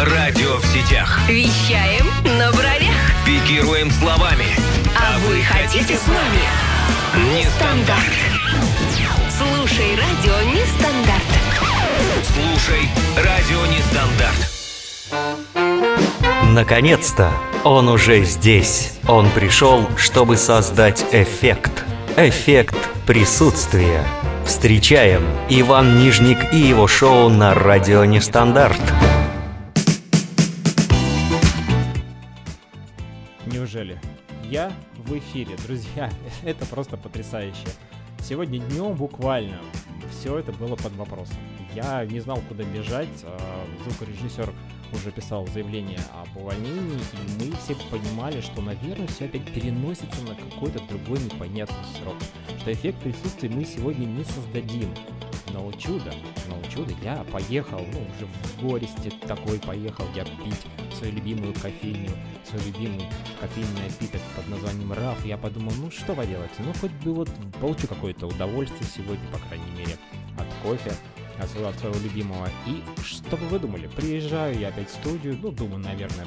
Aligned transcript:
Радио 0.00 0.58
в 0.58 0.66
сетях. 0.66 1.18
Вещаем 1.28 2.06
на 2.38 2.52
бровях. 2.52 2.94
Пикируем 3.26 3.90
словами. 3.90 4.46
А 4.96 5.18
вы 5.26 5.42
хотите 5.42 5.96
с 5.96 6.06
нами? 6.06 6.38
Нестандарт. 7.34 8.14
Слушай 9.36 9.96
радио 9.96 10.52
Нестандарт. 10.52 11.22
Слушай 12.32 12.88
Радио 13.16 13.66
Нестандарт. 13.66 14.48
Наконец-то! 16.52 17.32
Он 17.64 17.88
уже 17.88 18.22
здесь. 18.22 18.92
Он 19.08 19.28
пришел, 19.30 19.88
чтобы 19.96 20.36
создать 20.36 21.04
эффект. 21.10 21.82
Эффект 22.16 22.76
присутствия. 23.04 24.04
Встречаем 24.46 25.24
Иван 25.48 25.98
Нижник 25.98 26.52
и 26.52 26.58
его 26.58 26.86
шоу 26.86 27.28
на 27.30 27.52
радио 27.52 28.04
Нестандарт. 28.04 28.80
Неужели? 28.80 29.17
Я 34.50 34.72
в 34.96 35.16
эфире, 35.18 35.56
друзья. 35.66 36.10
Это 36.42 36.64
просто 36.64 36.96
потрясающе. 36.96 37.68
Сегодня 38.22 38.58
днем 38.58 38.94
буквально 38.94 39.60
все 40.10 40.38
это 40.38 40.52
было 40.52 40.74
под 40.74 40.94
вопросом. 40.96 41.36
Я 41.74 42.04
не 42.06 42.18
знал, 42.20 42.40
куда 42.48 42.64
бежать. 42.64 43.08
а 43.24 43.66
Звукорежиссер 43.84 44.50
уже 44.94 45.12
писал 45.12 45.46
заявление 45.48 46.00
об 46.14 46.34
увольнении, 46.34 46.98
и 46.98 47.44
мы 47.44 47.52
все 47.56 47.76
понимали, 47.90 48.40
что, 48.40 48.62
наверное, 48.62 49.06
все 49.08 49.26
опять 49.26 49.52
переносится 49.52 50.22
на 50.22 50.34
какой-то 50.34 50.80
другой 50.88 51.20
непонятный 51.20 51.84
срок. 52.00 52.16
Что 52.58 52.72
эффект 52.72 52.98
присутствия 53.00 53.50
мы 53.50 53.64
сегодня 53.66 54.06
не 54.06 54.24
создадим. 54.24 54.88
Но 55.52 55.72
чудо, 55.72 56.12
но 56.48 56.62
чудо, 56.70 56.94
я 57.02 57.24
поехал, 57.32 57.78
ну, 57.92 58.00
уже 58.00 58.26
в 58.26 58.62
горести 58.62 59.10
такой 59.26 59.58
поехал 59.58 60.04
я 60.14 60.24
пить 60.24 60.66
свою 60.96 61.14
любимую 61.14 61.54
кофейню, 61.54 62.10
свой 62.48 62.62
любимый 62.66 63.06
кофейный 63.40 63.82
напиток 63.86 64.20
под 64.36 64.48
названием 64.48 64.92
РАФ. 64.92 65.24
Я 65.24 65.38
подумал, 65.38 65.72
ну 65.78 65.90
что 65.90 66.14
поделать, 66.14 66.50
ну 66.58 66.72
хоть 66.80 66.92
бы 67.04 67.14
вот 67.14 67.30
получу 67.60 67.86
какое-то 67.86 68.26
удовольствие 68.26 68.88
сегодня, 68.94 69.26
по 69.32 69.38
крайней 69.38 69.70
мере, 69.72 69.96
от 70.36 70.46
кофе, 70.62 70.92
от 71.38 71.48
своего, 71.50 71.68
от 71.68 71.78
своего 71.78 71.98
любимого. 72.00 72.48
И 72.66 72.82
что 73.02 73.36
бы 73.36 73.46
вы 73.46 73.58
думали, 73.58 73.86
приезжаю 73.86 74.58
я 74.58 74.68
опять 74.68 74.88
в 74.88 74.94
студию, 74.94 75.38
ну, 75.40 75.50
думаю, 75.50 75.78
наверное, 75.78 76.26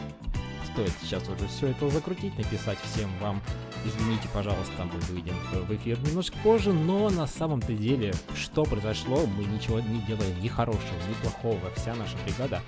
стоит 0.73 0.91
сейчас 1.01 1.27
уже 1.27 1.47
все 1.47 1.67
это 1.67 1.89
закрутить, 1.89 2.37
написать 2.37 2.79
всем 2.79 3.09
вам, 3.19 3.41
извините, 3.85 4.27
пожалуйста, 4.33 4.73
мы 4.85 4.99
выйдем 5.13 5.35
в 5.67 5.75
эфир 5.75 5.99
немножко 5.99 6.37
позже, 6.43 6.73
но 6.73 7.09
на 7.09 7.27
самом-то 7.27 7.73
деле, 7.73 8.13
что 8.35 8.63
произошло, 8.63 9.25
мы 9.25 9.43
ничего 9.45 9.79
не 9.79 10.01
делаем 10.01 10.39
ни 10.41 10.47
хорошего, 10.47 10.95
ни 11.09 11.13
плохого, 11.21 11.71
вся 11.75 11.95
наша 11.95 12.15
бригада 12.25 12.61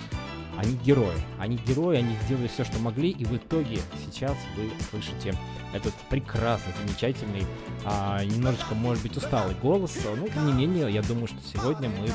они 0.58 0.76
герои. 0.76 1.18
Они 1.40 1.58
герои, 1.58 1.98
они 1.98 2.16
сделали 2.26 2.48
все, 2.48 2.64
что 2.64 2.80
могли, 2.80 3.10
и 3.10 3.26
в 3.26 3.36
итоге 3.36 3.80
сейчас 4.06 4.38
вы 4.56 4.72
слышите 4.90 5.36
этот 5.74 5.94
прекрасный, 6.10 6.72
замечательный, 6.80 7.46
а, 7.84 8.24
немножечко, 8.24 8.76
может 8.76 9.02
быть, 9.04 9.18
усталый 9.18 9.56
голос. 9.56 9.98
Но, 10.16 10.28
тем 10.28 10.46
не 10.46 10.54
менее, 10.54 10.92
я 10.92 11.02
думаю, 11.02 11.28
что 11.28 11.38
сегодня 11.52 11.90
мы 11.90 12.10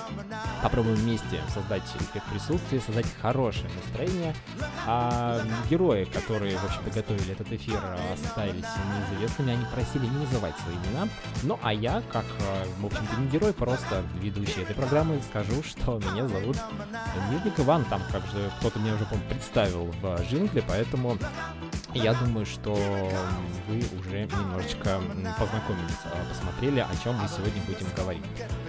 попробуем 0.63 0.97
вместе 0.97 1.41
создать 1.53 1.83
эффект 1.83 2.27
присутствия, 2.31 2.81
создать 2.81 3.07
хорошее 3.21 3.69
настроение. 3.75 4.35
А 4.87 5.43
герои, 5.69 6.05
которые, 6.05 6.57
в 6.57 6.65
общем-то, 6.65 6.91
готовили 6.91 7.33
этот 7.33 7.53
эфир, 7.53 7.81
остались 8.13 8.65
неизвестными. 9.11 9.53
Они 9.53 9.65
просили 9.75 10.07
не 10.07 10.19
называть 10.19 10.55
свои 10.59 10.77
имена. 10.77 11.09
Ну, 11.43 11.59
а 11.63 11.73
я, 11.73 12.03
как, 12.13 12.25
э, 12.41 12.65
в 12.81 12.87
общем-то, 12.87 13.21
не 13.21 13.29
герой, 13.29 13.53
просто 13.53 14.05
ведущий 14.21 14.63
этой 14.63 14.75
программы, 14.75 15.21
скажу, 15.29 15.63
что 15.65 15.99
меня 15.99 16.29
зовут 16.29 16.57
Нижник 17.31 17.59
Иван. 17.59 17.85
Там, 17.87 18.03
как 18.13 18.23
кто-то 18.59 18.79
меня 18.79 18.95
уже, 18.95 19.05
по-моему, 19.05 19.31
представил 19.31 19.95
в 20.03 20.23
джингле, 20.23 20.63
поэтому 20.67 21.19
я 21.95 22.15
думаю, 22.15 22.47
что 22.47 22.75
вы 23.67 23.79
уже 23.99 24.27
немножечко 24.27 25.01
познакомились, 25.39 25.99
а, 26.05 26.25
посмотрели, 26.29 26.81
о 26.81 27.03
чем 27.03 27.15
мы 27.17 27.29
сегодня 27.29 27.63
будем 27.67 27.87
говорить. 27.97 28.23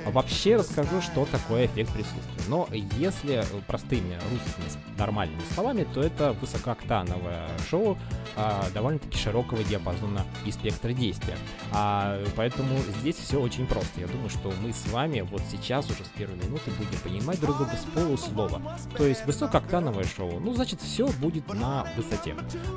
А 0.05 0.11
Вообще 0.11 0.55
расскажу, 0.55 1.01
что 1.01 1.25
такое 1.25 1.66
эффект 1.66 1.91
присутствия. 1.94 2.44
Но 2.47 2.67
если 2.71 3.44
простыми 3.67 4.16
русскими 4.31 4.97
нормальными 4.97 5.41
словами, 5.53 5.85
то 5.94 6.01
это 6.01 6.33
высокооктановое 6.33 7.47
шоу 7.69 7.97
а, 8.35 8.66
довольно-таки 8.73 9.17
широкого 9.17 9.63
диапазона 9.63 10.25
и 10.45 10.51
спектра 10.51 10.94
действия. 10.94 11.38
А, 11.71 12.23
поэтому 12.35 12.77
здесь 12.99 13.17
все 13.17 13.39
очень 13.39 13.67
просто. 13.67 14.01
Я 14.01 14.07
думаю, 14.07 14.29
что 14.29 14.53
мы 14.61 14.71
с 14.73 14.88
вами 14.91 15.21
вот 15.21 15.41
сейчас 15.51 15.89
уже 15.89 16.05
с 16.05 16.09
первой 16.09 16.35
минуты 16.38 16.71
будем 16.71 16.99
понимать 16.99 17.39
друг 17.39 17.57
друга 17.57 17.73
с 17.75 17.85
полуслова. 17.94 18.61
То 18.97 19.05
есть 19.05 19.25
высокооктановое 19.25 20.05
шоу, 20.05 20.39
ну 20.39 20.53
значит 20.53 20.81
все 20.81 21.07
будет 21.07 21.47
на 21.53 21.85
высоте. 21.95 22.35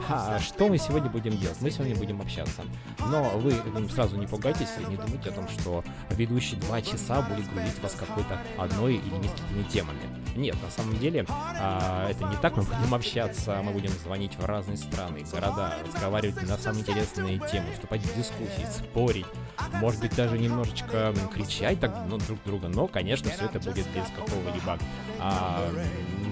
А 0.09 0.32
что 0.41 0.69
мы 0.69 0.79
сегодня 0.79 1.11
будем 1.11 1.37
делать? 1.37 1.61
Мы 1.61 1.71
сегодня 1.71 1.97
будем 1.97 2.21
общаться. 2.21 2.63
Но 2.99 3.31
вы 3.39 3.55
сразу 3.89 4.17
не 4.17 4.27
пугайтесь 4.27 4.69
и 4.79 4.91
не 4.91 4.97
думайте 4.97 5.31
о 5.31 5.33
том, 5.33 5.49
что 5.49 5.85
ведущий 6.11 6.57
два 6.57 6.81
часа 6.81 7.23
будет 7.23 7.53
грузить 7.53 7.79
вас 7.83 7.95
какой-то 7.95 8.39
одной 8.59 8.97
или 8.97 9.15
несколькими 9.17 9.63
темами. 9.65 10.01
Нет, 10.37 10.57
на 10.63 10.71
самом 10.71 10.99
деле 10.99 11.27
а, 11.29 12.09
это 12.09 12.25
не 12.25 12.37
так. 12.37 12.57
Мы 12.57 12.63
будем 12.63 12.95
общаться, 12.95 13.61
мы 13.63 13.73
будем 13.73 13.91
звонить 13.91 14.35
в 14.39 14.45
разные 14.45 14.77
страны, 14.77 15.25
города, 15.31 15.75
разговаривать 15.85 16.49
на 16.49 16.57
самые 16.57 16.83
интересные 16.83 17.39
темы, 17.51 17.73
вступать 17.73 18.01
в 18.03 18.17
дискуссии, 18.17 18.67
спорить, 18.71 19.27
может 19.75 20.01
быть 20.01 20.15
даже 20.17 20.39
немножечко 20.39 21.15
кричать 21.35 21.81
так 21.81 22.05
ну, 22.09 22.19
друг 22.19 22.39
друга. 22.45 22.69
Но, 22.69 22.87
конечно, 22.87 23.31
все 23.31 23.45
это 23.45 23.59
будет 23.59 23.87
без 23.89 24.07
какого-либо 24.17 24.79
а, 25.21 25.69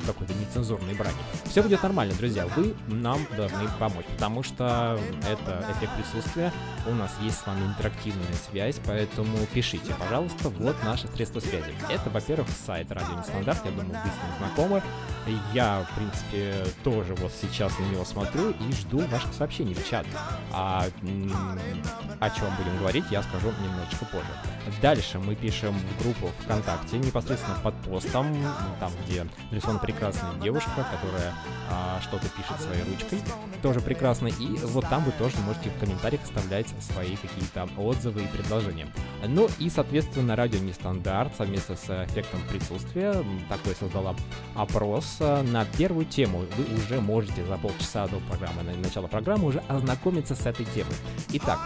какой-то 0.03 0.35
нецензурной 0.35 0.95
брани. 0.95 1.17
Все 1.45 1.63
будет 1.63 1.83
нормально, 1.83 2.15
друзья. 2.15 2.47
Вы 2.47 2.75
нам 2.89 3.27
должны 3.37 3.69
помочь, 3.79 4.07
потому 4.07 4.43
что 4.43 4.99
это 5.29 5.65
эффект 5.73 5.93
присутствия. 5.97 6.53
У 6.87 6.95
нас 6.95 7.13
есть 7.21 7.39
с 7.39 7.47
вами 7.47 7.67
интерактивная 7.67 8.33
связь, 8.49 8.77
поэтому 8.85 9.39
пишите, 9.53 9.95
пожалуйста, 9.99 10.49
вот 10.49 10.77
наши 10.85 11.09
средства 11.09 11.41
связи. 11.41 11.73
Это, 11.89 12.11
во-первых, 12.11 12.49
сайт 12.67 12.91
Радио 12.91 13.19
Нестандарт, 13.19 13.65
я 13.65 13.71
думаю, 13.71 13.89
вы 13.89 13.95
с 13.95 14.03
ним 14.03 14.39
знакомы. 14.39 14.83
Я, 15.53 15.87
в 15.91 15.95
принципе, 15.97 16.65
тоже 16.83 17.15
вот 17.17 17.33
сейчас 17.41 17.79
на 17.79 17.85
него 17.85 18.05
смотрю 18.05 18.51
и 18.51 18.73
жду 18.73 18.99
ваших 19.07 19.33
сообщений 19.35 19.75
в 19.75 19.89
чат. 19.89 20.07
А 20.53 20.87
о 22.21 22.31
чем 22.31 22.49
будем 22.57 22.79
говорить, 22.79 23.05
я 23.11 23.23
скажу 23.23 23.53
немножечко 23.63 24.07
позже. 24.07 24.27
Дальше 24.81 25.19
мы 25.19 25.35
пишем 25.35 25.75
в 25.79 26.03
группу 26.03 26.31
ВКонтакте, 26.45 26.99
непосредственно 26.99 27.57
под 27.63 27.75
постом, 27.83 28.37
там, 28.81 28.93
где 29.05 29.27
нарисована 29.51 29.79
прекрасная 29.93 30.35
девушка, 30.41 30.71
которая 30.91 31.33
а, 31.71 32.01
что-то 32.03 32.27
пишет 32.29 32.61
своей 32.61 32.83
ручкой, 32.83 33.21
тоже 33.63 33.81
прекрасно. 33.81 34.29
И 34.29 34.47
вот 34.65 34.89
там 34.89 35.05
вы 35.05 35.13
тоже 35.13 35.37
можете 35.39 35.71
в 35.71 35.79
комментариях 35.79 36.23
оставлять 36.23 36.67
свои 36.81 37.17
какие-то 37.17 37.69
отзывы 37.77 38.23
и 38.23 38.27
предложения. 38.27 38.87
Ну 39.27 39.49
и, 39.59 39.69
соответственно, 39.69 40.37
радио 40.37 40.61
Нестандарт 40.61 41.35
совместно 41.37 41.77
с 41.77 42.05
эффектом 42.07 42.41
присутствия 42.49 43.25
такой 43.49 43.75
создала 43.75 44.15
опрос 44.55 45.17
э, 45.21 45.43
на 45.43 45.65
первую 45.65 46.07
тему. 46.07 46.45
Вы 46.57 46.77
уже 46.77 47.01
можете 47.01 47.45
за 47.45 47.57
полчаса 47.57 48.07
до 48.07 48.19
программы, 48.21 48.63
на 48.63 48.73
начала 48.77 49.07
программы 49.07 49.47
уже 49.47 49.63
ознакомиться 49.69 50.35
с 50.35 50.47
этой 50.47 50.65
темой. 50.67 50.95
Итак, 51.33 51.59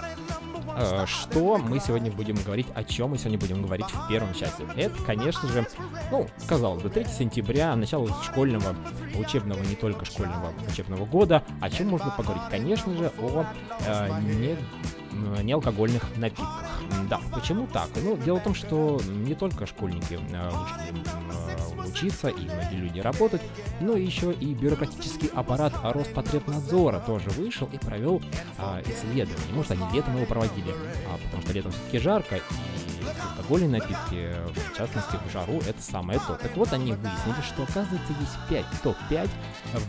что 1.07 1.59
мы 1.59 1.81
сегодня 1.81 2.11
будем 2.11 2.37
говорить, 2.37 2.67
о 2.75 2.85
чем 2.85 3.11
мы 3.11 3.19
сегодня 3.19 3.39
будем 3.39 3.63
говорить 3.63 3.87
в 3.87 4.09
первом 4.09 4.33
часе. 4.35 4.65
Это, 4.77 5.03
конечно 5.03 5.49
же, 5.49 5.67
ну, 6.11 6.27
казалось 6.49 6.83
бы, 6.83 6.91
3 6.91 7.05
сентября, 7.07 7.75
начало 7.77 8.09
школьного, 8.23 8.75
учебного, 9.17 9.63
не 9.63 9.75
только 9.75 10.05
школьного 10.05 10.53
учебного 10.69 11.05
года. 11.07 11.43
О 11.61 11.71
чем 11.71 11.89
можно 11.89 12.11
поговорить? 12.11 12.45
Конечно 12.51 12.95
же, 12.97 13.13
о 13.19 13.45
э, 13.87 14.09
не, 14.23 14.57
м, 15.13 15.47
неалкогольных 15.47 16.05
напитках. 16.17 16.65
Да, 17.09 17.21
почему 17.33 17.67
так? 17.67 17.89
Ну, 18.03 18.17
дело 18.17 18.39
в 18.41 18.43
том, 18.43 18.55
что 18.55 19.01
не 19.07 19.35
только 19.35 19.67
школьники 19.67 20.15
э, 20.15 20.51
вышли 20.51 20.93
э, 21.31 21.54
учиться 21.85 22.29
и 22.29 22.45
многие 22.45 22.77
люди 22.77 23.01
работать, 23.01 23.43
но 23.81 23.97
еще 23.97 24.33
и 24.33 24.55
бюрократический 24.55 25.29
аппарат 25.35 25.73
Роспотребнадзора 25.83 27.01
тоже 27.01 27.31
вышел 27.31 27.69
и 27.73 27.79
провел 27.79 28.23
а, 28.59 28.81
исследование. 28.83 29.55
Может, 29.55 29.73
они 29.73 29.83
летом 29.93 30.17
его 30.17 30.27
проводили, 30.27 30.73
а, 31.09 31.19
потому 31.25 31.43
что 31.43 31.53
летом 31.53 31.73
все-таки 31.73 31.99
жарко, 31.99 32.37
и 32.37 32.41
алкогольные 33.37 33.81
напитки, 33.81 34.35
в 34.73 34.77
частности, 34.77 35.19
в 35.27 35.33
жару, 35.33 35.59
это 35.67 35.81
самое 35.81 36.19
то. 36.21 36.35
Так 36.35 36.57
вот, 36.57 36.73
они 36.73 36.93
выяснили, 36.93 37.43
что, 37.43 37.63
оказывается, 37.65 38.13
есть 38.21 38.37
5, 38.49 38.65
топ-5 38.83 39.29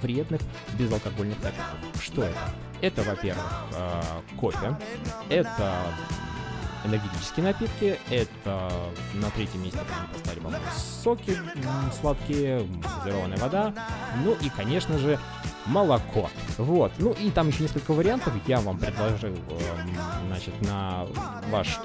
вредных 0.01 0.41
безалкогольных 0.77 1.41
напитков. 1.41 2.03
Что 2.03 2.23
это? 2.23 2.39
Это, 2.81 3.03
во-первых, 3.03 3.65
а, 3.73 4.21
кофе, 4.37 4.77
это 5.29 5.73
энергетические 6.85 7.45
напитки. 7.45 7.99
Это 8.09 8.71
на 9.13 9.29
третьем 9.31 9.63
месте 9.63 9.79
они 9.79 10.07
поставили, 10.13 10.39
по-моему, 10.39 10.65
соки 10.75 11.37
сладкие, 11.99 12.67
газированная 13.03 13.37
вода. 13.37 13.73
Ну 14.23 14.33
и, 14.41 14.49
конечно 14.49 14.97
же, 14.97 15.19
молоко. 15.65 16.29
Вот. 16.57 16.91
Ну 16.97 17.13
и 17.13 17.29
там 17.31 17.49
еще 17.49 17.63
несколько 17.63 17.91
вариантов. 17.91 18.33
Я 18.47 18.59
вам 18.59 18.77
предложил, 18.77 19.29
эм, 19.29 19.95
значит, 20.27 20.61
на 20.61 21.05
ваш 21.49 21.79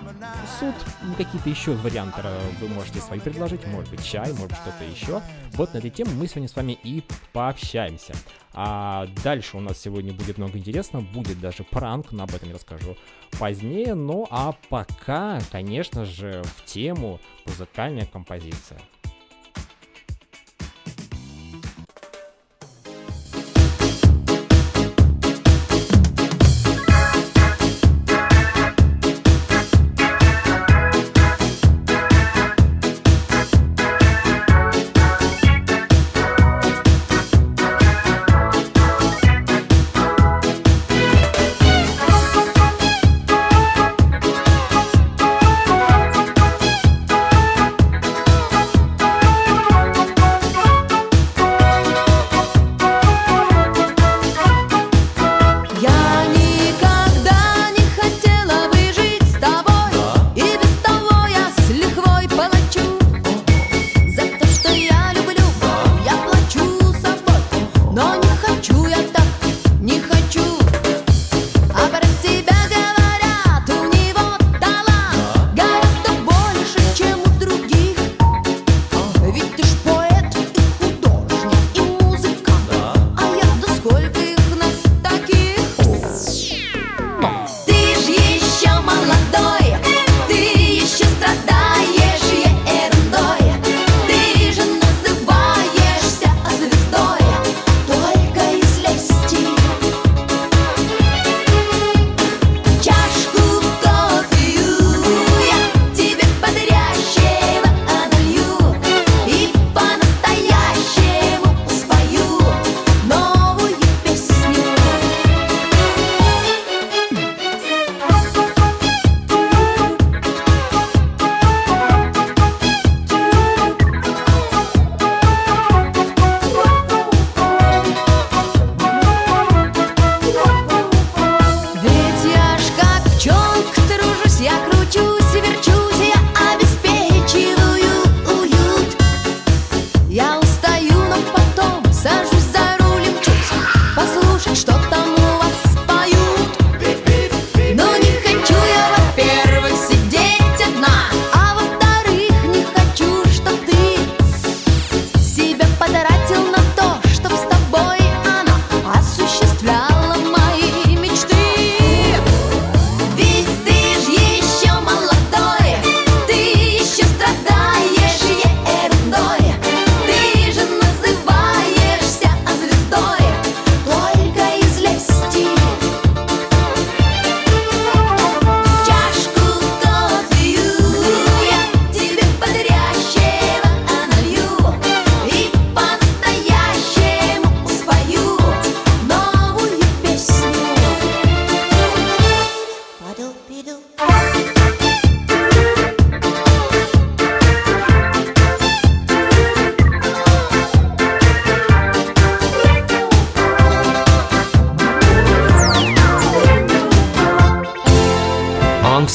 суд 0.58 0.74
какие-то 1.16 1.48
еще 1.48 1.72
варианты 1.72 2.20
э, 2.24 2.38
вы 2.60 2.68
можете 2.68 3.00
свои 3.00 3.20
предложить. 3.20 3.66
Может 3.66 3.90
быть, 3.90 4.04
чай, 4.04 4.32
может 4.32 4.56
что-то 4.56 4.84
еще. 4.84 5.22
Вот 5.52 5.74
на 5.74 5.78
этой 5.78 5.90
теме 5.90 6.10
мы 6.14 6.26
сегодня 6.26 6.48
с 6.48 6.56
вами 6.56 6.78
и 6.82 7.02
пообщаемся. 7.32 8.14
А 8.52 9.06
дальше 9.22 9.56
у 9.56 9.60
нас 9.60 9.78
сегодня 9.78 10.12
будет 10.12 10.38
много 10.38 10.58
интересного. 10.58 11.02
Будет 11.02 11.40
даже 11.40 11.64
пранк, 11.64 12.12
но 12.12 12.24
об 12.24 12.34
этом 12.34 12.48
я 12.48 12.54
расскажу 12.54 12.96
позднее. 13.38 13.94
Ну 13.94 14.26
а 14.30 14.54
пока, 14.68 15.40
конечно 15.50 16.04
же, 16.04 16.42
в 16.56 16.64
тему 16.64 17.20
музыкальная 17.46 18.06
композиция. 18.06 18.80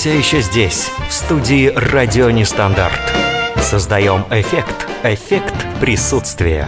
Все 0.06 0.20
еще 0.20 0.40
здесь, 0.40 0.92
в 1.10 1.12
студии 1.12 1.74
«Радио 1.76 2.30
Нестандарт». 2.30 3.02
Создаем 3.60 4.24
эффект, 4.30 4.88
эффект 5.02 5.56
присутствия. 5.82 6.68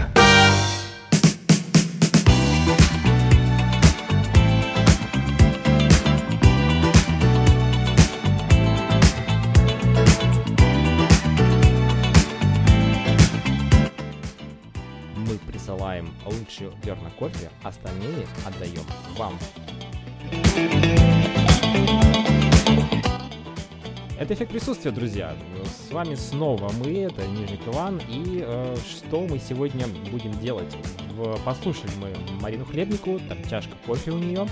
Присутствия, 24.78 24.92
друзья. 24.92 25.36
С 25.66 25.92
вами 25.92 26.14
снова 26.14 26.72
мы, 26.74 27.00
это 27.00 27.26
Нижник 27.26 27.66
Иван. 27.66 28.00
И 28.08 28.44
э, 28.46 28.76
что 28.88 29.22
мы 29.22 29.40
сегодня 29.40 29.88
будем 30.12 30.32
делать? 30.40 30.78
В, 31.14 31.36
послушали 31.44 31.90
мы 32.00 32.14
Марину 32.42 32.64
Хлебнику, 32.64 33.20
там 33.28 33.44
чашка 33.50 33.72
кофе 33.88 34.12
у 34.12 34.20
нее. 34.20 34.48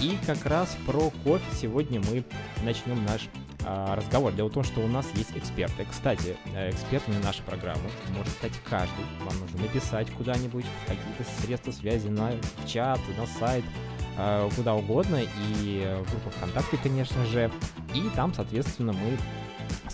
И 0.00 0.16
как 0.28 0.46
раз 0.46 0.76
про 0.86 1.10
кофе 1.24 1.44
сегодня 1.60 2.00
мы 2.08 2.24
начнем 2.62 3.04
наш 3.04 3.28
э, 3.66 3.94
разговор. 3.96 4.32
Дело 4.32 4.48
в 4.48 4.52
том, 4.52 4.62
что 4.62 4.80
у 4.80 4.86
нас 4.86 5.06
есть 5.16 5.36
эксперты. 5.36 5.84
Кстати, 5.90 6.36
э, 6.54 6.70
экспертами 6.70 7.20
нашей 7.24 7.42
программы 7.42 7.90
может 8.16 8.32
стать 8.34 8.52
каждый. 8.70 9.04
Вам 9.24 9.40
нужно 9.40 9.62
написать 9.62 10.08
куда-нибудь, 10.12 10.66
какие-то 10.86 11.24
средства 11.42 11.72
связи 11.72 12.06
на 12.06 12.30
в 12.30 12.68
чат, 12.68 13.00
на 13.18 13.26
сайт, 13.26 13.64
э, 14.18 14.48
куда 14.54 14.76
угодно. 14.76 15.18
И 15.50 15.98
в 16.00 16.10
группу 16.12 16.30
ВКонтакте, 16.30 16.78
конечно 16.80 17.26
же. 17.26 17.50
И 17.92 18.08
там, 18.14 18.32
соответственно, 18.32 18.92
мы 18.92 19.18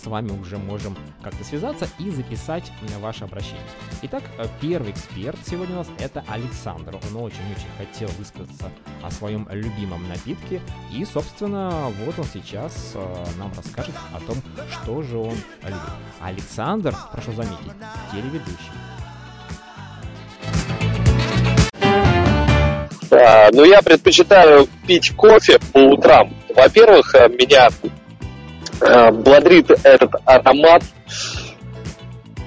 с 0.01 0.07
вами 0.07 0.31
уже 0.31 0.57
можем 0.57 0.97
как-то 1.21 1.43
связаться 1.43 1.87
и 1.99 2.09
записать 2.09 2.71
ваше 2.99 3.25
обращение. 3.25 3.61
Итак, 4.03 4.23
э, 4.37 4.45
первый 4.59 4.91
эксперт 4.91 5.37
сегодня 5.45 5.75
у 5.75 5.79
нас 5.79 5.87
это 5.99 6.23
Александр. 6.27 6.95
Он 6.95 7.23
очень-очень 7.23 7.69
хотел 7.77 8.09
высказаться 8.17 8.71
о 9.03 9.11
своем 9.11 9.47
любимом 9.51 10.07
напитке. 10.07 10.61
И, 10.91 11.05
собственно, 11.05 11.91
вот 12.05 12.17
он 12.17 12.25
сейчас 12.25 12.93
э, 12.95 13.25
нам 13.37 13.51
расскажет 13.55 13.95
о 14.13 14.19
том, 14.21 14.37
что 14.69 15.01
же 15.03 15.17
он 15.17 15.35
любит. 15.63 15.91
Александр, 16.19 16.95
прошу 17.11 17.33
заметить, 17.33 17.71
телеведущий. 18.11 18.71
А, 23.11 23.49
но 23.51 23.65
я 23.65 23.81
предпочитаю 23.81 24.67
пить 24.87 25.15
кофе 25.15 25.59
по 25.73 25.79
утрам. 25.79 26.33
Во-первых, 26.55 27.13
э, 27.13 27.29
меня 27.29 27.69
э, 28.81 29.11
бодрит 29.11 29.71
этот 29.83 30.15
аромат. 30.25 30.83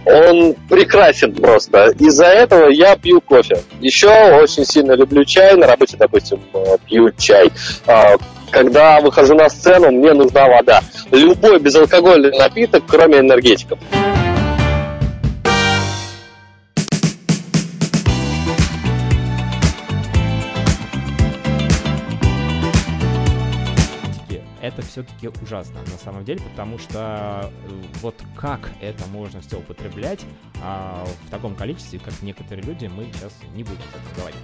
Он 0.06 0.54
прекрасен 0.68 1.34
просто. 1.34 1.94
Из-за 1.98 2.26
этого 2.26 2.68
я 2.68 2.96
пью 2.96 3.20
кофе. 3.22 3.62
Еще 3.80 4.08
очень 4.08 4.66
сильно 4.66 4.92
люблю 4.92 5.24
чай. 5.24 5.56
На 5.56 5.66
работе, 5.66 5.96
допустим, 5.98 6.40
э, 6.52 6.76
пью 6.86 7.10
чай. 7.16 7.50
А, 7.86 8.16
когда 8.50 9.00
выхожу 9.00 9.34
на 9.34 9.48
сцену, 9.48 9.90
мне 9.90 10.12
нужна 10.12 10.46
вода. 10.46 10.82
Любой 11.10 11.58
безалкогольный 11.58 12.38
напиток, 12.38 12.84
кроме 12.86 13.20
энергетиков. 13.20 13.78
Все-таки 24.94 25.28
ужасно 25.42 25.80
на 25.80 25.98
самом 25.98 26.24
деле, 26.24 26.40
потому 26.52 26.78
что 26.78 27.50
э, 27.52 27.82
вот 28.00 28.14
как 28.36 28.70
это 28.80 29.04
можно 29.08 29.40
все 29.40 29.58
употреблять 29.58 30.20
а, 30.62 31.04
в 31.26 31.30
таком 31.30 31.56
количестве, 31.56 31.98
как 31.98 32.14
некоторые 32.22 32.64
люди, 32.64 32.86
мы 32.86 33.06
сейчас 33.06 33.32
не 33.54 33.64
будем 33.64 33.82
так 33.92 34.16
говорить. 34.16 34.38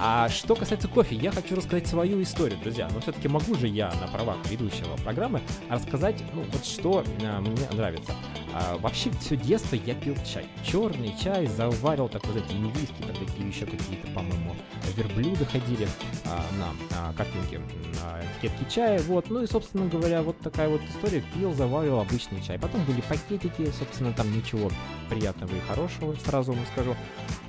А 0.00 0.28
что 0.28 0.56
касается 0.56 0.88
кофе, 0.88 1.14
я 1.14 1.30
хочу 1.30 1.54
рассказать 1.54 1.86
свою 1.86 2.20
историю, 2.20 2.58
друзья. 2.58 2.88
Но 2.92 3.00
все-таки 3.00 3.28
могу 3.28 3.54
же 3.54 3.68
я 3.68 3.92
на 4.00 4.08
правах 4.08 4.38
ведущего 4.50 4.96
программы 4.96 5.40
рассказать, 5.70 6.20
ну 6.34 6.42
вот 6.50 6.64
что 6.64 7.04
а, 7.22 7.40
мне 7.40 7.68
нравится. 7.70 8.12
А, 8.52 8.76
вообще 8.78 9.10
все 9.20 9.36
детство 9.36 9.76
я 9.76 9.94
пил 9.94 10.16
чай. 10.24 10.46
Черный 10.64 11.14
чай, 11.22 11.46
заварил 11.46 12.08
такой, 12.08 12.32
знаете, 12.32 12.54
индийский, 12.54 13.02
там 13.02 13.14
такие 13.14 13.48
еще 13.48 13.66
какие-то, 13.66 14.08
по-моему, 14.08 14.56
верблюды 14.96 15.44
ходили 15.46 15.86
а, 16.26 16.44
на 16.58 16.72
а, 16.98 17.12
картинке, 17.14 17.58
на 17.58 18.20
кетки 18.40 18.66
чая, 18.68 19.00
вот. 19.02 19.30
Ну 19.30 19.42
и, 19.42 19.46
собственно 19.46 19.88
говоря, 19.92 20.22
вот 20.22 20.38
такая 20.40 20.68
вот 20.68 20.80
история. 20.88 21.22
Пил, 21.34 21.52
заварил 21.54 22.00
обычный 22.00 22.42
чай. 22.42 22.58
Потом 22.58 22.84
были 22.84 23.00
пакетики, 23.02 23.70
собственно, 23.78 24.12
там 24.12 24.34
ничего 24.34 24.70
приятного 25.08 25.54
и 25.54 25.60
хорошего, 25.60 26.14
сразу 26.24 26.52
вам 26.52 26.64
скажу. 26.72 26.96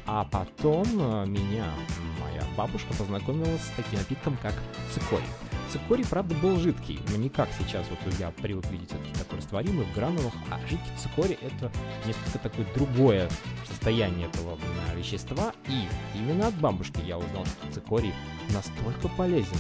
А 0.06 0.26
потом 0.26 0.86
а, 1.00 1.26
меня 1.26 1.66
моя 2.22 2.44
бабушка 2.58 2.94
познакомила 2.94 3.58
с 3.58 3.72
таким 3.76 4.00
напитком, 4.00 4.38
как 4.42 4.54
цикорий. 4.94 5.26
Цикорий, 5.72 6.06
правда, 6.06 6.36
был 6.36 6.58
жидкий, 6.58 7.00
но 7.10 7.16
не 7.16 7.30
как 7.30 7.50
сейчас, 7.58 7.84
вот 7.90 8.00
я 8.20 8.30
привык 8.30 8.70
видеть 8.70 8.92
это 8.92 9.20
такой 9.24 9.40
растворимый 9.40 9.86
в 9.86 9.94
гранулах, 9.96 10.34
а 10.52 10.60
жидкий 10.68 10.92
цикорий 10.98 11.38
это 11.42 11.72
несколько 12.06 12.38
такое 12.38 12.68
другое 12.76 13.28
состояние 13.68 14.28
этого 14.28 14.60
вещества, 14.96 15.52
и 15.68 15.88
именно 16.16 16.50
от 16.50 16.54
бабушки 16.56 17.02
я 17.04 17.18
узнал, 17.18 17.46
что 17.46 17.74
цикорий 17.74 18.14
настолько 18.54 19.08
полезен, 19.08 19.58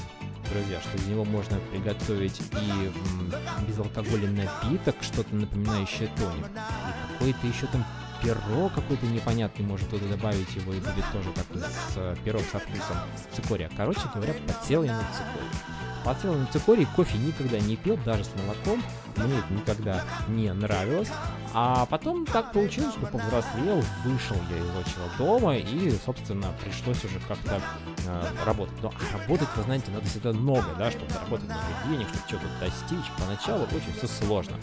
друзья, 0.53 0.79
что 0.81 0.97
из 0.97 1.07
него 1.07 1.25
можно 1.25 1.57
приготовить 1.71 2.39
и 2.39 3.67
безалкогольный 3.67 4.45
напиток, 4.45 4.95
что-то 5.01 5.35
напоминающее 5.35 6.09
тоник, 6.15 6.45
и 6.45 7.13
какой-то 7.13 7.47
еще 7.47 7.65
там 7.67 7.83
перо 8.21 8.69
какой-то 8.69 9.05
непонятный 9.07 9.65
может 9.65 9.89
туда 9.89 10.05
добавить 10.07 10.55
его 10.55 10.73
и 10.73 10.79
будет 10.79 11.05
тоже 11.11 11.29
как 11.35 11.45
с 11.57 11.97
э, 11.97 12.15
пирог 12.23 12.43
со 12.51 12.59
вкусом 12.59 12.97
цикория. 13.35 13.69
Короче 13.75 14.01
говоря, 14.13 14.33
подсел 14.47 14.83
я 14.83 14.93
на 14.93 15.03
цикорий. 15.11 15.82
Подсел 16.03 16.33
на 16.33 16.45
цикорий, 16.47 16.85
кофе 16.95 17.17
никогда 17.17 17.59
не 17.59 17.75
пил, 17.75 17.97
даже 18.05 18.25
с 18.25 18.31
молоком. 18.35 18.83
Мне 19.15 19.37
это 19.37 19.53
никогда 19.53 20.03
не 20.27 20.51
нравилось. 20.51 21.09
А 21.53 21.85
потом 21.85 22.25
так 22.25 22.51
получилось, 22.51 22.93
что 22.93 23.05
повзрослел, 23.05 23.81
вышел 24.03 24.35
я 24.49 24.57
из 24.57 24.87
отчего 24.87 25.07
дома 25.17 25.55
и, 25.55 25.91
собственно, 26.05 26.51
пришлось 26.63 27.03
уже 27.05 27.19
как-то 27.27 27.61
э, 28.07 28.23
работать. 28.45 28.75
Но 28.81 28.91
работать, 29.13 29.47
вы 29.55 29.63
знаете, 29.63 29.91
надо 29.91 30.05
всегда 30.07 30.33
много, 30.33 30.67
да, 30.77 30.91
чтобы 30.91 31.09
заработать 31.11 31.47
много 31.47 31.63
денег, 31.87 32.07
чтобы 32.09 32.27
что-то 32.27 32.59
достичь. 32.59 33.11
Поначалу 33.17 33.63
очень 33.63 33.93
все 33.97 34.07
сложно. 34.07 34.57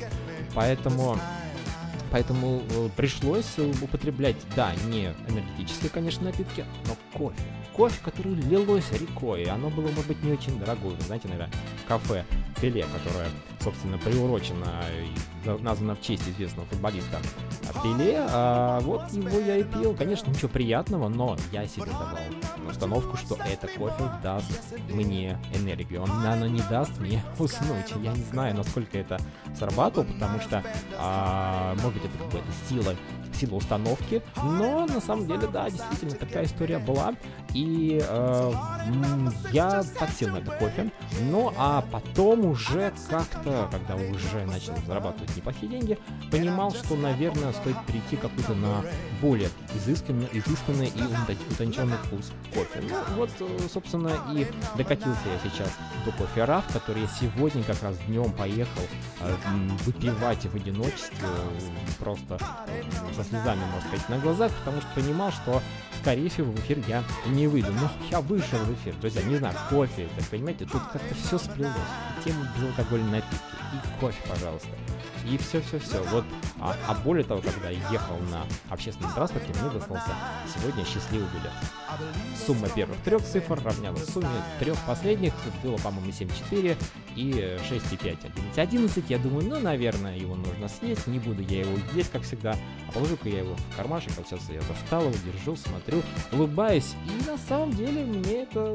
Поэтому 0.55 1.17
Поэтому 2.11 2.63
э, 2.69 2.89
пришлось 2.97 3.57
употреблять, 3.81 4.37
да, 4.57 4.75
не 4.89 5.15
энергетические, 5.29 5.91
конечно, 5.91 6.25
напитки, 6.25 6.65
но 6.87 6.97
кофе. 7.17 7.41
Кофе, 7.81 7.99
который 8.05 8.35
лилось 8.35 8.93
рекой. 8.93 9.45
Оно 9.45 9.71
было, 9.71 9.89
может 9.89 10.07
быть, 10.07 10.23
не 10.23 10.33
очень 10.33 10.59
дорогое. 10.59 10.91
Вы 10.91 11.01
знаете, 11.01 11.29
наверное, 11.29 11.51
кафе 11.89 12.27
Пеле, 12.61 12.85
которое, 12.85 13.29
собственно, 13.59 13.97
приурочено 13.97 14.67
и 14.93 15.63
названо 15.63 15.95
в 15.95 16.03
честь 16.03 16.29
известного 16.29 16.67
футболиста 16.67 17.19
Пеле. 17.83 18.19
А 18.29 18.81
вот 18.81 19.11
его 19.13 19.41
я 19.41 19.57
и 19.57 19.65
пил. 19.65 19.95
Конечно, 19.95 20.29
ничего 20.29 20.49
приятного, 20.49 21.09
но 21.09 21.39
я 21.53 21.67
себе 21.67 21.87
давал 21.87 22.19
установку, 22.69 23.17
что 23.17 23.37
это 23.37 23.67
кофе 23.69 24.11
даст 24.23 24.75
мне 24.91 25.39
энергию. 25.55 26.03
Он, 26.03 26.11
оно 26.11 26.49
не 26.49 26.61
даст 26.69 26.99
мне 26.99 27.25
уснуть. 27.39 27.95
Я 28.03 28.13
не 28.13 28.25
знаю, 28.25 28.57
насколько 28.59 28.99
это 28.99 29.19
срабатывало, 29.59 30.07
потому 30.07 30.39
что, 30.41 30.63
а, 30.99 31.75
может 31.77 31.95
быть, 31.95 32.05
это 32.05 32.25
какая-то 32.25 32.53
сила 32.69 32.95
сила 33.41 33.57
установки, 33.57 34.23
но 34.37 34.87
на 34.87 35.01
самом 35.01 35.27
деле, 35.27 35.47
да, 35.49 35.71
действительно, 35.71 36.15
такая 36.15 36.45
история 36.45 36.79
была, 36.79 37.15
и 37.55 38.01
э, 38.07 38.53
я 39.53 39.83
подсел 39.99 40.29
на 40.29 40.39
это 40.39 40.51
кофе, 40.53 40.91
ну 41.31 41.53
а 41.57 41.83
потом 41.91 42.47
уже 42.47 42.93
как-то, 43.09 43.69
когда 43.71 43.97
уже 43.97 44.45
начал 44.47 44.75
зарабатывать 44.87 45.35
неплохие 45.37 45.71
деньги, 45.71 45.99
понимал, 46.31 46.73
что, 46.73 46.97
наверное, 46.97 47.53
стоит 47.53 47.77
перейти 47.87 48.17
какой-то 48.17 48.55
на 48.55 48.85
более 49.21 49.49
изысканный, 49.75 50.29
изысканный 50.33 50.89
и 50.89 51.53
утонченный 51.53 51.97
вкус 52.05 52.33
кофе. 52.55 52.83
Ну 52.89 53.17
вот, 53.17 53.31
э, 53.41 53.59
собственно, 53.73 54.11
и 54.35 54.47
докатился 54.77 55.21
я 55.27 55.51
сейчас 55.51 55.71
до 56.05 56.13
кофе 56.13 56.45
раф, 56.45 56.65
который 56.73 57.03
я 57.03 57.09
сегодня 57.09 57.63
как 57.65 57.83
раз 57.83 57.97
днем 58.07 58.31
поехал 58.33 58.83
э, 59.21 59.35
выпивать 59.85 60.45
в 60.47 60.55
одиночестве, 60.55 61.29
просто 61.99 62.39
со 63.17 63.25
слезами, 63.31 63.61
можно 63.61 63.89
сказать, 63.89 64.09
на 64.09 64.19
глазах, 64.19 64.53
потому 64.53 64.81
что 64.81 64.91
понимал, 64.95 65.33
что, 65.33 65.63
скорее 66.01 66.29
всего, 66.29 66.53
в 66.53 66.59
эфир 66.59 66.79
я 66.87 67.03
не 67.27 67.47
выйду. 67.47 67.73
Но 67.73 67.91
я 68.11 68.21
вышел 68.21 68.59
в 68.59 68.75
эфир. 68.75 68.95
Друзья, 69.01 69.23
не 69.23 69.37
знаю, 69.37 69.57
кофе, 69.71 70.09
так 70.17 70.27
понимаете, 70.27 70.67
тут 70.67 70.83
как-то 70.93 71.15
все 71.15 71.39
сплелось. 71.39 71.75
Тема 72.25 72.47
безалкогольной 72.57 73.11
напитки, 73.11 73.37
и 73.73 74.01
кофе, 74.01 74.19
пожалуйста. 74.29 74.69
И 75.27 75.37
все-все-все. 75.39 76.03
Вот, 76.05 76.25
а, 76.61 76.75
а 76.89 76.95
более 76.95 77.25
того, 77.25 77.41
когда 77.41 77.71
я 77.71 77.79
ехал 77.91 78.17
на 78.31 78.45
общественном 78.71 79.13
транспорте, 79.13 79.53
мне 79.61 79.71
достался 79.71 80.13
сегодня 80.55 80.85
счастливый 80.85 81.29
билет. 81.29 81.53
Сумма 82.47 82.69
первых 82.69 82.99
трех 82.99 83.23
цифр 83.23 83.61
равнялась 83.63 84.07
сумме 84.07 84.29
трех 84.59 84.79
последних. 84.87 85.33
Было, 85.63 85.77
по-моему, 85.79 86.11
7,4 86.11 86.77
и 87.17 87.59
6,5, 87.69 88.19
11. 88.25 88.59
11, 88.59 89.11
я 89.11 89.19
думаю, 89.19 89.49
ну, 89.49 89.59
наверное, 89.59 90.17
его 90.17 90.35
нужно 90.35 90.69
съесть. 90.69 91.07
Не 91.07 91.19
буду 91.19 91.43
я 91.43 91.61
его 91.61 91.79
есть, 91.95 92.11
как 92.11 92.23
всегда. 92.23 92.57
А 92.89 92.93
положу-ка 92.93 93.29
я 93.29 93.41
его 93.41 93.55
в 93.55 93.77
кармашек. 93.77 94.13
Вот 94.17 94.27
сейчас 94.27 94.49
я 94.49 94.61
достал 94.63 95.03
его, 95.03 95.15
держу, 95.25 95.57
смотрю, 95.57 96.03
улыбаюсь. 96.33 96.95
И 97.07 97.29
на 97.29 97.37
самом 97.39 97.73
деле 97.73 98.05
мне 98.05 98.43
это 98.43 98.75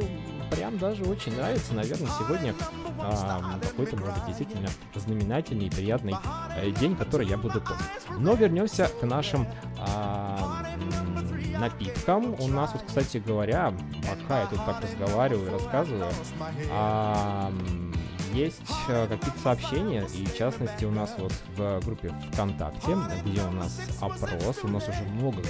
прям 0.52 0.78
даже 0.78 1.04
очень 1.04 1.36
нравится. 1.36 1.74
Наверное, 1.74 2.10
сегодня 2.20 2.54
а, 3.00 3.60
какой-то, 3.62 3.98
может 3.98 4.26
действительно 4.26 4.70
знаменательный 4.96 5.68
и 5.68 5.70
приятный 5.70 6.14
день, 6.80 6.96
который 6.96 7.28
я 7.28 7.38
буду 7.38 7.62
помнить. 7.62 7.86
Но 8.20 8.34
вернемся 8.34 8.90
к 9.00 9.04
нашим 9.06 9.48
а, 9.80 10.66
напиткам. 11.60 12.36
У 12.40 12.48
нас 12.48 12.72
вот, 12.74 12.84
кстати 12.84 13.18
говоря, 13.18 13.74
пока 14.02 14.42
я 14.42 14.48
тут 14.48 14.66
так 14.66 14.82
разговариваю 14.82 15.48
и 15.48 15.52
рассказываю, 15.52 16.12
а, 16.72 17.52
есть 18.36 18.62
э, 18.90 19.08
какие-то 19.08 19.40
сообщения, 19.40 20.06
и 20.14 20.26
в 20.26 20.38
частности 20.38 20.86
у 20.86 20.92
нас 20.92 21.16
вот 21.18 21.34
в 21.56 21.80
группе 21.86 22.14
ВКонтакте, 22.32 22.98
где 23.26 23.42
у 23.42 23.52
нас 23.52 23.80
опрос, 24.02 24.60
у 24.64 24.68
нас 24.68 24.88
уже 24.90 25.04
много 25.04 25.42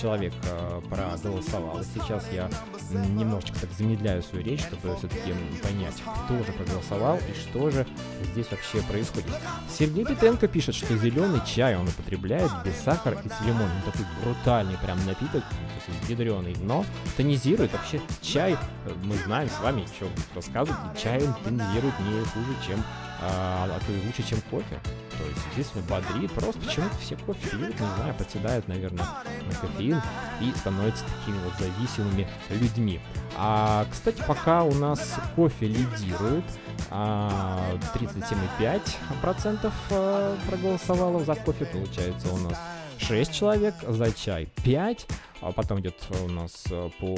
человек 0.00 0.32
э, 0.44 0.80
проголосовало. 0.88 1.82
Сейчас 1.94 2.24
я 2.32 2.48
немножечко 2.90 3.60
так 3.60 3.70
замедляю 3.72 4.22
свою 4.22 4.44
речь, 4.44 4.60
чтобы 4.60 4.96
все-таки 4.96 5.34
понять, 5.62 5.94
кто 6.24 6.38
же 6.44 6.52
проголосовал 6.52 7.18
и 7.18 7.38
что 7.38 7.70
же 7.70 7.86
здесь 8.32 8.50
вообще 8.50 8.82
происходит. 8.82 9.30
Сергей 9.68 10.04
Петренко 10.04 10.48
пишет, 10.48 10.74
что 10.74 10.96
зеленый 10.96 11.40
чай 11.46 11.76
он 11.76 11.88
употребляет 11.88 12.50
без 12.64 12.76
сахара 12.76 13.18
и 13.24 13.28
с 13.28 13.40
лимоном. 13.44 13.70
Такой 13.84 14.06
брутальный 14.22 14.76
прям 14.78 15.04
напиток, 15.06 15.42
то 15.42 15.92
есть 15.92 16.10
ядреный, 16.10 16.56
но 16.60 16.84
тонизирует. 17.16 17.72
Вообще 17.72 18.00
чай, 18.22 18.52
э, 18.52 18.92
мы 19.04 19.16
знаем 19.16 19.48
с 19.48 19.60
вами, 19.60 19.86
что 19.96 20.06
рассказывать, 20.34 20.78
чай 21.00 21.22
он 21.22 21.34
тонизирует 21.42 21.98
не 22.00 22.19
хуже, 22.24 22.56
чем, 22.66 22.82
а, 23.20 23.68
а 23.68 23.80
то 23.86 23.92
и 23.92 24.06
лучше, 24.06 24.22
чем 24.22 24.40
кофе. 24.50 24.80
То 25.20 25.26
есть, 25.26 25.40
естественно, 25.50 25.84
бодрит. 25.86 26.32
Просто 26.32 26.60
почему-то 26.60 26.96
все 26.98 27.16
кофе 27.16 27.48
пьют, 27.50 27.78
не 27.78 27.86
знаю, 27.96 28.14
подседают, 28.14 28.68
наверное, 28.68 29.04
на 29.46 29.54
кофеин 29.54 30.00
и 30.40 30.50
становятся 30.58 31.04
такими 31.04 31.38
вот 31.44 31.52
зависимыми 31.58 32.26
людьми. 32.48 33.00
А, 33.36 33.86
кстати, 33.90 34.22
пока 34.26 34.62
у 34.62 34.72
нас 34.72 35.16
кофе 35.36 35.66
лидирует, 35.66 36.44
а, 36.90 37.78
37,5% 37.94 39.72
а, 39.90 40.36
проголосовало 40.48 41.24
за 41.24 41.34
кофе, 41.34 41.66
получается 41.66 42.32
у 42.32 42.38
нас 42.38 42.58
6 43.00 43.32
человек, 43.32 43.74
за 43.86 44.12
чай 44.12 44.48
5, 44.64 45.06
а 45.40 45.52
потом 45.52 45.80
идет 45.80 45.94
у 46.24 46.28
нас 46.28 46.64
э, 46.70 46.90
по 47.00 47.16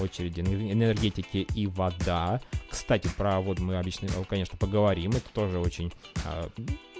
очереди 0.00 0.40
энергетики 0.40 1.46
и 1.54 1.66
вода. 1.66 2.40
Кстати, 2.70 3.08
про 3.16 3.40
воду 3.40 3.62
мы 3.62 3.76
обычно, 3.76 4.08
конечно, 4.28 4.56
поговорим. 4.56 5.10
Это 5.10 5.28
тоже 5.32 5.58
очень 5.58 5.92
э, 6.24 6.48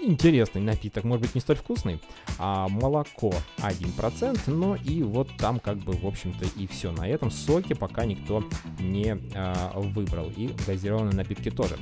интересный 0.03 0.61
напиток, 0.61 1.05
может 1.05 1.23
быть, 1.23 1.35
не 1.35 1.41
столь 1.41 1.57
вкусный. 1.57 2.01
А 2.39 2.69
молоко 2.69 3.33
1%, 3.59 4.41
но 4.49 4.77
и 4.77 5.03
вот 5.03 5.29
там 5.39 5.59
как 5.59 5.79
бы, 5.79 5.93
в 5.93 6.07
общем-то, 6.07 6.45
и 6.57 6.67
все. 6.67 6.93
На 6.93 7.09
этом 7.09 7.31
соки 7.31 7.73
пока 7.73 8.05
никто 8.05 8.45
не 8.79 9.17
э, 9.35 9.71
выбрал. 9.75 10.31
И 10.37 10.51
газированные 10.67 11.15
напитки 11.15 11.51
тоже. 11.51 11.79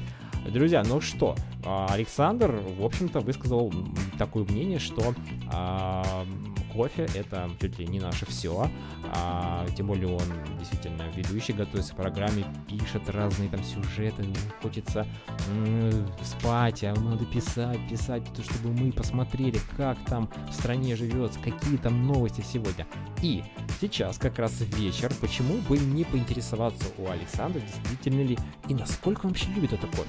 Друзья, 0.49 0.83
ну 0.85 1.01
что, 1.01 1.37
Александр, 1.65 2.51
в 2.79 2.85
общем-то, 2.85 3.21
высказал 3.21 3.73
такое 4.19 4.45
мнение, 4.45 4.79
что 4.79 5.15
а, 5.53 6.25
кофе 6.73 7.07
это 7.15 7.51
чуть 7.61 7.79
ли 7.79 7.87
не 7.87 8.01
наше 8.01 8.27
все. 8.27 8.71
А, 9.15 9.67
тем 9.77 9.89
более 9.89 10.09
он 10.09 10.23
действительно 10.59 11.03
ведущий, 11.15 11.53
готовится 11.53 11.93
к 11.93 11.97
программе, 11.97 12.45
пишет 12.69 13.09
разные 13.09 13.49
там 13.49 13.63
сюжеты, 13.65 14.25
хочется 14.63 15.07
м- 15.49 16.07
спать, 16.23 16.85
а 16.85 16.95
надо 16.95 17.25
писать, 17.27 17.79
писать, 17.89 18.23
чтобы 18.43 18.73
мы 18.73 18.93
посмотрели, 18.93 19.59
как 19.77 19.99
там 20.07 20.31
в 20.49 20.53
стране 20.55 20.97
живется, 20.97 21.39
какие 21.41 21.77
там 21.77 22.07
новости 22.07 22.43
сегодня. 22.47 22.87
И 23.23 23.43
сейчас 23.81 24.19
как 24.19 24.39
раз 24.39 24.61
вечер, 24.61 25.13
почему 25.21 25.59
бы 25.69 25.79
не 25.79 26.05
поинтересоваться 26.05 26.87
у 26.99 27.09
Александра, 27.09 27.61
действительно 27.61 28.23
ли 28.23 28.39
и 28.69 28.75
насколько 28.75 29.27
он 29.27 29.33
вообще 29.33 29.51
любит 29.51 29.73
это 29.73 29.87
кофе 29.89 30.09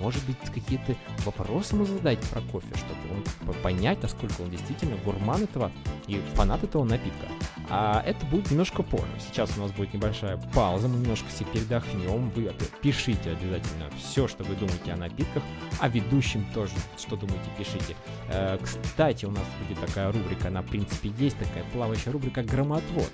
может 0.00 0.24
быть, 0.24 0.36
какие-то 0.52 0.94
вопросы 1.24 1.74
ему 1.74 1.84
задать 1.84 2.20
про 2.30 2.40
кофе, 2.40 2.68
чтобы 2.76 3.00
он 3.46 3.54
понять, 3.62 4.02
насколько 4.02 4.42
он 4.42 4.50
действительно 4.50 4.96
гурман 5.04 5.44
этого 5.44 5.70
и 6.06 6.20
фанат 6.34 6.64
этого 6.64 6.84
напитка. 6.84 7.26
А 7.70 8.02
это 8.06 8.24
будет 8.26 8.50
немножко 8.50 8.82
позже. 8.82 9.06
Сейчас 9.18 9.50
у 9.56 9.60
нас 9.60 9.70
будет 9.72 9.92
небольшая 9.92 10.38
пауза, 10.54 10.88
мы 10.88 10.98
немножко 10.98 11.30
себе 11.30 11.50
передохнем. 11.52 12.30
Вы 12.30 12.52
пишите 12.80 13.30
обязательно 13.30 13.90
все, 13.98 14.26
что 14.26 14.44
вы 14.44 14.54
думаете 14.54 14.92
о 14.92 14.96
напитках, 14.96 15.42
о 15.80 15.88
ведущем 15.88 16.46
тоже, 16.54 16.72
что 16.96 17.16
думаете, 17.16 17.50
пишите. 17.58 17.96
Э, 18.28 18.58
кстати, 18.62 19.24
у 19.26 19.30
нас 19.30 19.44
будет 19.60 19.80
такая 19.84 20.10
рубрика, 20.12 20.48
она 20.48 20.62
в 20.62 20.66
принципе 20.66 21.12
есть, 21.18 21.38
такая 21.38 21.64
плавающая 21.72 22.12
рубрика 22.12 22.42
«Громотвод». 22.42 23.10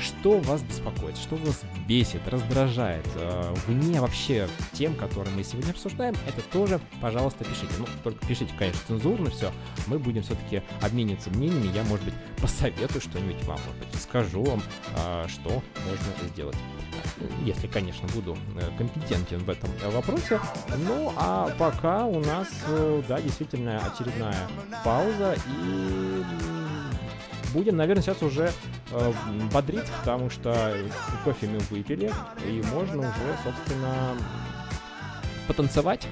Что 0.00 0.38
вас 0.38 0.62
беспокоит, 0.62 1.16
что 1.16 1.34
вас 1.36 1.62
бесит, 1.88 2.26
раздражает, 2.28 3.06
э, 3.16 3.54
вне 3.66 4.00
вообще 4.00 4.48
тем, 4.72 4.94
которые 4.94 5.34
мы 5.34 5.42
сегодня 5.42 5.70
обсуждаем, 5.70 6.14
это 6.28 6.42
тоже, 6.52 6.80
пожалуйста, 7.00 7.44
пишите. 7.44 7.72
Ну, 7.78 7.86
только 8.04 8.24
пишите, 8.26 8.52
конечно, 8.58 8.80
цензурно 8.86 9.30
все. 9.30 9.50
Мы 9.86 9.98
будем 9.98 10.22
все-таки 10.22 10.62
обмениваться 10.82 11.30
мнениями. 11.30 11.74
Я, 11.74 11.82
может 11.84 12.04
быть, 12.04 12.14
посоветую 12.40 13.00
что-нибудь 13.00 13.42
вам, 13.44 13.58
может 13.66 13.78
быть, 13.78 14.00
скажу 14.00 14.42
вам, 14.44 14.62
э, 14.96 15.26
что 15.28 15.50
можно 15.50 16.28
сделать. 16.28 16.56
Если, 17.44 17.66
конечно, 17.66 18.06
буду 18.08 18.36
э, 18.56 18.70
компетентен 18.76 19.38
в 19.38 19.50
этом 19.50 19.70
вопросе. 19.90 20.38
Ну, 20.86 21.12
а 21.16 21.50
пока 21.58 22.04
у 22.04 22.20
нас, 22.20 22.48
э, 22.66 23.02
да, 23.08 23.20
действительно 23.20 23.78
очередная 23.78 24.36
пауза 24.84 25.34
и 25.46 26.22
будем, 27.52 27.76
наверное, 27.76 28.02
сейчас 28.02 28.22
уже 28.22 28.52
э, 28.90 29.12
бодрить, 29.52 29.86
потому 30.00 30.30
что 30.30 30.76
кофе 31.24 31.48
мы 31.48 31.58
выпили, 31.70 32.12
и 32.46 32.62
можно 32.72 33.00
уже, 33.00 33.38
собственно, 33.44 34.16
потанцевать. 35.48 36.06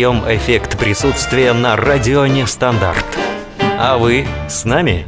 Создаем 0.00 0.34
эффект 0.34 0.78
присутствия 0.78 1.52
на 1.52 1.76
радио 1.76 2.26
Нестандарт. 2.26 3.04
А 3.60 3.98
вы 3.98 4.26
с 4.48 4.64
нами? 4.64 5.06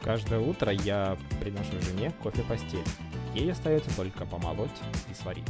Каждое 0.00 0.38
утро 0.38 0.70
я 0.70 1.16
приношу 1.40 1.72
жене 1.82 2.12
кофе 2.22 2.42
постель. 2.42 2.84
Ей 3.34 3.50
остается 3.50 3.90
только 3.96 4.24
помолоть 4.24 4.70
и 5.10 5.20
сварить. 5.20 5.42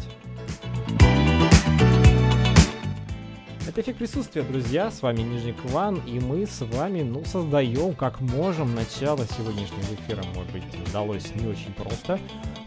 Это 3.68 3.82
эффект 3.82 3.98
присутствия, 3.98 4.40
друзья. 4.44 4.90
С 4.90 5.02
вами 5.02 5.20
Нижник 5.20 5.56
Иван, 5.66 6.00
и 6.06 6.20
мы 6.20 6.46
с 6.46 6.64
вами, 6.64 7.02
ну, 7.02 7.22
создаем 7.26 7.94
как 7.94 8.18
можем 8.22 8.74
начало 8.74 9.26
сегодняшнего 9.26 9.94
эфира. 9.94 10.22
Может 10.34 10.52
быть, 10.52 10.88
удалось 10.88 11.34
не 11.34 11.46
очень 11.46 11.74
просто 11.74 12.18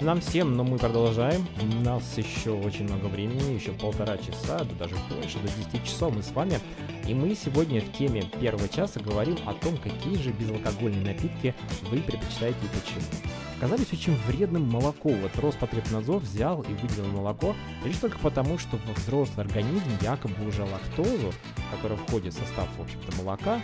нам 0.01 0.21
всем, 0.21 0.55
но 0.55 0.63
мы 0.63 0.77
продолжаем. 0.77 1.45
У 1.62 1.83
нас 1.83 2.17
еще 2.17 2.51
очень 2.51 2.86
много 2.86 3.05
времени, 3.05 3.53
еще 3.53 3.71
полтора 3.71 4.17
часа, 4.17 4.60
да 4.60 4.86
даже 4.86 4.95
больше, 5.10 5.39
до 5.39 5.47
10 5.71 5.86
часов 5.86 6.15
мы 6.15 6.21
с 6.21 6.31
вами. 6.31 6.60
И 7.07 7.13
мы 7.13 7.33
сегодня 7.36 7.81
в 7.81 7.91
теме 7.93 8.23
первого 8.39 8.67
часа 8.69 8.99
говорим 8.99 9.38
о 9.45 9.53
том, 9.53 9.77
какие 9.77 10.17
же 10.17 10.31
безалкогольные 10.31 11.13
напитки 11.13 11.55
вы 11.89 11.99
предпочитаете 11.99 12.57
и 12.63 12.79
почему 12.79 13.01
оказались 13.57 13.91
очень 13.91 14.15
вредным 14.27 14.69
молоко. 14.69 15.10
Вот 15.10 15.31
Роспотребнадзор 15.38 16.21
взял 16.21 16.62
и 16.62 16.73
выделил 16.73 17.07
молоко 17.07 17.55
лишь 17.83 17.97
только 17.97 18.19
потому, 18.19 18.57
что 18.57 18.77
во 18.88 18.93
взрослый 18.93 19.45
организм 19.45 19.89
якобы 20.01 20.47
уже 20.47 20.63
лактозу, 20.63 21.33
которая 21.71 21.97
входит 21.97 22.33
в 22.33 22.38
состав, 22.38 22.67
в 22.77 22.81
общем-то, 22.81 23.15
молока, 23.17 23.62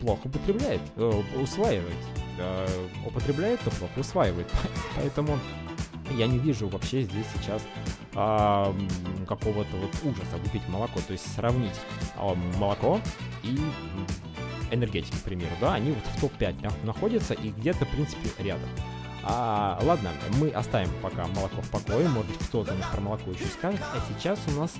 плохо 0.00 0.26
употребляет, 0.26 0.80
э, 0.96 1.22
усваивает. 1.42 1.96
Э, 2.38 2.88
употребляет, 3.04 3.60
то 3.60 3.70
плохо 3.70 3.98
усваивает. 3.98 4.48
Поэтому 4.96 5.38
я 6.10 6.26
не 6.26 6.38
вижу 6.38 6.68
вообще 6.68 7.02
здесь 7.02 7.26
сейчас 7.34 7.62
а, 8.14 8.74
какого-то 9.26 9.76
вот 9.76 9.90
ужаса 10.04 10.36
выпить 10.42 10.66
молоко. 10.68 11.00
То 11.06 11.12
есть 11.12 11.34
сравнить 11.34 11.74
а, 12.16 12.34
молоко 12.58 13.00
и 13.42 13.58
энергетики, 14.70 15.16
к 15.16 15.22
примеру, 15.22 15.52
да, 15.60 15.74
они 15.74 15.92
вот 15.92 16.04
в 16.04 16.20
топ-5 16.20 16.84
находятся 16.84 17.34
и 17.34 17.50
где-то, 17.50 17.84
в 17.84 17.88
принципе, 17.88 18.30
рядом. 18.42 18.68
А, 19.28 19.76
ладно, 19.82 20.10
мы 20.38 20.50
оставим 20.50 20.90
пока 21.02 21.26
молоко 21.26 21.60
в 21.60 21.68
покое, 21.70 22.08
может 22.08 22.30
кто-то 22.44 22.72
нас 22.74 22.86
про 22.92 23.00
молоко 23.00 23.32
еще 23.32 23.46
скажет. 23.46 23.80
А 23.82 23.98
сейчас 24.08 24.38
у 24.46 24.60
нас 24.60 24.74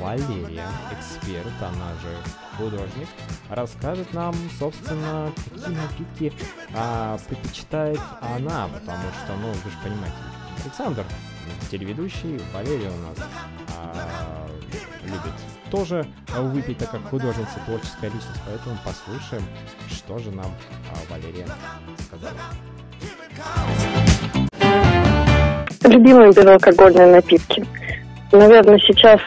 Валерия, 0.00 0.66
эксперт, 0.90 1.52
она 1.60 1.92
же 2.00 2.16
художник, 2.56 3.08
расскажет 3.50 4.14
нам, 4.14 4.34
собственно, 4.58 5.30
какие 5.44 5.74
напитки 5.74 6.32
а, 6.74 7.18
предпочитает 7.28 8.00
она, 8.22 8.66
потому 8.68 9.04
что, 9.22 9.36
ну, 9.36 9.48
вы 9.48 9.70
же 9.70 9.76
понимаете, 9.84 10.16
Александр, 10.64 11.04
телеведущий, 11.70 12.40
Валерия 12.54 12.88
у 12.88 12.96
нас 12.96 13.28
а, 13.76 14.48
любит 15.02 15.34
тоже 15.70 16.06
выпить, 16.34 16.78
так 16.78 16.92
как 16.92 17.02
художница, 17.10 17.60
творческая 17.66 18.10
личность, 18.10 18.40
поэтому 18.46 18.78
послушаем, 18.86 19.44
что 19.90 20.18
же 20.18 20.30
нам 20.30 20.50
а, 20.90 21.12
Валерия 21.12 21.46
сказала. 22.06 22.38
Любимые 25.84 26.32
безалкогольные 26.32 27.06
напитки. 27.06 27.64
Наверное, 28.30 28.78
сейчас 28.78 29.20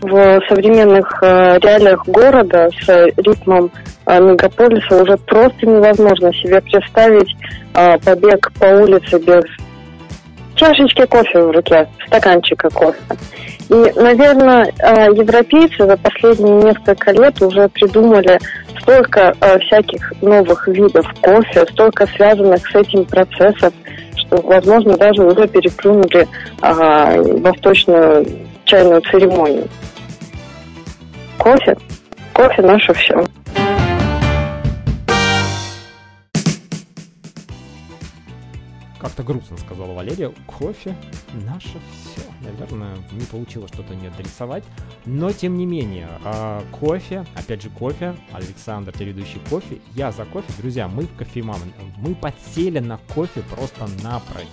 в 0.00 0.40
современных 0.48 1.22
э, 1.22 1.58
реалиях 1.58 2.06
города 2.06 2.68
с 2.80 3.06
ритмом 3.16 3.70
э, 4.06 4.20
мегаполиса 4.20 5.02
уже 5.02 5.16
просто 5.16 5.66
невозможно 5.66 6.32
себе 6.32 6.60
представить 6.60 7.36
э, 7.74 7.98
побег 7.98 8.52
по 8.58 8.64
улице 8.64 9.18
без 9.18 9.44
чашечки 10.58 11.06
кофе 11.06 11.40
в 11.40 11.50
руке, 11.50 11.88
стаканчика 12.06 12.68
кофе. 12.70 12.98
И, 13.70 13.92
наверное, 13.96 14.72
э, 14.78 15.06
европейцы 15.14 15.86
за 15.86 15.96
последние 15.96 16.62
несколько 16.62 17.12
лет 17.12 17.40
уже 17.42 17.68
придумали 17.68 18.38
столько 18.80 19.34
э, 19.40 19.58
всяких 19.60 20.12
новых 20.22 20.66
видов 20.68 21.06
кофе, 21.20 21.66
столько 21.70 22.06
связанных 22.06 22.66
с 22.66 22.74
этим 22.74 23.04
процессов, 23.04 23.72
что, 24.16 24.40
возможно, 24.42 24.96
даже 24.96 25.22
уже 25.22 25.46
переплюнули 25.46 26.26
а, 26.60 27.16
восточную 27.22 28.26
чайную 28.64 29.00
церемонию. 29.02 29.68
Кофе. 31.38 31.76
Кофе 32.32 32.62
наше 32.62 32.92
все. 32.94 33.24
Как-то 39.00 39.22
грустно 39.22 39.56
сказала 39.56 39.92
Валерия. 39.92 40.32
Кофе 40.46 40.96
наше 41.46 41.78
все. 41.92 42.22
Наверное, 42.40 42.96
не 43.12 43.24
получилось 43.26 43.70
что-то 43.72 43.94
не 43.94 44.08
адресовать. 44.08 44.64
Но, 45.06 45.32
тем 45.32 45.56
не 45.56 45.66
менее, 45.66 46.08
э, 46.24 46.62
кофе, 46.72 47.24
опять 47.34 47.62
же 47.62 47.70
кофе, 47.70 48.16
Александр, 48.32 48.92
телеведущий 48.92 49.40
кофе, 49.48 49.78
я 49.94 50.10
за 50.10 50.24
кофе. 50.24 50.52
Друзья, 50.58 50.88
мы 50.88 51.04
в 51.04 51.16
кофеман, 51.16 51.60
мы 51.98 52.14
подсели 52.14 52.80
на 52.80 52.98
кофе 53.14 53.42
просто 53.42 53.88
напрочь. 54.02 54.46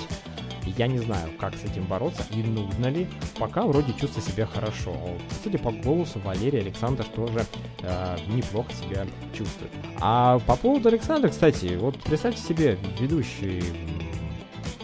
Я 0.78 0.88
не 0.88 0.98
знаю, 0.98 1.30
как 1.40 1.56
с 1.56 1.64
этим 1.64 1.86
бороться 1.86 2.24
и 2.32 2.42
нужно 2.42 2.88
ли. 2.88 3.08
Пока 3.38 3.64
вроде 3.66 3.94
чувствую 3.94 4.26
себя 4.26 4.46
хорошо. 4.48 4.96
Судя 5.44 5.60
по 5.60 5.72
голосу, 5.72 6.20
Валерий 6.20 6.60
Александр 6.60 7.04
тоже 7.04 7.46
э, 7.82 8.18
неплохо 8.28 8.72
себя 8.74 9.06
чувствует. 9.32 9.72
А 10.02 10.40
по 10.40 10.56
поводу 10.56 10.90
Александра, 10.90 11.30
кстати, 11.30 11.78
вот 11.80 12.02
представьте 12.04 12.42
себе, 12.42 12.78
ведущий 13.00 13.64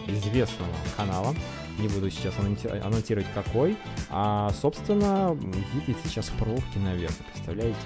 известного 0.06 0.70
канала. 0.96 1.34
Не 1.78 1.88
буду 1.88 2.10
сейчас 2.10 2.34
анонсировать 2.38 3.26
какой. 3.32 3.76
А, 4.10 4.50
собственно, 4.60 5.36
едет 5.86 5.96
сейчас 6.04 6.26
в 6.28 6.36
пробке 6.36 6.78
наверх. 6.78 7.14
Представляете? 7.32 7.78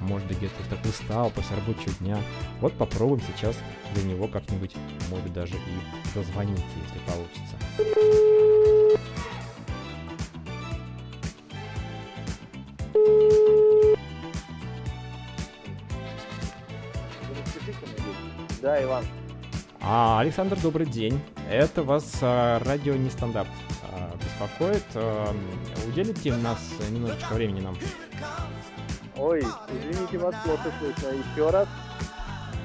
Может 0.00 0.28
быть, 0.28 0.38
где-то 0.38 0.62
так 0.68 0.84
устал 0.84 1.30
после 1.30 1.56
рабочего 1.56 1.92
дня. 2.00 2.18
Вот 2.60 2.74
попробуем 2.74 3.22
сейчас 3.34 3.56
для 3.94 4.04
него 4.04 4.28
как-нибудь, 4.28 4.74
может 5.10 5.32
даже 5.32 5.54
и 5.54 6.14
дозвонить, 6.14 6.62
если 6.84 6.98
получится. 7.10 7.56
Да, 18.60 18.82
Иван. 18.82 19.04
А, 19.82 20.20
Александр, 20.20 20.58
добрый 20.60 20.86
день. 20.86 21.20
Это 21.50 21.82
вас 21.82 22.18
а, 22.20 22.58
радио 22.64 22.94
Нестандарт 22.94 23.48
а, 23.90 24.14
беспокоит. 24.16 24.84
А, 24.94 25.34
уделите 25.88 26.34
нас 26.34 26.58
немножечко 26.90 27.32
времени 27.32 27.60
нам? 27.60 27.76
Ой, 29.16 29.42
извините, 29.68 30.18
вас 30.18 30.34
плохо 30.44 30.70
слышно. 30.78 31.08
Еще 31.08 31.50
раз. 31.50 31.68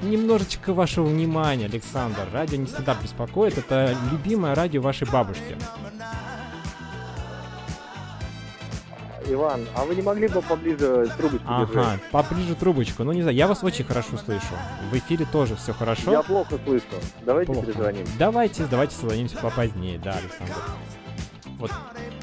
Немножечко 0.02 0.74
вашего 0.74 1.06
внимания, 1.06 1.64
Александр. 1.64 2.28
Радио 2.32 2.58
Нестандарт 2.58 3.02
беспокоит. 3.02 3.56
Это 3.56 3.96
любимое 4.12 4.54
радио 4.54 4.82
вашей 4.82 5.10
бабушки. 5.10 5.56
Иван, 9.28 9.66
а 9.74 9.84
вы 9.84 9.94
не 9.94 10.02
могли 10.02 10.28
бы 10.28 10.40
поближе 10.42 11.10
трубочку 11.16 11.46
Ага, 11.46 11.66
держать? 11.66 12.00
поближе 12.10 12.54
трубочку. 12.54 13.04
Ну, 13.04 13.12
не 13.12 13.22
знаю, 13.22 13.36
я 13.36 13.46
вас 13.46 13.62
очень 13.64 13.84
хорошо 13.84 14.16
слышу. 14.16 14.46
В 14.90 14.96
эфире 14.96 15.26
тоже 15.30 15.56
все 15.56 15.72
хорошо. 15.72 16.12
Я 16.12 16.22
плохо 16.22 16.58
слышу. 16.64 16.84
Давайте 17.24 17.52
Плохо. 17.52 17.66
перезвоним. 17.66 18.06
Давайте, 18.18 18.66
давайте 18.66 18.94
созвонимся 18.94 19.36
попозднее, 19.38 19.98
да, 19.98 20.12
Александр. 20.12 20.54
Вот, 21.58 21.70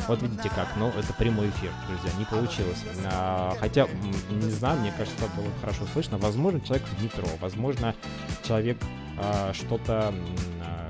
вот 0.08 0.22
видите 0.22 0.50
как, 0.50 0.68
ну 0.78 0.90
это 0.90 1.12
прямой 1.18 1.50
эфир, 1.50 1.72
друзья, 1.88 2.12
не 2.20 2.26
получилось. 2.26 2.84
А, 3.12 3.56
хотя, 3.60 3.88
не 4.30 4.52
знаю, 4.52 4.80
мне 4.80 4.94
кажется, 4.96 5.24
было 5.36 5.48
хорошо 5.60 5.86
слышно. 5.92 6.18
Возможно, 6.20 6.62
человек 6.62 6.86
в 6.88 7.04
метро, 7.04 7.26
возможно, 7.42 7.96
человек 8.44 8.78
а, 9.18 9.52
что-то 9.54 10.14
а, 10.62 10.83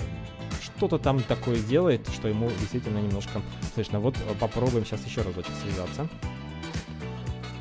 что-то 0.87 1.01
там 1.01 1.21
такое 1.23 1.59
делает, 1.59 2.09
что 2.13 2.27
ему 2.27 2.49
действительно 2.59 2.97
немножко 2.97 3.41
слышно. 3.73 4.01
Вот 4.01 4.17
э, 4.17 4.33
попробуем 4.37 4.85
сейчас 4.85 5.05
еще 5.05 5.21
разочек 5.21 5.53
связаться. 5.63 6.09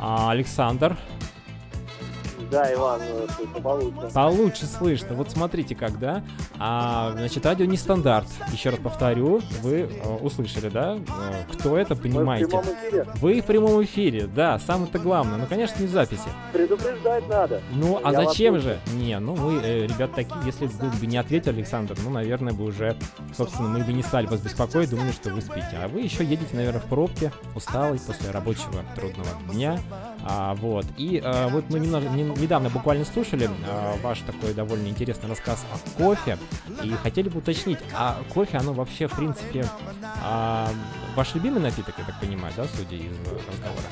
А, 0.01 0.33
Александр, 0.33 0.99
Да, 2.53 2.71
Иван, 2.75 3.01
э, 3.03 3.27
слышно 3.35 3.61
получше. 3.63 4.11
Получше 4.13 4.67
слышно. 4.67 5.15
Вот 5.15 5.31
смотрите, 5.31 5.75
когда. 5.75 6.23
А, 6.59 7.13
значит, 7.13 7.47
радио 7.47 7.65
нестандарт. 7.65 8.29
Еще 8.53 8.69
раз 8.69 8.79
повторю, 8.79 9.41
вы 9.63 9.89
э, 9.91 10.17
услышали, 10.21 10.69
да? 10.69 10.99
Э, 10.99 11.51
кто 11.51 11.79
это, 11.79 11.95
Мы 11.95 12.01
в 12.01 12.03
понимаете? 12.03 12.49
прямом 12.49 12.65
эфире. 12.67 13.07
Вы 13.15 13.41
в 13.41 13.45
прямом 13.47 13.85
эфире, 13.85 14.27
да, 14.27 14.59
самое-то 14.59 14.99
главное. 14.99 15.39
Ну, 15.39 15.47
конечно, 15.47 15.81
не 15.81 15.87
в 15.87 15.91
записи. 15.91 16.29
Предупреждать 16.53 17.27
надо. 17.27 17.63
Ну, 17.73 17.99
а 18.05 18.13
Я 18.13 18.27
зачем 18.27 18.61
же? 18.61 18.79
Не, 18.93 19.19
ну 19.19 19.35
мы, 19.35 19.59
э, 19.63 19.87
ребят, 19.87 20.13
такие, 20.15 20.37
если 20.45 20.67
бы 20.67 20.73
вы 20.75 20.91
бы 20.91 21.07
не 21.07 21.17
ответили, 21.17 21.55
Александр, 21.55 21.97
ну, 22.05 22.11
наверное, 22.11 22.53
бы 22.53 22.65
уже, 22.65 22.99
собственно, 23.35 23.69
мы 23.71 23.83
бы 23.83 23.95
не 23.95 24.03
стали 24.03 24.27
вас 24.27 24.41
беспокоить, 24.41 24.91
думали, 24.91 25.13
что 25.13 25.31
вы 25.31 25.41
спите. 25.41 25.79
А 25.83 25.89
вы 25.89 26.01
еще 26.03 26.23
едете, 26.23 26.55
наверное, 26.55 26.83
в 26.83 26.85
пробке, 26.85 27.33
усталый 27.55 27.99
после 27.99 28.31
рабочего 28.31 28.85
трудного 28.95 29.31
дня. 29.51 29.79
А, 30.25 30.55
вот. 30.55 30.87
И 30.97 31.21
а, 31.25 31.49
вот 31.49 31.65
мы 31.71 31.81
немного, 31.81 32.09
не- 32.09 32.23
недавно 32.23 32.71
буквально 32.71 33.05
слушали 33.05 33.51
а, 33.67 33.97
ваш 34.03 34.21
такой 34.21 34.55
довольно 34.55 34.89
интересный 34.89 35.29
рассказ 35.29 35.65
о 35.73 35.99
кофе. 36.03 36.39
И 36.83 36.91
хотели 37.03 37.29
бы 37.29 37.39
уточнить, 37.39 37.79
а 37.95 38.23
кофе, 38.33 38.59
оно 38.59 38.73
вообще, 38.73 39.09
в 39.09 39.17
принципе, 39.17 39.67
а, 40.23 40.69
ваш 41.17 41.35
любимый 41.35 41.61
напиток, 41.61 41.95
я 41.99 42.05
так 42.05 42.21
понимаю, 42.21 42.53
да, 42.57 42.67
судя 42.77 42.97
из 42.97 43.13
э, 43.13 43.39
разговора? 43.51 43.85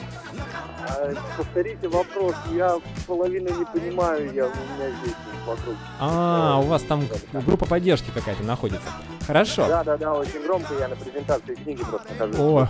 А, 0.89 1.13
Повторите 1.37 1.89
вопрос, 1.89 2.35
я 2.53 2.77
половину 3.07 3.51
не 3.59 3.65
понимаю, 3.65 4.33
я, 4.33 4.47
у 4.47 4.49
меня 4.49 4.91
здесь 5.03 5.15
вокруг. 5.47 5.75
А, 5.99 6.59
у 6.63 6.67
вас 6.67 6.83
там 6.83 7.07
группа 7.33 7.67
поддержки 7.67 8.11
какая-то 8.13 8.43
находится. 8.43 8.89
Хорошо. 9.27 9.67
Да, 9.69 9.85
да, 9.85 9.97
да, 9.97 10.15
очень 10.15 10.43
громко, 10.43 10.75
я 10.79 10.89
на 10.89 10.97
презентации 10.97 11.55
книги 11.55 11.83
просто 11.85 12.09
нахожусь. 12.13 12.39
О, 12.39 12.69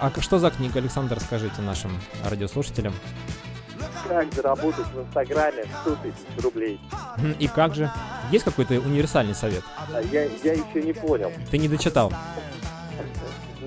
а 0.00 0.12
что 0.20 0.38
за 0.38 0.50
книга, 0.50 0.78
Александр, 0.78 1.20
скажите 1.20 1.62
нашим 1.62 1.90
радиослушателям? 2.28 2.94
Как 4.08 4.32
заработать 4.34 4.86
в 4.92 5.00
Инстаграме 5.00 5.64
100 5.82 5.96
тысяч 5.96 6.42
рублей? 6.42 6.80
И 7.38 7.46
как 7.46 7.74
же? 7.74 7.90
Есть 8.32 8.44
какой-то 8.44 8.74
универсальный 8.74 9.34
совет? 9.34 9.62
А 9.92 10.00
Я, 10.00 10.24
я 10.24 10.52
еще 10.54 10.82
не 10.82 10.92
понял, 10.92 11.30
Ты 11.50 11.58
не 11.58 11.68
дочитал. 11.68 12.12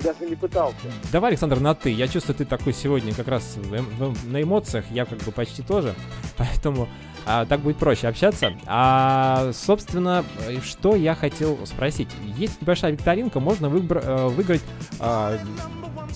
Даже 0.04 0.26
не 0.30 0.36
пытался. 0.36 0.76
Давай, 1.10 1.30
Александр, 1.30 1.58
на 1.60 1.74
ты. 1.74 1.90
Я 1.90 2.06
чувствую, 2.08 2.36
ты 2.36 2.44
такой 2.44 2.72
сегодня 2.72 3.12
как 3.14 3.26
раз 3.28 3.56
эм- 3.56 4.12
в- 4.14 4.26
на 4.30 4.42
эмоциях, 4.42 4.84
я 4.90 5.04
как 5.04 5.18
бы 5.20 5.32
почти 5.32 5.62
тоже. 5.62 5.94
Поэтому 6.36 6.88
а, 7.26 7.46
так 7.46 7.60
будет 7.60 7.78
проще 7.78 8.06
общаться. 8.06 8.52
А, 8.66 9.50
собственно, 9.54 10.24
э, 10.46 10.60
что 10.62 10.94
я 10.94 11.14
хотел 11.14 11.58
спросить. 11.66 12.08
Есть 12.36 12.60
небольшая 12.60 12.92
викторинка, 12.92 13.40
можно 13.40 13.66
выбра- 13.66 14.04
э, 14.04 14.28
выиграть 14.28 14.62
а, 15.00 15.38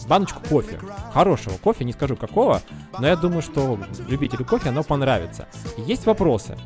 баночку 0.07 0.41
кофе. 0.49 0.79
Хорошего 1.13 1.57
кофе, 1.59 1.85
не 1.85 1.93
скажу 1.93 2.15
какого, 2.17 2.63
но 2.99 3.07
я 3.07 3.17
думаю, 3.17 3.43
что 3.43 3.79
любителю 4.07 4.45
кофе 4.45 4.69
оно 4.69 4.83
понравится. 4.85 5.49
Есть 5.77 6.07
вопросы. 6.07 6.57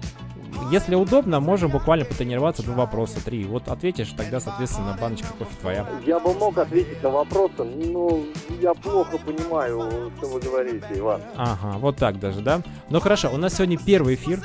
Если 0.72 0.94
удобно, 0.94 1.38
можем 1.38 1.70
буквально 1.70 2.06
потренироваться 2.06 2.62
два 2.62 2.74
вопроса, 2.74 3.22
три. 3.22 3.44
Вот 3.44 3.68
ответишь, 3.68 4.08
тогда, 4.16 4.40
соответственно, 4.40 4.96
баночка 4.98 5.28
кофе 5.38 5.54
твоя. 5.61 5.87
Я 6.06 6.18
бы 6.18 6.32
мог 6.32 6.56
ответить 6.56 7.02
на 7.02 7.11
вопросы, 7.11 7.62
но 7.62 8.20
я 8.58 8.72
плохо 8.72 9.18
понимаю, 9.18 10.11
что 10.16 10.28
вы 10.28 10.40
говорите, 10.40 10.87
Иван. 10.94 11.20
Ага, 11.37 11.76
вот 11.76 11.98
так 11.98 12.18
даже, 12.18 12.40
да? 12.40 12.62
Ну 12.88 13.00
хорошо, 13.00 13.30
у 13.35 13.37
нас 13.37 13.52
сегодня 13.52 13.76
первый 13.76 14.14
эфир. 14.14 14.40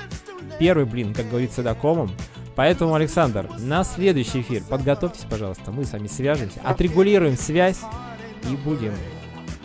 Первый, 0.60 0.84
блин, 0.84 1.14
как 1.14 1.30
говорится, 1.30 1.64
докомом. 1.64 2.12
Поэтому, 2.58 2.94
Александр, 2.94 3.50
на 3.60 3.86
следующий 3.86 4.42
эфир 4.42 4.64
подготовьтесь, 4.68 5.26
пожалуйста. 5.30 5.72
Мы 5.72 5.86
с 5.86 5.94
вами 5.94 6.08
свяжемся, 6.08 6.60
отрегулируем 6.62 7.38
связь 7.38 7.80
и 8.52 8.56
будем 8.58 8.92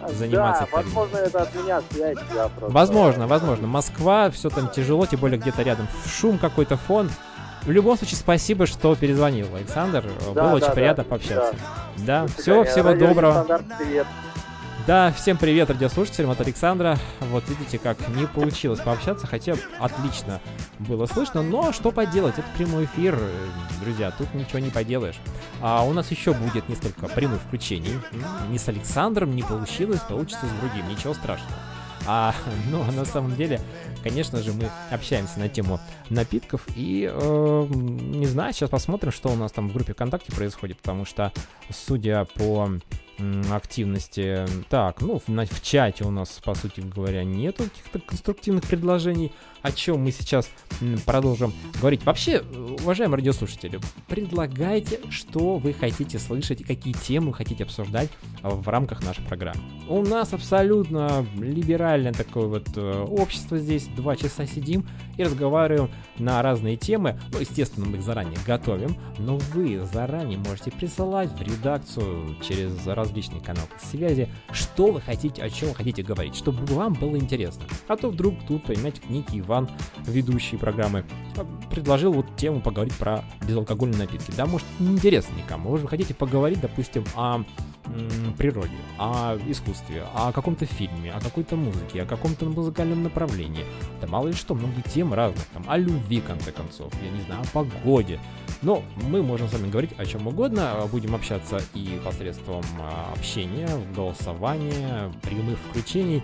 заниматься. 0.09 0.67
Да, 0.71 0.79
возможно, 0.79 1.17
это 1.17 1.43
от 1.43 1.55
меня 1.55 1.83
связь. 1.91 2.19
Я 2.35 2.49
просто... 2.49 2.75
Возможно, 2.75 3.27
возможно. 3.27 3.67
Москва, 3.67 4.31
все 4.31 4.51
там 4.51 4.69
тяжело, 4.69 5.07
тем 5.07 5.21
более 5.21 5.39
где-то 5.39 5.63
рядом 5.63 5.89
шум 6.07 6.39
какой-то, 6.39 6.77
фон. 6.77 7.11
В 7.63 7.71
любом 7.71 7.97
случае, 7.97 8.17
спасибо, 8.17 8.67
что 8.67 8.95
перезвонил, 8.97 9.47
Александр. 9.55 10.03
Да, 10.03 10.27
Было 10.27 10.35
да, 10.35 10.55
очень 10.55 10.67
да, 10.67 10.73
приятно 10.73 11.05
да. 11.05 11.11
пообщаться. 11.11 11.55
Да, 11.99 12.29
свидания. 12.29 12.65
всего 12.65 12.89
Радио 12.89 13.07
доброго. 13.09 13.61
Привет. 13.79 14.07
Да, 14.85 15.13
всем 15.13 15.37
привет, 15.37 15.71
радиослушателям 15.71 16.31
от 16.31 16.41
Александра. 16.41 16.99
Вот 17.21 17.45
видите, 17.49 17.79
как 17.79 17.97
не 18.09 18.27
получилось 18.27 18.81
пообщаться, 18.81 19.29
хотя 19.29 19.55
отлично 19.79 20.41
было 20.81 21.07
слышно, 21.07 21.41
но 21.43 21.73
что 21.73 21.93
поделать, 21.93 22.35
это 22.37 22.49
прямой 22.57 22.87
эфир, 22.87 23.17
друзья, 23.81 24.11
тут 24.11 24.35
ничего 24.35 24.59
не 24.59 24.71
поделаешь. 24.71 25.21
А 25.61 25.85
у 25.85 25.93
нас 25.93 26.11
еще 26.11 26.33
будет 26.33 26.69
несколько 26.69 27.07
прямых 27.07 27.41
включений. 27.43 27.95
Не 28.51 28.59
с 28.59 28.69
Александром 28.69 29.37
не 29.37 29.45
получилось, 29.45 30.01
получится 30.01 30.47
с 30.47 30.61
другим, 30.61 30.89
ничего 30.89 31.15
страшного. 31.15 31.55
А, 32.07 32.35
ну, 32.71 32.83
на 32.91 33.05
самом 33.05 33.37
деле, 33.37 33.61
конечно 34.03 34.43
же, 34.43 34.53
мы 34.53 34.69
общаемся 34.91 35.39
на 35.39 35.49
тему 35.49 35.79
напитков 36.11 36.67
и, 36.75 37.09
э, 37.09 37.67
не 37.71 38.27
знаю, 38.27 38.53
сейчас 38.53 38.71
посмотрим, 38.71 39.13
что 39.13 39.29
у 39.29 39.37
нас 39.37 39.53
там 39.53 39.69
в 39.69 39.73
группе 39.73 39.93
ВКонтакте 39.93 40.33
происходит, 40.33 40.79
потому 40.79 41.05
что, 41.05 41.33
судя 41.71 42.25
по 42.35 42.69
активности, 43.51 44.47
так, 44.69 45.01
ну, 45.01 45.19
в, 45.19 45.29
в 45.29 45.63
чате 45.63 46.05
у 46.05 46.11
нас, 46.11 46.41
по 46.45 46.55
сути 46.55 46.81
говоря, 46.81 47.25
нету 47.25 47.65
каких-то 47.65 47.99
конструктивных 48.01 48.67
предложений, 48.67 49.33
о 49.63 49.73
чем 49.73 50.03
мы 50.03 50.11
сейчас 50.11 50.51
продолжим 51.07 51.53
говорить. 51.81 52.05
Вообще, 52.05 52.43
уважаемые 52.83 53.19
радиослушатели, 53.19 53.81
предлагайте, 54.09 55.01
что 55.11 55.59
вы 55.59 55.73
хотите 55.73 56.19
слышать 56.19 56.63
какие 56.65 56.95
темы 56.95 57.33
хотите 57.33 57.65
обсуждать 57.65 58.09
в 58.43 58.69
рамках 58.69 59.05
нашей 59.05 59.25
программы. 59.25 59.61
У 59.89 60.03
нас 60.03 60.33
абсолютно 60.33 61.27
либеральное 61.37 62.13
такое 62.13 62.47
вот 62.47 62.69
э, 62.77 63.05
общество 63.09 63.59
здесь. 63.59 63.87
Два 63.89 64.17
часа 64.17 64.47
сидим 64.47 64.87
и 65.17 65.25
разговариваем 65.25 65.91
на 66.19 66.41
разные 66.43 66.77
темы. 66.77 67.21
Ну, 67.33 67.41
естественно, 67.41 67.87
мы 67.87 67.99
их 67.99 68.03
заранее 68.03 68.39
готовим, 68.47 68.97
но 69.19 69.39
вы 69.53 69.85
заранее 69.93 70.39
можете 70.39 70.71
присылать 70.71 71.31
в 71.33 71.43
редакцию 71.43 72.37
через 72.43 72.87
различные 72.87 73.41
каналы 73.41 73.69
связи, 73.83 74.29
что 74.53 74.93
вы 74.93 75.01
хотите, 75.01 75.43
о 75.43 75.51
чем 75.51 75.71
вы 75.71 75.75
хотите 75.75 76.03
говорить, 76.03 76.37
чтобы 76.37 76.65
вам 76.75 76.95
было 76.95 77.17
интересно. 77.17 77.65
А 77.89 77.97
то 77.97 78.11
вдруг 78.11 78.35
тут, 78.47 78.65
понимаете, 78.65 79.03
некий 79.09 79.41
Иван, 79.53 79.69
ведущий 80.07 80.57
программы, 80.57 81.05
предложил 81.71 82.15
вот 82.15 82.37
тему 82.37 82.63
поговорить 82.63 82.95
про 82.95 83.23
безалкогольные 83.47 83.99
напитки. 83.99 84.33
Да, 84.35 84.47
может, 84.47 84.67
неинтересно 84.79 85.35
никому. 85.35 85.71
Может, 85.71 85.85
вы 85.85 85.91
хотите 85.91 86.15
поговорить, 86.15 86.61
допустим, 86.61 87.05
о 87.15 87.45
природе, 88.39 88.71
о 88.99 89.37
искусстве, 89.47 90.05
о 90.15 90.33
каком-то 90.33 90.65
фильме, 90.65 91.13
о 91.13 91.21
какой-то 91.21 91.57
музыке, 91.57 92.03
о 92.03 92.07
каком-то 92.07 92.47
музыкальном 92.47 93.03
направлении. 93.03 93.67
Да 94.01 94.07
мало 94.07 94.29
ли 94.29 94.33
что, 94.33 94.55
много 94.55 94.81
тем 94.95 95.13
разных, 95.13 95.45
там, 95.47 95.65
о 95.69 95.77
любви, 95.77 96.21
в 96.21 96.25
конце 96.25 96.53
концов, 96.53 96.91
я 97.03 97.11
не 97.11 97.23
знаю, 97.25 97.43
о 97.43 97.47
погоде. 97.53 98.19
Но 98.63 98.83
мы 99.09 99.23
можем 99.23 99.49
с 99.49 99.53
вами 99.53 99.69
говорить 99.69 99.91
о 99.99 100.07
чем 100.07 100.27
угодно, 100.29 100.73
а, 100.73 100.87
будем 100.87 101.15
общаться 101.15 101.61
и 101.75 102.01
посредством 102.03 102.65
а, 102.81 103.13
общения, 103.15 103.69
голосования, 103.95 105.13
прямых 105.21 105.59
включений. 105.59 106.23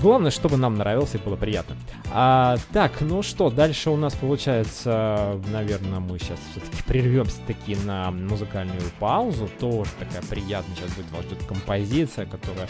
Главное, 0.00 0.30
чтобы 0.30 0.56
нам 0.56 0.76
нравилось 0.76 1.14
и 1.14 1.18
было 1.18 1.34
приятно. 1.34 1.76
А, 2.12 2.56
так, 2.72 3.00
ну 3.00 3.22
что, 3.22 3.50
дальше 3.50 3.90
у 3.90 3.96
нас 3.96 4.14
получается, 4.14 5.40
наверное, 5.50 5.98
мы 5.98 6.18
сейчас 6.20 6.38
все-таки 6.52 6.82
прервемся 6.84 7.38
таки 7.46 7.74
на 7.84 8.12
музыкальную 8.12 8.80
паузу. 9.00 9.48
Тоже 9.58 9.90
такая 9.98 10.22
приятная 10.22 10.76
сейчас 10.76 10.92
будет 10.92 11.10
вас 11.10 11.24
ждет 11.24 11.42
композиция, 11.44 12.26
которая, 12.26 12.68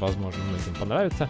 возможно, 0.00 0.42
многим 0.44 0.74
понравится. 0.80 1.28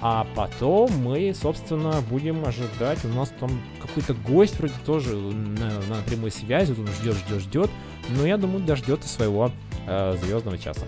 А 0.00 0.26
потом 0.34 0.90
мы, 0.98 1.34
собственно, 1.34 2.00
будем 2.08 2.42
ожидать. 2.46 3.04
У 3.04 3.08
нас 3.08 3.32
там 3.38 3.50
какой-то 3.82 4.14
гость 4.14 4.58
вроде 4.58 4.74
тоже 4.86 5.14
на, 5.14 5.68
на 5.88 6.02
прямой 6.06 6.30
связи. 6.30 6.72
Он 6.72 6.86
ждет, 6.86 7.16
ждет, 7.16 7.40
ждет. 7.42 7.70
Но 8.08 8.26
я 8.26 8.38
думаю, 8.38 8.64
дождется 8.64 9.08
своего 9.08 9.50
э, 9.86 10.16
звездного 10.22 10.56
часа. 10.56 10.86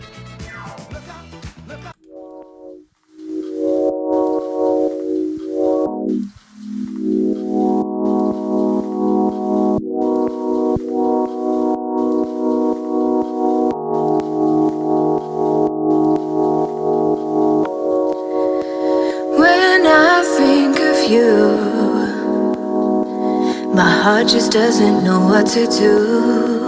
Heart 24.02 24.26
just 24.26 24.50
doesn't 24.50 25.04
know 25.04 25.20
what 25.20 25.46
to 25.46 25.64
do. 25.66 26.60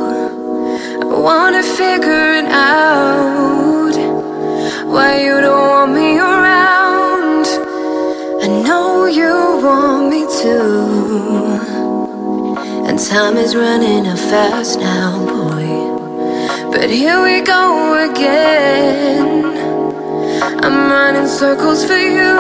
I 1.13 1.19
wanna 1.29 1.65
figure 1.65 2.31
it 2.41 2.47
out 2.47 3.97
why 4.87 5.21
you 5.21 5.41
don't 5.41 5.69
want 5.69 5.93
me 5.95 6.19
around. 6.19 6.84
I 8.45 8.47
know 8.47 9.07
you 9.07 9.59
want 9.65 10.11
me 10.11 10.27
to, 10.43 10.57
and 12.87 12.99
time 12.99 13.39
is 13.39 13.57
running 13.57 14.07
out 14.07 14.19
fast 14.19 14.81
now, 14.81 15.25
boy. 15.25 15.65
But 16.71 16.91
here 16.91 17.23
we 17.23 17.41
go 17.41 17.95
again. 18.11 19.47
I'm 20.63 20.91
running 20.91 21.27
circles 21.27 21.87
for 21.87 21.97
you. 21.97 22.37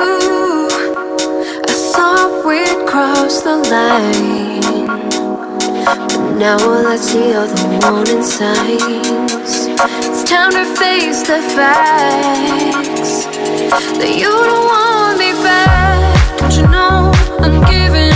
I 1.71 1.75
thought 1.95 2.45
we'd 2.45 2.87
cross 2.87 3.41
the 3.41 3.57
line. 3.73 4.87
But 5.87 6.37
now 6.37 6.59
all 6.69 6.87
I 6.87 6.97
see 6.97 7.33
are 7.33 7.47
the 7.47 7.65
warning 7.81 8.23
signs. 8.23 9.49
It's 10.05 10.23
time 10.29 10.53
to 10.53 10.67
face 10.77 11.23
the 11.23 11.41
facts 11.57 13.25
that 13.99 14.15
you 14.15 14.29
don't 14.29 14.67
want 14.67 15.19
me 15.19 15.33
back. 15.43 15.84
I'm 17.45 17.61
giving 17.67 18.14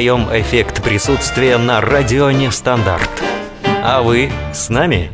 Создаем 0.00 0.28
эффект 0.32 0.82
присутствия 0.82 1.58
на 1.58 1.82
радио 1.82 2.30
Нестандарт. 2.30 3.10
А 3.84 4.00
вы 4.00 4.32
с 4.54 4.70
нами? 4.70 5.10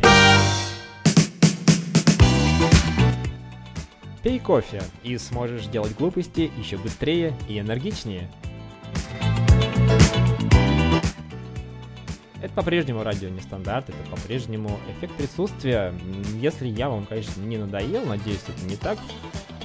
Пей 4.23 4.39
кофе 4.39 4.81
и 5.03 5.17
сможешь 5.17 5.65
делать 5.65 5.93
глупости 5.93 6.49
еще 6.57 6.77
быстрее 6.77 7.33
и 7.49 7.59
энергичнее. 7.59 8.29
Это 12.41 12.53
по-прежнему 12.53 13.03
радио 13.03 13.27
нестандарт, 13.27 13.89
это 13.89 14.09
по-прежнему 14.09 14.79
эффект 14.89 15.15
присутствия. 15.15 15.93
Если 16.39 16.65
я 16.65 16.87
вам, 16.87 17.05
конечно, 17.07 17.41
не 17.41 17.57
надоел, 17.57 18.05
надеюсь, 18.05 18.39
это 18.47 18.65
не 18.65 18.77
так. 18.77 18.97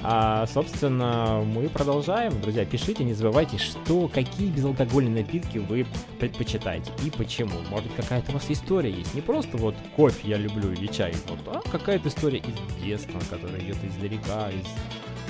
А, 0.05 0.45
собственно, 0.47 1.43
мы 1.45 1.69
продолжаем. 1.69 2.39
Друзья, 2.41 2.65
пишите, 2.65 3.05
не 3.05 3.13
забывайте, 3.13 3.57
что, 3.57 4.09
какие 4.09 4.49
безалкогольные 4.49 5.23
напитки 5.23 5.59
вы 5.59 5.85
предпочитаете 6.19 6.91
и 7.05 7.09
почему. 7.09 7.61
Может 7.69 7.87
быть, 7.87 7.95
какая-то 7.95 8.31
у 8.31 8.33
вас 8.33 8.45
история 8.49 8.91
есть. 8.91 9.13
Не 9.13 9.21
просто 9.21 9.55
вот 9.55 9.75
кофе 9.95 10.27
я 10.27 10.37
люблю 10.37 10.73
или 10.73 10.87
чай, 10.87 11.13
вот, 11.29 11.39
а 11.47 11.61
какая-то 11.69 12.09
история 12.09 12.39
из 12.39 12.83
детства, 12.83 13.17
которая 13.29 13.61
идет 13.61 13.77
издалека, 13.83 14.49
из 14.49 14.67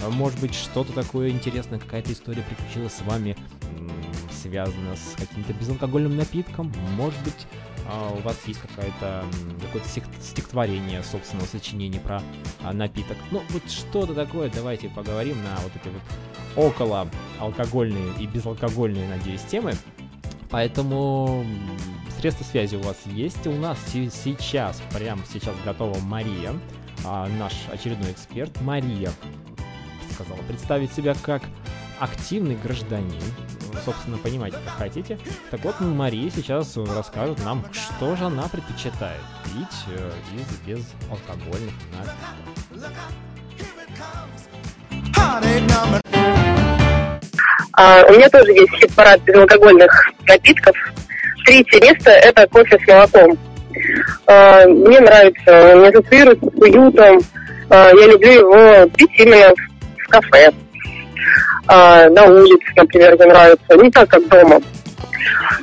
а 0.03 0.09
Может 0.09 0.39
быть, 0.41 0.55
что-то 0.55 0.91
такое 0.91 1.29
интересное, 1.29 1.79
какая-то 1.79 2.11
история 2.11 2.41
приключилась 2.41 2.93
с 2.93 3.01
вами, 3.03 3.37
связана 4.31 4.95
с 4.95 5.15
каким-то 5.17 5.53
безалкогольным 5.53 6.17
напитком. 6.17 6.73
Может 6.97 7.21
быть, 7.23 7.47
у 8.17 8.21
вас 8.21 8.37
есть 8.45 8.59
какое-то 8.61 9.25
стих- 9.85 10.03
стихотворение 10.21 11.03
собственного 11.03 11.45
сочинения 11.47 11.99
про 11.99 12.21
а, 12.63 12.73
напиток. 12.73 13.17
Ну, 13.31 13.41
вот 13.49 13.69
что-то 13.69 14.13
такое, 14.13 14.49
давайте 14.49 14.89
поговорим 14.89 15.37
на 15.43 15.55
вот 15.57 15.71
эти 15.75 15.91
вот 15.93 16.01
около 16.65 17.09
алкогольные 17.39 18.13
и 18.19 18.27
безалкогольные, 18.27 19.07
надеюсь, 19.09 19.41
темы. 19.41 19.73
Поэтому 20.49 21.45
средства 22.19 22.43
связи 22.45 22.75
у 22.75 22.81
вас 22.81 22.97
есть. 23.07 23.45
У 23.47 23.53
нас 23.53 23.77
се- 23.87 24.09
сейчас, 24.09 24.81
прямо 24.93 25.21
сейчас 25.31 25.55
готова 25.65 25.97
Мария, 25.99 26.53
а, 27.05 27.27
наш 27.39 27.53
очередной 27.71 28.11
эксперт. 28.11 28.61
Мария 28.61 29.11
сказала 30.13 30.37
представить 30.47 30.93
себя 30.93 31.15
как 31.21 31.41
активный 31.99 32.55
гражданин. 32.55 33.21
Собственно, 33.83 34.17
понимаете, 34.17 34.57
как 34.65 34.77
хотите. 34.77 35.17
Так 35.51 35.63
вот, 35.63 35.79
Мария 35.79 36.29
сейчас 36.29 36.77
расскажет 36.77 37.43
нам, 37.43 37.63
что 37.71 38.15
же 38.15 38.25
она 38.25 38.47
предпочитает 38.47 39.21
пить 39.43 39.85
э, 39.87 40.11
из 40.35 40.57
безалкогольных 40.65 41.73
напитков. 41.91 42.43
А, 47.73 48.03
у 48.07 48.13
меня 48.13 48.29
тоже 48.29 48.51
есть 48.51 48.71
хит-парад 48.73 49.21
безалкогольных 49.21 50.11
напитков. 50.27 50.75
Третье 51.45 51.81
место– 51.81 52.11
это 52.11 52.47
кофе 52.47 52.79
с 52.79 52.87
молоком. 52.87 53.37
А, 54.27 54.67
мне 54.67 54.99
нравится, 54.99 55.75
он 55.75 55.85
ассоциируется 55.85 56.45
с 56.45 56.61
уютом. 56.61 57.19
А, 57.69 57.89
я 57.89 58.07
люблю 58.07 58.31
его 58.31 58.89
пить 58.89 59.11
именно 59.17 59.53
в 59.97 60.07
кафе. 60.09 60.51
А, 61.67 62.09
на 62.09 62.25
улице, 62.25 62.71
например, 62.75 63.15
мне 63.15 63.25
нравится. 63.25 63.77
Не 63.77 63.91
так, 63.91 64.09
как 64.09 64.27
дома. 64.27 64.59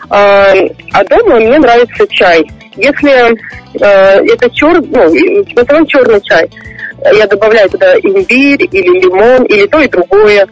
А, 0.09 0.53
а 0.93 1.05
дома 1.05 1.37
мне 1.37 1.59
нравится 1.59 2.07
чай. 2.09 2.45
Если 2.77 3.11
э, 3.11 4.25
это 4.33 4.49
чер, 4.51 4.81
ну, 4.81 5.09
в 5.11 5.59
основном 5.59 5.87
черный 5.87 6.21
чай, 6.23 6.49
я 7.13 7.27
добавляю 7.27 7.69
туда 7.69 7.95
имбирь 7.97 8.69
или 8.71 9.01
лимон, 9.01 9.45
или 9.45 9.67
то 9.67 9.81
и 9.81 9.89
другое. 9.89 10.47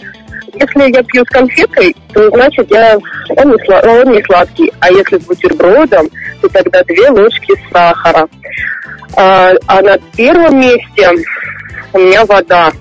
Если 0.54 0.92
я 0.92 1.02
пью 1.02 1.24
с 1.24 1.28
конфеткой, 1.28 1.94
то 2.12 2.28
значит 2.30 2.70
я 2.70 2.98
он 3.36 3.50
не, 3.50 3.56
сла- 3.64 3.86
он 3.86 4.12
не 4.12 4.22
сладкий. 4.24 4.72
А 4.80 4.90
если 4.90 5.18
с 5.18 5.24
бутербродом, 5.24 6.08
то 6.40 6.48
тогда 6.48 6.82
две 6.84 7.08
ложки 7.10 7.54
сахара. 7.72 8.28
А, 9.16 9.52
а 9.66 9.82
на 9.82 9.98
первом 10.16 10.60
месте 10.60 11.10
у 11.92 11.98
меня 11.98 12.24
вода. 12.24 12.72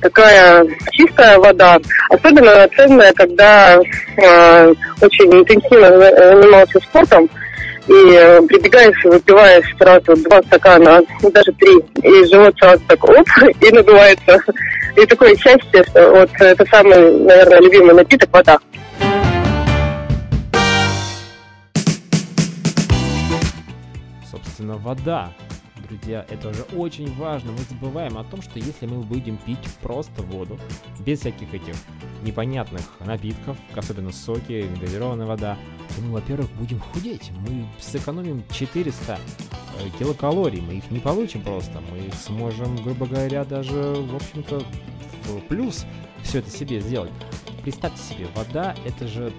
Такая 0.00 0.66
чистая 0.92 1.38
вода. 1.38 1.78
Особенно 2.08 2.68
ценная, 2.74 3.12
когда 3.12 3.76
э, 3.76 4.74
очень 5.00 5.32
интенсивно 5.32 5.98
занимался 5.98 6.80
спортом 6.80 7.28
и 7.86 8.14
э, 8.14 8.40
прибегаешь 8.42 9.04
и 9.04 9.08
выпиваешь 9.08 9.76
сразу 9.76 10.14
два 10.22 10.40
стакана, 10.42 11.02
даже 11.22 11.52
три, 11.52 11.76
и 12.02 12.24
живот 12.26 12.54
сразу 12.58 12.82
так 12.86 13.02
оп, 13.04 13.26
и 13.60 13.72
надувается. 13.72 14.38
И 14.96 15.06
такое 15.06 15.34
счастье, 15.36 15.84
что 15.88 16.10
вот 16.10 16.30
это 16.38 16.64
самый, 16.66 17.18
наверное, 17.20 17.60
любимый 17.60 17.94
напиток– 17.94 18.28
вода. 18.32 18.58
Собственно, 24.30 24.76
вода. 24.76 25.30
Друзья, 25.90 26.24
это 26.28 26.54
же 26.54 26.62
очень 26.76 27.12
важно. 27.16 27.50
Мы 27.50 27.58
забываем 27.68 28.16
о 28.16 28.22
том, 28.22 28.42
что 28.42 28.60
если 28.60 28.86
мы 28.86 29.02
будем 29.02 29.36
пить 29.38 29.58
просто 29.82 30.22
воду, 30.22 30.56
без 31.00 31.20
всяких 31.20 31.52
этих 31.52 31.74
непонятных 32.22 32.82
напитков, 33.00 33.56
особенно 33.74 34.12
соки, 34.12 34.68
газированная 34.80 35.26
вода, 35.26 35.58
то 35.88 36.02
мы, 36.02 36.12
во-первых, 36.12 36.48
будем 36.52 36.78
худеть. 36.78 37.32
Мы 37.40 37.66
сэкономим 37.80 38.44
400 38.52 39.18
э, 39.18 39.18
килокалорий. 39.98 40.60
Мы 40.60 40.74
их 40.74 40.88
не 40.92 41.00
получим 41.00 41.42
просто. 41.42 41.82
Мы 41.90 42.08
сможем, 42.12 42.76
грубо 42.76 43.06
говоря, 43.06 43.44
даже, 43.44 43.74
в 43.74 44.14
общем-то, 44.14 44.62
плюс 45.48 45.86
все 46.22 46.38
это 46.38 46.50
себе 46.50 46.80
сделать. 46.80 47.10
Представьте 47.60 48.02
себе, 48.02 48.26
вода, 48.34 48.74
это 48.84 49.06
же, 49.06 49.32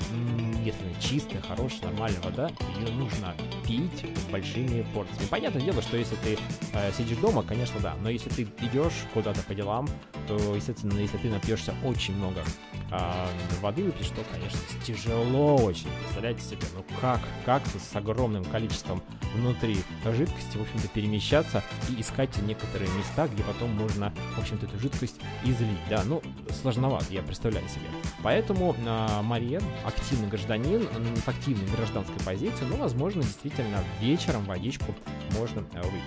если 0.64 0.84
она 0.84 1.02
чистая, 1.02 1.42
хорошая, 1.42 1.90
нормальная 1.92 2.22
вода, 2.22 2.50
ее 2.80 2.94
нужно 2.94 3.36
пить 3.66 4.06
большими 4.32 4.86
порциями. 4.94 5.28
Понятное 5.30 5.62
дело, 5.62 5.82
что 5.82 5.98
если 5.98 6.16
ты 6.16 6.38
э, 6.74 6.92
сидишь 6.98 7.18
дома, 7.18 7.44
конечно, 7.44 7.80
да, 7.80 7.96
но 8.02 8.10
если 8.10 8.30
ты 8.30 8.44
идешь 8.66 8.94
куда-то 9.14 9.42
по 9.44 9.54
делам, 9.54 9.88
то, 10.28 10.56
естественно, 10.56 10.98
если 11.00 11.18
ты 11.18 11.30
напьешься 11.30 11.74
очень 11.84 12.16
много 12.16 12.44
а, 12.92 13.30
воды 13.62 13.84
выпьешь, 13.84 14.10
то, 14.10 14.22
конечно, 14.32 14.60
тяжело 14.86 15.56
очень. 15.56 15.88
Представляете 16.02 16.42
себе, 16.42 16.68
ну 16.76 16.86
как, 17.00 17.22
как 17.46 17.64
с 17.66 17.96
огромным 17.96 18.44
количеством 18.44 19.02
внутри 19.34 19.78
жидкости, 20.06 20.58
в 20.58 20.62
общем-то, 20.62 20.88
перемещаться 20.90 21.64
и 21.90 22.02
искать 22.02 22.36
некоторые 22.42 22.90
места, 22.92 23.28
где 23.28 23.44
потом 23.44 23.70
можно, 23.72 24.14
в 24.36 24.40
общем-то, 24.40 24.66
эту 24.66 24.78
жидкость 24.78 25.22
излить. 25.44 25.80
Да, 25.90 26.04
ну, 26.06 26.22
сложновато, 26.62 27.06
я 27.12 27.22
представляю 27.22 27.68
себе. 27.70 27.88
Поэтому 28.24 28.76
а, 28.86 29.22
Мария, 29.24 29.62
активный 29.86 30.28
гражданин, 30.28 30.88
м, 30.96 31.16
с 31.18 31.28
активной 31.28 31.66
гражданской 31.76 32.20
позицией, 32.26 32.68
ну, 32.70 32.78
возможно, 32.78 33.22
действительно, 33.24 33.80
вечером 34.00 34.44
водичку 34.46 34.94
можно 35.38 35.64
э, 35.74 35.82
выпить. 35.82 36.02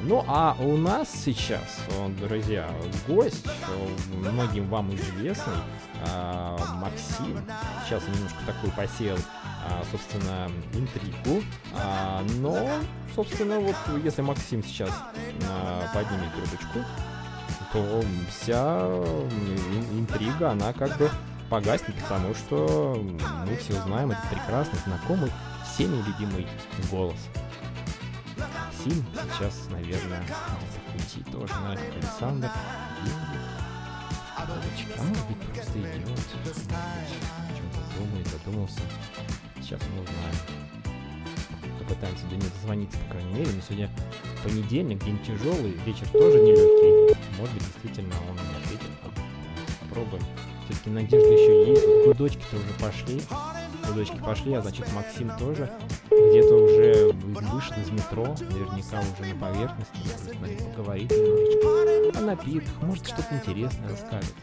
Ну, 0.00 0.24
а 0.28 0.56
у 0.60 0.76
нас 0.76 1.08
сейчас, 1.10 1.80
э, 1.90 2.08
друзья, 2.26 2.70
гость, 3.06 3.46
э, 3.46 4.16
многим 4.16 4.68
вам 4.68 4.94
известный, 4.94 5.54
а, 6.08 6.56
Максим. 6.76 7.38
Сейчас 7.84 8.02
я 8.06 8.14
немножко 8.14 8.38
такой 8.46 8.70
посеял, 8.70 9.18
а, 9.66 9.82
собственно, 9.90 10.48
интригу. 10.72 11.42
Но, 12.38 12.68
собственно, 13.14 13.58
вот 13.60 13.74
если 14.04 14.22
Максим 14.22 14.62
сейчас 14.62 14.90
поднимет 15.92 16.32
трубочку, 16.34 16.78
то 17.72 18.02
вся 18.30 18.78
ин- 18.86 20.00
интрига, 20.00 20.52
она 20.52 20.72
как 20.72 20.96
бы 20.96 21.10
погаснет, 21.48 21.94
потому 22.02 22.34
что 22.34 23.02
мы 23.46 23.56
все 23.56 23.74
знаем 23.82 24.10
этот 24.10 24.28
прекрасный, 24.30 24.78
знакомый, 24.84 25.30
всеми 25.64 26.02
любимый 26.02 26.46
голос. 26.90 27.18
Максим 28.88 29.04
сейчас, 29.12 29.68
наверное, 29.70 30.22
в 30.22 30.92
пути 30.92 31.22
тоже, 31.32 31.52
как 31.52 31.78
Александр. 31.94 32.50
едет. 33.02 33.16
Трубочка, 34.36 35.00
а 35.00 35.02
может 35.02 35.26
быть, 35.26 35.36
просто 35.52 35.78
идет. 35.78 36.08
Может 36.08 36.26
быть, 36.44 36.68
о 36.70 37.56
чем-то 37.56 37.98
думает, 37.98 38.26
задумался. 38.28 38.80
Сейчас 39.60 39.80
мы 39.94 40.02
узнаем. 40.02 40.36
Попытаемся 41.80 42.26
до 42.26 42.36
него 42.36 42.48
дозвониться, 42.54 42.98
по 42.98 43.10
крайней 43.14 43.32
мере. 43.32 43.50
Но 43.52 43.60
сегодня 43.62 43.90
понедельник, 44.42 45.04
день 45.04 45.18
тяжелый, 45.24 45.72
вечер 45.84 46.08
тоже 46.08 46.38
нелегкий. 46.38 47.18
Может 47.36 47.54
быть, 47.54 47.64
действительно 47.64 48.14
он 48.30 48.36
не 48.36 48.64
ответит. 48.64 48.90
Попробуем. 49.80 50.22
Все-таки 50.68 50.90
надежда 50.90 51.28
еще 51.28 51.70
есть. 51.70 51.86
Вот 51.86 52.06
гудочки-то 52.16 52.56
уже 52.56 52.74
пошли. 52.78 53.22
Гудочки 53.86 54.18
пошли, 54.18 54.52
а 54.52 54.60
значит 54.60 54.92
Максим 54.92 55.30
тоже 55.38 55.70
где-то 56.10 56.54
уже 56.56 57.12
вы- 57.12 57.40
вышел 57.40 57.74
из 57.80 57.90
метро, 57.90 58.24
наверняка 58.38 59.00
уже 59.00 59.32
на 59.32 59.40
поверхности, 59.40 59.96
может 60.04 60.20
с 60.20 60.26
нами 60.26 60.58
поговорит 60.76 61.10
немножечко 61.10 62.18
о 62.18 62.22
напитках, 62.22 62.82
может 62.82 63.06
что-то 63.06 63.34
интересное 63.34 63.88
расскажет. 63.88 64.34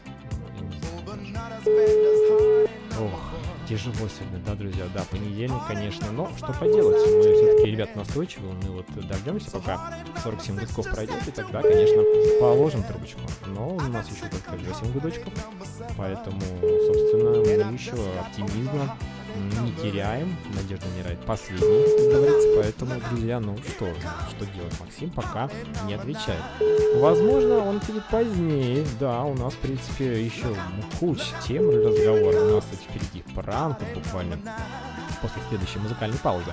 Ну. 2.97 3.05
Ох, 3.05 3.21
тяжело 3.67 3.95
сегодня, 3.95 4.39
да, 4.45 4.53
друзья, 4.53 4.85
да, 4.93 5.03
понедельник, 5.09 5.65
конечно, 5.67 6.11
но 6.11 6.31
что 6.37 6.53
поделать, 6.53 6.97
мы 6.97 7.21
все-таки, 7.21 7.71
ребят, 7.71 7.95
настойчивы, 7.95 8.53
мы 8.53 8.71
вот 8.71 8.85
дождемся, 9.07 9.51
пока 9.51 9.93
47 10.23 10.59
гудков 10.59 10.89
пройдет, 10.91 11.27
и 11.27 11.31
тогда, 11.31 11.61
конечно, 11.61 12.03
положим 12.39 12.83
трубочку. 12.83 13.21
Но 13.47 13.69
у 13.69 13.81
нас 13.81 14.07
еще 14.09 14.27
только 14.29 14.51
8 14.51 14.91
гудочков, 14.91 15.33
поэтому, 15.97 16.41
собственно, 16.61 17.31
мы 17.31 17.73
еще 17.73 17.93
оптимизма 18.19 18.97
не 19.35 19.71
теряем, 19.73 20.35
надежда 20.53 20.85
умирает 20.95 21.19
последней, 21.25 21.97
как 21.97 22.19
говорится, 22.19 22.47
поэтому, 22.55 23.01
друзья, 23.09 23.39
ну 23.39 23.57
что, 23.57 23.87
что 24.29 24.45
делать, 24.53 24.79
Максим 24.79 25.09
пока 25.09 25.49
не 25.85 25.93
отвечает. 25.93 26.41
Возможно, 26.95 27.57
он 27.59 27.79
будет 27.79 28.05
позднее, 28.09 28.85
да, 28.99 29.23
у 29.23 29.33
нас, 29.35 29.53
в 29.53 29.57
принципе, 29.57 30.23
еще 30.23 30.55
куча 30.99 31.25
тем 31.47 31.69
для 31.69 31.89
разговора, 31.89 32.41
у 32.41 32.55
нас 32.55 32.65
кстати, 32.65 32.87
впереди 32.89 33.23
пранк 33.33 33.77
буквально 33.93 34.37
после 35.21 35.41
следующей 35.49 35.79
музыкальной 35.79 36.17
паузы. 36.19 36.51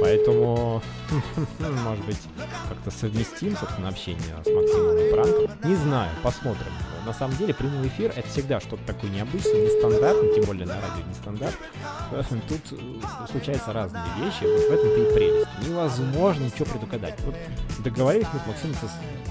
Поэтому, 0.00 0.82
может 1.84 2.04
быть, 2.04 2.20
как-то 2.68 2.90
совместим, 2.90 3.56
собственно, 3.56 3.88
общение 3.88 4.36
с 4.44 4.50
Максимом 4.50 4.98
и 4.98 5.12
пранком. 5.12 5.50
Не 5.64 5.76
знаю, 5.76 6.10
посмотрим. 6.22 6.72
На 7.06 7.12
самом 7.12 7.36
деле, 7.36 7.52
прямой 7.52 7.88
эфир— 7.88 8.12
это 8.16 8.28
всегда 8.28 8.60
что-то 8.60 8.84
такое 8.86 9.10
необычное, 9.10 9.64
нестандартное, 9.64 10.34
тем 10.34 10.44
более 10.44 10.66
на 10.66 10.74
радио 10.74 11.04
нестандарт. 11.08 11.56
Тут 12.48 12.60
э, 12.78 13.26
случаются 13.30 13.72
разные 13.72 14.04
вещи, 14.20 14.44
вот 14.44 14.68
в 14.68 14.72
этом-то 14.72 15.00
и 15.00 15.14
прелесть. 15.14 15.48
Невозможно 15.68 16.44
ничего 16.44 16.66
предугадать. 16.66 17.18
Вот 17.20 17.34
договорились 17.82 18.26
мы 18.32 18.40
с 18.40 18.46
Максимом 18.46 18.76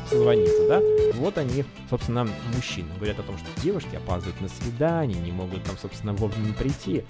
созвониться, 0.10 0.68
да? 0.68 0.82
Вот 1.16 1.38
они, 1.38 1.64
собственно, 1.90 2.28
мужчины 2.54 2.90
говорят 2.96 3.20
о 3.20 3.24
том, 3.24 3.38
что 3.38 3.48
девушки 3.62 3.96
опаздывают 3.96 4.42
на 4.42 4.50
свидание, 4.50 5.20
не 5.20 5.32
могут 5.32 5.64
там, 5.64 5.78
собственно, 5.78 6.14
вовремя 6.14 6.54
прийти. 6.54 7.06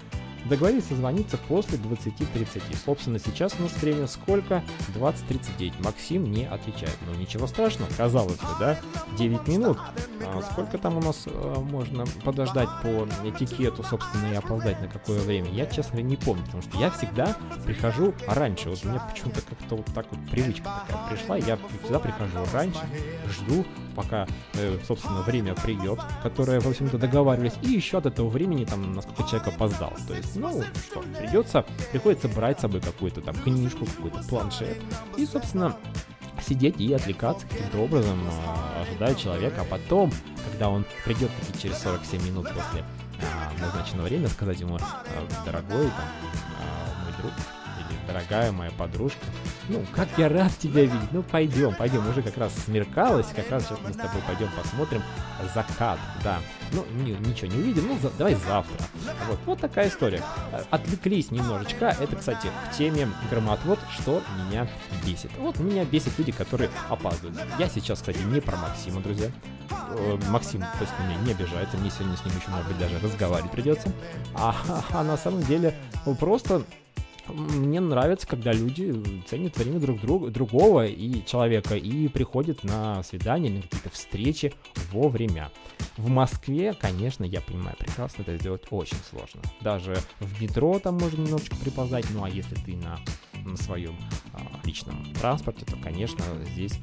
Договорились 0.48 0.86
созвониться 0.86 1.36
после 1.48 1.78
20.30. 1.78 2.62
Собственно, 2.84 3.18
сейчас 3.18 3.54
у 3.58 3.62
нас 3.62 3.72
время 3.80 4.06
сколько? 4.06 4.62
20.39. 4.94 5.82
Максим 5.84 6.30
не 6.30 6.46
отвечает. 6.46 6.96
Ну, 7.06 7.18
ничего 7.18 7.46
страшного, 7.46 7.88
казалось 7.96 8.38
бы, 8.38 8.48
да? 8.58 8.78
9 9.18 9.46
минут. 9.48 9.78
А 10.24 10.42
сколько 10.42 10.78
там 10.78 10.96
у 10.96 11.00
нас 11.00 11.24
э, 11.26 11.54
можно 11.60 12.04
подождать 12.24 12.68
по 12.82 13.06
этикету, 13.24 13.82
собственно, 13.82 14.32
и 14.32 14.34
опоздать 14.34 14.80
на 14.80 14.88
какое 14.88 15.20
время? 15.20 15.50
Я, 15.50 15.66
честно 15.66 15.92
говоря, 15.92 16.08
не 16.08 16.16
помню, 16.16 16.44
потому 16.44 16.62
что 16.62 16.78
я 16.78 16.90
всегда 16.90 17.36
прихожу 17.64 18.14
раньше. 18.26 18.70
Вот 18.70 18.84
у 18.84 18.88
меня 18.88 19.00
почему-то 19.00 19.42
как-то 19.42 19.76
вот 19.76 19.86
так 19.94 20.06
вот 20.10 20.30
привычка 20.30 20.84
такая 20.86 21.08
пришла. 21.08 21.36
Я 21.36 21.58
всегда 21.82 21.98
прихожу 21.98 22.38
раньше, 22.52 22.80
жду, 23.28 23.64
пока, 23.94 24.26
э, 24.54 24.78
собственно, 24.86 25.22
время 25.22 25.54
придет, 25.54 26.00
которое, 26.22 26.60
в 26.60 26.66
общем-то, 26.66 26.98
договаривались, 26.98 27.54
и 27.62 27.70
еще 27.70 27.98
от 27.98 28.06
этого 28.06 28.28
времени, 28.28 28.64
там, 28.64 28.94
насколько 28.94 29.24
человек 29.28 29.48
опоздал. 29.48 29.92
То 30.06 30.14
есть, 30.14 30.36
ну, 30.36 30.62
что, 30.86 31.02
придется, 31.18 31.64
приходится 31.90 32.28
брать 32.28 32.58
с 32.58 32.62
собой 32.62 32.80
какую-то 32.80 33.20
там 33.20 33.34
книжку, 33.36 33.86
какой-то 33.86 34.22
планшет, 34.28 34.80
и, 35.16 35.26
собственно, 35.26 35.76
сидеть 36.46 36.80
и 36.80 36.92
отвлекаться 36.92 37.46
каким-то 37.46 37.78
образом, 37.78 38.18
а, 38.46 38.82
ожидая 38.82 39.14
человека, 39.14 39.62
а 39.62 39.64
потом, 39.64 40.12
когда 40.50 40.68
он 40.68 40.84
придет 41.04 41.30
таки 41.40 41.60
через 41.60 41.78
47 41.78 42.22
минут 42.26 42.48
после 42.48 42.84
а, 43.20 43.60
назначенного 43.60 44.06
времени, 44.06 44.26
сказать 44.26 44.60
ему, 44.60 44.78
дорогой 45.44 45.86
там, 45.86 46.08
мой 47.04 47.12
друг, 47.18 47.32
дорогая 48.06 48.52
моя 48.52 48.70
подружка, 48.72 49.20
ну, 49.68 49.84
как 49.94 50.08
я 50.16 50.28
рад 50.28 50.52
тебя 50.58 50.82
видеть, 50.82 51.12
ну, 51.12 51.22
пойдем, 51.22 51.74
пойдем, 51.74 52.08
уже 52.08 52.22
как 52.22 52.36
раз 52.36 52.52
смеркалось, 52.64 53.26
как 53.34 53.50
раз 53.50 53.64
сейчас 53.64 53.78
мы 53.84 53.92
с 53.92 53.96
тобой 53.96 54.20
пойдем 54.26 54.48
посмотрим 54.60 55.02
закат, 55.54 55.98
да, 56.24 56.38
ну, 56.72 56.84
ни- 57.02 57.12
ничего 57.28 57.50
не 57.52 57.58
увидим, 57.58 57.86
ну, 57.88 57.98
за- 57.98 58.10
давай 58.10 58.34
завтра, 58.34 58.76
вот, 59.28 59.38
вот 59.46 59.60
такая 59.60 59.88
история, 59.88 60.22
Э, 60.52 60.62
отвлеклись 60.70 61.30
немножечко, 61.30 61.86
это, 61.98 62.16
кстати, 62.16 62.48
к 62.70 62.76
теме 62.76 63.08
громоотвод, 63.30 63.78
что 63.90 64.22
меня 64.46 64.68
бесит, 65.04 65.30
вот 65.38 65.58
меня 65.58 65.84
бесит 65.84 66.18
люди, 66.18 66.32
которые 66.32 66.70
опаздывают, 66.88 67.38
я 67.58 67.68
сейчас, 67.68 68.00
кстати, 68.00 68.18
не 68.18 68.40
про 68.40 68.56
Максима, 68.56 69.00
друзья, 69.00 69.30
Э, 69.94 70.18
Максим, 70.28 70.60
то 70.60 70.78
есть 70.80 70.92
меня 71.00 71.16
не 71.24 71.32
обижается, 71.32 71.76
мне 71.76 71.90
сегодня 71.90 72.16
с 72.16 72.24
ним 72.24 72.34
еще, 72.36 72.50
может 72.50 72.66
быть, 72.68 72.78
даже 72.78 72.98
разговаривать 72.98 73.50
придется, 73.52 73.92
а, 74.34 74.54
а 74.90 75.02
на 75.04 75.16
самом 75.16 75.42
деле, 75.42 75.74
ну, 76.06 76.14
просто 76.14 76.62
мне 77.28 77.80
нравится, 77.80 78.26
когда 78.26 78.52
люди 78.52 78.94
ценят 79.26 79.56
время 79.56 79.80
друг 79.80 80.00
друга, 80.00 80.30
другого 80.30 80.86
и 80.86 81.24
человека 81.24 81.76
и 81.76 82.08
приходят 82.08 82.64
на 82.64 83.02
свидания, 83.02 83.50
на 83.50 83.62
какие-то 83.62 83.90
встречи 83.90 84.52
вовремя. 84.90 85.50
В 85.96 86.08
Москве, 86.08 86.72
конечно, 86.72 87.24
я 87.24 87.40
понимаю 87.40 87.76
прекрасно, 87.78 88.22
это 88.22 88.36
сделать 88.38 88.64
очень 88.70 88.96
сложно. 89.08 89.42
Даже 89.60 89.94
в 90.20 90.42
метро 90.42 90.78
там 90.78 90.98
можно 90.98 91.22
немножечко 91.22 91.56
припоздать, 91.56 92.06
ну 92.10 92.24
а 92.24 92.30
если 92.30 92.54
ты 92.54 92.76
на, 92.76 92.98
на 93.44 93.56
своем 93.56 93.96
а, 94.32 94.40
личном 94.64 95.12
транспорте, 95.14 95.64
то, 95.64 95.76
конечно, 95.82 96.24
здесь 96.52 96.78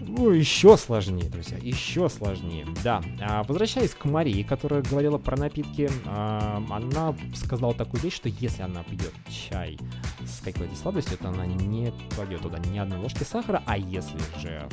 ну, 0.00 0.30
еще 0.30 0.76
сложнее, 0.76 1.28
друзья, 1.28 1.58
еще 1.58 2.08
сложнее. 2.08 2.66
Да, 2.82 3.02
а, 3.20 3.42
возвращаясь 3.44 3.94
к 3.94 4.04
Марии, 4.04 4.42
которая 4.42 4.82
говорила 4.82 5.18
про 5.18 5.36
напитки, 5.36 5.90
а, 6.06 6.62
она 6.70 7.14
сказала 7.34 7.74
такую 7.74 8.00
вещь, 8.02 8.14
что 8.14 8.28
если 8.28 8.62
она 8.62 8.82
пьет 8.84 9.12
чай 9.28 9.78
с 10.26 10.40
какой-то 10.40 10.74
сладостью, 10.76 11.18
то 11.18 11.28
она 11.28 11.46
не 11.46 11.92
кладет 12.14 12.42
туда 12.42 12.58
ни 12.58 12.78
одной 12.78 12.98
ложки 12.98 13.24
сахара, 13.24 13.62
а 13.66 13.76
если 13.78 14.18
же, 14.40 14.68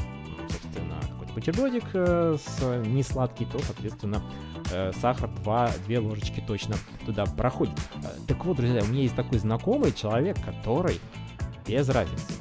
собственно, 0.50 1.00
какой-то 1.02 1.34
бутербродик 1.34 1.86
э, 1.94 2.38
с 2.38 2.62
несладкий, 2.88 3.46
то, 3.46 3.60
соответственно, 3.60 4.24
э, 4.72 4.92
сахар 5.02 5.30
2, 5.44 5.72
2 5.88 6.00
ложечки 6.00 6.44
точно 6.46 6.76
туда 7.06 7.26
проходит. 7.26 7.78
Э, 8.04 8.08
Так 8.28 8.46
вот, 8.46 8.58
друзья, 8.58 8.82
у 8.84 8.88
меня 8.88 9.04
есть 9.04 9.16
такой 9.16 9.40
знакомый 9.40 9.92
человек, 9.94 10.38
который 10.44 11.00
без 11.68 11.88
разницы, 11.90 12.34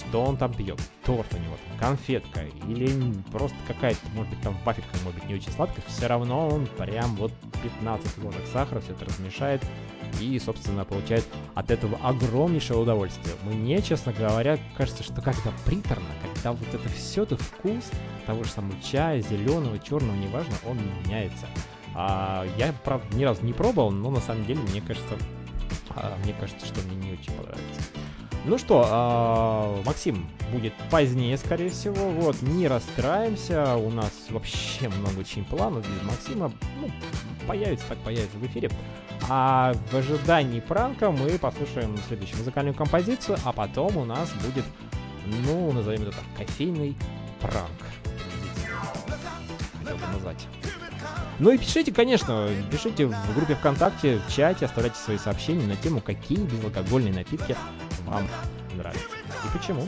что 0.00 0.22
он 0.22 0.36
там 0.36 0.52
пьет, 0.52 0.80
торт 1.04 1.32
у 1.32 1.38
него, 1.38 1.56
там, 1.68 1.78
конфетка 1.90 2.44
или 2.68 3.14
просто 3.30 3.56
какая-то, 3.66 4.00
может 4.14 4.30
быть, 4.30 4.42
там 4.42 4.56
вафелька, 4.64 4.96
может 5.04 5.20
быть, 5.20 5.28
не 5.28 5.34
очень 5.34 5.52
сладкая, 5.52 5.84
все 5.86 6.06
равно 6.06 6.48
он 6.48 6.66
прям 6.66 7.14
вот 7.16 7.32
15 7.62 8.18
ложек 8.18 8.42
сахара 8.52 8.80
все 8.80 8.92
это 8.92 9.04
размешает 9.04 9.62
и, 10.20 10.38
собственно, 10.38 10.84
получает 10.84 11.24
от 11.54 11.70
этого 11.70 11.98
огромнейшее 12.02 12.78
удовольствие. 12.78 13.34
Мне, 13.44 13.80
честно 13.82 14.12
говоря, 14.12 14.58
кажется, 14.76 15.02
что 15.02 15.20
когда 15.20 15.52
приторно, 15.64 16.08
когда 16.22 16.52
вот 16.52 16.68
это 16.72 16.88
все, 16.88 17.22
это 17.22 17.36
вкус 17.36 17.84
того 18.26 18.44
же 18.44 18.50
самого 18.50 18.74
чая, 18.82 19.20
зеленого, 19.20 19.78
черного, 19.78 20.16
неважно, 20.16 20.54
он 20.66 20.78
меняется. 21.04 21.46
А 21.94 22.46
я, 22.56 22.72
правда, 22.84 23.16
ни 23.16 23.24
разу 23.24 23.44
не 23.44 23.52
пробовал, 23.52 23.90
но 23.90 24.10
на 24.10 24.20
самом 24.20 24.44
деле, 24.44 24.60
мне 24.60 24.80
кажется, 24.80 25.16
а, 25.90 26.16
мне 26.24 26.34
кажется, 26.38 26.66
что 26.66 26.80
мне 26.82 26.96
не 26.96 27.12
очень 27.12 27.32
понравится. 27.32 27.80
Ну 28.46 28.56
что, 28.56 28.86
а, 28.88 29.82
Максим 29.84 30.26
будет 30.50 30.72
позднее, 30.90 31.36
скорее 31.36 31.68
всего. 31.68 32.08
Вот, 32.10 32.40
не 32.40 32.68
расстраиваемся. 32.68 33.76
У 33.76 33.90
нас 33.90 34.12
вообще 34.30 34.88
много 34.88 35.20
очень 35.20 35.44
планов 35.44 35.86
без 35.86 36.02
Максима. 36.02 36.50
Ну, 36.80 36.90
появится, 37.46 37.86
так 37.86 37.98
появится 37.98 38.38
в 38.38 38.46
эфире. 38.46 38.70
А 39.28 39.74
в 39.92 39.94
ожидании 39.94 40.60
пранка 40.60 41.10
мы 41.10 41.38
послушаем 41.38 41.96
следующую 42.08 42.38
музыкальную 42.38 42.74
композицию, 42.74 43.38
а 43.44 43.52
потом 43.52 43.98
у 43.98 44.04
нас 44.06 44.32
будет, 44.44 44.64
ну, 45.26 45.70
назовем 45.72 46.02
это 46.02 46.12
так, 46.12 46.24
кофейный 46.46 46.96
пранк. 47.40 47.70
Хотел 49.80 49.96
бы 49.96 50.06
назвать. 50.14 50.46
Ну 51.38 51.50
и 51.50 51.58
пишите, 51.58 51.92
конечно, 51.92 52.48
пишите 52.70 53.06
в 53.06 53.34
группе 53.34 53.54
ВКонтакте, 53.54 54.18
в 54.18 54.32
чате, 54.32 54.66
оставляйте 54.66 54.98
свои 54.98 55.18
сообщения 55.18 55.66
на 55.66 55.76
тему, 55.76 56.00
какие 56.00 56.38
безалкогольные 56.38 57.12
напитки 57.12 57.56
вам 58.09 58.27
нравятся. 58.75 59.05
И 59.45 59.57
почему. 59.57 59.87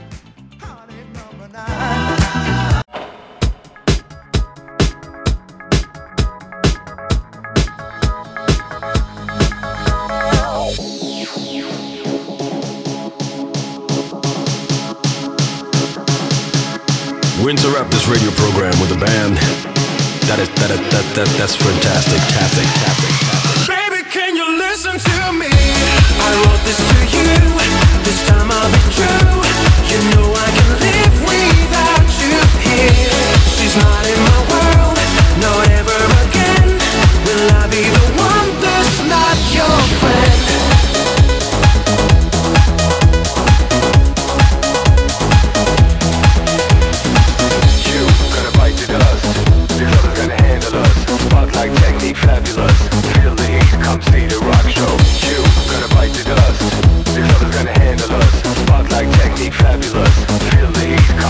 We 17.43 17.51
interrupt 17.51 17.91
this 17.91 18.07
radio 18.07 18.31
program 18.31 18.77
with 18.81 18.91
a 18.91 18.99
band 18.99 19.37
that 20.27 20.39
is 20.39 20.49
that 20.59 20.69
is, 20.69 20.79
that 20.91 21.15
that 21.15 21.27
that's 21.37 21.55
fantastic, 21.55 22.19
fantastic, 22.19 22.65
fantastic. 22.65 23.67
Baby, 23.67 24.03
can 24.11 24.35
you 24.35 24.57
listen 24.57 24.99
to 24.99 25.31
me? 25.31 25.47
I 25.47 26.31
wrote 26.43 26.61
this 26.65 26.75
to 26.75 27.17
you. 27.17 27.80
She's 33.62 33.76
not 33.76 34.06
in 34.06 34.18
my 34.18 34.41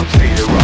I'm 0.03 0.09
take. 0.09 0.62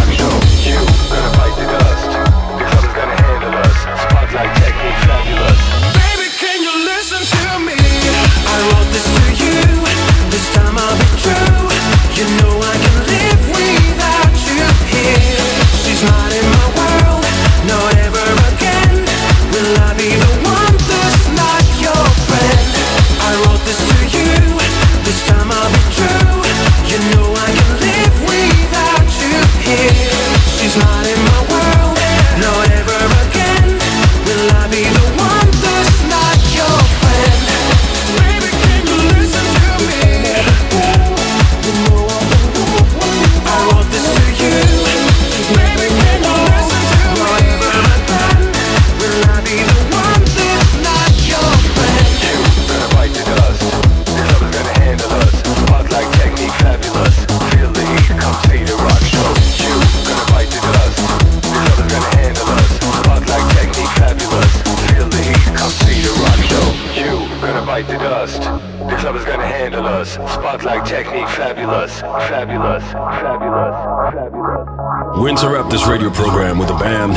Program 76.10 76.58
with 76.58 76.70
a 76.70 76.78
band 76.78 77.14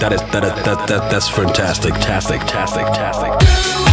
that 0.00 0.12
is 0.12 0.20
that 0.32 0.44
is, 0.44 0.64
that 0.64 0.88
that 0.88 1.10
that's 1.10 1.28
fantastic, 1.28 1.94
tastic, 1.94 2.40
tastic, 2.42 2.86
tastic. 2.86 3.91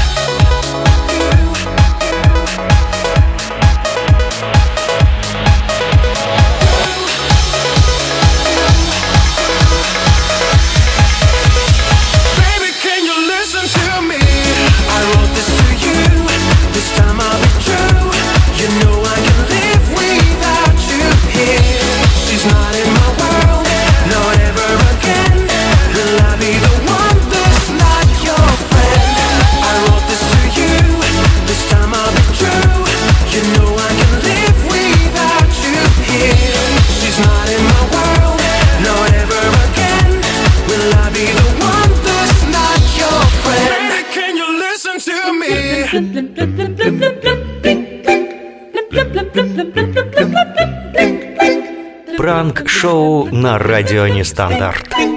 Пранк-шоу 52.59 53.29
на 53.31 53.57
радио 53.57 54.05
Нестандарт. 54.07 55.08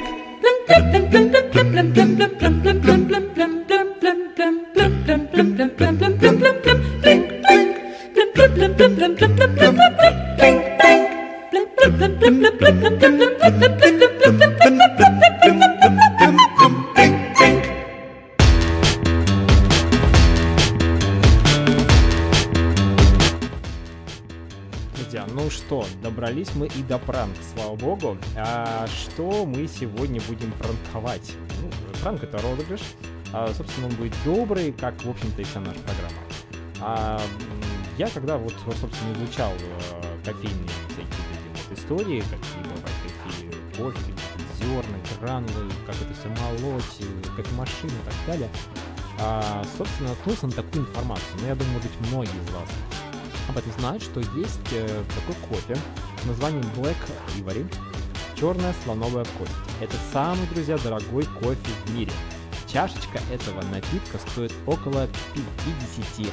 До 26.92 26.98
пранка, 26.98 27.40
слава 27.54 27.74
богу. 27.74 28.18
А 28.36 28.86
что 28.86 29.46
мы 29.46 29.66
сегодня 29.66 30.20
будем 30.28 30.52
пранковать? 30.52 31.32
Ну, 31.62 31.70
пранк 32.02 32.22
это 32.22 32.36
розыгрыш. 32.42 32.82
А, 33.32 33.50
собственно, 33.54 33.86
он 33.86 33.94
будет 33.94 34.12
добрый, 34.26 34.72
как, 34.72 35.02
в 35.02 35.08
общем-то, 35.08 35.40
и 35.40 35.44
вся 35.44 35.60
наша 35.60 35.78
программа. 35.78 36.18
А, 36.82 37.20
я 37.96 38.08
когда 38.08 38.36
вот, 38.36 38.52
собственно, 38.78 39.14
изучал 39.14 39.52
э, 39.52 40.18
кофейные 40.22 40.68
всякие 40.88 41.08
вот 41.70 41.78
истории, 41.78 42.20
какие 42.20 42.62
бывают 42.62 42.84
кофе, 43.74 44.02
кофе, 44.02 44.12
зерна, 44.60 44.98
гранулы, 45.18 45.72
как 45.86 45.94
это 45.94 46.12
все 46.12 46.28
молоть, 46.28 46.84
э, 47.00 47.36
кофемашины 47.36 47.88
и 47.88 48.04
так 48.04 48.14
далее, 48.26 48.50
а, 49.18 49.64
собственно, 49.78 50.10
наткнулся 50.10 50.46
на 50.46 50.52
такую 50.52 50.86
информацию. 50.86 51.40
Но 51.40 51.46
я 51.46 51.54
думаю, 51.54 51.72
может 51.72 51.90
быть, 51.90 52.08
многие 52.10 52.44
из 52.44 52.50
вас 52.50 52.68
об 53.48 53.56
этом 53.56 53.72
знают, 53.78 54.02
что 54.02 54.20
есть 54.20 54.72
э, 54.72 55.04
такой 55.16 55.34
кофе 55.48 55.80
с 56.22 56.26
названием 56.26 56.62
Black 56.76 56.96
Ivory, 57.36 57.66
черная 58.38 58.74
слоновая 58.84 59.24
кость. 59.38 59.52
Это 59.80 59.96
самый, 60.12 60.46
друзья, 60.54 60.78
дорогой 60.78 61.24
кофе 61.24 61.58
в 61.84 61.94
мире. 61.96 62.12
Чашечка 62.72 63.20
этого 63.32 63.60
напитка 63.62 64.18
стоит 64.30 64.52
около 64.66 65.08
50 65.34 66.32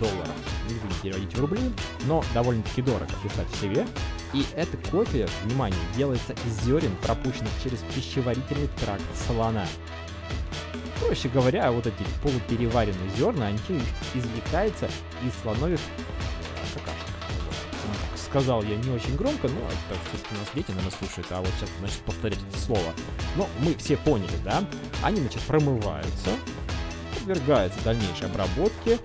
долларов. 0.00 0.34
Не 0.68 0.74
буду 0.76 0.94
переводить 1.02 1.34
в 1.34 1.40
рубли, 1.40 1.60
но 2.06 2.24
довольно-таки 2.32 2.80
дорого, 2.80 3.10
представьте 3.20 3.56
себе. 3.58 3.86
И 4.32 4.44
это 4.56 4.76
кофе, 4.90 5.28
внимание, 5.44 5.78
делается 5.94 6.34
из 6.46 6.64
зерен, 6.64 6.96
пропущенных 7.02 7.52
через 7.62 7.80
пищеварительный 7.94 8.68
тракт 8.80 9.04
слона. 9.26 9.66
Проще 11.00 11.28
говоря, 11.28 11.70
вот 11.72 11.86
эти 11.86 12.04
полупереваренные 12.22 13.10
зерна, 13.18 13.48
они 13.48 13.58
извлекаются 14.14 14.86
из 15.22 15.42
слоновых 15.42 15.80
Сказал 18.36 18.62
я 18.64 18.76
не 18.76 18.90
очень 18.90 19.16
громко, 19.16 19.48
но 19.48 19.60
это 19.60 19.98
все-таки 20.10 20.34
у 20.34 20.38
нас 20.38 20.48
дети, 20.54 20.68
наверное, 20.68 20.92
слушают, 20.98 21.26
а 21.30 21.40
вот 21.40 21.48
сейчас, 21.56 21.70
значит, 21.80 21.98
повторять 22.00 22.38
это 22.38 22.58
слово. 22.60 22.92
Но 23.34 23.48
мы 23.60 23.74
все 23.76 23.96
поняли, 23.96 24.36
да? 24.44 24.62
Они, 25.02 25.22
значит, 25.22 25.40
промываются, 25.44 26.32
подвергаются 27.14 27.82
дальнейшей 27.82 28.26
обработке, 28.26 28.98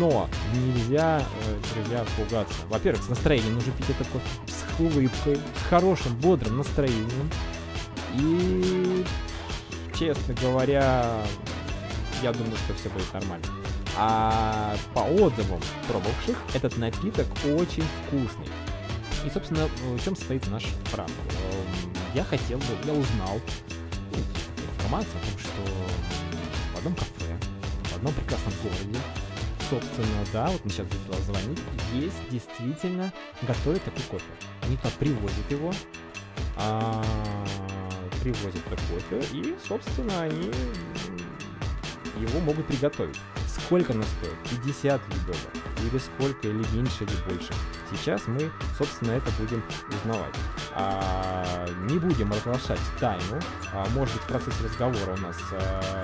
но 0.00 0.28
нельзя, 0.52 1.22
э, 1.46 1.74
друзья, 1.74 2.04
пугаться. 2.16 2.56
Во-первых, 2.68 3.04
с 3.04 3.08
настроением 3.08 3.54
нужно 3.54 3.70
пить 3.70 3.90
это 3.90 4.02
кофе, 4.02 4.26
с 4.48 4.80
улыбкой, 4.80 5.36
с 5.36 5.68
хорошим, 5.68 6.16
бодрым 6.16 6.58
настроением. 6.58 7.30
И, 8.16 9.04
честно 9.96 10.34
говоря, 10.34 11.22
я 12.20 12.32
думаю, 12.32 12.56
что 12.66 12.74
все 12.74 12.88
будет 12.88 13.12
нормально. 13.14 13.59
А 13.96 14.76
по 14.94 15.00
отзывам 15.00 15.60
пробовавших, 15.88 16.36
этот 16.54 16.76
напиток 16.78 17.26
очень 17.44 17.84
вкусный. 18.06 18.48
И, 19.24 19.30
собственно, 19.30 19.68
в 19.82 20.02
чем 20.02 20.16
состоит 20.16 20.46
наш 20.48 20.64
фраг? 20.84 21.08
Эм, 21.08 21.92
Я 22.14 22.24
хотел 22.24 22.58
бы, 22.58 22.64
я 22.84 22.92
узнал 22.92 23.40
информация 24.78 25.20
о 25.20 25.24
том, 25.24 25.38
что 25.38 26.74
в 26.74 26.78
одном 26.78 26.94
кафе, 26.94 27.38
в 27.84 27.96
одном 27.96 28.14
прекрасном 28.14 28.52
городе, 28.62 28.98
собственно, 29.68 30.24
да, 30.32 30.46
вот 30.48 30.64
мы 30.64 30.70
сейчас 30.70 30.86
будем 30.86 31.04
туда 31.04 31.18
звонить, 31.18 31.60
есть 31.92 32.16
действительно 32.30 33.12
готовят 33.42 33.84
такой 33.84 34.02
кофе. 34.10 34.24
Они 34.62 34.76
туда 34.76 34.90
привозят 34.98 35.50
его, 35.50 35.72
а, 36.56 37.04
привозят 38.22 38.56
этот 38.66 38.80
кофе, 38.90 39.24
и, 39.32 39.56
собственно, 39.66 40.22
они 40.22 40.50
его 42.18 42.40
могут 42.40 42.66
приготовить. 42.66 43.16
Сколько 43.58 43.92
она 43.92 44.02
стоит? 44.02 44.62
50 44.62 45.00
ли 45.08 45.16
долларов? 45.26 45.50
Или 45.84 45.98
сколько, 45.98 46.48
или 46.48 46.76
меньше, 46.76 47.04
или 47.04 47.12
больше? 47.28 47.52
Сейчас 47.90 48.26
мы, 48.26 48.50
собственно, 48.78 49.12
это 49.12 49.30
будем 49.38 49.62
узнавать. 49.88 50.34
А, 50.74 51.66
не 51.88 51.98
будем 51.98 52.32
разглашать 52.32 52.80
тайну. 52.98 53.40
А, 53.72 53.86
может 53.94 54.14
быть, 54.14 54.22
в 54.22 54.26
процессе 54.26 54.64
разговора 54.64 55.14
у 55.16 55.20
нас 55.20 55.36
а, 55.52 56.02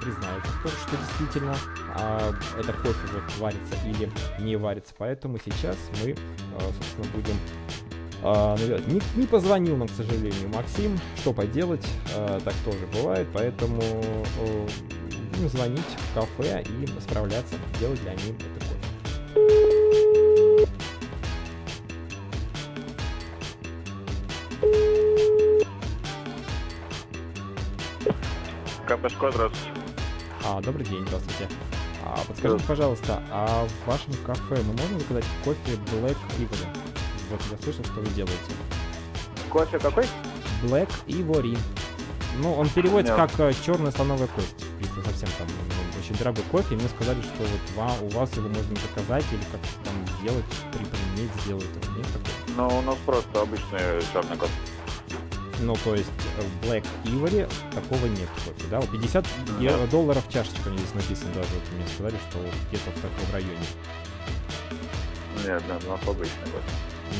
признается 0.00 0.52
кто, 0.60 0.68
что 0.68 0.96
действительно 0.96 1.56
а, 1.94 2.34
это 2.58 2.72
кофе 2.72 3.06
вот 3.12 3.38
варится 3.38 3.74
или 3.86 4.10
не 4.40 4.56
варится. 4.56 4.92
Поэтому 4.98 5.38
сейчас 5.42 5.76
мы, 6.02 6.14
а, 6.56 6.60
собственно, 6.60 7.06
будем 7.14 7.36
а, 8.22 8.56
не, 8.86 9.00
не 9.16 9.26
позвонил 9.26 9.76
нам, 9.76 9.88
к 9.88 9.92
сожалению, 9.92 10.48
Максим. 10.54 10.98
Что 11.16 11.32
поделать, 11.32 11.86
а, 12.14 12.40
так 12.40 12.54
тоже 12.64 12.86
бывает. 12.92 13.28
Поэтому 13.32 13.80
э, 13.82 14.68
будем 15.30 15.48
звонить 15.48 15.80
в 15.80 16.14
кафе 16.14 16.62
и 16.62 16.86
справляться, 17.00 17.56
делать 17.78 18.02
ли 18.02 18.10
они 18.10 18.32
это 18.32 18.66
кофе. 18.66 18.80
КПшко, 28.86 29.30
здравствуйте. 29.30 29.80
А, 30.44 30.60
добрый 30.60 30.84
день, 30.84 31.06
здравствуйте. 31.06 31.48
А, 32.04 32.18
подскажите, 32.26 32.64
пожалуйста, 32.66 33.22
а 33.30 33.66
в 33.66 33.86
вашем 33.86 34.12
кафе 34.26 34.62
мы 34.64 34.72
можем 34.72 34.98
заказать 34.98 35.24
кофе 35.44 35.78
Black 35.92 36.16
Ivory? 36.38 36.66
Вот 37.30 37.40
я 37.52 37.58
слышал, 37.58 37.84
что 37.84 38.00
вы 38.00 38.08
делаете. 38.08 38.52
Кофе 39.48 39.78
какой? 39.78 40.04
Black 40.64 40.88
Ivory. 41.06 41.56
Ну, 42.38 42.54
он 42.54 42.68
переводится 42.68 43.16
Нет. 43.16 43.30
как 43.32 43.54
черная 43.64 43.92
слоновая 43.92 44.28
кость. 44.28 44.64
Если 44.96 45.08
совсем 45.10 45.28
там 45.38 45.46
ну, 45.48 46.00
очень 46.00 46.14
дорогой 46.16 46.44
кофе, 46.50 46.74
и 46.74 46.78
мне 46.78 46.88
сказали, 46.88 47.20
что 47.22 47.42
вот 47.42 47.60
ва- 47.76 47.96
у 48.02 48.08
вас 48.10 48.32
его 48.36 48.48
можно 48.48 48.76
заказать 48.76 49.24
или 49.32 49.42
как-то 49.52 49.68
там 49.84 49.94
сделать, 50.20 50.44
припрямить, 50.72 51.30
сделать. 51.44 51.64
Нет 51.96 52.06
такого? 52.12 52.28
Ну, 52.56 52.78
у 52.78 52.82
нас 52.82 52.96
просто 53.06 53.40
обычный 53.42 53.80
черный 54.12 54.36
кофе. 54.36 54.52
Ну, 55.62 55.76
то 55.84 55.94
есть 55.94 56.08
э, 56.38 56.66
Black 56.66 56.84
Ivory 57.04 57.46
такого 57.74 58.06
нет 58.06 58.28
кофе, 58.44 58.66
да? 58.70 58.80
Вот 58.80 58.90
50 58.90 59.26
е- 59.60 59.70
Да. 59.70 59.86
долларов 59.88 60.24
чашечка 60.32 60.70
меня 60.70 60.78
здесь 60.80 60.94
написано 60.94 61.34
даже. 61.34 61.48
Вот 61.54 61.72
мне 61.76 61.86
сказали, 61.94 62.16
что 62.30 62.38
где-то 62.70 62.90
в 62.90 62.94
таком 62.94 63.32
районе. 63.32 63.66
Нет, 65.46 65.62
да, 65.68 65.78
у 65.86 65.90
нас 65.90 66.00
обычный 66.06 66.44
кофе. 66.44 66.70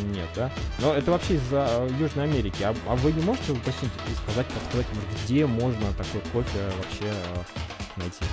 Нет, 0.04 0.28
да? 0.34 0.50
Но 0.78 0.94
это 0.94 1.10
вообще 1.10 1.34
из-за 1.34 1.66
э, 1.68 1.90
Южной 1.98 2.24
Америки. 2.24 2.62
А, 2.62 2.74
а 2.86 2.96
вы 2.96 3.12
не 3.12 3.22
можете 3.22 3.52
уточнить 3.52 3.92
и 4.08 4.14
сказать, 4.14 4.46
подсказать, 4.46 4.86
где 5.24 5.46
можно 5.46 5.92
такой 5.92 6.20
кофе 6.32 6.58
вообще 6.78 7.12
э, 7.12 7.42
найти? 7.96 8.24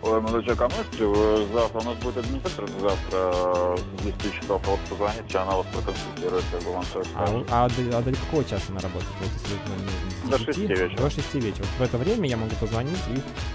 Ой, 0.00 0.20
молодой 0.20 0.44
человек, 0.44 0.62
а 0.62 0.68
можете 0.68 1.52
завтра, 1.52 1.80
у 1.80 1.82
нас 1.82 1.94
будет 1.96 2.16
администратор 2.18 2.68
завтра 2.80 3.18
э, 3.34 3.76
с 3.98 4.02
10 4.22 4.40
часов, 4.40 4.62
а 4.64 4.70
вот 4.70 4.80
позвоните, 4.88 5.38
она 5.38 5.56
вас 5.56 5.66
проконсультирует, 5.72 6.44
как 6.52 6.62
бы 6.62 6.72
вам 6.72 6.82
все 6.84 7.00
А, 7.00 7.04
скажет. 7.26 7.46
а 7.50 7.68
до, 7.68 7.98
а 7.98 8.02
до 8.02 8.12
какого 8.12 8.44
часа 8.44 8.62
она 8.68 8.80
работает? 8.80 9.12
Вот 9.20 9.30
если 9.34 10.30
До 10.30 10.38
с 10.38 10.40
6 10.40 10.58
10 10.58 10.70
вечера. 10.70 10.96
До 11.02 11.10
6 11.10 11.34
вечера. 11.34 11.66
Вот 11.78 11.78
в 11.78 11.80
это 11.82 11.98
время 11.98 12.28
я 12.28 12.36
могу 12.36 12.54
позвонить 12.60 12.98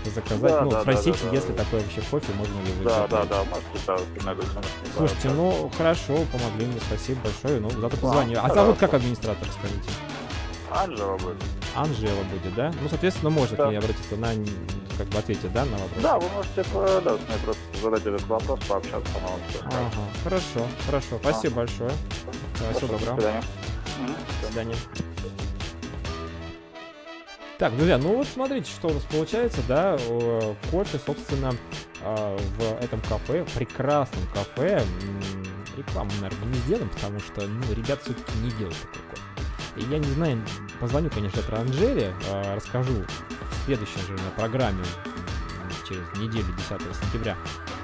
и 0.06 0.10
заказать, 0.10 0.52
Да, 0.52 0.62
ну, 0.64 0.72
да, 0.72 0.76
да, 0.78 0.82
спросить, 0.82 1.22
да, 1.24 1.30
да. 1.30 1.36
если 1.36 1.54
такой 1.54 1.80
вообще 1.80 2.02
кофе, 2.12 2.34
можно 2.34 2.54
ли 2.62 2.72
вы 2.74 2.84
Да, 2.84 3.08
да, 3.08 3.24
да, 3.24 3.44
можете, 3.46 3.80
да. 3.88 3.98
Слушайте, 4.98 5.30
ну 5.30 5.72
хорошо, 5.78 6.18
помогли 6.30 6.66
мне, 6.66 6.80
спасибо 6.86 7.22
большое. 7.24 7.62
Ну, 7.62 7.70
завтра 7.70 7.98
Да, 8.02 8.08
позвоню. 8.08 8.40
А 8.44 8.54
зовут 8.54 8.78
как 8.80 8.94
администратор, 8.94 9.48
скажите? 9.58 9.90
Анжела 10.74 11.18
будет. 11.18 11.38
Анжела 11.76 12.24
будет, 12.24 12.56
да? 12.56 12.72
Ну, 12.82 12.90
соответственно, 12.90 13.30
можно 13.30 13.58
Да. 13.58 13.66
к 13.68 13.70
ней 13.70 13.78
обратиться, 13.78 14.16
она 14.16 14.30
как 14.98 15.08
бы 15.08 15.18
ответит, 15.18 15.52
да, 15.54 15.66
на 15.66 15.78
вопрос? 15.78 16.02
Да, 16.02 16.20
вы 16.20 16.30
можете 16.30 16.56
да, 16.74 17.18
с 17.18 17.30
ней 17.30 17.38
просто 17.44 17.62
задать 17.82 18.06
этот 18.06 18.24
вопрос, 18.28 18.60
пообщаться, 18.68 19.12
она 19.18 19.28
вам 19.28 19.40
все. 19.50 19.60
Ага, 19.66 19.90
хорошо, 20.24 20.68
хорошо. 20.86 21.20
Спасибо 21.22 21.56
большое. 21.56 21.92
Давай, 22.60 22.74
всего 22.74 22.88
Хорошо, 22.88 22.88
до 22.88 22.94
доброго. 23.00 23.16
свидания. 23.20 23.44
До 24.42 24.48
свидания. 24.48 24.76
Так, 27.60 27.76
друзья, 27.78 27.98
ну 27.98 28.18
вот 28.18 28.28
смотрите, 28.28 28.70
что 28.70 28.90
у 28.90 28.94
нас 28.94 29.04
получается, 29.04 29.62
да, 29.68 29.98
кофе, 30.72 31.00
собственно, 31.06 31.54
э, 32.02 32.38
в 32.58 32.84
этом 32.84 33.00
кафе, 33.02 33.46
прекрасном 33.56 34.24
кафе, 34.34 34.84
рекламу, 35.78 36.12
наверное, 36.20 36.48
не 36.50 36.56
сделаем, 36.60 36.90
потому 36.90 37.20
что, 37.20 37.48
ну, 37.48 37.64
ребят 37.74 38.02
все-таки 38.04 38.38
не 38.40 38.50
делают 38.52 38.78
такой 38.82 39.02
кофе. 39.12 39.23
Я 39.76 39.98
не 39.98 40.12
знаю, 40.12 40.42
позвоню, 40.80 41.10
конечно, 41.10 41.42
про 41.44 41.60
Анжеле, 41.60 42.14
э, 42.30 42.56
расскажу 42.56 42.94
в 42.94 43.66
следующей 43.66 44.00
же 44.00 44.16
программе 44.36 44.84
через 45.88 46.04
неделю, 46.20 46.46
10 46.56 46.82
сентября, 46.96 47.36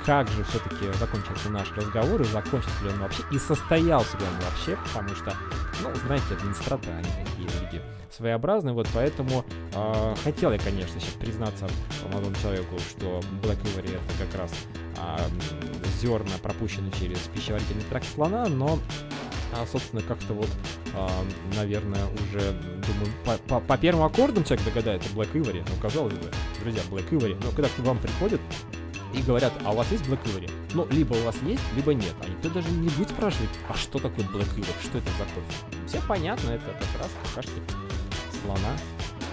как 0.05 0.27
же 0.29 0.43
все-таки 0.45 0.91
закончился 0.99 1.49
наш 1.49 1.71
разговор, 1.73 2.21
и 2.21 2.25
закончился 2.25 2.83
ли 2.83 2.89
он 2.91 2.99
вообще, 2.99 3.23
и 3.31 3.39
состоялся 3.39 4.17
ли 4.17 4.23
он 4.23 4.45
вообще, 4.45 4.77
потому 4.87 5.09
что, 5.15 5.35
ну, 5.83 5.93
знаете, 6.05 6.25
администраторы, 6.31 6.93
они 6.93 7.09
такие 7.25 7.49
люди 7.61 7.81
своеобразные, 8.15 8.73
вот 8.73 8.87
поэтому 8.93 9.45
э, 9.73 10.15
хотел 10.23 10.51
я, 10.51 10.59
конечно, 10.59 10.99
сейчас 10.99 11.13
признаться 11.13 11.67
молодому 12.11 12.35
человеку, 12.41 12.77
что 12.79 13.21
Black 13.41 13.61
Ivory 13.63 13.95
это 13.95 14.25
как 14.25 14.39
раз 14.39 14.51
а, 14.51 14.88
зерна, 16.01 16.31
пропущенные 16.41 16.91
через 16.99 17.19
пищеварительный 17.33 17.83
тракт 17.83 18.07
слона, 18.13 18.47
но 18.47 18.79
а, 19.53 19.65
собственно, 19.65 20.01
как-то 20.03 20.33
вот, 20.33 20.49
наверное, 21.55 22.05
уже, 22.05 22.51
думаю, 22.51 23.11
по, 23.25 23.37
по- 23.37 23.59
по 23.59 23.77
первым 23.77 24.05
аккордам 24.05 24.43
человек 24.43 24.65
догадается 24.65 25.09
Black 25.09 25.31
Ivory, 25.33 25.65
ну, 25.67 25.81
казалось 25.81 26.13
бы, 26.13 26.31
друзья, 26.61 26.81
Black 26.89 27.09
Ivory, 27.09 27.35
но 27.43 27.51
когда 27.51 27.67
к 27.69 27.79
вам 27.79 27.97
приходят 27.97 28.39
и 29.13 29.21
говорят, 29.23 29.51
а 29.65 29.71
у 29.71 29.75
вас 29.75 29.91
есть 29.91 30.03
Black 30.05 30.23
Ivory? 30.25 30.51
Ну, 30.73 30.87
либо 30.91 31.13
у 31.15 31.23
вас 31.23 31.35
есть, 31.43 31.63
либо 31.75 31.93
нет. 31.95 32.13
А 32.21 32.27
никто 32.27 32.49
даже 32.49 32.69
не 32.69 32.89
будет 32.89 33.09
спрашивать, 33.09 33.49
а 33.67 33.73
что 33.73 33.97
такое 33.97 34.23
Black 34.27 34.55
Ivory, 34.55 34.83
что 34.83 34.99
это 34.99 35.09
за 35.17 35.23
кофе? 35.23 35.87
Все 35.87 35.99
понятно, 36.07 36.51
это 36.51 36.65
как 36.65 37.01
раз 37.01 37.09
какашки 37.23 37.59
слона. 38.43 38.73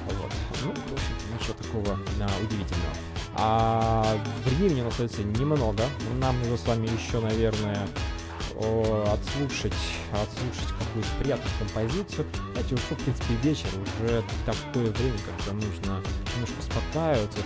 Вот. 0.07 0.33
Ну, 0.65 0.71
в 0.71 0.93
общем 0.95 1.39
ничего 1.39 1.55
такого 1.55 2.01
а, 2.21 2.43
удивительного. 2.43 2.95
А 3.39 4.17
времени 4.45 4.81
у 4.81 4.85
нас 4.85 4.95
остается 4.95 5.23
немного. 5.23 5.85
Нам 6.21 6.39
нужно 6.41 6.57
с 6.57 6.67
вами 6.67 6.87
еще, 6.87 7.21
наверное, 7.21 7.87
отслушать, 8.57 9.75
отслушать 10.13 10.73
какую-то 10.79 11.11
приятную 11.21 11.51
композицию. 11.59 12.27
Знаете, 12.53 12.75
уже, 12.75 12.83
в 12.83 13.05
принципе, 13.05 13.35
вечер, 13.43 13.69
уже 13.85 14.25
такое 14.47 14.91
время, 14.91 15.19
когда 15.37 15.53
нужно 15.53 16.03
немножко 16.35 16.59
успокаиваться. 16.61 17.39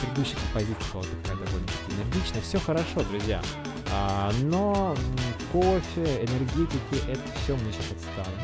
Предыдущая 0.00 0.36
композиция 0.36 0.92
была 0.92 1.02
такая 1.02 1.36
довольно-таки 1.44 1.92
энергичная. 1.92 2.42
Все 2.42 2.60
хорошо, 2.60 3.02
друзья. 3.10 3.42
А, 3.92 4.30
но 4.42 4.96
кофе, 5.52 6.24
энергетики, 6.24 7.04
это 7.08 7.20
все 7.42 7.56
мы 7.56 7.72
сейчас 7.72 7.92
отставим. 7.92 8.38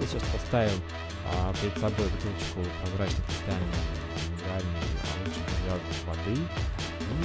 Мы 0.00 0.06
сейчас 0.06 0.22
поставим 0.32 0.80
а, 1.26 1.52
перед 1.60 1.74
собой 1.74 2.06
бутылочку 2.08 2.60
прозрачной 2.82 3.24
кристальной 3.26 3.99
без 4.58 5.70
газов 5.70 6.04
воды 6.06 6.40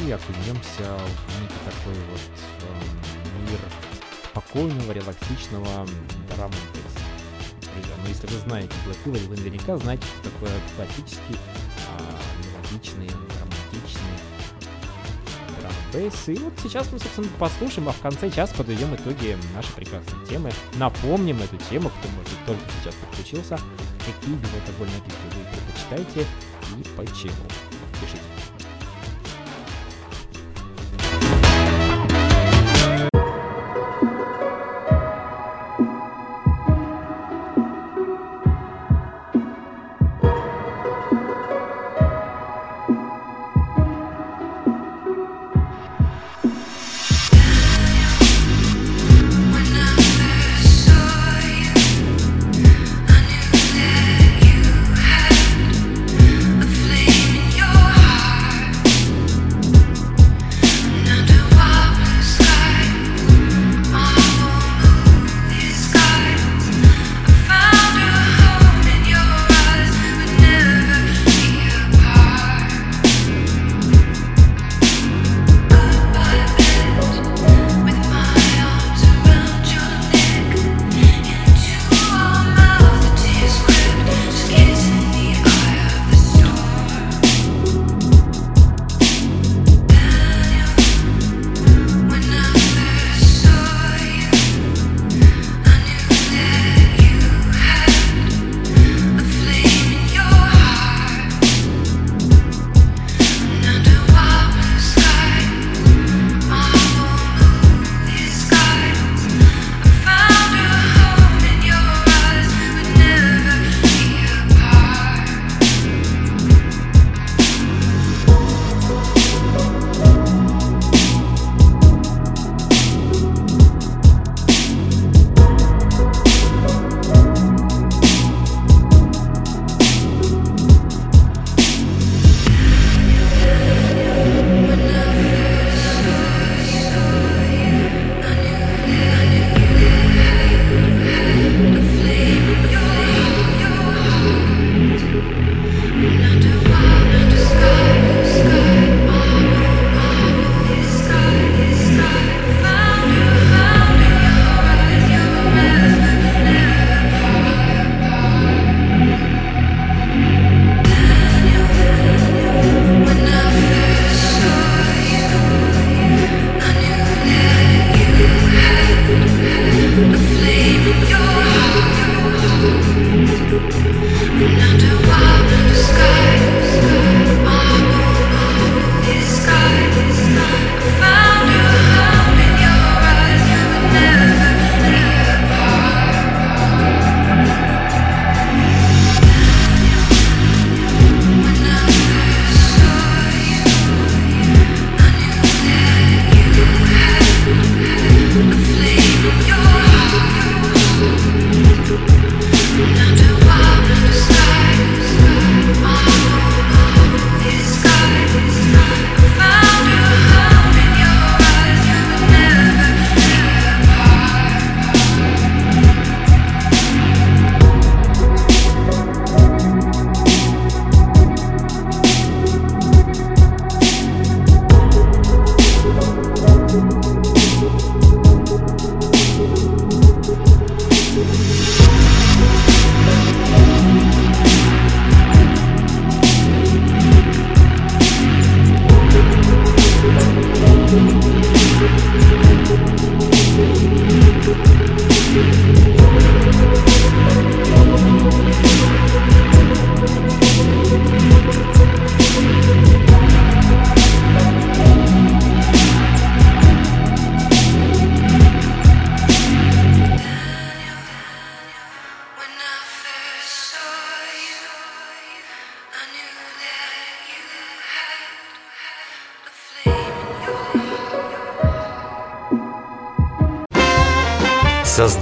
и 0.05 0.11
окунемся 0.11 0.97
в 0.97 1.41
некий 1.41 1.61
такой 1.63 1.93
вот 2.11 2.21
эм, 2.61 3.45
мир 3.49 3.59
спокойного, 4.31 4.91
релаксичного 4.91 5.87
драм 6.35 6.51
Друзья, 7.75 7.95
ну 8.01 8.07
если 8.07 8.27
вы 8.27 8.39
знаете 8.39 8.73
Widow, 9.05 9.27
вы 9.27 9.35
наверняка 9.35 9.77
знаете, 9.77 10.03
что 10.05 10.29
такое 10.29 10.51
классический, 10.75 11.37
а, 11.89 12.01
мелодичный, 12.43 13.09
романтичный 13.09 14.17
драм. 15.59 16.35
И 16.35 16.39
вот 16.39 16.53
сейчас 16.63 16.89
мы, 16.91 16.99
собственно, 16.99 17.27
послушаем, 17.37 17.89
а 17.89 17.91
в 17.91 17.99
конце 17.99 18.29
часа 18.29 18.55
подведем 18.55 18.95
итоги 18.95 19.37
нашей 19.53 19.73
прекрасной 19.73 20.25
темы. 20.25 20.51
Напомним 20.75 21.41
эту 21.41 21.57
тему, 21.69 21.89
кто, 21.89 22.09
может 22.09 22.45
только 22.45 22.63
сейчас 22.79 22.95
подключился, 22.95 23.59
какие 24.05 24.35
безалкогольные 24.35 24.97
напитки 24.99 25.19
вы 25.35 25.43
предпочитаете 25.51 26.27
и 26.79 26.83
почему. 26.95 27.64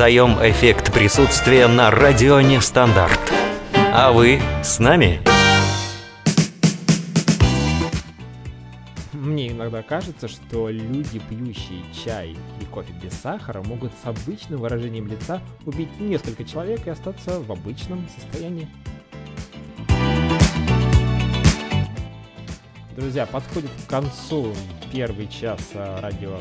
Создаем 0.03 0.33
эффект 0.41 0.93
присутствия 0.93 1.65
на 1.67 1.89
радио 1.89 2.41
Нестандарт. 2.41 3.21
А 3.73 4.11
вы 4.11 4.41
с 4.61 4.77
нами? 4.79 5.21
Мне 9.13 9.51
иногда 9.51 9.81
кажется, 9.81 10.27
что 10.27 10.67
люди, 10.67 11.21
пьющие 11.29 11.85
чай 11.93 12.35
и 12.59 12.65
кофе 12.65 12.91
без 13.01 13.13
сахара, 13.13 13.63
могут 13.63 13.93
с 13.93 14.05
обычным 14.05 14.59
выражением 14.59 15.07
лица 15.07 15.41
убить 15.65 15.97
несколько 16.01 16.43
человек 16.43 16.85
и 16.85 16.89
остаться 16.89 17.39
в 17.39 17.49
обычном 17.49 18.05
состоянии. 18.13 18.67
Друзья, 22.97 23.25
подходит 23.25 23.71
к 23.71 23.89
концу 23.89 24.53
первый 24.91 25.27
час 25.29 25.61
а, 25.75 26.01
радио 26.01 26.39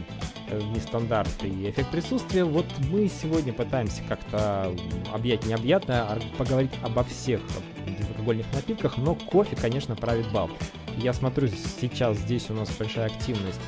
э, 0.52 0.60
нестандарт 0.74 1.30
и 1.42 1.70
эффект 1.70 1.90
присутствия. 1.90 2.44
Вот 2.44 2.66
мы 2.90 3.08
сегодня 3.08 3.52
пытаемся 3.52 4.02
как-то 4.08 4.74
объять 5.12 5.44
необъятное, 5.46 6.02
а 6.02 6.18
поговорить 6.36 6.72
обо 6.82 7.02
всех 7.04 7.40
безалкогольных 7.86 8.46
напитках, 8.54 8.98
но 8.98 9.14
кофе, 9.14 9.56
конечно, 9.56 9.96
правит 9.96 10.30
бал. 10.32 10.50
Я 10.96 11.12
смотрю, 11.12 11.48
сейчас 11.48 12.18
здесь 12.18 12.50
у 12.50 12.54
нас 12.54 12.70
большая 12.78 13.06
активность 13.06 13.60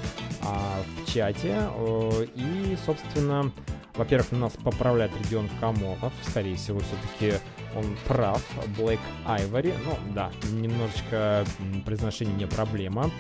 а, 0.42 0.82
в 1.02 1.10
чате, 1.10 1.56
э, 1.56 2.26
и, 2.34 2.76
собственно, 2.84 3.50
во-первых, 3.94 4.32
нас 4.32 4.52
поправляет 4.52 5.12
регион 5.18 5.48
Камолов, 5.60 6.12
скорее 6.22 6.56
всего, 6.56 6.80
все-таки 6.80 7.38
он 7.76 7.96
прав, 8.06 8.42
Black 8.78 9.00
Ivory, 9.26 9.74
ну 9.84 9.96
да, 10.14 10.30
немножечко 10.52 11.44
произношение 11.84 12.34
не 12.34 12.46
проблема. 12.46 13.10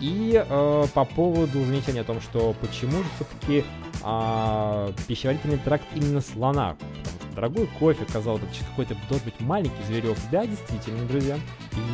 И 0.00 0.44
э, 0.48 0.86
по 0.94 1.04
поводу 1.04 1.64
замечания 1.64 2.02
о 2.02 2.04
том, 2.04 2.20
что 2.20 2.54
почему 2.60 2.98
же 2.98 3.08
все-таки 3.16 3.64
а, 4.02 4.92
пищеварительный 5.06 5.58
тракт 5.58 5.84
именно 5.94 6.20
слона, 6.20 6.76
потому 6.78 6.92
что 6.94 7.34
дорогой 7.34 7.66
кофе, 7.78 8.04
казалось 8.12 8.40
бы, 8.40 8.48
какой-то 8.70 8.96
должен 9.08 9.24
быть 9.24 9.40
маленький 9.40 9.82
зверек. 9.86 10.16
Да, 10.30 10.46
действительно, 10.46 11.06
друзья. 11.06 11.38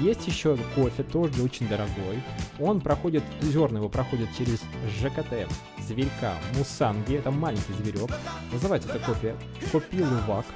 Есть 0.01 0.27
еще 0.27 0.57
кофе, 0.75 1.03
тоже 1.03 1.43
очень 1.43 1.69
дорогой. 1.69 2.23
Он 2.59 2.81
проходит, 2.81 3.23
зерна 3.43 3.79
его 3.79 3.89
проходят 3.89 4.29
через 4.37 4.61
ЖКТ, 4.99 5.49
зверька, 5.87 6.35
мусанги, 6.57 7.17
это 7.17 7.31
маленький 7.31 7.73
зверек. 7.73 8.11
Называется 8.53 8.89
это 8.91 8.99
кофе 9.01 9.35
копилувак, 9.73 10.47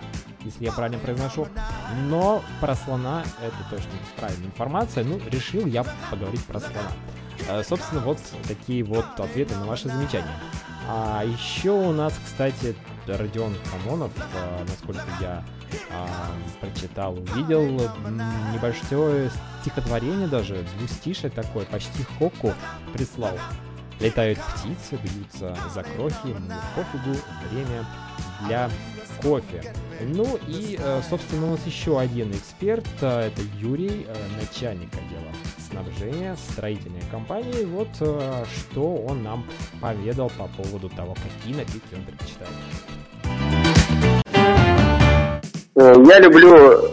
если 0.44 0.64
я 0.64 0.72
правильно 0.72 0.98
произношу. 0.98 1.48
Но 2.08 2.42
про 2.60 2.74
слона 2.74 3.24
это 3.42 3.56
точно 3.70 3.90
правильная 4.16 4.46
информация. 4.46 5.04
Ну, 5.04 5.20
решил 5.30 5.66
я 5.66 5.84
поговорить 6.10 6.44
про 6.44 6.60
слона. 6.60 6.92
Э, 7.48 7.62
Собственно, 7.64 8.00
вот 8.02 8.18
такие 8.46 8.84
вот 8.84 9.06
ответы 9.18 9.54
на 9.56 9.66
ваши 9.66 9.88
замечания. 9.88 10.38
А 10.88 11.24
еще 11.24 11.70
у 11.70 11.92
нас, 11.92 12.14
кстати, 12.24 12.74
Родион 13.06 13.54
Камонов, 13.70 14.12
э, 14.16 14.64
насколько 14.68 15.04
я 15.20 15.44
а, 15.90 16.08
прочитал, 16.60 17.14
увидел 17.14 17.62
небольшое 18.54 19.30
стихотворение 19.60 20.26
даже, 20.26 20.64
двустишее 20.78 21.30
такое, 21.30 21.66
почти 21.66 22.04
хоку 22.18 22.54
прислал. 22.94 23.38
Летают 24.00 24.38
птицы, 24.38 24.98
бьются 25.02 25.56
за 25.74 25.82
крохи, 25.82 26.34
пофигу, 26.74 27.18
время 27.50 27.84
для 28.46 28.70
кофе. 29.22 29.74
Ну 30.00 30.38
и, 30.46 30.78
э, 30.78 31.02
собственно, 31.08 31.48
у 31.48 31.50
нас 31.50 31.66
еще 31.66 31.98
один 31.98 32.30
эксперт, 32.32 32.86
э, 33.00 33.28
это 33.28 33.42
Юрий, 33.58 34.06
начальник 34.40 34.90
отдела 34.94 35.32
снабжения 35.70 36.36
строительной 36.36 37.02
компании. 37.10 37.64
Вот 37.64 37.88
э, 38.00 38.44
что 38.56 38.96
он 38.96 39.22
нам 39.22 39.44
поведал 39.80 40.30
по 40.30 40.48
поводу 40.48 40.88
того, 40.90 41.14
какие 41.14 41.56
напитки 41.56 41.94
он 41.94 42.02
предпочитает. 42.04 42.50
Э, 45.76 45.94
Я 46.08 46.20
люблю 46.20 46.90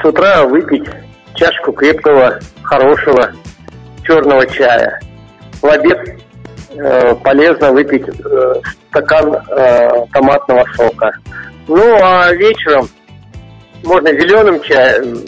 с 0.00 0.04
утра 0.04 0.44
выпить 0.44 0.88
чашку 1.34 1.72
крепкого, 1.72 2.38
хорошего 2.62 3.32
черного 4.04 4.46
чая. 4.46 5.00
В 5.60 5.66
обед 5.66 6.20
э, 6.70 7.14
полезно 7.16 7.72
выпить 7.72 8.06
э, 8.08 8.54
стакан 8.90 9.34
э, 9.34 10.06
томатного 10.12 10.64
сока. 10.76 11.12
Ну 11.66 11.98
а 12.02 12.32
вечером 12.32 12.88
можно 13.84 14.10
зеленым 14.12 14.60
чаем 14.62 15.18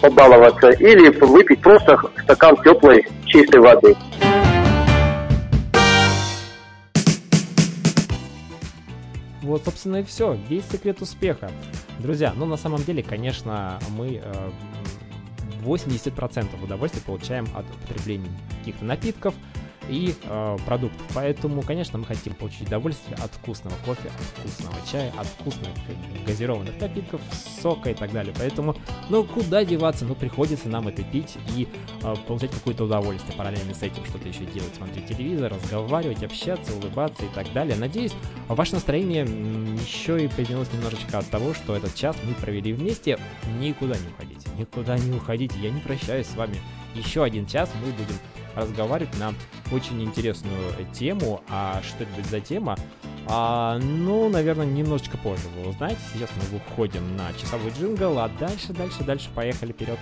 побаловаться 0.00 0.70
или 0.70 1.08
выпить 1.24 1.60
просто 1.60 2.00
стакан 2.22 2.56
теплой 2.62 3.06
чистой 3.26 3.60
воды. 3.60 3.96
Вот, 9.42 9.64
собственно, 9.64 9.96
и 9.96 10.02
все. 10.02 10.36
Весь 10.48 10.68
секрет 10.68 11.00
успеха. 11.00 11.50
Друзья, 11.98 12.32
ну 12.36 12.44
на 12.44 12.56
самом 12.56 12.82
деле, 12.82 13.02
конечно, 13.02 13.78
мы 13.96 14.20
э, 14.22 14.22
м, 14.22 15.64
80% 15.64 16.62
удовольствия 16.62 17.00
получаем 17.00 17.46
от 17.56 17.64
употребления 17.74 18.28
каких-то 18.58 18.84
напитков 18.84 19.34
и 19.88 20.14
э, 20.22 20.56
продуктов. 20.66 21.06
Поэтому, 21.14 21.62
конечно, 21.62 21.98
мы 21.98 22.04
хотим 22.04 22.34
получить 22.34 22.68
удовольствие 22.68 23.16
от 23.16 23.30
вкусного 23.32 23.74
кофе, 23.84 24.08
от 24.08 24.40
вкусного 24.40 24.76
чая, 24.90 25.12
от 25.18 25.26
вкусных 25.26 25.70
газированных 26.26 26.80
напитков, 26.80 27.20
сока 27.60 27.90
и 27.90 27.94
так 27.94 28.12
далее. 28.12 28.34
Поэтому, 28.36 28.76
ну, 29.08 29.24
куда 29.24 29.64
деваться? 29.64 30.04
Ну, 30.04 30.14
приходится 30.14 30.68
нам 30.68 30.88
это 30.88 31.02
пить 31.02 31.36
и 31.56 31.68
э, 32.02 32.14
получать 32.26 32.50
какое-то 32.50 32.84
удовольствие. 32.84 33.36
Параллельно 33.36 33.74
с 33.74 33.82
этим 33.82 34.04
что-то 34.04 34.28
еще 34.28 34.44
делать, 34.44 34.74
смотреть 34.76 35.06
телевизор, 35.06 35.52
разговаривать, 35.52 36.22
общаться, 36.22 36.74
улыбаться 36.74 37.24
и 37.24 37.28
так 37.34 37.52
далее. 37.52 37.76
Надеюсь, 37.76 38.12
ваше 38.48 38.74
настроение 38.74 39.24
еще 39.24 40.24
и 40.24 40.28
поднялось 40.28 40.72
немножечко 40.72 41.18
от 41.18 41.28
того, 41.28 41.54
что 41.54 41.74
этот 41.74 41.94
час 41.94 42.16
мы 42.24 42.34
провели 42.34 42.72
вместе. 42.72 43.18
Никуда 43.58 43.96
не 43.96 44.08
уходите, 44.08 44.48
никуда 44.58 44.98
не 44.98 45.16
уходите. 45.16 45.58
Я 45.60 45.70
не 45.70 45.80
прощаюсь 45.80 46.26
с 46.26 46.34
вами. 46.34 46.58
Еще 46.94 47.22
один 47.22 47.46
час 47.46 47.70
мы 47.82 47.92
будем 47.92 48.18
разговаривать 48.54 49.16
на 49.18 49.34
очень 49.72 50.02
интересную 50.02 50.72
тему. 50.92 51.42
А 51.48 51.80
что 51.82 52.02
это 52.02 52.12
будет 52.14 52.26
за 52.26 52.40
тема? 52.40 52.76
А, 53.26 53.78
ну, 53.78 54.28
наверное, 54.28 54.66
немножечко 54.66 55.16
позже 55.18 55.44
вы 55.56 55.68
узнаете. 55.70 56.00
Сейчас 56.12 56.30
мы 56.36 56.58
выходим 56.58 57.16
на 57.16 57.32
часовой 57.34 57.70
джингл, 57.70 58.18
а 58.18 58.28
дальше, 58.40 58.72
дальше, 58.72 59.04
дальше 59.04 59.28
поехали 59.34 59.72
вперед. 59.72 59.98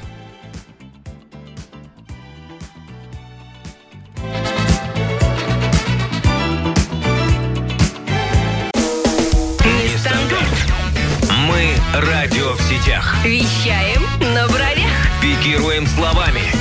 Мы 11.48 11.74
радио 12.00 12.52
в 12.52 12.60
сетях. 12.62 13.16
Вещаем 13.24 14.02
на 14.20 14.46
бровях. 14.46 14.86
Пикируем 15.20 15.86
словами. 15.86 16.55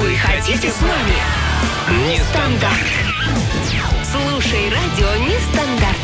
Вы 0.00 0.16
хотите 0.16 0.70
с 0.70 0.80
нами? 0.80 2.08
Нестандарт. 2.08 2.86
Слушай 4.02 4.68
радио 4.70 5.24
Нестандарт. 5.24 5.96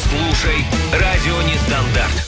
Слушай 0.00 0.64
радио 0.92 1.42
Нестандарт. 1.42 2.25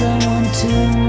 someone 0.00 0.44
to 0.44 0.99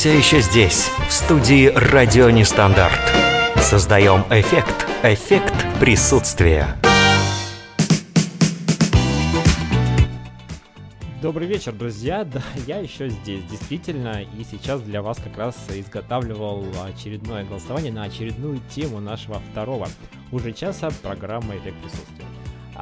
все 0.00 0.16
еще 0.16 0.40
здесь, 0.40 0.90
в 1.10 1.12
студии 1.12 1.66
«Радио 1.74 2.30
Нестандарт». 2.30 3.02
Создаем 3.56 4.22
эффект, 4.30 4.86
эффект 5.02 5.52
присутствия. 5.78 6.78
Добрый 11.20 11.46
вечер, 11.46 11.74
друзья. 11.74 12.24
Да, 12.32 12.42
я 12.66 12.78
еще 12.78 13.10
здесь, 13.10 13.44
действительно, 13.44 14.22
и 14.22 14.42
сейчас 14.50 14.80
для 14.80 15.02
вас 15.02 15.18
как 15.18 15.36
раз 15.36 15.54
изготавливал 15.68 16.64
очередное 16.82 17.44
голосование 17.44 17.92
на 17.92 18.04
очередную 18.04 18.58
тему 18.74 19.00
нашего 19.00 19.42
второго 19.50 19.86
уже 20.32 20.54
часа 20.54 20.88
программы 21.02 21.58
«Эффект 21.58 21.76
присутствия». 21.82 22.29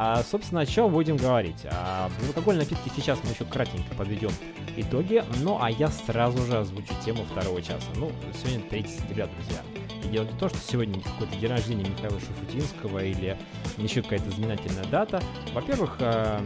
А, 0.01 0.23
собственно, 0.23 0.61
о 0.61 0.67
чем 0.67 0.93
будем 0.93 1.17
говорить? 1.17 1.67
А, 1.73 2.09
алкогольные 2.29 2.65
напитки 2.65 2.89
сейчас 2.95 3.19
мы 3.25 3.31
еще 3.31 3.45
кратенько 3.45 3.93
подведем 3.97 4.31
итоги, 4.77 5.25
ну 5.43 5.59
а 5.61 5.73
я 5.73 5.89
сразу 5.89 6.39
же 6.47 6.59
озвучу 6.59 6.95
тему 7.05 7.25
второго 7.25 7.61
часа. 7.61 7.89
Ну, 7.97 8.13
сегодня 8.33 8.61
3 8.71 8.85
сентября, 8.85 9.27
друзья. 9.27 9.61
И 10.05 10.09
дело 10.09 10.25
не 10.27 10.39
то, 10.39 10.49
что 10.49 10.59
сегодня 10.59 11.03
какой-то 11.03 11.35
день 11.35 11.51
рождения 11.51 11.85
Михаила 11.85 12.21
Шуфутинского 12.21 13.05
или 13.05 13.37
еще 13.77 14.03
какая-то 14.03 14.31
знаменательная 14.31 14.85
дата. 14.85 15.21
Во-первых, 15.53 15.97
э, 15.99 16.43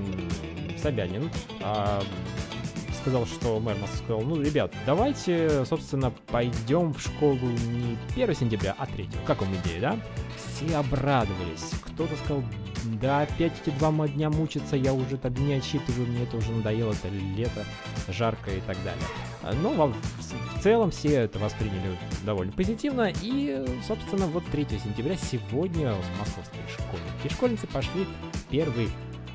Собянин 0.83 1.31
э, 1.61 2.01
сказал, 3.03 3.27
что 3.27 3.61
мэр 3.61 3.77
сказал, 4.03 4.23
ну, 4.23 4.41
ребят, 4.41 4.73
давайте, 4.87 5.67
собственно, 5.67 6.11
пойдем 6.29 6.95
в 6.95 7.03
школу 7.03 7.37
не 7.37 7.99
1 8.15 8.35
сентября, 8.35 8.75
а 8.79 8.87
3. 8.87 9.11
Как 9.27 9.43
вам 9.43 9.55
идея, 9.57 9.81
да? 9.81 9.99
Все 10.39 10.75
обрадовались. 10.75 11.71
Кто-то 11.85 12.17
сказал, 12.17 12.43
да 12.85 13.23
опять 13.23 13.53
эти 13.65 13.75
два 13.77 13.93
дня 14.09 14.31
мучиться, 14.31 14.77
я 14.77 14.93
уже 14.93 15.17
тогда 15.17 15.41
не 15.41 15.55
отчитываю, 15.55 16.07
мне 16.07 16.25
это 16.25 16.37
уже 16.37 16.51
надоело, 16.53 16.93
это 16.93 17.09
лето, 17.09 17.65
жарко 18.09 18.51
и 18.51 18.61
так 18.61 18.77
далее. 18.85 19.57
Но 19.63 19.71
в, 19.71 19.93
в 19.93 20.63
целом 20.63 20.91
все 20.91 21.15
это 21.15 21.39
восприняли 21.39 21.99
довольно 22.25 22.53
позитивно, 22.53 23.13
и, 23.23 23.65
собственно, 23.87 24.27
вот 24.27 24.45
3 24.47 24.67
сентября 24.83 25.17
сегодня 25.17 25.95
московские 26.19 26.63
школьники 26.69 27.27
и 27.27 27.31
школьницы 27.31 27.67
пошли 27.67 28.07
первый 28.51 28.89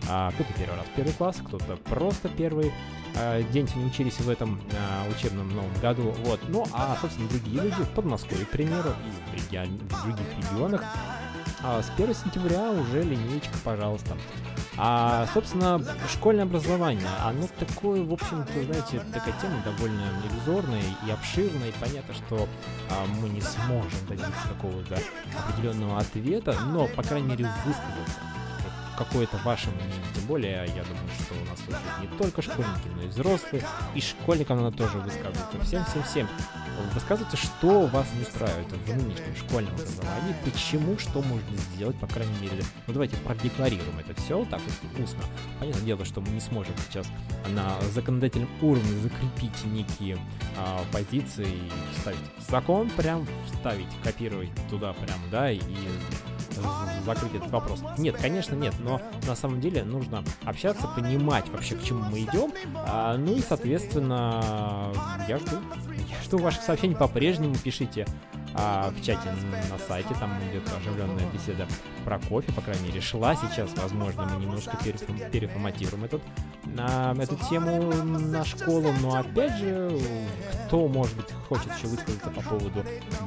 а, 0.09 0.31
кто-то 0.31 0.53
первый 0.53 0.77
раз 0.77 0.85
первый 0.95 1.13
класс, 1.13 1.37
кто-то 1.45 1.75
просто 1.89 2.29
первый 2.29 2.71
а, 3.15 3.41
день 3.43 3.67
не 3.75 3.85
учились 3.85 4.17
в 4.19 4.29
этом 4.29 4.61
а, 4.73 5.09
учебном 5.09 5.49
новом 5.49 5.73
году. 5.81 6.13
Вот. 6.23 6.39
Ну, 6.47 6.65
а, 6.73 6.97
собственно, 7.01 7.27
другие 7.27 7.63
люди 7.63 7.81
в 7.83 7.89
Подмосковье, 7.89 8.45
к 8.45 8.49
примеру, 8.49 8.89
и 8.89 9.29
в, 9.29 9.33
регион, 9.33 9.77
в 9.77 10.03
других 10.03 10.27
регионах 10.37 10.83
а 11.63 11.81
с 11.81 11.89
1 11.97 12.13
сентября 12.13 12.71
уже 12.71 13.03
линейка, 13.03 13.49
пожалуйста. 13.63 14.15
А, 14.77 15.25
собственно, 15.33 15.81
школьное 16.11 16.43
образование, 16.43 17.07
оно 17.23 17.47
такое, 17.59 18.03
в 18.03 18.13
общем-то, 18.13 18.63
знаете, 18.63 19.03
такая 19.11 19.33
тема 19.41 19.61
довольно 19.65 20.03
иллюзорная 20.29 20.83
и 21.05 21.09
обширная, 21.09 21.69
и 21.69 21.73
понятно, 21.79 22.13
что 22.13 22.47
а, 22.91 23.05
мы 23.19 23.29
не 23.29 23.41
сможем 23.41 24.05
добиться 24.07 24.47
какого-то 24.49 24.99
определенного 25.35 25.97
ответа, 25.97 26.55
но, 26.67 26.87
по 26.87 27.01
крайней 27.01 27.29
мере, 27.29 27.49
высказаться 27.65 28.19
какое-то 28.97 29.37
ваше 29.37 29.69
мнение. 29.69 29.93
Тем 30.15 30.25
более, 30.25 30.51
я 30.51 30.83
думаю, 30.83 31.09
что 31.19 31.35
у 31.35 31.45
нас 31.49 31.59
слушают 31.59 32.01
не 32.01 32.17
только 32.17 32.41
школьники, 32.41 32.87
но 32.95 33.03
и 33.03 33.07
взрослые. 33.07 33.63
И 33.95 34.01
школьникам 34.01 34.61
надо 34.61 34.75
тоже 34.75 34.97
высказываться. 34.97 35.59
Всем-всем-всем. 35.63 36.27
Высказывайте, 36.93 37.37
что 37.37 37.87
вас 37.87 38.07
не 38.15 38.21
устраивает 38.21 38.71
в 38.71 38.87
нынешнем 38.87 39.35
школьном 39.35 39.73
образовании, 39.73 40.35
почему, 40.43 40.97
что 40.97 41.21
можно 41.21 41.57
сделать, 41.73 41.97
по 41.99 42.07
крайней 42.07 42.37
мере. 42.39 42.63
Ну 42.85 42.93
давайте 42.93 43.17
продекларируем 43.17 43.97
это 43.99 44.19
все 44.21 44.45
так 44.45 44.61
вот 44.61 45.03
устно. 45.03 45.23
Понятное 45.59 45.83
дело, 45.83 46.05
что 46.05 46.21
мы 46.21 46.29
не 46.29 46.39
сможем 46.39 46.73
сейчас 46.89 47.07
на 47.49 47.79
законодательном 47.93 48.49
уровне 48.61 48.99
закрепить 48.99 49.65
некие 49.65 50.17
а, 50.55 50.83
позиции 50.91 51.47
и 51.47 51.71
вставить 51.95 52.19
закон, 52.47 52.89
прям 52.91 53.27
вставить, 53.51 53.87
копировать 54.03 54.49
туда 54.69 54.93
прям, 54.93 55.19
да, 55.31 55.51
и 55.51 55.59
закрыть 57.05 57.35
этот 57.35 57.51
вопрос. 57.51 57.81
Нет, 57.97 58.17
конечно, 58.17 58.55
нет, 58.55 58.73
но 58.79 59.01
на 59.27 59.35
самом 59.35 59.61
деле 59.61 59.83
нужно 59.83 60.23
общаться, 60.43 60.87
понимать 60.87 61.47
вообще, 61.49 61.75
к 61.75 61.83
чему 61.83 62.03
мы 62.03 62.21
идем. 62.21 62.51
А, 62.75 63.17
ну 63.17 63.35
и, 63.35 63.41
соответственно, 63.41 64.91
я 65.27 65.37
жду. 65.39 65.57
Я 66.09 66.23
жду 66.23 66.37
ваших 66.37 66.63
сообщений 66.63 66.95
по-прежнему. 66.95 67.55
Пишите 67.55 68.05
а, 68.57 68.91
в 68.91 69.01
чате 69.03 69.29
на 69.69 69.77
сайте, 69.77 70.15
там 70.19 70.31
идет 70.49 70.63
оживленная 70.75 71.25
беседа 71.31 71.67
про 72.03 72.17
кофе, 72.17 72.51
по 72.53 72.61
крайней 72.61 72.87
мере, 72.87 73.01
шла. 73.01 73.35
Сейчас, 73.35 73.69
возможно, 73.77 74.25
мы 74.25 74.41
немножко 74.41 74.75
переформ, 74.83 75.19
переформатируем 75.31 76.05
этот, 76.05 76.21
а, 76.77 77.15
эту 77.21 77.37
тему 77.49 77.93
на 77.93 78.43
школу, 78.43 78.91
но 79.01 79.15
опять 79.15 79.55
же, 79.57 79.91
кто, 80.65 80.87
может 80.87 81.15
быть, 81.15 81.31
хочет 81.47 81.67
еще 81.77 81.87
высказаться 81.87 82.31
по 82.31 82.41
поводу 82.41 82.83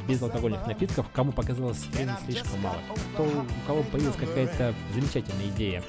безалкогольных 0.09 0.67
напитков, 0.67 1.07
кому 1.13 1.31
показалось 1.31 1.85
времени 1.93 2.17
слишком 2.25 2.61
мало, 2.61 2.79
кто, 3.15 3.23
у 3.23 3.67
кого 3.67 3.83
появилась 3.85 4.17
какая-то 4.17 4.75
замечательная 4.95 5.47
идея, 5.47 5.83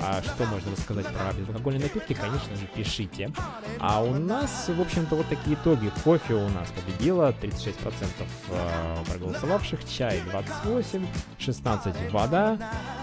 а 0.00 0.22
что 0.22 0.44
можно 0.46 0.72
рассказать 0.72 1.06
про 1.06 1.32
безалкогольные 1.32 1.82
напитки, 1.82 2.12
конечно 2.12 2.54
же, 2.56 2.66
пишите. 2.74 3.30
А 3.78 4.02
у 4.02 4.14
нас, 4.14 4.68
в 4.68 4.80
общем-то, 4.80 5.16
вот 5.16 5.28
такие 5.28 5.56
итоги. 5.56 5.90
Кофе 6.04 6.34
у 6.34 6.48
нас 6.48 6.68
победило, 6.70 7.32
36% 7.32 8.06
э, 8.50 8.96
проголосовавших, 9.08 9.88
чай 9.88 10.20
28, 10.30 11.06
16 11.38 12.12
вода. 12.12 12.58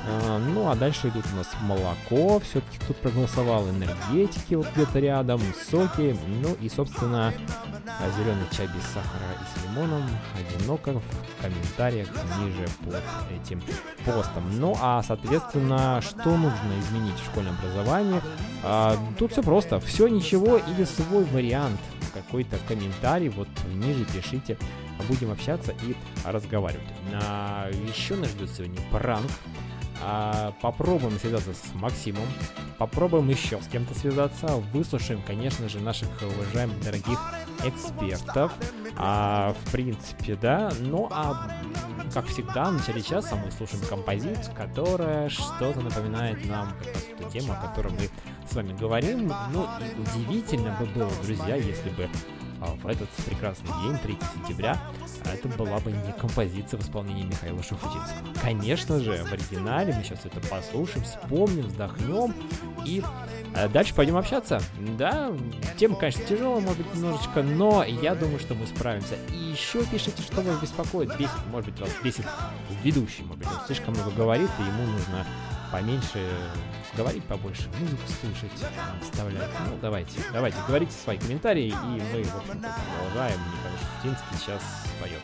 Э, 0.07 0.37
ну, 0.37 0.69
а 0.69 0.75
дальше 0.75 1.09
идут 1.09 1.25
у 1.33 1.35
нас 1.35 1.47
молоко, 1.61 2.39
все-таки 2.39 2.77
кто 2.79 2.93
проголосовал, 2.93 3.69
энергетики 3.69 4.55
вот 4.55 4.67
где-то 4.75 4.99
рядом, 4.99 5.41
соки, 5.69 6.17
ну 6.41 6.55
и, 6.61 6.69
собственно, 6.69 7.33
зеленый 8.17 8.45
чай 8.51 8.67
без 8.67 8.83
сахара 8.87 9.33
и 9.41 9.59
с 9.59 9.63
лимоном, 9.63 10.03
одиноко 10.37 10.93
в 10.99 11.41
комментариях 11.41 12.07
ниже 12.39 12.65
под 12.83 13.01
этим 13.31 13.61
постом. 14.05 14.43
Ну, 14.59 14.75
а, 14.81 15.01
соответственно, 15.03 16.01
что 16.01 16.35
нужно 16.37 16.73
изменить 16.83 17.15
в 17.19 17.25
школьном 17.25 17.55
образовании? 17.59 18.21
А, 18.63 18.97
тут 19.17 19.31
все 19.31 19.41
просто. 19.41 19.79
Все, 19.79 20.07
ничего 20.07 20.57
или 20.57 20.83
свой 20.83 21.23
вариант. 21.25 21.79
Какой-то 22.13 22.57
комментарий 22.67 23.29
вот 23.29 23.47
ниже 23.73 24.05
пишите. 24.05 24.57
Будем 25.07 25.31
общаться 25.31 25.73
и 25.83 25.95
разговаривать. 26.25 26.87
А, 27.13 27.69
еще 27.87 28.15
нас 28.15 28.29
ждет 28.29 28.49
сегодня 28.49 28.79
пранк. 28.91 29.29
А, 30.05 30.53
попробуем 30.61 31.17
связаться 31.17 31.53
с 31.53 31.73
Максимом, 31.75 32.27
попробуем 32.77 33.29
еще 33.29 33.61
с 33.61 33.67
кем-то 33.67 33.97
связаться, 33.97 34.47
выслушаем, 34.73 35.21
конечно 35.25 35.69
же, 35.69 35.79
наших 35.79 36.09
уважаемых 36.21 36.81
дорогих 36.81 37.19
экспертов. 37.63 38.51
А, 38.97 39.53
в 39.53 39.71
принципе, 39.71 40.35
да. 40.35 40.71
Ну, 40.79 41.07
а 41.09 41.49
как 42.13 42.25
всегда, 42.27 42.65
в 42.65 42.73
начале 42.73 43.01
часа 43.01 43.35
мы 43.35 43.49
слушаем 43.51 43.83
композицию, 43.85 44.53
которая 44.55 45.29
что-то 45.29 45.79
напоминает 45.79 46.45
нам 46.45 46.73
как 46.77 46.93
раз 46.93 47.03
эту 47.17 47.31
тему, 47.31 47.53
о 47.53 47.67
которой 47.67 47.93
мы 47.93 48.09
с 48.49 48.53
вами 48.53 48.73
говорим. 48.77 49.31
Ну, 49.53 49.67
и 49.79 50.19
удивительно 50.19 50.77
бы 50.79 50.85
было, 50.87 51.11
друзья, 51.23 51.55
если 51.55 51.89
бы 51.91 52.09
в 52.65 52.87
этот 52.87 53.09
прекрасный 53.25 53.69
день, 53.83 53.97
3 53.97 54.17
сентября, 54.35 54.77
это 55.25 55.47
была 55.49 55.79
бы 55.79 55.91
не 55.91 56.13
композиция 56.19 56.79
в 56.79 56.83
исполнении 56.83 57.23
Михаила 57.23 57.61
Шуфутинского. 57.61 58.33
Конечно 58.41 58.99
же, 58.99 59.23
в 59.23 59.31
оригинале 59.31 59.93
мы 59.93 60.03
сейчас 60.03 60.25
это 60.25 60.39
послушаем, 60.47 61.05
вспомним, 61.05 61.67
вздохнем 61.67 62.33
и 62.85 63.03
э, 63.55 63.69
дальше 63.69 63.93
пойдем 63.93 64.17
общаться. 64.17 64.61
Да, 64.97 65.31
тема, 65.77 65.95
конечно, 65.95 66.23
тяжелая, 66.25 66.61
может 66.61 66.77
быть, 66.77 66.93
немножечко, 66.95 67.43
но 67.43 67.83
я 67.83 68.15
думаю, 68.15 68.39
что 68.39 68.55
мы 68.55 68.67
справимся. 68.67 69.15
И 69.29 69.35
еще 69.35 69.85
пишите, 69.85 70.21
что 70.21 70.41
вас 70.41 70.59
беспокоит, 70.59 71.17
бесит, 71.17 71.31
может 71.51 71.71
быть, 71.71 71.79
вас 71.79 71.91
бесит 72.03 72.25
ведущий, 72.83 73.23
может 73.23 73.39
быть, 73.39 73.47
он 73.47 73.65
слишком 73.65 73.93
много 73.93 74.11
говорит, 74.11 74.49
и 74.59 74.63
ему 74.63 74.91
нужно 74.91 75.25
поменьше 75.73 76.29
говорить 76.95 77.23
побольше, 77.23 77.63
музыку 77.79 78.03
слушать, 78.21 78.51
вставлять. 79.01 79.49
Ну, 79.67 79.77
давайте, 79.81 80.19
давайте, 80.31 80.57
говорите 80.67 80.91
свои 80.91 81.17
комментарии, 81.17 81.69
и 81.69 81.73
мы, 81.73 82.23
в 82.23 82.37
общем-то, 82.37 82.75
продолжаем. 82.99 83.39
Михаил 83.51 83.77
Шуфтинский 83.79 84.37
сейчас 84.37 84.61
поет. 85.01 85.19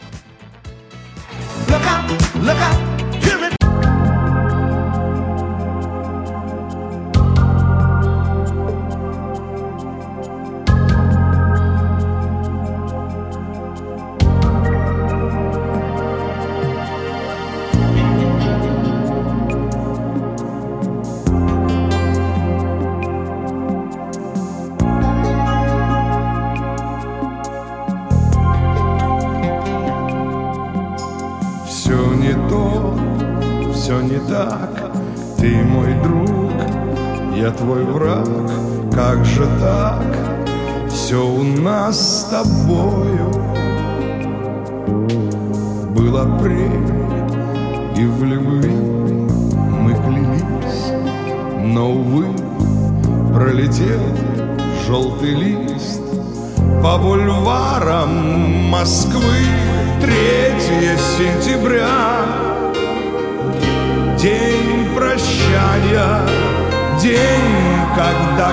Look 1.67 1.83
out, 1.85 2.09
look 2.41 2.57
out, 2.57 3.08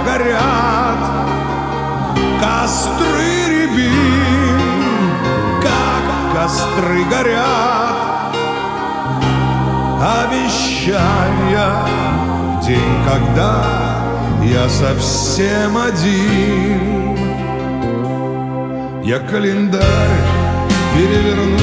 горят 0.07 0.99
Костры 2.41 3.33
рябин, 3.51 4.61
как 5.63 6.07
костры 6.35 7.05
горят 7.11 8.07
Обещания, 10.23 11.73
день, 12.65 12.99
когда 13.05 13.87
я 14.45 14.69
совсем 14.69 15.77
один. 15.77 17.17
Я 19.03 19.19
календарь 19.19 19.83
переверну 20.95 21.59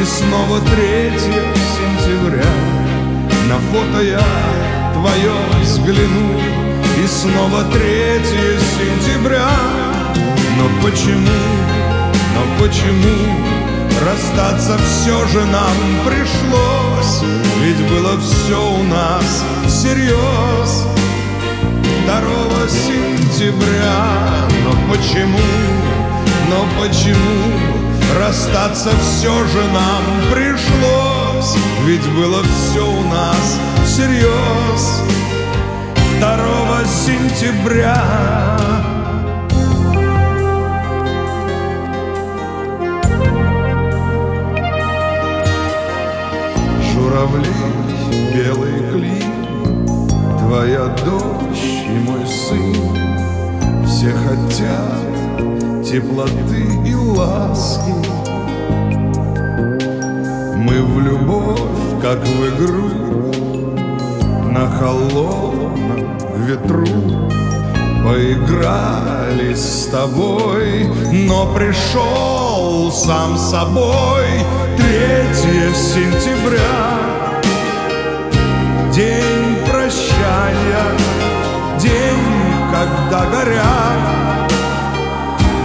И 0.00 0.04
снова 0.04 0.58
3 0.60 1.12
сентября. 1.18 2.50
На 3.48 3.58
фото 3.70 4.02
я 4.02 4.20
твое 4.94 5.32
взгляну 5.62 6.47
снова 7.08 7.64
3 7.64 7.80
сентября. 8.78 9.48
Но 10.58 10.68
почему, 10.82 11.40
но 12.34 12.64
почему 12.64 13.18
Расстаться 14.04 14.78
все 14.78 15.26
же 15.28 15.44
нам 15.46 15.74
пришлось? 16.06 17.22
Ведь 17.62 17.90
было 17.90 18.16
все 18.20 18.62
у 18.62 18.82
нас 18.84 19.44
всерьез 19.66 20.86
2 22.06 22.68
сентября. 22.68 24.04
Но 24.64 24.92
почему, 24.92 25.38
но 26.50 26.66
почему 26.80 27.52
Расстаться 28.18 28.90
все 29.00 29.32
же 29.46 29.62
нам 29.72 30.02
пришлось? 30.32 31.56
Ведь 31.84 32.06
было 32.12 32.42
все 32.42 32.86
у 32.86 33.02
нас 33.04 33.58
всерьез 33.84 35.02
2 36.20 36.84
сентября. 36.84 37.96
Журавли, 46.92 47.46
белые 48.34 48.90
клин 48.90 49.86
Твоя 50.38 50.86
дочь 51.04 51.86
и 51.86 51.98
мой 52.00 52.26
сын. 52.26 53.86
Все 53.86 54.10
хотят 54.10 55.84
теплоты 55.84 56.66
и 56.84 56.94
ласки. 56.96 57.94
Мы 60.56 60.82
в 60.82 61.00
любовь, 61.00 61.60
как 62.02 62.18
в 62.26 62.48
игру 62.48 63.37
На 64.58 64.66
холодном 64.66 66.18
ветру. 66.44 66.84
Поиграли 68.04 69.54
с 69.54 69.86
тобой, 69.86 70.90
но 71.28 71.54
пришел 71.54 72.90
сам 72.90 73.38
собой. 73.38 74.26
3 74.76 75.72
сентября. 75.72 76.98
День 78.92 79.58
прощания, 79.70 80.88
день, 81.78 82.18
когда 82.72 83.26
горят 83.26 84.52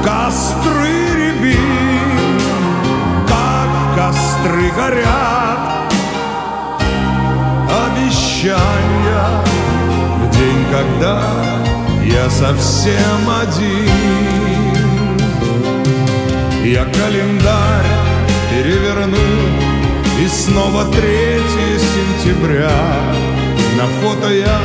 Костры 0.04 0.94
рябин, 1.16 2.40
как 3.28 3.98
костры 3.98 4.72
горят 4.78 5.43
Обещания 8.44 9.42
в 10.20 10.32
день, 10.36 10.66
когда 10.70 11.22
я 12.04 12.30
совсем 12.30 13.30
один. 13.42 13.88
Я 16.66 16.84
календарь 16.84 17.86
переверну 18.50 19.18
И 20.22 20.28
снова 20.28 20.84
3 20.92 21.02
сентября. 21.80 22.72
На 23.78 23.88
фото 24.02 24.34
я 24.34 24.60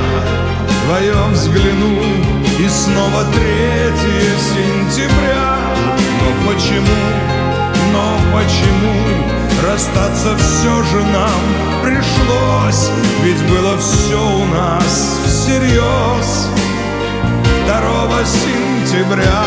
твое 0.85 1.15
взгляну 1.31 2.03
И 2.59 2.69
снова 2.69 3.23
3 3.33 3.43
сентября. 4.57 5.57
Но 6.21 6.51
почему, 6.51 6.99
но 7.93 8.19
почему 8.37 8.95
Расстаться 9.63 10.37
все 10.37 10.83
же 10.83 11.05
нам 11.13 11.68
пришлось 11.83 12.91
Ведь 13.23 13.43
было 13.51 13.77
все 13.79 14.19
у 14.19 14.45
нас 14.47 15.19
всерьез 15.27 16.49
2 17.67 18.25
сентября 18.25 19.45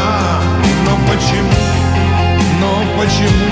Но 0.86 0.94
почему, 1.12 1.62
но 2.60 2.72
почему 3.00 3.52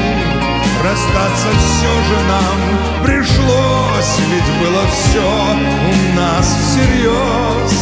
Расстаться 0.84 1.50
все 1.60 1.92
же 2.08 2.18
нам 2.28 2.58
пришлось? 3.06 4.14
Ведь 4.32 4.50
было 4.62 4.84
все 4.92 5.22
у 5.22 6.16
нас 6.16 6.48
всерьез 6.70 7.74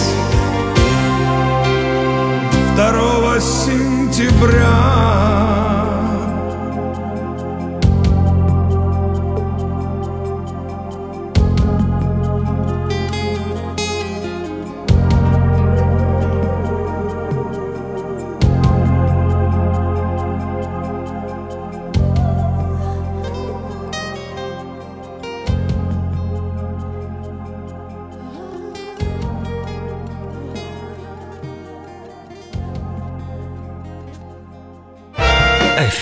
2 2.75 3.39
сентября 3.39 4.77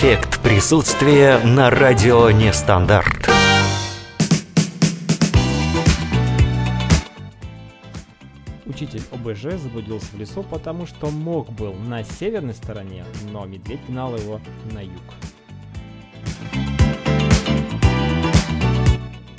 Эффект 0.06 0.40
присутствия 0.44 1.40
на 1.40 1.72
радио 1.72 2.30
Нестандарт. 2.30 3.28
Учитель 8.68 9.02
ОБЖ 9.12 9.60
заблудился 9.60 10.06
в 10.14 10.20
лесу, 10.20 10.44
потому 10.44 10.86
что 10.86 11.10
мог 11.10 11.50
был 11.54 11.74
на 11.74 12.04
северной 12.04 12.54
стороне, 12.54 13.04
но 13.32 13.48
медведь 13.48 13.80
гнал 13.88 14.16
его 14.16 14.40
на 14.72 14.82
юг. 14.82 15.02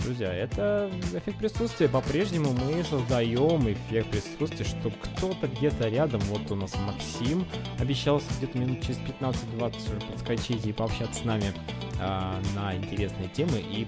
Друзья, 0.07 0.33
это 0.33 0.89
эффект 1.15 1.39
присутствия. 1.39 1.89
По-прежнему 1.89 2.53
мы 2.53 2.85
создаем 2.85 3.69
эффект 3.73 4.09
присутствия, 4.09 4.65
чтобы 4.65 4.95
кто-то 5.03 5.49
где-то 5.49 5.89
рядом, 5.89 6.21
вот 6.29 6.49
у 6.53 6.55
нас 6.55 6.77
Максим, 6.87 7.45
обещался 7.81 8.27
где-то 8.39 8.57
минут 8.57 8.83
через 8.83 8.99
15-20 8.99 10.13
подскочить 10.13 10.65
и 10.65 10.73
пообщаться 10.73 11.23
с 11.23 11.25
нами 11.25 11.53
а, 12.01 12.41
на 12.55 12.77
интересные 12.77 13.29
темы 13.31 13.59
и 13.59 13.85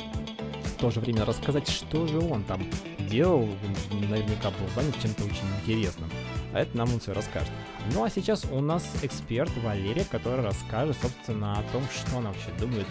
в 0.64 0.80
то 0.80 0.90
же 0.90 0.98
время 0.98 1.24
рассказать, 1.24 1.68
что 1.68 2.08
же 2.08 2.18
он 2.18 2.42
там 2.42 2.68
делал, 3.08 3.48
наверняка 3.92 4.50
был 4.50 4.68
занят 4.74 5.00
чем-то 5.00 5.22
очень 5.22 5.46
интересным. 5.62 6.10
А 6.52 6.62
это 6.62 6.76
нам 6.76 6.92
он 6.92 6.98
все 6.98 7.12
расскажет. 7.12 7.52
Ну 7.94 8.02
а 8.02 8.10
сейчас 8.10 8.44
у 8.50 8.60
нас 8.60 8.84
эксперт 9.02 9.56
Валерия, 9.62 10.04
который 10.10 10.44
расскажет, 10.44 10.96
собственно, 11.00 11.52
о 11.52 11.62
том, 11.70 11.84
что 11.94 12.18
она 12.18 12.30
вообще 12.32 12.50
думает 12.58 12.88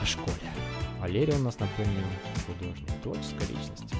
о 0.00 0.06
школе. 0.06 0.38
Валерия 1.02 1.34
у 1.34 1.42
нас, 1.42 1.58
напомню, 1.58 2.00
художник, 2.46 2.86
творческая 3.02 3.48
личность. 3.50 3.92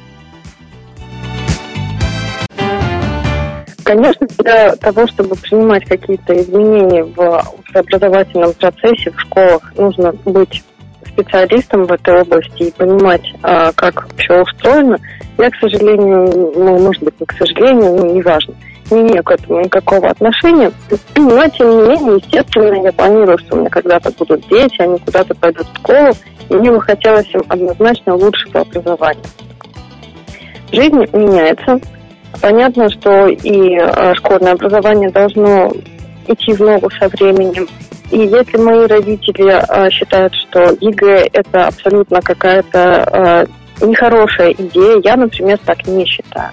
Конечно, 3.83 4.29
для 4.39 4.77
того, 4.77 5.09
чтобы 5.09 5.35
принимать 5.35 5.85
какие-то 5.85 6.41
изменения 6.41 7.03
в 7.03 7.45
образовательном 7.75 8.53
процессе 8.53 9.11
в 9.11 9.19
школах, 9.19 9.73
нужно 9.77 10.13
быть 10.25 10.63
специалистом 11.05 11.87
в 11.87 11.93
этой 11.93 12.21
области 12.23 12.63
и 12.63 12.71
понимать, 12.71 13.35
а, 13.43 13.73
как 13.73 14.07
все 14.17 14.41
устроено. 14.41 14.97
Я, 15.39 15.51
к 15.51 15.57
сожалению, 15.57 16.53
ну, 16.55 16.79
может 16.79 17.03
быть, 17.03 17.19
не 17.19 17.27
к 17.27 17.33
сожалению, 17.33 17.97
ну, 17.97 18.15
неважно. 18.15 18.55
не 18.93 19.01
имею 19.01 19.25
к 19.25 19.31
этому 19.33 19.61
никакого 19.61 20.09
отношения. 20.09 20.71
Но, 21.17 21.49
тем 21.49 21.69
не 21.69 21.89
менее, 21.89 22.17
естественно, 22.25 22.85
я 22.85 22.93
планирую, 22.93 23.39
что 23.39 23.57
у 23.57 23.61
меня 23.61 23.71
когда-то 23.71 24.13
будут 24.13 24.47
дети, 24.49 24.81
они 24.81 24.99
куда-то 24.99 25.35
пойдут 25.35 25.67
в 25.67 25.77
школу, 25.79 26.15
и 26.49 26.55
мне 26.55 26.71
бы 26.71 26.81
хотелось 26.81 27.29
им 27.35 27.43
однозначно 27.49 28.15
лучшего 28.15 28.61
образования. 28.61 29.23
Жизнь 30.73 31.05
меняется. 31.13 31.81
Понятно, 32.41 32.89
что 32.89 33.27
и 33.27 33.77
э, 33.77 34.15
школьное 34.15 34.53
образование 34.53 35.11
должно 35.11 35.71
идти 36.27 36.53
в 36.55 36.61
ногу 36.61 36.91
со 36.99 37.09
временем. 37.09 37.69
И 38.11 38.19
если 38.19 38.57
мои 38.57 38.87
родители 38.87 39.53
э, 39.69 39.91
считают, 39.91 40.35
что 40.35 40.77
ЕГЭ 40.81 41.29
это 41.33 41.67
абсолютно 41.67 42.21
какая-то 42.23 43.47
э, 43.81 43.87
нехорошая 43.87 44.53
идея, 44.53 45.01
я, 45.05 45.17
например, 45.17 45.59
так 45.65 45.87
не 45.87 46.05
считаю. 46.07 46.51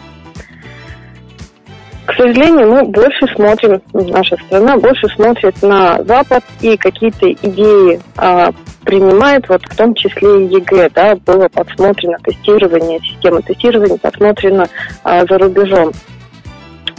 К 2.10 2.14
сожалению, 2.16 2.72
мы 2.72 2.84
больше 2.86 3.28
смотрим, 3.36 3.80
наша 3.94 4.36
страна 4.48 4.78
больше 4.78 5.08
смотрит 5.10 5.62
на 5.62 6.04
Запад 6.06 6.44
и 6.60 6.76
какие-то 6.76 7.32
идеи 7.32 8.02
а, 8.18 8.52
принимает, 8.84 9.48
вот 9.48 9.62
в 9.64 9.76
том 9.76 9.94
числе 9.94 10.44
и 10.44 10.56
ЕГЭ, 10.56 10.90
да, 10.96 11.16
было 11.18 11.48
подсмотрено 11.50 12.18
тестирование, 12.24 13.00
система 13.02 13.44
тестирования 13.44 13.98
подсмотрена 13.98 14.68
а, 15.04 15.24
за 15.28 15.38
рубежом. 15.38 15.92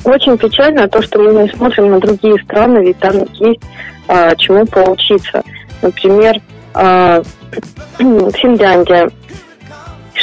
Очень 0.05 0.39
печально 0.39 0.87
то, 0.87 1.03
что 1.03 1.19
мы 1.19 1.43
не 1.43 1.49
смотрим 1.49 1.91
на 1.91 1.99
другие 1.99 2.41
страны, 2.45 2.79
ведь 2.79 2.99
там 3.01 3.17
есть 3.35 3.63
а, 4.07 4.37
чему 4.37 4.65
поучиться. 4.67 5.43
Например, 5.83 6.37
а, 6.73 7.21
Финляндия, 7.99 9.11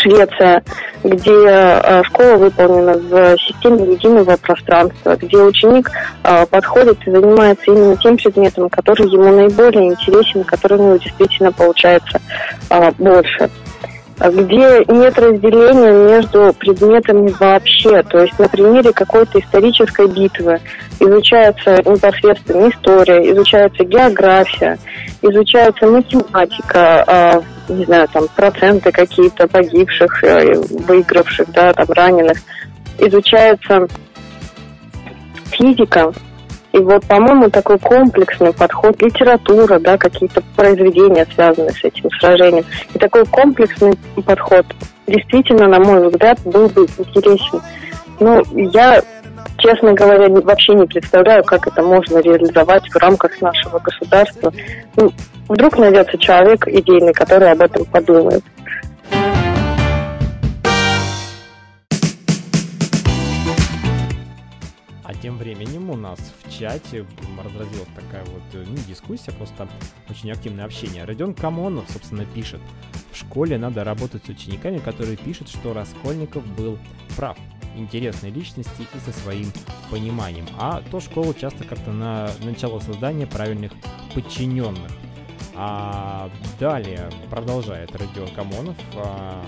Швеция, 0.01 0.63
где 1.03 1.31
э, 1.31 2.03
школа 2.03 2.37
выполнена 2.37 2.93
в 2.93 3.37
системе 3.39 3.93
единого 3.93 4.37
пространства, 4.37 5.15
где 5.15 5.37
ученик 5.37 5.89
э, 6.23 6.45
подходит 6.47 6.97
и 7.07 7.11
занимается 7.11 7.71
именно 7.71 7.97
тем 7.97 8.17
предметом, 8.17 8.69
который 8.69 9.07
ему 9.07 9.31
наиболее 9.31 9.89
интересен, 9.89 10.43
который 10.43 10.77
у 10.77 10.83
него 10.83 10.97
действительно 10.97 11.51
получается 11.51 12.21
э, 12.69 12.91
больше 12.97 13.49
где 14.19 14.84
нет 14.88 15.18
разделения 15.19 15.91
между 15.91 16.53
предметами 16.57 17.30
вообще. 17.39 18.02
То 18.03 18.22
есть 18.22 18.38
на 18.39 18.49
примере 18.49 18.91
какой-то 18.91 19.39
исторической 19.39 20.07
битвы 20.07 20.60
изучается 20.99 21.77
непосредственно 21.85 22.69
история, 22.69 23.31
изучается 23.31 23.84
география, 23.84 24.77
изучается 25.22 25.85
математика, 25.85 27.03
э, 27.07 27.41
не 27.73 27.85
знаю, 27.85 28.07
там 28.11 28.27
проценты 28.35 28.91
какие-то 28.91 29.48
погибших, 29.48 30.23
э, 30.23 30.53
выигравших, 30.88 31.52
да, 31.52 31.73
там 31.73 31.88
раненых. 31.89 32.38
Изучается 32.99 33.88
физика, 35.52 36.11
и 36.73 36.80
вот, 36.80 37.06
по-моему, 37.06 37.49
такой 37.49 37.80
комплексный 37.80 38.53
подход, 38.53 39.02
литература, 39.02 39.80
да, 39.80 39.98
какие-то 39.98 40.41
произведения, 40.56 41.26
связанные 41.34 41.72
с 41.72 41.84
этим 41.84 42.10
сражением. 42.19 42.65
И 42.94 42.99
такой 42.99 43.26
комплексный 43.26 43.98
подход 44.26 44.65
действительно, 45.07 45.68
на 45.68 45.80
мой 45.80 46.07
взгляд, 46.10 46.39
был 46.44 46.68
бы 46.68 46.85
интересен. 46.98 47.61
Ну, 48.19 48.44
я, 48.53 49.02
честно 49.57 49.94
говоря, 49.94 50.30
вообще 50.30 50.73
не 50.73 50.85
представляю, 50.85 51.44
как 51.44 51.68
это 51.68 51.81
можно 51.81 52.19
реализовать 52.19 52.88
в 52.89 52.98
рамках 52.98 53.41
нашего 53.41 53.80
государства. 53.80 54.52
Ну, 54.98 55.11
вдруг 55.48 55.77
найдется 55.77 56.18
человек 56.18 56.68
идейный, 56.68 57.14
который 57.14 57.52
об 57.52 57.61
этом 57.61 57.85
подумает. 57.85 58.44
Тем 65.27 65.37
временем 65.37 65.89
у 65.89 65.97
нас 65.97 66.19
в 66.41 66.49
чате 66.49 67.05
разразилась 67.43 67.89
такая 67.93 68.23
вот 68.27 68.43
э, 68.53 68.63
не 68.65 68.77
дискуссия, 68.77 69.33
просто 69.33 69.67
очень 70.09 70.31
активное 70.31 70.63
общение. 70.63 71.03
Родион 71.03 71.33
Камонов, 71.33 71.83
собственно, 71.91 72.23
пишет. 72.23 72.61
В 73.11 73.17
школе 73.17 73.57
надо 73.57 73.83
работать 73.83 74.23
с 74.25 74.29
учениками, 74.29 74.77
которые 74.77 75.17
пишут, 75.17 75.49
что 75.49 75.73
Раскольников 75.73 76.47
был 76.55 76.79
прав. 77.17 77.37
Интересной 77.75 78.29
личности 78.29 78.83
и 78.83 78.99
со 78.99 79.11
своим 79.19 79.51
пониманием. 79.91 80.45
А 80.57 80.81
то 80.91 81.01
школа 81.01 81.33
часто 81.33 81.65
как-то 81.65 81.91
на 81.91 82.31
начало 82.41 82.79
создания 82.79 83.27
правильных 83.27 83.73
подчиненных. 84.15 84.91
А 85.55 86.31
далее 86.57 87.09
продолжает 87.29 87.93
Родион 87.93 88.29
Камонов. 88.29 88.77
А, 88.95 89.45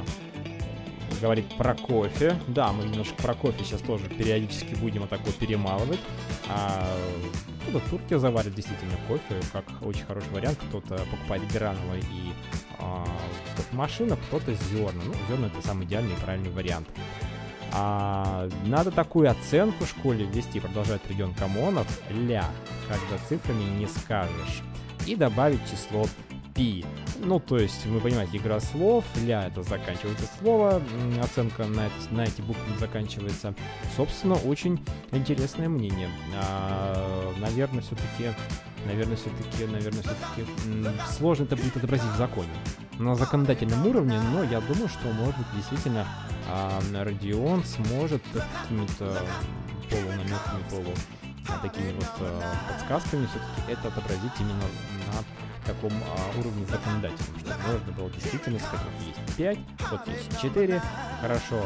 говорит 1.19 1.45
про 1.57 1.75
кофе. 1.75 2.39
Да, 2.47 2.71
мы 2.71 2.85
немножко 2.85 3.21
про 3.21 3.33
кофе 3.33 3.63
сейчас 3.63 3.81
тоже 3.81 4.07
периодически 4.07 4.75
будем 4.75 5.01
вот 5.01 5.09
так 5.09 5.21
вот 5.25 5.35
перемалывать. 5.35 5.99
А, 6.47 6.87
кто-то 7.63 7.85
в 7.85 7.89
турке 7.89 8.19
заварит 8.19 8.55
действительно 8.55 8.95
кофе, 9.07 9.39
как 9.51 9.65
очень 9.81 10.05
хороший 10.05 10.31
вариант. 10.31 10.59
Кто-то 10.69 10.97
покупает 11.11 11.47
гранулы 11.51 11.99
и 11.99 12.33
а, 12.79 13.05
кофемашина, 13.55 14.15
кто-то 14.15 14.53
зерна. 14.53 15.01
Ну, 15.05 15.13
зерна 15.29 15.47
это 15.47 15.65
самый 15.65 15.85
идеальный 15.85 16.13
и 16.13 16.19
правильный 16.19 16.51
вариант. 16.51 16.87
А, 17.71 18.49
надо 18.65 18.91
такую 18.91 19.29
оценку 19.29 19.85
в 19.85 19.89
школе 19.89 20.25
ввести, 20.25 20.59
продолжает 20.59 21.01
Родион 21.07 21.33
Камонов, 21.33 21.87
ля, 22.09 22.45
когда 22.87 23.23
цифрами 23.27 23.63
не 23.77 23.87
скажешь. 23.87 24.63
И 25.05 25.15
добавить 25.15 25.61
число 25.69 26.05
пи. 26.59 26.85
Ну, 27.23 27.39
то 27.39 27.57
есть, 27.57 27.85
вы 27.85 28.01
понимаете, 28.01 28.37
игра 28.37 28.59
слов, 28.59 29.05
ля 29.23 29.47
это 29.47 29.63
заканчивается 29.63 30.25
слово, 30.39 30.81
оценка 31.21 31.65
на, 31.65 31.87
это, 31.87 31.95
на 32.11 32.23
эти 32.23 32.41
буквы 32.41 32.77
заканчивается. 32.77 33.53
Собственно, 33.95 34.35
очень 34.35 34.85
интересное 35.11 35.69
мнение. 35.69 36.09
А, 36.35 37.33
наверное, 37.39 37.81
все-таки, 37.81 38.35
наверное, 38.85 39.15
все-таки, 39.15 39.65
наверное, 39.65 40.03
все-таки 40.03 40.45
сложно 41.17 41.45
это 41.45 41.55
будет 41.55 41.77
отобразить 41.77 42.11
в 42.11 42.17
законе. 42.17 42.49
На 42.97 43.15
законодательном 43.15 43.87
уровне, 43.87 44.19
но 44.33 44.43
я 44.43 44.59
думаю, 44.59 44.89
что, 44.89 45.07
может 45.13 45.37
быть, 45.37 45.47
действительно 45.55 46.05
а, 46.49 46.81
Родион 46.93 47.63
сможет 47.63 48.21
какими-то 48.33 49.17
полунамеками, 49.89 50.63
полу 50.69 50.93
такими 51.63 51.93
вот 51.93 52.09
а, 52.19 52.41
подсказками 52.67 53.27
все-таки 53.27 53.71
это 53.71 53.87
отобразить 53.87 54.33
именно 54.39 54.63
на 55.13 55.48
таком 55.73 55.91
а, 56.03 56.39
уровне 56.39 56.65
законодательном, 56.65 57.39
чтобы 57.39 57.55
можно 57.71 57.91
было 57.93 58.09
действительно 58.09 58.59
сказать, 58.59 58.81
вот 58.85 59.07
есть 59.07 59.37
5, 59.37 59.57
вот 59.91 60.07
есть 60.07 60.41
4, 60.41 60.81
хорошо, 61.21 61.63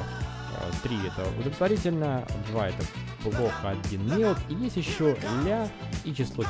3 0.83 0.97
это 1.07 1.29
удовлетворительно, 1.29 2.25
2 2.51 2.67
это 2.67 2.83
плохо, 3.23 3.69
1 3.85 4.17
мелк, 4.17 4.37
и 4.49 4.55
есть 4.55 4.77
еще 4.77 5.17
ля 5.45 5.67
и 6.03 6.13
число 6.13 6.43
пи. 6.43 6.49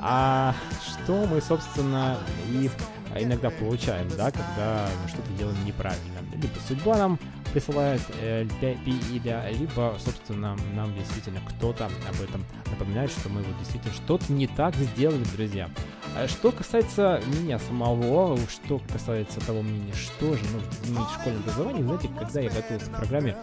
А 0.00 0.54
что 0.82 1.26
мы, 1.26 1.40
собственно, 1.40 2.18
и 2.48 2.70
иногда 3.16 3.50
получаем, 3.50 4.08
да, 4.16 4.30
когда 4.30 4.88
что-то 5.08 5.30
делаем 5.38 5.64
неправильно. 5.64 6.23
Либо 6.34 6.54
судьба 6.66 6.96
нам 6.96 7.18
присылает 7.52 8.02
э, 8.20 8.44
и 8.84 9.18
ля, 9.20 9.48
либо, 9.50 9.96
собственно, 10.04 10.56
нам 10.74 10.92
действительно 10.94 11.40
кто-то 11.48 11.86
об 11.86 12.20
этом 12.20 12.44
напоминает, 12.66 13.10
что 13.10 13.28
мы 13.28 13.42
вот 13.42 13.56
действительно 13.58 13.94
что-то 13.94 14.32
не 14.32 14.48
так 14.48 14.74
сделали, 14.74 15.22
друзья. 15.36 15.70
А 16.16 16.26
что 16.26 16.50
касается 16.50 17.22
меня 17.40 17.58
самого, 17.60 18.36
что 18.48 18.80
касается 18.92 19.40
того 19.40 19.62
мнения, 19.62 19.94
что 19.94 20.34
же 20.34 20.42
нужно 20.52 20.68
изменить 20.82 21.08
в 21.08 21.20
школьном 21.20 21.42
образовании, 21.42 21.82
знаете, 21.82 22.10
когда 22.18 22.40
я 22.40 22.50
готовился 22.50 22.90
к 22.90 22.96
программе, 22.96 23.36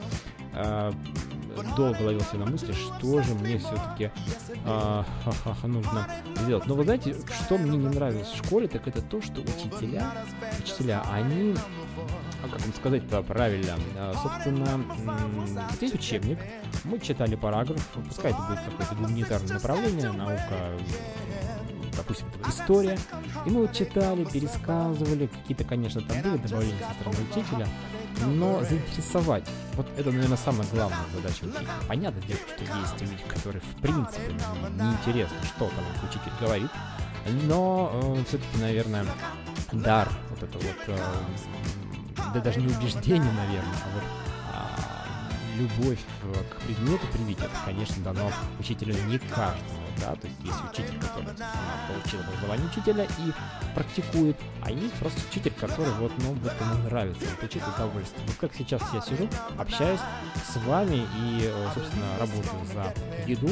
э, 0.54 0.92
долго 1.78 2.02
ловился 2.02 2.36
на 2.38 2.46
мысли, 2.46 2.74
что 2.74 3.22
же 3.22 3.34
мне 3.36 3.58
все-таки 3.58 4.12
э, 4.66 5.04
нужно 5.64 6.08
сделать. 6.42 6.66
Но 6.66 6.76
вы 6.76 6.84
знаете, 6.84 7.16
что 7.46 7.58
мне 7.58 7.78
не 7.78 7.88
нравилось 7.88 8.28
в 8.28 8.46
школе, 8.46 8.68
так 8.68 8.88
это 8.88 9.02
то, 9.02 9.22
что 9.22 9.42
учителя, 9.42 10.12
учителя, 10.60 11.02
они 11.12 11.56
а 12.44 12.48
как 12.48 12.62
вам 12.62 12.74
сказать-то 12.74 13.22
правильно, 13.24 13.78
а, 13.96 14.14
собственно, 14.22 14.84
здесь 15.76 15.94
учебник, 15.94 16.40
мы 16.84 17.00
читали 17.00 17.36
параграф, 17.36 17.86
пускай 18.08 18.32
это 18.32 18.42
будет 18.42 18.60
какое-то 18.60 18.96
гуманитарное 18.96 19.54
направление, 19.54 20.12
наука, 20.12 20.78
допустим, 21.96 22.28
история, 22.48 22.98
и 23.46 23.50
мы 23.50 23.62
вот 23.62 23.74
читали, 23.74 24.26
пересказывали, 24.26 25.28
какие-то, 25.28 25.64
конечно, 25.64 26.02
там 26.02 26.22
были 26.22 26.38
добавления 26.38 26.88
со 26.88 26.94
стороны 26.94 27.18
учителя, 27.32 27.68
но 28.26 28.64
заинтересовать, 28.64 29.48
вот 29.74 29.88
это, 29.98 30.12
наверное, 30.12 30.38
самая 30.38 30.68
главная 30.72 31.00
задача 31.14 31.44
учителя. 31.44 31.68
Понятно 31.88 32.22
дело, 32.22 32.40
что 32.56 32.64
есть 32.64 33.02
люди, 33.02 33.24
которые, 33.28 33.62
в 33.62 33.82
принципе, 33.82 34.34
неинтересно, 34.76 35.38
что 35.44 35.70
там 35.70 36.10
учитель 36.10 36.32
говорит, 36.40 36.72
но 37.44 37.92
э, 37.94 38.24
все-таки, 38.28 38.58
наверное, 38.60 39.06
дар, 39.72 40.10
вот 40.30 40.44
это 40.44 40.58
вот, 40.58 40.78
э, 40.88 40.98
да 42.34 42.40
даже 42.40 42.60
не 42.60 42.68
убеждение, 42.68 43.32
наверное, 43.32 43.78
а 43.86 43.90
вот 43.94 44.04
а, 44.54 45.08
любовь 45.58 46.00
к 46.50 46.62
предмету 46.62 47.08
привить, 47.08 47.40
это, 47.40 47.52
конечно, 47.66 48.04
дано 48.04 48.32
учителю 48.60 48.96
не 49.06 49.18
каждому 49.20 49.82
да, 50.02 50.16
то 50.16 50.28
есть 50.28 50.40
есть 50.44 50.58
учитель, 50.72 51.00
который 51.00 51.28
собственно, 51.28 51.50
получил 51.88 52.20
образование 52.22 52.68
учителя 52.68 53.04
и 53.04 53.74
практикует, 53.76 54.38
а 54.62 54.72
есть 54.72 54.94
просто 54.96 55.22
учитель, 55.30 55.54
который 55.60 55.92
вот, 55.94 56.12
ну, 56.18 56.34
вот 56.34 56.54
ему 56.60 56.90
нравится, 56.90 57.24
он 57.30 57.36
получает 57.38 57.68
удовольствие. 57.68 58.28
Вот 58.28 58.36
как 58.38 58.56
сейчас 58.56 58.82
я 58.94 59.02
сижу, 59.02 59.30
общаюсь 59.58 60.00
с 60.52 60.56
вами 60.66 61.06
и, 61.20 61.42
э, 61.44 61.68
собственно, 61.74 62.18
работаю 62.20 62.66
за 62.74 62.94
еду, 63.30 63.50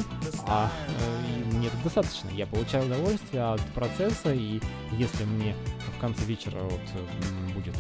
а 0.47 0.69
э, 0.87 1.25
и 1.29 1.55
мне 1.55 1.67
это 1.67 1.77
достаточно. 1.83 2.29
Я 2.29 2.47
получаю 2.47 2.85
удовольствие 2.85 3.43
от 3.43 3.61
процесса, 3.73 4.33
и 4.33 4.59
если 4.93 5.23
мне 5.25 5.55
в 5.97 6.01
конце 6.01 6.23
вечера 6.25 6.59
вот 6.61 6.81
будет, 7.53 7.75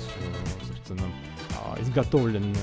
собственно, 0.89 1.11
а, 1.57 1.81
изготовлен 1.81 2.55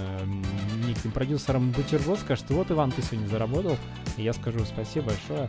неким 0.87 1.11
продюсером 1.11 1.71
бутерброд, 1.71 2.19
скажет, 2.21 2.49
вот, 2.51 2.71
Иван, 2.71 2.91
ты 2.91 3.03
сегодня 3.03 3.27
заработал, 3.29 3.77
и 4.17 4.23
я 4.23 4.33
скажу 4.33 4.65
спасибо 4.65 5.07
большое, 5.07 5.49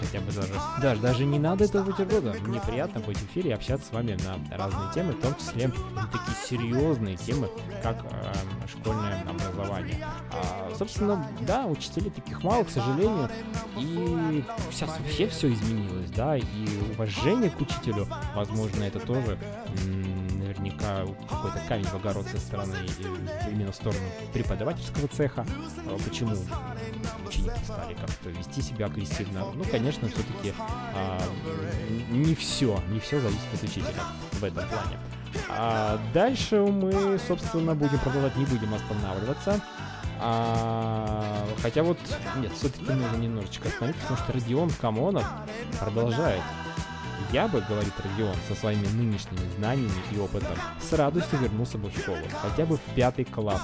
хотя 0.00 0.20
бы 0.20 0.32
даже, 0.32 0.52
даже, 0.80 1.00
даже 1.00 1.24
не 1.24 1.38
надо 1.38 1.64
этого 1.64 1.84
бутерброда, 1.84 2.34
мне 2.42 2.60
приятно 2.60 3.00
быть 3.00 3.18
в 3.18 3.26
эфире 3.26 3.50
и 3.50 3.52
общаться 3.52 3.88
с 3.88 3.92
вами 3.92 4.16
на 4.24 4.56
разные 4.56 4.92
темы, 4.94 5.12
в 5.12 5.20
том 5.20 5.34
числе 5.36 5.68
на 5.94 6.06
такие 6.06 6.36
серьезные 6.46 7.16
темы, 7.16 7.48
как 7.82 8.04
э, 8.04 8.32
школьное 8.68 9.22
образование. 9.22 10.04
А, 10.32 10.72
собственно, 10.76 11.26
да, 11.40 11.66
учителей 11.66 12.10
таких 12.10 12.42
мало, 12.42 12.64
к 12.64 12.70
сожалению, 12.70 13.28
и 13.76 14.44
сейчас 14.70 14.90
вообще 14.98 15.28
все 15.28 15.52
изменилось, 15.52 16.10
да, 16.10 16.36
и 16.36 16.42
уважение 16.94 17.50
к 17.50 17.60
учителю, 17.60 18.06
возможно, 18.34 18.84
это 18.84 19.00
тоже 19.00 19.38
м, 19.84 20.15
наверняка 20.86 21.26
какой-то 21.28 21.60
камень 21.68 21.84
в 21.84 21.94
огород 21.94 22.26
со 22.26 22.38
стороны 22.38 22.76
именно 23.50 23.72
в 23.72 23.74
сторону 23.74 24.00
преподавательского 24.32 25.08
цеха. 25.08 25.46
А 25.86 25.98
Почему 26.08 26.36
ученики 27.26 27.64
стали 27.64 27.94
как-то 27.94 28.30
вести 28.30 28.62
себя 28.62 28.86
агрессивно? 28.86 29.52
Ну, 29.54 29.64
конечно, 29.64 30.08
все-таки 30.08 30.54
не 32.10 32.34
все, 32.34 32.80
не 32.88 33.00
все 33.00 33.20
зависит 33.20 33.54
от 33.54 33.62
учителя 33.62 34.02
в 34.32 34.44
этом 34.44 34.68
плане. 34.68 34.98
А 35.48 36.00
дальше 36.14 36.56
мы, 36.60 37.18
собственно, 37.18 37.74
будем 37.74 37.98
продолжать, 37.98 38.36
не 38.36 38.44
будем 38.46 38.74
останавливаться. 38.74 39.60
А, 40.18 41.46
хотя 41.60 41.82
вот, 41.82 41.98
нет, 42.38 42.50
все-таки 42.52 42.90
нужно 42.90 43.16
немножечко 43.16 43.68
остановиться, 43.68 44.02
потому 44.02 44.18
что 44.18 44.32
Родион 44.32 44.70
Камонов 44.70 45.26
продолжает. 45.78 46.40
Я 47.32 47.48
бы, 47.48 47.60
говорит 47.60 47.92
Родион, 48.02 48.36
со 48.48 48.54
своими 48.54 48.86
нынешними 48.86 49.40
знаниями 49.56 49.90
и 50.12 50.18
опытом, 50.18 50.56
с 50.80 50.92
радостью 50.92 51.40
вернулся 51.40 51.76
бы 51.76 51.90
в 51.90 51.98
школу, 51.98 52.18
хотя 52.40 52.64
бы 52.64 52.76
в 52.76 52.94
пятый 52.94 53.24
класс. 53.24 53.62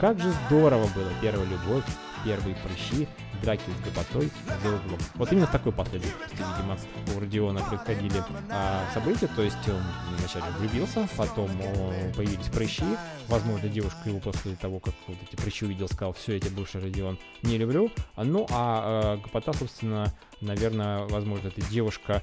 Как 0.00 0.20
же 0.20 0.32
здорово 0.46 0.86
было 0.94 1.10
первая 1.20 1.46
любовь, 1.46 1.84
первые 2.24 2.56
прыщи, 2.56 3.08
драки 3.42 3.62
с 3.62 3.84
гопотой 3.84 4.30
за 4.62 4.68
углом. 4.68 4.98
Вот 5.14 5.32
именно 5.32 5.46
в 5.46 5.50
такой 5.50 5.72
последовательности, 5.72 6.36
видимо, 6.36 6.78
у 7.14 7.20
Родиона 7.20 7.60
происходили 7.60 8.22
а, 8.50 8.84
события, 8.94 9.26
то 9.26 9.42
есть 9.42 9.56
он 9.68 9.82
вначале 10.18 10.44
влюбился, 10.58 11.08
потом 11.16 11.50
о, 11.60 12.12
появились 12.16 12.46
прыщи, 12.46 12.84
возможно, 13.28 13.68
девушка 13.68 14.08
его 14.08 14.20
после 14.20 14.54
того, 14.54 14.78
как 14.78 14.94
вот 15.08 15.16
эти 15.28 15.40
прыщи 15.40 15.64
увидел, 15.64 15.88
сказал, 15.88 16.12
все, 16.12 16.34
я 16.34 16.40
тебя 16.40 16.52
больше, 16.52 16.80
Родион, 16.80 17.18
не 17.42 17.58
люблю. 17.58 17.90
А, 18.14 18.24
Ну, 18.24 18.46
а, 18.50 19.16
э, 19.16 19.22
гопота, 19.22 19.52
собственно, 19.52 20.12
наверное, 20.42 21.06
возможно, 21.06 21.48
эта 21.48 21.62
девушка 21.70 22.22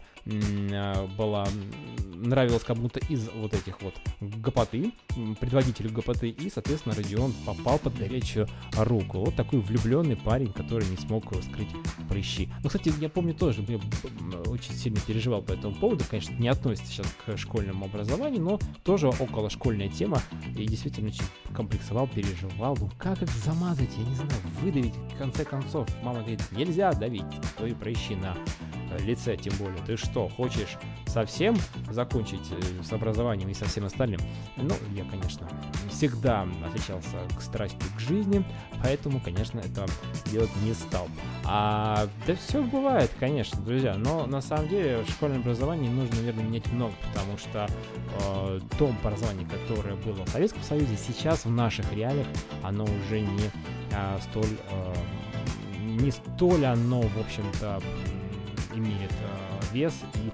а, 0.72 1.08
была 1.18 1.48
нравилась 2.16 2.64
кому-то 2.64 3.00
из 3.08 3.30
вот 3.34 3.54
этих 3.54 3.82
вот 3.82 3.94
гопоты, 4.20 4.92
предводителю 5.40 5.92
гопоты, 5.92 6.30
и, 6.30 6.50
соответственно, 6.50 6.96
Родион 6.96 7.34
попал 7.46 7.80
под 7.80 7.98
горячую 7.98 8.48
руку. 8.76 9.20
Вот 9.20 9.36
такой 9.36 9.60
влюбленный 9.62 10.18
парень, 10.18 10.52
который 10.52 10.88
не 10.90 10.98
смог 10.98 11.26
скрыть 11.44 11.70
прыщи. 12.10 12.50
Ну, 12.62 12.70
кстати, 12.70 12.94
я 13.00 13.10
помню 13.10 13.34
тоже, 13.34 13.64
я 13.68 13.80
очень 14.48 14.74
сильно 14.74 15.00
переживал 15.00 15.42
по 15.42 15.54
этому 15.54 15.74
поводу, 15.76 16.04
конечно, 16.10 16.34
не 16.36 16.50
относится 16.50 16.92
сейчас 16.92 17.08
к 17.26 17.38
школьному 17.38 17.86
образованию, 17.86 18.42
но 18.42 18.60
тоже 18.84 19.08
около 19.08 19.50
школьная 19.50 19.90
тема, 19.90 20.22
и 20.58 20.66
действительно 20.66 21.10
очень 21.10 21.24
комплексовал, 21.56 22.08
переживал, 22.08 22.78
ну 22.80 22.90
как 22.98 23.22
их 23.22 23.30
замазать, 23.30 23.90
я 23.98 24.04
не 24.04 24.16
знаю, 24.16 24.32
выдавить, 24.62 24.94
в 25.14 25.18
конце 25.18 25.46
концов. 25.46 25.88
Мама 26.04 26.20
говорит, 26.20 26.42
нельзя 26.52 26.92
давить 26.92 27.24
твои 27.58 27.74
прыщи 27.74 28.09
на 28.16 28.36
э, 28.92 29.00
лице, 29.04 29.38
тем 29.38 29.54
более. 29.58 29.78
Ты 29.86 29.98
что, 29.98 30.30
хочешь 30.30 30.78
совсем 31.08 31.56
закончить 31.90 32.52
э, 32.52 32.84
с 32.84 32.92
образованием 32.92 33.50
и 33.50 33.54
со 33.54 33.66
всем 33.66 33.86
остальным? 33.86 34.20
Ну, 34.58 34.76
я, 34.94 35.04
конечно, 35.06 35.48
всегда 35.90 36.48
отличался 36.66 37.18
к 37.38 37.42
страсти 37.42 37.84
к 37.96 38.00
жизни, 38.00 38.44
поэтому, 38.82 39.20
конечно, 39.20 39.60
это 39.60 39.86
делать 40.32 40.50
не 40.64 40.74
стал. 40.74 41.08
А, 41.46 42.08
да 42.28 42.36
все 42.36 42.64
бывает, 42.64 43.12
конечно, 43.20 43.60
друзья, 43.62 43.96
но 43.96 44.26
на 44.26 44.42
самом 44.42 44.70
деле 44.70 45.04
школьное 45.10 45.40
образование 45.40 45.90
нужно, 45.90 46.16
наверное, 46.18 46.44
менять 46.44 46.72
много, 46.72 46.94
потому 47.10 47.38
что 47.38 47.68
э, 47.68 48.60
то 48.78 48.94
образование, 49.04 49.48
которое 49.48 49.96
было 49.96 50.26
в 50.26 50.30
Советском 50.30 50.64
Союзе, 50.64 50.98
сейчас 50.98 51.46
в 51.46 51.52
наших 51.52 51.92
реалиях, 51.94 52.28
оно 52.64 52.84
уже 52.84 53.22
не 53.22 53.50
а, 53.94 54.20
столь 54.22 54.58
э, 54.70 54.94
не 55.90 56.12
столь 56.12 56.66
оно, 56.66 57.02
в 57.02 57.20
общем-то, 57.20 57.82
имеет 58.74 59.12
э, 59.12 59.74
вес. 59.74 59.94
И 60.16 60.32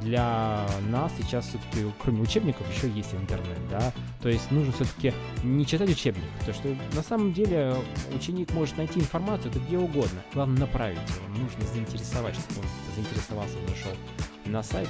для 0.00 0.66
нас 0.88 1.12
сейчас 1.18 1.46
все-таки, 1.46 1.84
кроме 2.02 2.22
учебников, 2.22 2.66
еще 2.74 2.90
есть 2.90 3.14
интернет, 3.14 3.58
да, 3.70 3.92
то 4.22 4.28
есть 4.28 4.50
нужно 4.50 4.72
все-таки 4.72 5.12
не 5.42 5.66
читать 5.66 5.90
учебник, 5.90 6.24
потому 6.38 6.56
что 6.56 6.96
на 6.96 7.02
самом 7.02 7.32
деле 7.32 7.74
ученик 8.14 8.52
может 8.52 8.76
найти 8.76 9.00
информацию 9.00 9.50
это 9.50 9.60
где 9.60 9.78
угодно, 9.78 10.20
главное 10.32 10.60
направить 10.60 10.98
его, 10.98 11.28
нужно 11.28 11.64
заинтересовать, 11.72 12.34
чтобы 12.36 12.60
он 12.60 12.66
заинтересовался, 12.94 13.54
зашел 13.68 13.92
на 14.46 14.62
сайт. 14.62 14.88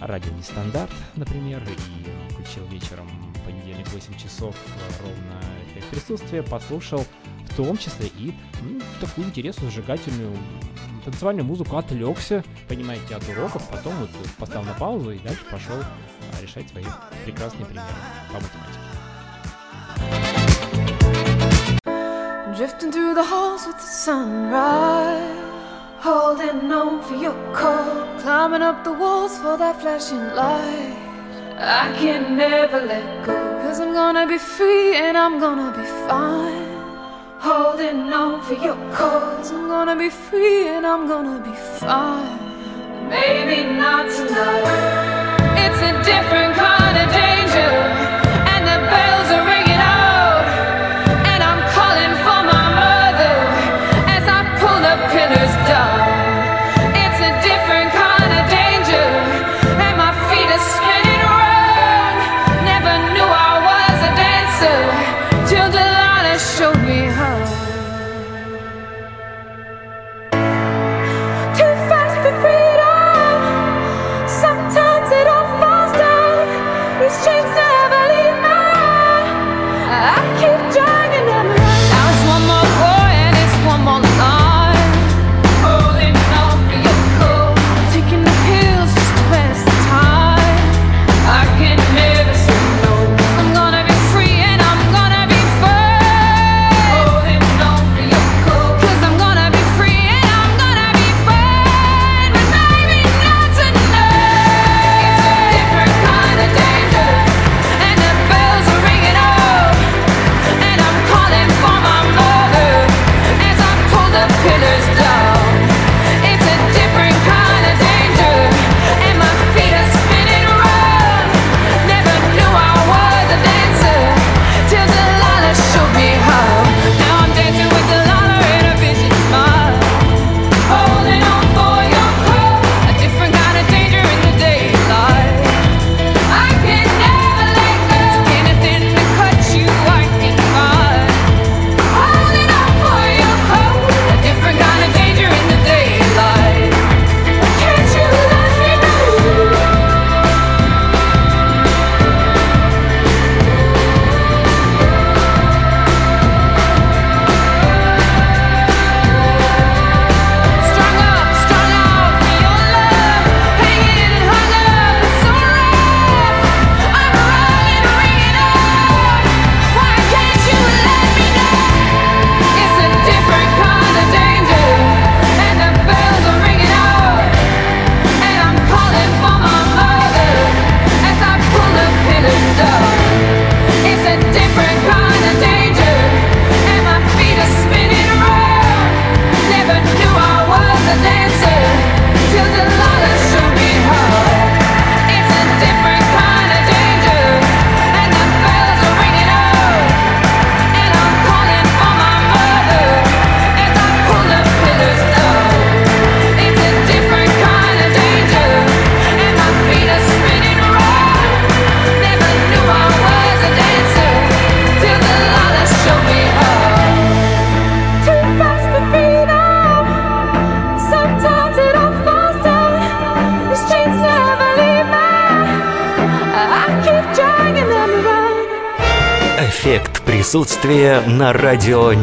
Радио 0.00 0.30
Нестандарт, 0.32 0.92
например, 1.16 1.62
и 1.66 2.32
включил 2.32 2.66
вечером 2.66 3.08
в 3.34 3.40
понедельник 3.46 3.88
8 3.88 4.14
часов 4.16 4.54
ровно 5.00 5.40
эффект 5.70 5.88
присутствия, 5.88 6.42
послушал 6.42 7.04
в 7.48 7.56
том 7.56 7.76
числе 7.76 8.08
и 8.08 8.34
ну, 8.62 8.80
такую 9.00 9.26
интересную, 9.26 9.70
зажигательную 9.70 10.36
танцевальную 11.04 11.46
музыку, 11.46 11.76
отвлекся, 11.76 12.42
понимаете, 12.68 13.14
от 13.14 13.28
уроков, 13.28 13.62
потом 13.70 13.94
вот 14.00 14.10
поставил 14.38 14.64
на 14.64 14.74
паузу 14.74 15.12
и 15.12 15.18
дальше 15.18 15.44
пошел 15.50 15.76
а, 15.78 16.42
решать 16.42 16.68
свои 16.68 16.84
прекрасные 17.24 17.64
примеры 17.64 17.86
по 18.28 18.34
математике. 18.34 18.80
I 31.58 31.90
can 31.98 32.36
never 32.36 32.84
let 32.84 33.24
go. 33.24 33.32
Cause 33.62 33.80
I'm 33.80 33.94
gonna 33.94 34.26
be 34.26 34.36
free 34.36 34.94
and 34.94 35.16
I'm 35.16 35.38
gonna 35.38 35.72
be 35.74 35.86
fine. 36.06 36.75
Holding 37.48 38.12
on 38.12 38.42
for 38.42 38.54
your 38.54 38.74
cause. 38.92 39.52
I'm 39.52 39.68
gonna 39.68 39.94
be 39.94 40.10
free 40.10 40.66
and 40.66 40.84
I'm 40.84 41.06
gonna 41.06 41.38
be 41.38 41.54
fine. 41.78 43.08
Maybe 43.08 43.62
not 43.62 44.10
tonight. 44.10 44.66
It's 45.64 45.80
a 45.90 45.92
different 46.10 46.56
kind 46.56 46.96
of 46.98 47.06
danger. 47.14 48.15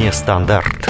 Нестандарт. 0.04 0.90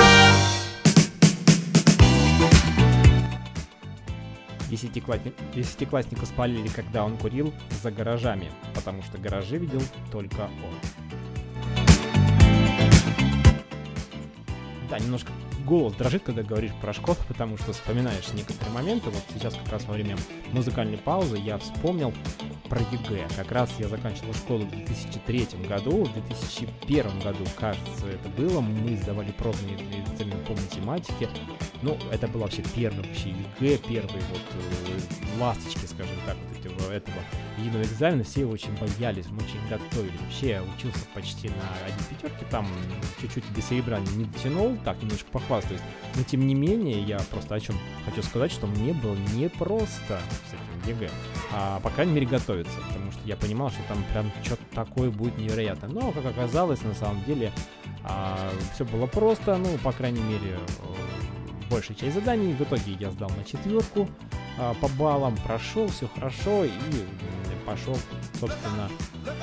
Десятиклассник, 4.71 5.35
десятиклассника 5.53 6.25
спалили, 6.25 6.67
когда 6.67 7.05
он 7.05 7.17
курил 7.17 7.53
за 7.83 7.91
гаражами, 7.91 8.51
потому 8.73 9.03
что 9.03 9.19
гаражи 9.19 9.59
видел 9.59 9.83
только 10.11 10.49
он. 10.65 10.73
Да, 14.89 14.97
немножко 14.97 15.31
голос 15.63 15.93
дрожит, 15.93 16.23
когда 16.23 16.41
говоришь 16.41 16.73
про 16.81 16.91
школу, 16.91 17.17
потому 17.27 17.57
что 17.57 17.71
вспоминаешь 17.71 18.33
некоторые 18.33 18.73
моменты. 18.73 19.11
Вот 19.11 19.23
сейчас 19.31 19.53
как 19.53 19.73
раз 19.73 19.85
во 19.85 19.93
время 19.93 20.17
музыкальной 20.53 20.97
паузы 20.97 21.37
я 21.37 21.59
вспомнил 21.59 22.11
про 22.67 22.79
ЕГЭ. 22.79 23.27
Как 23.35 23.51
раз 23.51 23.69
я 23.77 23.87
заканчивал 23.87 24.33
школу 24.33 24.65
в 24.65 24.71
2003 24.71 25.47
году, 25.67 26.03
в 26.03 26.13
2001 26.13 27.19
году, 27.19 27.45
кажется, 27.59 27.92
было. 28.37 28.61
Мы 28.61 28.97
сдавали 28.97 29.31
пробные 29.31 29.75
экзамены 29.75 30.43
по 30.45 30.53
математике. 30.53 31.29
Ну, 31.81 31.97
это 32.11 32.27
был 32.27 32.41
вообще 32.41 32.63
первый 32.75 33.05
вообще 33.05 33.29
ЕГЭ, 33.29 33.77
первые 33.77 34.23
вот 34.31 34.41
э, 34.53 35.39
ласточки, 35.39 35.85
скажем 35.85 36.15
так, 36.25 36.37
вот 36.49 36.65
этого, 36.65 36.91
этого 36.91 37.17
единого 37.57 37.83
экзамена. 37.83 38.23
Все 38.23 38.41
его 38.41 38.51
очень 38.51 38.73
боялись, 38.77 39.25
мы 39.27 39.37
очень 39.37 39.59
готовились. 39.69 40.19
Вообще 40.21 40.49
я 40.49 40.63
учился 40.63 41.05
почти 41.13 41.49
на 41.49 41.85
одни 41.85 42.03
пятерки, 42.09 42.45
там 42.49 42.67
чуть-чуть 43.19 43.43
до 43.53 43.61
серебра 43.61 43.99
не 43.99 44.25
дотянул, 44.25 44.77
так, 44.83 45.01
немножко 45.01 45.29
похвастаюсь. 45.31 45.81
Но 46.15 46.23
тем 46.23 46.47
не 46.47 46.55
менее, 46.55 47.01
я 47.01 47.19
просто 47.31 47.55
о 47.55 47.59
чем 47.59 47.75
хочу 48.05 48.23
сказать, 48.23 48.51
что 48.51 48.67
мне 48.67 48.93
было 48.93 49.15
непросто 49.35 50.21
с 50.49 50.53
этим 50.53 50.95
ЕГЭ. 50.95 51.09
А, 51.51 51.79
по 51.81 51.89
крайней 51.89 52.13
мере, 52.13 52.25
готовиться, 52.25 52.77
потому 52.87 53.11
что 53.11 53.21
я 53.25 53.35
понимал, 53.35 53.69
что 53.69 53.79
там 53.87 54.03
прям 54.11 54.31
что-то 54.43 54.63
такое 54.73 55.09
будет 55.09 55.37
невероятно. 55.37 55.87
Но, 55.87 56.11
как 56.11 56.25
оказалось, 56.25 56.81
на 56.81 56.93
самом 56.93 57.23
деле, 57.25 57.51
а, 58.03 58.51
все 58.73 58.85
было 58.85 59.05
просто, 59.05 59.57
ну, 59.57 59.77
по 59.77 59.91
крайней 59.91 60.21
мере, 60.21 60.57
э, 60.57 61.69
большая 61.69 61.95
часть 61.97 62.15
заданий. 62.15 62.53
В 62.53 62.61
итоге 62.61 62.93
я 62.99 63.11
сдал 63.11 63.29
на 63.29 63.43
четверку 63.43 64.09
а, 64.57 64.73
по 64.75 64.87
баллам, 64.89 65.37
прошел, 65.37 65.87
все 65.87 66.07
хорошо 66.07 66.65
и 66.65 66.71
пошел, 67.65 67.97
собственно, 68.39 68.89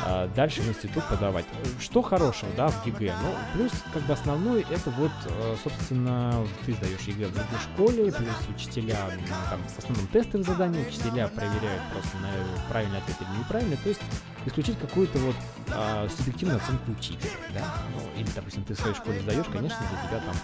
а, 0.05 0.29
дальше 0.29 0.63
в 0.63 0.69
институт 0.69 1.05
подавать. 1.09 1.45
Что 1.81 2.03
хорошего, 2.03 2.51
да, 2.57 2.69
в 2.69 2.87
ЕГЭ? 2.87 3.15
Ну, 3.23 3.35
плюс, 3.55 3.73
как 3.93 4.03
бы 4.03 4.13
основной, 4.13 4.67
это 4.71 4.91
вот, 4.91 5.11
э, 5.27 5.57
собственно, 5.63 6.47
ты 6.65 6.75
сдаешь 6.75 7.01
ЕГЭ 7.01 7.27
в 7.27 7.35
другой 7.35 7.59
школе, 7.61 8.13
плюс 8.13 8.37
учителя, 8.55 8.99
м, 9.11 9.21
там, 9.51 9.61
в 9.63 9.79
основном 9.79 10.07
тестовые 10.09 10.45
задания, 10.45 10.87
учителя 10.87 11.29
проверяют 11.29 11.83
просто 11.93 12.17
на 12.19 12.29
правильный 12.69 12.99
ответ 12.99 13.17
или 13.21 13.39
неправильный, 13.39 13.77
то 13.77 13.89
есть 13.89 14.01
исключить 14.47 14.79
какую-то 14.79 15.19
вот 15.19 15.37
а, 15.73 16.09
субъективную 16.09 16.59
оценку 16.61 16.93
учителя, 16.93 17.31
да, 17.55 17.65
ну, 17.95 18.21
или, 18.21 18.29
допустим, 18.35 18.65
ты 18.65 18.75
в 18.75 18.81
своей 18.81 18.95
школе 18.95 19.21
сдаешь, 19.21 19.47
конечно, 19.47 19.79
за 19.79 20.09
тебя 20.09 20.19
там 20.21 20.35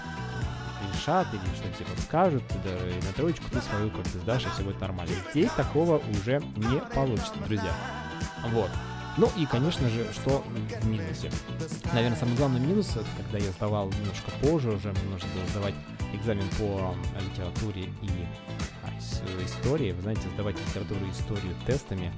решат 0.94 1.26
или 1.32 1.54
что 1.54 1.68
тебе 1.76 1.86
подскажут, 1.94 2.42
да, 2.64 2.70
и 2.88 3.06
на 3.06 3.12
троечку 3.12 3.44
ты 3.50 3.60
свою 3.60 3.90
как 3.90 4.02
бы 4.04 4.18
сдашь, 4.20 4.44
и 4.44 4.48
все 4.50 4.62
будет 4.62 4.80
нормально. 4.80 5.12
Здесь 5.30 5.50
такого 5.52 5.98
уже 5.98 6.42
не 6.56 6.80
получится, 6.94 7.34
друзья. 7.46 7.72
Вот. 8.52 8.70
Ну 9.18 9.30
и, 9.36 9.46
конечно 9.46 9.88
же, 9.88 10.06
что 10.12 10.44
в 10.80 10.86
минусе? 10.86 11.30
Наверное, 11.94 12.18
самый 12.18 12.36
главный 12.36 12.60
минус, 12.60 12.98
когда 13.16 13.38
я 13.38 13.50
сдавал 13.52 13.88
немножко 13.88 14.30
позже, 14.42 14.70
уже 14.70 14.92
мне 14.92 15.02
нужно 15.10 15.28
было 15.34 15.46
сдавать 15.48 15.74
экзамен 16.12 16.46
по 16.58 16.94
литературе 17.20 17.84
и 18.02 18.10
а, 18.84 18.90
ис- 18.98 19.44
истории. 19.44 19.92
Вы 19.92 20.02
знаете, 20.02 20.28
сдавать 20.34 20.56
литературу 20.68 21.00
и 21.06 21.10
историю 21.10 21.54
тестами, 21.66 22.12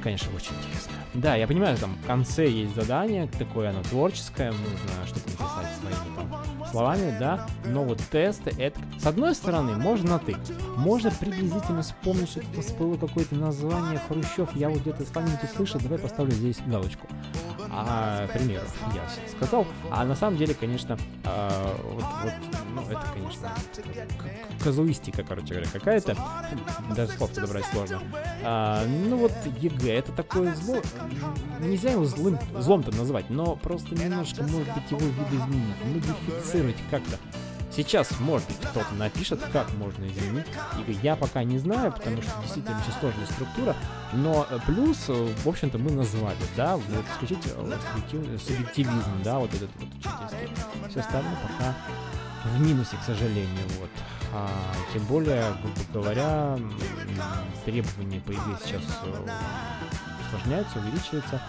это, 0.00 0.04
конечно, 0.04 0.34
очень 0.34 0.52
интересно. 0.56 0.92
Да, 1.14 1.34
я 1.36 1.46
понимаю, 1.46 1.76
там 1.76 1.96
в 2.02 2.06
конце 2.06 2.48
есть 2.48 2.74
задание, 2.74 3.26
такое 3.26 3.70
оно 3.70 3.82
творческое, 3.82 4.52
нужно 4.52 5.06
что-то 5.06 5.28
написать 5.30 5.66
своими 5.80 6.16
там 6.16 6.66
словами, 6.70 7.16
да, 7.18 7.46
но 7.66 7.84
вот 7.84 8.00
тесты, 8.10 8.52
это, 8.58 8.80
с 8.98 9.06
одной 9.06 9.34
стороны, 9.34 9.76
можно 9.76 10.12
натыкать, 10.12 10.52
можно 10.76 11.10
приблизительно 11.10 11.82
вспомнить, 11.82 12.30
что 12.30 12.40
тут 12.40 12.64
всплыло 12.64 12.96
какое-то 12.96 13.34
название 13.34 14.00
Хрущев, 14.08 14.54
я 14.54 14.68
вот 14.68 14.80
где-то 14.80 15.02
с 15.02 15.08
памяти 15.08 15.48
слышал, 15.54 15.80
давай 15.80 15.98
поставлю 15.98 16.32
здесь 16.32 16.58
галочку. 16.66 17.06
А, 17.72 18.26
к 18.26 18.32
примеру, 18.32 18.64
я 18.94 19.02
сказал, 19.30 19.66
а 19.90 20.04
на 20.04 20.16
самом 20.16 20.36
деле, 20.36 20.54
конечно, 20.54 20.98
а, 21.24 21.76
вот, 21.84 22.04
вот, 22.22 22.32
ну, 22.74 22.82
это, 22.82 23.06
конечно, 23.12 23.48
казуистика, 24.62 25.22
короче 25.22 25.54
говоря, 25.54 25.68
какая-то, 25.72 26.16
даже 26.96 27.12
слов 27.12 27.32
подобрать 27.32 27.64
сложно. 27.66 28.02
А, 28.42 28.84
ну 28.86 29.16
вот 29.16 29.32
ЕГЭ, 29.60 29.89
это 29.94 30.12
такое 30.12 30.54
зло, 30.54 30.76
нельзя 31.60 31.92
его 31.92 32.04
злым, 32.04 32.38
злом-то 32.58 32.94
назвать, 32.96 33.30
но 33.30 33.56
просто 33.56 33.94
немножко, 33.94 34.42
может 34.42 34.72
быть, 34.74 34.90
его 34.90 35.00
видоизменить, 35.00 35.84
модифицировать 35.84 36.76
как-то. 36.90 37.18
Сейчас, 37.72 38.10
может 38.18 38.48
быть, 38.48 38.58
кто-то 38.58 38.92
напишет, 38.94 39.40
как 39.52 39.72
можно 39.74 40.04
изменить. 40.06 40.46
И 40.88 40.92
я 41.02 41.14
пока 41.14 41.44
не 41.44 41.58
знаю, 41.58 41.92
потому 41.92 42.20
что 42.20 42.32
действительно 42.42 42.76
очень 42.80 42.98
сложная 42.98 43.26
структура. 43.26 43.76
Но 44.12 44.46
э, 44.50 44.58
плюс, 44.66 45.04
э, 45.08 45.34
в 45.44 45.48
общем-то, 45.48 45.78
мы 45.78 45.92
назвали, 45.92 46.36
да, 46.56 46.76
вот 46.76 47.04
исключить 47.14 47.46
э, 47.46 48.38
субъективизм, 48.44 49.22
да, 49.22 49.38
вот 49.38 49.54
этот 49.54 49.70
вот 49.78 49.88
учительский. 49.88 50.88
Все 50.88 51.00
остальное 51.00 51.36
пока 51.36 51.74
в 52.44 52.60
минусе, 52.60 52.96
к 52.96 53.04
сожалению, 53.04 53.66
вот. 53.78 53.90
А, 54.32 54.48
тем 54.92 55.04
более, 55.04 55.44
грубо 55.62 55.80
говоря, 55.92 56.58
требования 57.64 58.20
по 58.20 58.30
ЕГЭ 58.30 58.58
сейчас 58.64 58.82
э, 59.04 59.26
усложняются, 60.26 60.78
увеличиваются. 60.78 61.42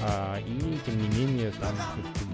А, 0.00 0.38
и 0.38 0.78
тем 0.86 1.02
не 1.02 1.08
менее, 1.08 1.50
там 1.52 1.74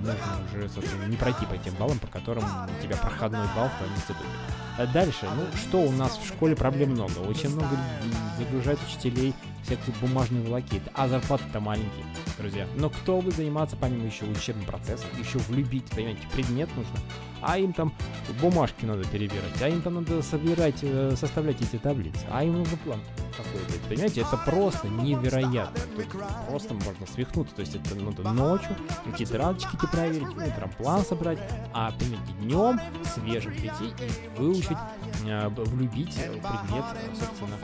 можно 0.00 0.78
уже, 0.78 1.08
не 1.08 1.16
пройти 1.16 1.46
по 1.46 1.56
тем 1.56 1.74
баллам, 1.74 1.98
по 1.98 2.06
которым 2.06 2.44
у 2.44 2.82
тебя 2.82 2.96
проходной 2.96 3.46
балл 3.56 3.68
в 3.68 3.78
твоем 3.78 3.94
институте. 3.94 4.28
А 4.76 4.86
Дальше, 4.86 5.28
ну 5.36 5.46
что 5.56 5.80
у 5.82 5.92
нас 5.92 6.18
в 6.18 6.26
школе 6.26 6.56
проблем 6.56 6.90
много. 6.90 7.18
Очень 7.20 7.50
много 7.50 7.74
м, 7.74 8.12
загружают 8.38 8.80
учителей 8.86 9.32
всякие 9.62 9.94
бумажные 10.00 10.42
волокиты, 10.42 10.90
а 10.94 11.08
зарплаты-то 11.08 11.60
маленькие, 11.60 12.04
друзья. 12.38 12.66
Но 12.76 12.90
кто 12.90 13.20
будет 13.20 13.36
заниматься 13.36 13.76
помимо 13.76 14.04
еще 14.04 14.24
учебным 14.24 14.66
процессом, 14.66 15.08
еще 15.18 15.38
влюбить, 15.38 15.86
понимаете, 15.86 16.26
предмет 16.32 16.68
нужно, 16.76 16.98
а 17.46 17.58
им 17.58 17.72
там 17.72 17.92
бумажки 18.40 18.84
надо 18.84 19.04
перебирать, 19.04 19.60
а 19.60 19.68
им 19.68 19.82
там 19.82 19.94
надо 19.94 20.22
собирать, 20.22 20.78
э, 20.82 21.14
составлять 21.16 21.60
эти 21.60 21.76
таблицы, 21.76 22.24
а 22.30 22.42
им 22.42 22.54
нужен 22.54 22.78
план 22.78 23.00
какой-то, 23.36 23.88
понимаете, 23.88 24.22
это 24.22 24.36
просто 24.38 24.88
невероятно, 24.88 25.80
Тут 25.96 26.06
просто 26.48 26.74
можно 26.74 27.06
свихнуться, 27.06 27.54
то 27.54 27.60
есть 27.60 27.74
это 27.74 27.94
надо 27.96 28.22
ночью 28.30 28.76
тетрадочки 29.16 29.76
эти 29.76 29.86
проверить, 29.86 30.28
утром 30.28 30.70
план 30.78 31.04
собрать, 31.04 31.38
а 31.72 31.92
понимаете, 31.92 32.32
днем 32.40 32.80
свежим 33.14 33.52
прийти 33.52 33.92
и 33.98 34.38
выучить, 34.38 34.78
э, 35.26 35.48
влюбить 35.48 36.16
э, 36.18 36.30
предмет, 36.30 36.84
собственно, 37.12 37.56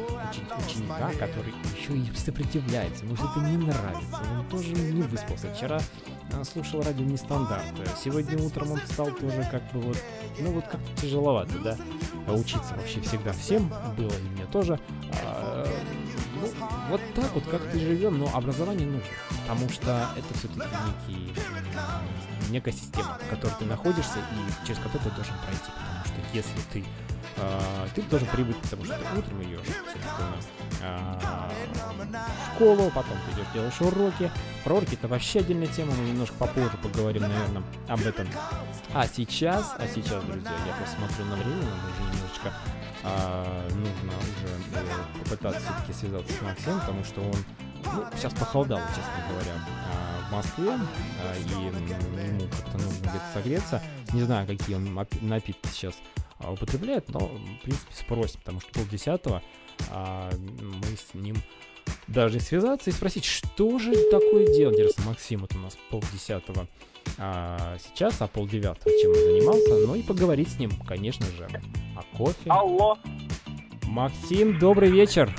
ученика, 0.66 1.10
который 1.18 1.54
еще 1.76 1.96
и 1.96 2.14
сопротивляется, 2.16 3.04
может 3.04 3.24
это 3.24 3.40
не 3.40 3.56
нравится, 3.56 4.20
он 4.38 4.46
тоже 4.48 4.72
не 4.72 5.02
выспался. 5.02 5.52
Вчера 5.54 5.80
слушал 6.44 6.82
радио 6.82 7.04
нестандарт, 7.04 7.64
сегодня 8.02 8.38
утром 8.42 8.72
он 8.72 8.80
встал 8.80 9.10
тоже 9.12 9.46
как 9.50 9.69
бы 9.72 9.80
вот, 9.80 9.96
ну 10.38 10.52
вот 10.52 10.64
как-то 10.64 11.00
тяжеловато, 11.00 11.58
да, 11.58 11.76
учиться 12.32 12.74
вообще 12.74 13.00
всегда 13.00 13.32
всем 13.32 13.72
было, 13.96 14.12
и 14.12 14.28
мне 14.34 14.46
тоже. 14.46 14.78
А, 15.24 15.66
ну, 16.40 16.48
вот 16.90 17.00
так 17.14 17.32
вот 17.34 17.44
как-то 17.44 17.78
живем, 17.78 18.18
но 18.18 18.30
образование 18.34 18.86
нужно, 18.86 19.08
потому 19.42 19.68
что 19.68 20.08
это 20.16 20.38
все-таки 20.38 20.68
некий, 20.86 21.34
некая 22.50 22.72
система, 22.72 23.18
в 23.26 23.30
которой 23.30 23.52
ты 23.58 23.64
находишься 23.64 24.18
и 24.18 24.66
через 24.66 24.78
которую 24.80 25.02
ты 25.02 25.10
должен 25.10 25.34
пройти, 25.44 25.70
потому 25.74 26.04
что 26.04 26.36
если 26.36 26.60
ты 26.72 26.84
а, 27.40 27.88
ты 27.94 28.02
должен 28.02 28.28
привыкнуть, 28.28 28.62
потому 28.62 28.84
что 28.84 28.94
ты 28.94 29.18
утром 29.18 29.42
идешь, 29.42 29.60
а, 30.82 31.50
в 32.04 32.54
школу, 32.54 32.90
потом 32.94 33.16
ты 33.26 33.32
идешь, 33.32 33.52
делаешь 33.54 33.80
уроки. 33.80 34.30
Про 34.64 34.76
уроки 34.76 34.94
это 34.94 35.08
вообще 35.08 35.40
отдельная 35.40 35.68
тема, 35.68 35.94
мы 35.94 36.08
немножко 36.08 36.34
попозже 36.36 36.76
поговорим, 36.82 37.22
наверное, 37.22 37.62
об 37.88 38.00
этом. 38.00 38.28
А 38.94 39.06
сейчас, 39.06 39.74
а 39.78 39.86
сейчас, 39.86 40.22
друзья, 40.24 40.52
я 40.66 40.74
просто 40.74 40.96
смотрю 40.96 41.24
на 41.26 41.36
время, 41.36 41.62
нам 41.64 41.78
уже 41.90 42.14
немножечко 42.14 42.52
а, 43.02 43.68
нужно 43.70 44.12
уже 44.18 44.54
э, 44.74 45.18
попытаться 45.24 45.60
все-таки 45.60 45.92
связаться 45.92 46.32
с 46.32 46.42
Максимом, 46.42 46.80
потому 46.80 47.04
что 47.04 47.22
он 47.22 47.34
ну, 47.84 48.04
сейчас 48.14 48.34
похолодало, 48.34 48.82
честно 48.88 49.24
говоря, 49.30 49.54
а, 49.88 50.28
в 50.28 50.32
Москве, 50.32 50.72
а, 51.22 51.36
и 51.36 51.64
ему 51.64 52.48
как-то 52.50 52.78
нужно 52.78 53.00
где-то 53.00 53.24
согреться. 53.32 53.82
Не 54.12 54.22
знаю, 54.22 54.46
какие 54.46 54.76
он 54.76 54.86
напи- 54.86 55.24
напитки 55.24 55.68
сейчас 55.68 55.94
употребляет, 56.48 57.08
но, 57.08 57.20
в 57.20 57.62
принципе, 57.62 57.92
спросим, 57.92 58.40
потому 58.40 58.60
что 58.60 58.72
полдесятого 58.72 59.42
а, 59.90 60.30
мы 60.60 60.96
с 60.96 61.14
ним 61.14 61.36
должны 62.06 62.40
связаться 62.40 62.90
и 62.90 62.92
спросить, 62.92 63.24
что 63.24 63.78
же 63.78 63.92
такое 64.10 64.46
делать. 64.54 64.76
Интересно, 64.76 65.04
Максим 65.06 65.40
вот 65.40 65.54
у 65.54 65.58
нас 65.58 65.76
полдесятого 65.90 66.68
а, 67.18 67.76
сейчас, 67.78 68.20
а 68.20 68.26
полдевятого, 68.26 68.90
чем 69.00 69.10
он 69.10 69.16
занимался, 69.16 69.86
ну 69.86 69.94
и 69.94 70.02
поговорить 70.02 70.48
с 70.48 70.58
ним, 70.58 70.70
конечно 70.86 71.26
же, 71.26 71.48
о 71.96 72.16
кофе. 72.16 72.48
Алло. 72.48 72.96
Максим, 73.84 74.58
добрый 74.58 74.90
вечер. 74.90 75.34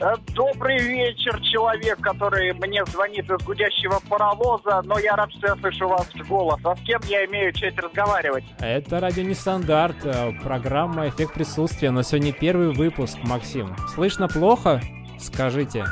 Э, 0.00 0.14
Добрый 0.34 0.78
вечер, 0.78 1.40
человек, 1.52 2.00
который 2.00 2.52
мне 2.54 2.84
звонит 2.86 3.30
из 3.30 3.44
гудящего 3.44 4.00
паровоза, 4.08 4.82
но 4.82 4.98
я 4.98 5.14
рад, 5.16 5.30
что 5.32 5.48
я 5.48 5.56
слышу 5.56 5.88
ваш 5.88 6.06
голос. 6.28 6.60
А 6.64 6.74
с 6.76 6.80
кем 6.80 7.00
я 7.08 7.24
имею 7.26 7.52
честь 7.52 7.78
разговаривать? 7.78 8.44
Это 8.58 9.00
радио 9.00 9.22
Нестандарт, 9.22 9.96
э, 10.04 10.32
программа 10.42 11.08
«Эффект 11.08 11.34
присутствия», 11.34 11.90
но 11.90 12.02
сегодня 12.02 12.32
первый 12.32 12.72
выпуск, 12.72 13.18
Максим. 13.22 13.74
Слышно 13.94 14.28
плохо? 14.28 14.80
Скажите. 15.18 15.84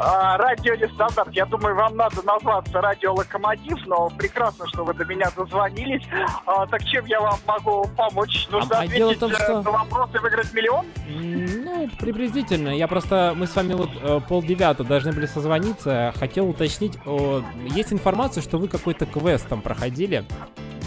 А, 0.00 0.36
радио 0.38 0.74
Нестандарт, 0.74 1.32
я 1.32 1.44
думаю, 1.46 1.74
вам 1.74 1.96
надо 1.96 2.22
назваться 2.22 2.80
Радио 2.80 3.14
Локомотив, 3.14 3.78
но 3.86 4.08
прекрасно, 4.10 4.66
что 4.68 4.84
вы 4.84 4.94
до 4.94 5.04
меня 5.04 5.28
дозвонились. 5.36 6.02
А, 6.46 6.66
так 6.66 6.84
чем 6.84 7.04
я 7.06 7.20
вам 7.20 7.38
могу 7.46 7.84
помочь? 7.96 8.46
Нужно 8.50 8.76
А- 8.76 8.80
а 8.80 8.84
ответить 8.84 9.18
том, 9.18 9.30
э, 9.32 9.34
что- 9.34 9.62
на 9.62 9.70
вопрос 9.70 10.10
и 10.14 10.18
выиграть 10.18 10.52
миллион? 10.52 10.86
Ну, 11.08 11.88
приблизительно. 11.98 12.68
Я 12.68 12.86
просто... 12.86 13.32
Мы 13.34 13.46
с 13.46 13.56
вами 13.56 13.74
вот 13.74 13.90
э, 14.00 14.20
полдевятого 14.28 14.88
должны 14.88 15.12
были 15.12 15.26
созвониться. 15.26 16.12
Хотел 16.18 16.48
уточнить. 16.48 16.98
о, 17.04 17.42
есть 17.66 17.92
информация, 17.92 18.42
что 18.42 18.58
вы 18.58 18.68
какой-то 18.68 19.06
квест 19.06 19.48
там 19.48 19.62
проходили. 19.62 20.24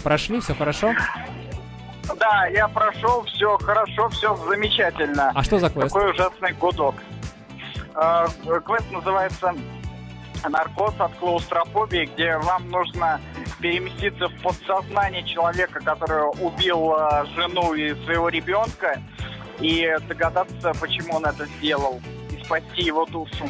Прошли, 0.02 0.40
все 0.40 0.54
хорошо? 0.54 0.92
Да, 2.18 2.46
я 2.46 2.66
прошел, 2.68 3.24
все 3.24 3.56
хорошо, 3.58 4.08
все 4.08 4.36
замечательно. 4.48 5.30
А 5.34 5.42
что 5.44 5.58
за 5.58 5.70
квест? 5.70 5.92
Какой 5.92 6.10
ужасный 6.10 6.52
гудок. 6.52 6.94
А, 7.94 8.26
Квест 8.64 8.90
называется 8.90 9.54
наркоз 10.48 10.94
от 10.98 11.14
клаустрофобии, 11.16 12.08
где 12.14 12.36
вам 12.38 12.70
нужно 12.70 13.20
переместиться 13.60 14.28
в 14.28 14.42
подсознание 14.42 15.24
человека, 15.24 15.80
который 15.80 16.24
убил 16.40 16.92
а, 16.92 17.24
жену 17.36 17.74
и 17.74 17.94
своего 18.04 18.28
ребенка, 18.28 19.00
и 19.60 19.96
догадаться, 20.08 20.72
почему 20.80 21.16
он 21.16 21.26
это 21.26 21.46
сделал, 21.46 22.00
и 22.30 22.42
спасти 22.44 22.82
его 22.82 23.06
душу. 23.06 23.48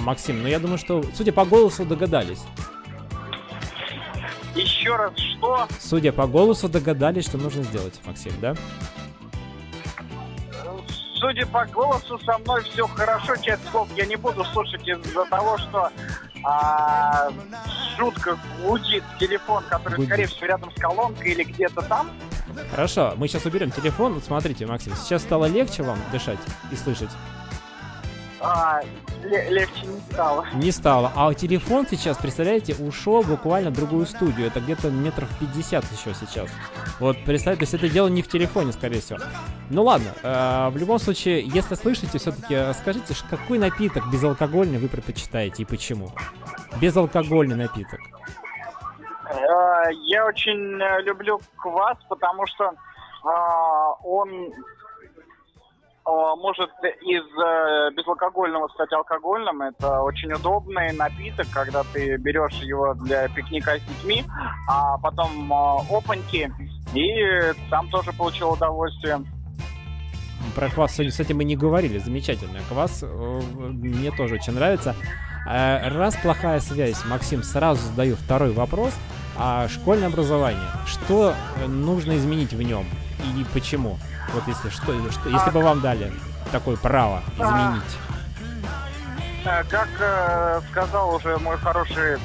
Максим, 0.00 0.42
ну 0.42 0.48
я 0.48 0.58
думаю, 0.58 0.78
что, 0.78 1.02
судя 1.14 1.32
по 1.32 1.44
голосу, 1.44 1.84
догадались. 1.84 2.42
Еще 4.54 4.94
раз, 4.94 5.12
что? 5.16 5.66
Судя 5.80 6.12
по 6.12 6.26
голосу, 6.26 6.68
догадались, 6.68 7.24
что 7.24 7.38
нужно 7.38 7.62
сделать, 7.64 7.98
Максим, 8.04 8.32
да? 8.40 8.54
Судя 11.24 11.46
по 11.46 11.64
голосу, 11.64 12.18
со 12.18 12.36
мной 12.36 12.62
все 12.64 12.86
хорошо, 12.86 13.34
часть 13.36 13.66
слов 13.70 13.88
я 13.96 14.04
не 14.04 14.14
буду 14.14 14.44
слушать 14.44 14.86
из-за 14.86 15.24
того, 15.24 15.56
что 15.56 15.88
а, 16.44 17.30
жутко 17.96 18.38
гудит 18.62 19.02
телефон, 19.18 19.64
который, 19.70 19.94
Гудит. 19.94 20.10
скорее 20.10 20.26
всего, 20.26 20.46
рядом 20.48 20.70
с 20.70 20.74
колонкой 20.78 21.32
или 21.32 21.44
где-то 21.44 21.80
там. 21.80 22.10
Хорошо, 22.70 23.14
мы 23.16 23.26
сейчас 23.26 23.46
уберем 23.46 23.70
телефон. 23.70 24.12
Вот 24.12 24.24
смотрите, 24.24 24.66
Максим, 24.66 24.94
сейчас 24.96 25.22
стало 25.22 25.46
легче 25.46 25.82
вам 25.82 25.98
дышать 26.12 26.40
и 26.70 26.76
слышать? 26.76 27.10
А, 28.42 28.82
легче 29.24 29.86
не 29.86 30.00
стало. 30.00 30.46
Не 30.54 30.70
стало. 30.70 31.12
А 31.16 31.32
телефон 31.34 31.86
сейчас, 31.88 32.16
представляете, 32.18 32.74
ушел 32.74 33.22
буквально 33.22 33.70
в 33.70 33.74
другую 33.74 34.06
студию. 34.06 34.46
Это 34.46 34.60
где-то 34.60 34.90
метров 34.90 35.28
50 35.40 35.84
еще 35.84 36.14
сейчас. 36.14 36.50
Вот, 37.00 37.16
представьте, 37.24 37.60
то 37.60 37.62
есть 37.62 37.74
это 37.74 37.88
дело 37.88 38.08
не 38.08 38.22
в 38.22 38.28
телефоне, 38.28 38.72
скорее 38.72 39.00
всего. 39.00 39.18
Ну 39.70 39.84
ладно, 39.84 40.08
э, 40.22 40.68
в 40.70 40.76
любом 40.76 40.98
случае, 40.98 41.40
если 41.40 41.74
слышите, 41.74 42.18
все-таки 42.18 42.72
скажите, 42.74 43.14
какой 43.28 43.58
напиток 43.58 44.10
безалкогольный 44.12 44.78
вы 44.78 44.88
предпочитаете 44.88 45.62
и 45.62 45.66
почему? 45.66 46.10
Безалкогольный 46.80 47.56
напиток. 47.56 48.00
Э, 49.30 49.92
Я 50.08 50.26
очень 50.26 50.80
э, 50.80 51.02
люблю 51.02 51.40
квас, 51.56 51.98
потому 52.08 52.46
что 52.46 52.72
а, 53.24 53.94
он 54.04 54.52
может 56.06 56.70
из 57.02 57.22
э, 57.22 57.90
безалкогольного 57.96 58.68
стать 58.68 58.92
алкогольным. 58.92 59.62
Это 59.62 60.02
очень 60.02 60.32
удобный 60.32 60.92
напиток, 60.92 61.46
когда 61.52 61.82
ты 61.92 62.16
берешь 62.16 62.54
его 62.62 62.94
для 62.94 63.28
пикника 63.28 63.78
с 63.78 63.82
детьми, 63.82 64.24
а 64.68 64.98
потом 64.98 65.52
а, 65.52 65.80
опаньки, 65.90 66.52
и 66.94 67.68
сам 67.70 67.88
тоже 67.88 68.12
получил 68.12 68.50
удовольствие. 68.52 69.20
Про 70.54 70.68
квас 70.68 70.92
сегодня, 70.92 71.10
кстати, 71.10 71.32
мы 71.32 71.44
не 71.44 71.56
говорили. 71.56 71.98
Замечательно. 71.98 72.60
Квас 72.68 73.00
э, 73.02 73.06
мне 73.06 74.10
тоже 74.10 74.34
очень 74.34 74.52
нравится. 74.52 74.94
Э, 75.48 75.88
Раз 75.88 76.16
плохая 76.16 76.60
связь, 76.60 77.04
Максим, 77.06 77.42
сразу 77.42 77.82
задаю 77.82 78.16
второй 78.16 78.52
вопрос. 78.52 78.94
А 79.36 79.66
школьное 79.68 80.08
образование. 80.08 80.68
Что 80.86 81.34
э, 81.56 81.66
нужно 81.66 82.16
изменить 82.16 82.52
в 82.52 82.62
нем? 82.62 82.84
И 83.24 83.44
почему? 83.52 83.98
Вот 84.32 84.42
если 84.46 84.68
что, 84.70 85.10
что 85.12 85.28
если 85.28 85.50
бы 85.50 85.60
вам 85.60 85.80
дали 85.80 86.12
такое 86.50 86.76
право 86.76 87.22
изменить. 87.36 87.98
Э, 89.44 89.62
Как 89.64 89.88
э, 90.00 90.60
сказал 90.70 91.14
уже 91.14 91.38
мой 91.38 91.56
хороший 91.58 92.18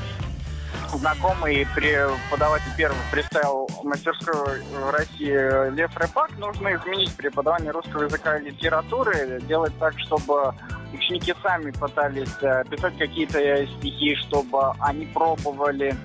знакомый 0.94 1.68
преподаватель 1.76 2.76
первого 2.76 3.00
фристайл 3.12 3.70
мастерской 3.84 4.62
в 4.62 4.90
России 4.92 5.72
Лев 5.76 5.96
Репак, 5.98 6.32
нужно 6.38 6.76
изменить 6.76 7.14
преподавание 7.16 7.72
русского 7.72 8.04
языка 8.04 8.38
и 8.38 8.46
литературы, 8.50 9.40
делать 9.48 9.74
так, 9.80 10.00
чтобы 10.00 10.54
ученики 10.94 11.34
сами 11.44 11.72
пытались 11.72 12.36
э, 12.42 12.64
писать 12.70 12.98
какие-то 12.98 13.40
стихи, 13.78 14.16
чтобы 14.16 14.74
они 14.80 15.06
пробовали 15.08 15.96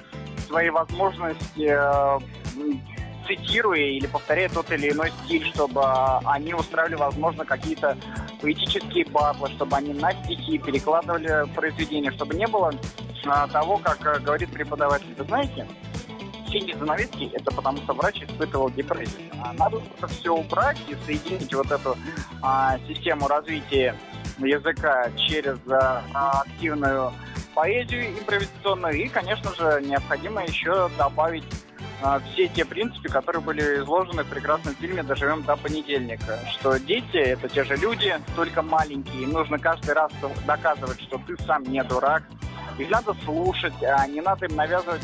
свои 0.47 0.71
возможности, 0.71 1.69
э, 1.71 2.19
цитируя 3.26 3.80
или 3.80 4.06
повторяя 4.06 4.48
тот 4.48 4.70
или 4.70 4.90
иной 4.90 5.10
стиль, 5.24 5.44
чтобы 5.55 5.80
э, 5.82 6.20
они 6.24 6.55
устраивали, 6.55 6.94
возможно, 6.96 7.44
какие-то 7.44 7.96
поэтические 8.40 9.06
батлы, 9.06 9.48
чтобы 9.51 9.76
они 9.76 9.92
на 9.94 10.12
стихи 10.24 10.59
перекладывали 10.59 11.48
произведения, 11.55 12.10
чтобы 12.12 12.34
не 12.34 12.46
было 12.46 12.72
а, 13.26 13.46
того, 13.48 13.78
как 13.78 14.05
э, 14.06 14.20
говорит 14.20 14.51
преподаватель. 14.51 15.14
Вы 15.16 15.24
знаете, 15.24 15.66
синие 16.48 16.76
занавески– 16.76 17.30
это 17.34 17.51
потому 17.52 17.78
что 17.78 17.94
врач 17.94 18.22
испытывал 18.22 18.70
депрессию. 18.70 19.30
А 19.42 19.52
надо 19.55 19.80
все 20.09 20.34
убрать 20.34 20.78
и 20.88 20.96
соединить 21.05 21.52
вот 21.55 21.70
эту 21.70 21.96
а, 22.42 22.78
систему 22.86 23.26
развития 23.28 23.96
языка 24.38 25.10
через 25.16 25.59
а, 25.68 26.42
активную 26.42 27.12
поэзию 27.55 28.18
импровизационную. 28.18 28.94
И, 28.94 29.09
конечно 29.09 29.55
же, 29.55 29.80
необходимо 29.82 30.44
еще 30.44 30.90
добавить 30.98 31.44
а, 31.44 31.73
все 32.33 32.49
те 32.49 32.65
принципы, 32.65 33.09
которые 33.09 33.43
были 33.43 33.61
изложены 33.81 34.25
в 34.25 34.29
прекрасном 34.29 34.75
фильме 34.75 35.03
«Доживем 35.03 35.43
до 35.43 35.57
понедельника». 35.57 36.39
Что 36.53 36.79
дети– 36.79 37.16
это 37.16 37.49
те 37.49 37.65
же 37.65 37.77
люди, 37.77 38.15
только 38.37 38.62
маленькие. 38.62 39.23
Им 39.23 39.33
нужно 39.33 39.59
каждый 39.59 39.95
раз 39.95 40.12
доказывать, 40.47 41.01
что 41.01 41.19
ты 41.27 41.37
сам 41.45 41.62
не 41.65 41.83
дурак. 41.83 42.23
Их 42.79 42.91
надо 42.91 43.15
слушать, 43.25 43.75
а 43.83 44.07
не 44.07 44.21
надо 44.21 44.47
им 44.47 44.57
навязывать 44.57 45.03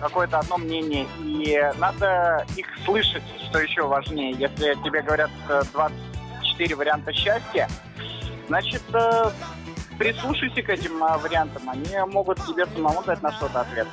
какое-то 0.00 0.38
одно 0.38 0.58
мнение. 0.58 1.06
И 1.20 1.58
надо 1.78 2.46
их 2.56 2.66
слышать, 2.84 3.22
что 3.48 3.60
еще 3.60 3.86
важнее. 3.86 4.32
Если 4.32 4.74
тебе 4.82 5.02
говорят 5.02 5.30
э, 5.48 5.62
24 5.72 6.74
варианта 6.74 7.12
счастья, 7.12 7.68
значит, 8.48 8.82
э, 8.94 9.30
прислушайся 9.98 10.62
к 10.62 10.68
этим 10.70 11.02
э, 11.02 11.18
вариантам. 11.18 11.68
Они 11.68 12.12
могут 12.12 12.38
тебе 12.46 12.66
самому 12.66 13.02
дать 13.02 13.22
на 13.22 13.32
что-то 13.32 13.60
ответ. 13.60 13.88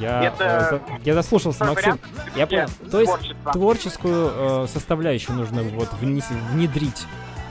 Я, 0.00 0.24
Это- 0.24 0.44
э, 0.44 0.70
за- 0.70 0.80
я 1.04 1.14
заслушался, 1.14 1.64
Максим. 1.64 1.98
Я 2.34 2.46
понял. 2.46 2.68
То 2.90 3.00
есть 3.00 3.12
творчества. 3.12 3.52
творческую 3.52 4.32
э, 4.34 4.66
составляющую 4.72 5.36
нужно 5.36 5.62
вот 5.62 5.92
внедрить 6.00 7.06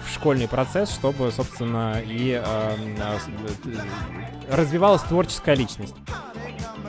в 0.06 0.14
школьный 0.14 0.48
процесс, 0.48 0.90
чтобы, 0.92 1.32
собственно, 1.32 2.00
и 2.04 2.32
э, 2.32 2.44
э, 2.44 3.18
э, 4.50 4.56
развивалась 4.56 5.02
творческая 5.04 5.56
личность. 5.56 5.94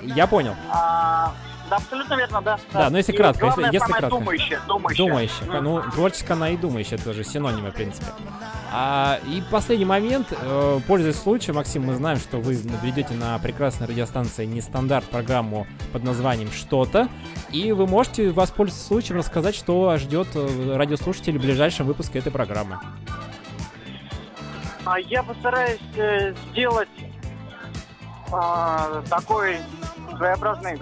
Я 0.03 0.27
понял. 0.27 0.55
А, 0.71 1.33
да, 1.69 1.77
абсолютно 1.77 2.15
верно, 2.15 2.41
да. 2.41 2.59
Да, 2.73 2.89
но 2.91 2.97
если 2.97 3.13
И 3.13 3.17
кратко, 3.17 3.45
если- 3.47 3.61
главное, 3.61 3.73
если 3.73 3.79
самое 3.87 4.01
кратко. 4.01 4.19
Думающее. 4.19 4.61
Думающая. 4.67 5.47
М. 5.53 5.65
Ну, 5.65 5.83
творческая 5.93 6.33
она 6.35 6.49
и 6.51 6.57
думающая, 6.57 6.97
это 6.97 7.05
тоже 7.05 7.23
синонимы, 7.25 7.71
в 7.71 7.75
принципе. 7.75 8.07
А, 8.73 9.19
и 9.27 9.43
последний 9.51 9.85
момент, 9.85 10.29
э, 10.31 10.81
пользуясь 10.87 11.17
случаем, 11.17 11.57
Максим, 11.57 11.87
мы 11.87 11.95
знаем, 11.95 12.19
что 12.19 12.39
вы 12.39 12.55
ведете 12.55 13.15
на 13.15 13.37
прекрасной 13.41 13.89
радиостанции 13.89 14.45
нестандарт 14.47 15.05
программу 15.07 15.67
под 15.93 16.05
названием 16.05 16.53
«Что-то», 16.53 17.09
и 17.51 17.73
вы 17.73 17.89
можете 17.89 18.31
воспользоваться 18.31 18.87
случаем 18.87 19.19
рассказать, 19.19 19.57
что 19.57 19.97
ждет 19.97 20.29
э, 20.35 20.77
радиослушателей 20.77 21.39
в 21.39 21.43
ближайшем 21.43 21.87
выпуске 21.87 22.21
этой 22.21 22.31
программы. 22.31 22.79
А 24.85 25.01
я 25.01 25.25
постараюсь 25.25 25.81
э, 25.97 26.33
сделать 26.51 26.89
а, 28.33 29.03
такой 29.09 29.57
своеобразный 30.17 30.79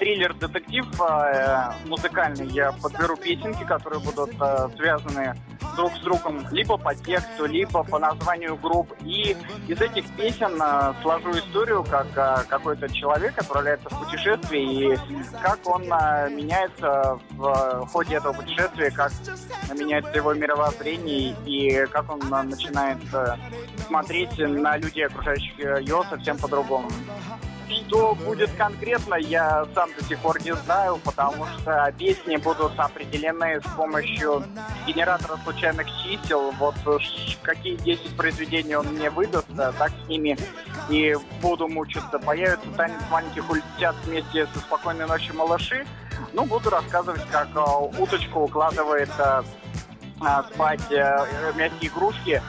триллер-детектив 0.00 0.86
э, 1.00 1.72
музыкальный. 1.86 2.46
Я 2.48 2.72
подберу 2.72 3.16
песенки, 3.16 3.64
которые 3.64 4.00
будут 4.00 4.30
э, 4.40 4.68
связаны 4.76 5.34
друг 5.76 5.92
с 5.94 6.00
другом 6.00 6.44
либо 6.50 6.76
по 6.76 6.94
тексту, 6.94 7.44
либо 7.44 7.84
по 7.84 7.98
названию 7.98 8.56
групп. 8.56 8.92
И 9.02 9.36
из 9.68 9.80
этих 9.80 10.04
песен 10.16 10.60
э, 10.60 10.94
сложу 11.02 11.30
историю, 11.32 11.84
как 11.84 12.08
какой-то 12.48 12.88
человек 12.88 13.38
отправляется 13.38 13.88
в 13.90 14.04
путешествие, 14.04 14.94
и 14.94 14.98
как 15.42 15.58
он 15.66 15.84
меняется 15.84 17.18
в 17.30 17.86
ходе 17.92 18.16
этого 18.16 18.32
путешествия, 18.32 18.90
как 18.90 19.12
меняется 19.78 20.12
его 20.12 20.32
мировоззрение, 20.32 21.36
и 21.44 21.86
как 21.86 22.10
он 22.10 22.20
начинает 22.48 22.98
смотреть 23.86 24.38
на 24.38 24.78
людей, 24.78 25.06
окружающих 25.06 25.58
его, 25.58 26.04
совсем 26.04 26.38
по-другому. 26.38 26.88
Что 27.70 28.14
будет 28.14 28.50
конкретно, 28.52 29.14
я 29.14 29.66
сам 29.74 29.90
до 29.96 30.04
сих 30.04 30.18
пор 30.18 30.42
не 30.42 30.54
знаю, 30.54 30.98
потому 31.04 31.46
что 31.46 31.92
песни 31.96 32.36
будут 32.36 32.78
определены 32.78 33.60
с 33.60 33.76
помощью 33.76 34.44
генератора 34.86 35.38
случайных 35.44 35.86
чисел. 36.02 36.50
Вот 36.52 36.74
какие 37.42 37.76
10 37.76 38.16
произведений 38.16 38.74
он 38.74 38.86
мне 38.88 39.08
выдаст, 39.10 39.46
так 39.56 39.92
с 40.04 40.08
ними 40.08 40.36
и 40.88 41.16
буду 41.40 41.68
мучиться. 41.68 42.18
Появится 42.18 42.68
танец 42.76 43.00
маленьких 43.10 43.48
улетят 43.48 43.94
вместе 44.04 44.46
со 44.46 44.58
спокойной 44.58 45.06
ночью 45.06 45.34
малыши. 45.36 45.86
Ну, 46.32 46.44
буду 46.44 46.70
рассказывать, 46.70 47.22
как 47.30 47.48
э, 47.54 47.60
уточку 47.98 48.40
укладывает 48.40 49.10
э, 49.18 49.42
а, 50.20 50.42
спать 50.44 50.92
э, 50.92 51.26
мягкие 51.56 51.90
игрушки, 51.90 52.42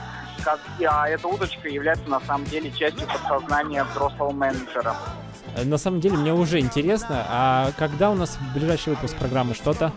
а 0.46 1.08
эта 1.08 1.28
уточка 1.28 1.68
является 1.68 2.08
на 2.08 2.20
самом 2.20 2.44
деле 2.46 2.70
частью 2.70 3.06
подсознания 3.06 3.84
взрослого 3.84 4.30
менеджера. 4.32 4.94
Э, 5.56 5.64
На 5.64 5.78
самом 5.78 6.00
деле 6.00 6.16
мне 6.16 6.32
уже 6.32 6.60
интересно, 6.60 7.24
а 7.28 7.70
когда 7.78 8.10
у 8.10 8.14
нас 8.14 8.38
ближайший 8.54 8.90
выпуск 8.90 9.16
программы 9.16 9.54
что-то? 9.54 9.92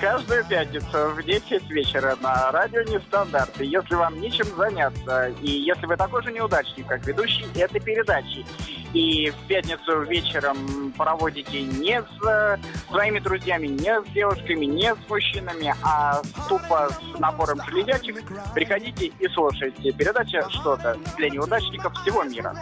Каждую 0.00 0.46
пятницу 0.46 1.10
в 1.10 1.22
10 1.22 1.68
вечера 1.68 2.16
на 2.22 2.50
радио 2.52 2.80
Нестандарт. 2.82 3.60
И 3.60 3.66
если 3.66 3.94
вам 3.94 4.18
нечем 4.18 4.46
заняться, 4.56 5.28
и 5.42 5.50
если 5.50 5.84
вы 5.84 5.94
такой 5.98 6.22
же 6.22 6.32
неудачник, 6.32 6.86
как 6.86 7.06
ведущий 7.06 7.44
этой 7.54 7.80
передачи, 7.80 8.46
и 8.94 9.28
в 9.28 9.46
пятницу 9.46 10.00
вечером 10.02 10.92
проводите 10.96 11.60
не 11.62 12.00
с 12.00 12.58
своими 12.88 13.18
друзьями, 13.18 13.66
не 13.66 14.00
с 14.00 14.04
девушками, 14.14 14.64
не 14.64 14.94
с 14.94 14.98
мужчинами, 15.08 15.74
а 15.82 16.22
тупо 16.48 16.88
с 16.88 17.18
набором 17.20 17.60
железячек, 17.68 18.22
приходите 18.54 19.06
и 19.06 19.28
слушайте. 19.28 19.92
Передача 19.92 20.48
«Что-то» 20.48 20.96
для 21.18 21.28
неудачников 21.28 21.92
всего 22.00 22.24
мира. 22.24 22.56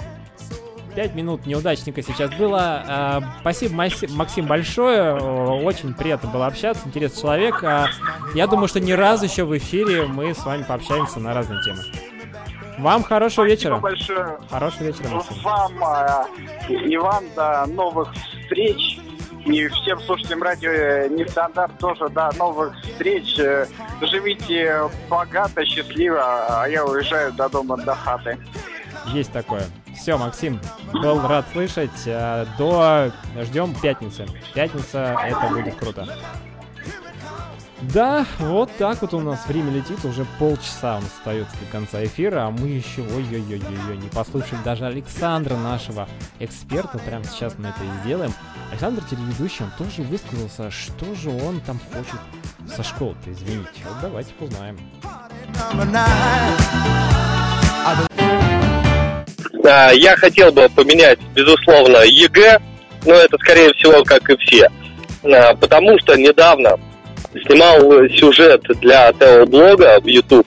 Пять 0.99 1.15
минут 1.15 1.47
неудачника 1.47 2.03
сейчас 2.03 2.29
было. 2.35 2.59
А, 2.61 3.23
Спасибо, 3.41 3.77
Максим, 4.17 4.47
большое. 4.47 5.15
Очень 5.15 5.95
приятно 5.95 6.29
было 6.29 6.49
общаться. 6.49 6.89
Интересный 6.89 7.21
человек. 7.21 7.63
А, 7.63 7.87
Я 8.35 8.49
думаю, 8.49 8.67
что 8.67 8.81
ни 8.81 8.91
разу 8.91 9.27
еще 9.27 9.45
в 9.45 9.57
эфире 9.57 10.07
мы 10.07 10.35
с 10.35 10.45
вами 10.45 10.65
пообщаемся 10.65 11.21
на 11.21 11.35
разные 11.35 11.63
темы. 11.63 11.79
Вам 12.79 13.05
хорошего 13.05 13.45
вечера. 13.45 13.77
большое. 13.77 14.39
Хорошего 14.51 14.89
вечера, 14.89 15.09
Максим. 15.11 15.37
Вам, 15.45 15.85
а, 15.85 16.27
и 16.69 16.97
вам 16.97 17.23
до 17.37 17.67
новых 17.67 18.13
встреч. 18.15 18.99
И 19.47 19.69
всем 19.69 20.01
слушателям 20.01 20.43
радио 20.43 20.73
э, 20.73 21.09
Нестандарт 21.11 21.79
тоже 21.79 22.09
до 22.09 22.33
новых 22.37 22.75
встреч. 22.83 23.39
Э, 23.39 23.67
Живите 24.03 24.91
богато, 25.09 25.65
счастливо, 25.65 26.21
а 26.63 26.69
я 26.69 26.85
уезжаю 26.85 27.33
до 27.35 27.49
дома, 27.49 27.77
до 27.77 27.95
хаты. 27.95 28.37
Есть 29.13 29.33
такое. 29.33 29.65
Все, 29.97 30.17
Максим, 30.17 30.61
был 30.93 31.27
рад 31.27 31.47
слышать. 31.53 31.91
А, 32.07 32.47
До... 32.59 33.13
Ждем 33.45 33.75
пятницы. 33.75 34.27
Пятница, 34.55 35.17
это 35.25 35.49
будет 35.49 35.75
круто. 35.77 36.07
Да, 37.81 38.27
вот 38.41 38.71
так 38.77 39.01
вот 39.03 39.15
у 39.15 39.21
нас 39.21 39.47
время 39.47 39.71
летит, 39.71 40.05
уже 40.05 40.27
полчаса 40.41 40.97
нас 40.97 41.13
остается 41.19 41.57
до 41.61 41.67
конца 41.71 42.05
эфира, 42.05 42.47
а 42.47 42.51
мы 42.51 42.67
еще, 42.67 43.03
ой-ой-ой-ой, 43.03 43.97
не 43.97 44.09
послушали 44.09 44.59
даже 44.65 44.85
Александра, 44.85 45.57
нашего 45.57 46.09
эксперта, 46.41 46.99
прямо 46.99 47.25
сейчас 47.25 47.55
мы 47.57 47.69
это 47.69 47.85
и 47.85 48.03
сделаем. 48.03 48.33
Александр, 48.73 49.05
телеведущий, 49.05 49.65
он 49.65 49.71
тоже 49.79 50.03
высказался, 50.03 50.73
что 50.73 51.15
же 51.15 51.31
он 51.31 51.61
там 51.61 51.79
хочет 51.93 52.21
со 52.75 52.83
школы-то, 52.83 53.31
извините. 53.31 53.85
Вот 53.85 54.01
давайте 54.03 54.35
узнаем. 54.41 54.77
А, 59.65 59.93
Я 59.93 60.17
хотел 60.17 60.53
бы 60.53 60.69
поменять, 60.75 61.19
безусловно, 61.35 61.99
ЕГЭ, 62.05 62.59
но 63.05 63.15
это, 63.15 63.37
скорее 63.39 63.73
всего, 63.75 64.03
как 64.05 64.29
и 64.31 64.37
все. 64.39 64.69
А, 65.25 65.55
Потому 65.55 65.99
что 66.01 66.17
недавно 66.17 66.79
снимал 67.47 67.81
сюжет 68.17 68.63
для 68.81 69.13
ТО-блога 69.13 70.01
в 70.01 70.07
YouTube 70.07 70.47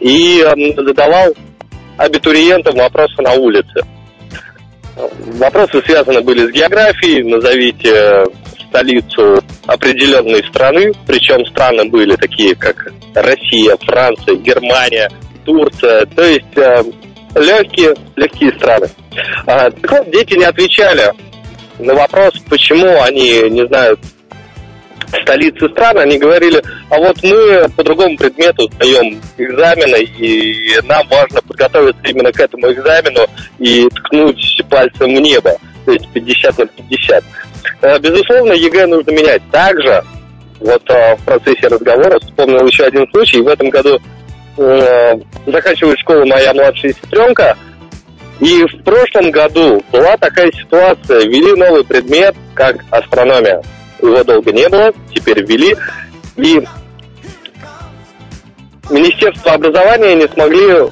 и 0.00 0.44
задавал 0.76 1.34
абитуриентам 1.96 2.76
вопросы 2.76 3.20
на 3.20 3.32
улице. 3.32 3.84
Вопросы 5.38 5.82
связаны 5.82 6.20
были 6.20 6.46
с 6.46 6.52
географией, 6.52 7.22
назовите 7.22 8.24
столицу 8.68 9.42
определенной 9.66 10.44
страны, 10.44 10.92
причем 11.06 11.44
страны 11.46 11.84
были 11.86 12.16
такие, 12.16 12.54
как 12.54 12.92
Россия, 13.14 13.76
Франция, 13.80 14.36
Германия, 14.36 15.10
Турция, 15.44 16.06
то 16.06 16.22
есть 16.22 16.56
э, 16.56 16.82
легкие, 17.34 17.94
легкие 18.16 18.52
страны. 18.52 18.88
А, 19.46 19.70
так 19.70 19.90
вот, 19.90 20.10
дети 20.10 20.34
не 20.34 20.44
отвечали 20.44 21.12
на 21.78 21.94
вопрос, 21.94 22.34
почему 22.48 23.02
они 23.02 23.48
не 23.50 23.66
знают 23.66 24.00
столицы 25.22 25.68
стран, 25.70 25.98
они 25.98 26.18
говорили, 26.18 26.62
а 26.88 26.98
вот 26.98 27.16
мы 27.22 27.68
по 27.76 27.82
другому 27.82 28.16
предмету 28.16 28.70
сдаем 28.74 29.20
экзамены, 29.38 30.02
и 30.02 30.78
нам 30.84 31.06
важно 31.08 31.42
подготовиться 31.42 32.02
именно 32.04 32.32
к 32.32 32.40
этому 32.40 32.70
экзамену 32.72 33.26
и 33.58 33.88
ткнуть 33.88 34.62
пальцем 34.68 35.14
в 35.14 35.20
небо, 35.20 35.56
то 35.84 35.92
есть 35.92 36.08
50 36.12 36.58
на 36.58 36.66
50. 36.66 37.24
Э, 37.82 37.98
Безусловно, 37.98 38.52
ЕГЭ 38.52 38.86
нужно 38.86 39.10
менять. 39.10 39.42
Также, 39.50 40.02
вот 40.60 40.82
э, 40.90 41.16
в 41.16 41.24
процессе 41.24 41.68
разговора 41.68 42.18
вспомнил 42.20 42.66
еще 42.66 42.84
один 42.84 43.08
случай. 43.10 43.40
В 43.40 43.48
этом 43.48 43.70
году 43.70 44.00
э, 44.56 45.14
заканчивает 45.46 45.98
школу 45.98 46.26
моя 46.26 46.52
младшая 46.54 46.92
сестренка, 46.92 47.56
и 48.40 48.64
в 48.64 48.82
прошлом 48.84 49.30
году 49.30 49.82
была 49.92 50.16
такая 50.16 50.50
ситуация, 50.52 51.20
ввели 51.20 51.54
новый 51.54 51.84
предмет, 51.84 52.34
как 52.54 52.76
астрономия. 52.90 53.62
Его 54.00 54.24
долго 54.24 54.50
не 54.52 54.66
было, 54.68 54.92
теперь 55.14 55.44
ввели. 55.44 55.76
И 56.36 56.62
Министерство 58.88 59.52
образования 59.52 60.14
не 60.14 60.28
смогли 60.28 60.88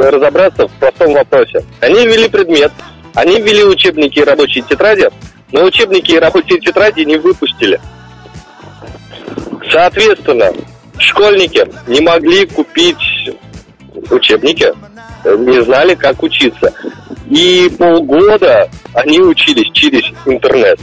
разобраться 0.00 0.68
в 0.68 0.72
простом 0.72 1.14
вопросе. 1.14 1.64
Они 1.80 2.06
ввели 2.06 2.28
предмет, 2.28 2.72
они 3.14 3.40
ввели 3.40 3.64
учебники 3.64 4.18
и 4.18 4.24
рабочие 4.24 4.62
тетради, 4.62 5.08
но 5.52 5.64
учебники 5.64 6.12
и 6.12 6.18
рабочие 6.18 6.60
тетради 6.60 7.00
не 7.00 7.16
выпустили. 7.16 7.80
Соответственно, 9.70 10.52
школьники 10.98 11.66
не 11.86 12.00
могли 12.00 12.46
купить 12.46 13.30
учебники, 14.10 14.72
не 15.24 15.62
знали, 15.62 15.94
как 15.94 16.22
учиться. 16.22 16.72
И 17.28 17.70
полгода 17.78 18.68
они 18.94 19.20
учились 19.20 19.70
через 19.72 20.04
интернет. 20.26 20.78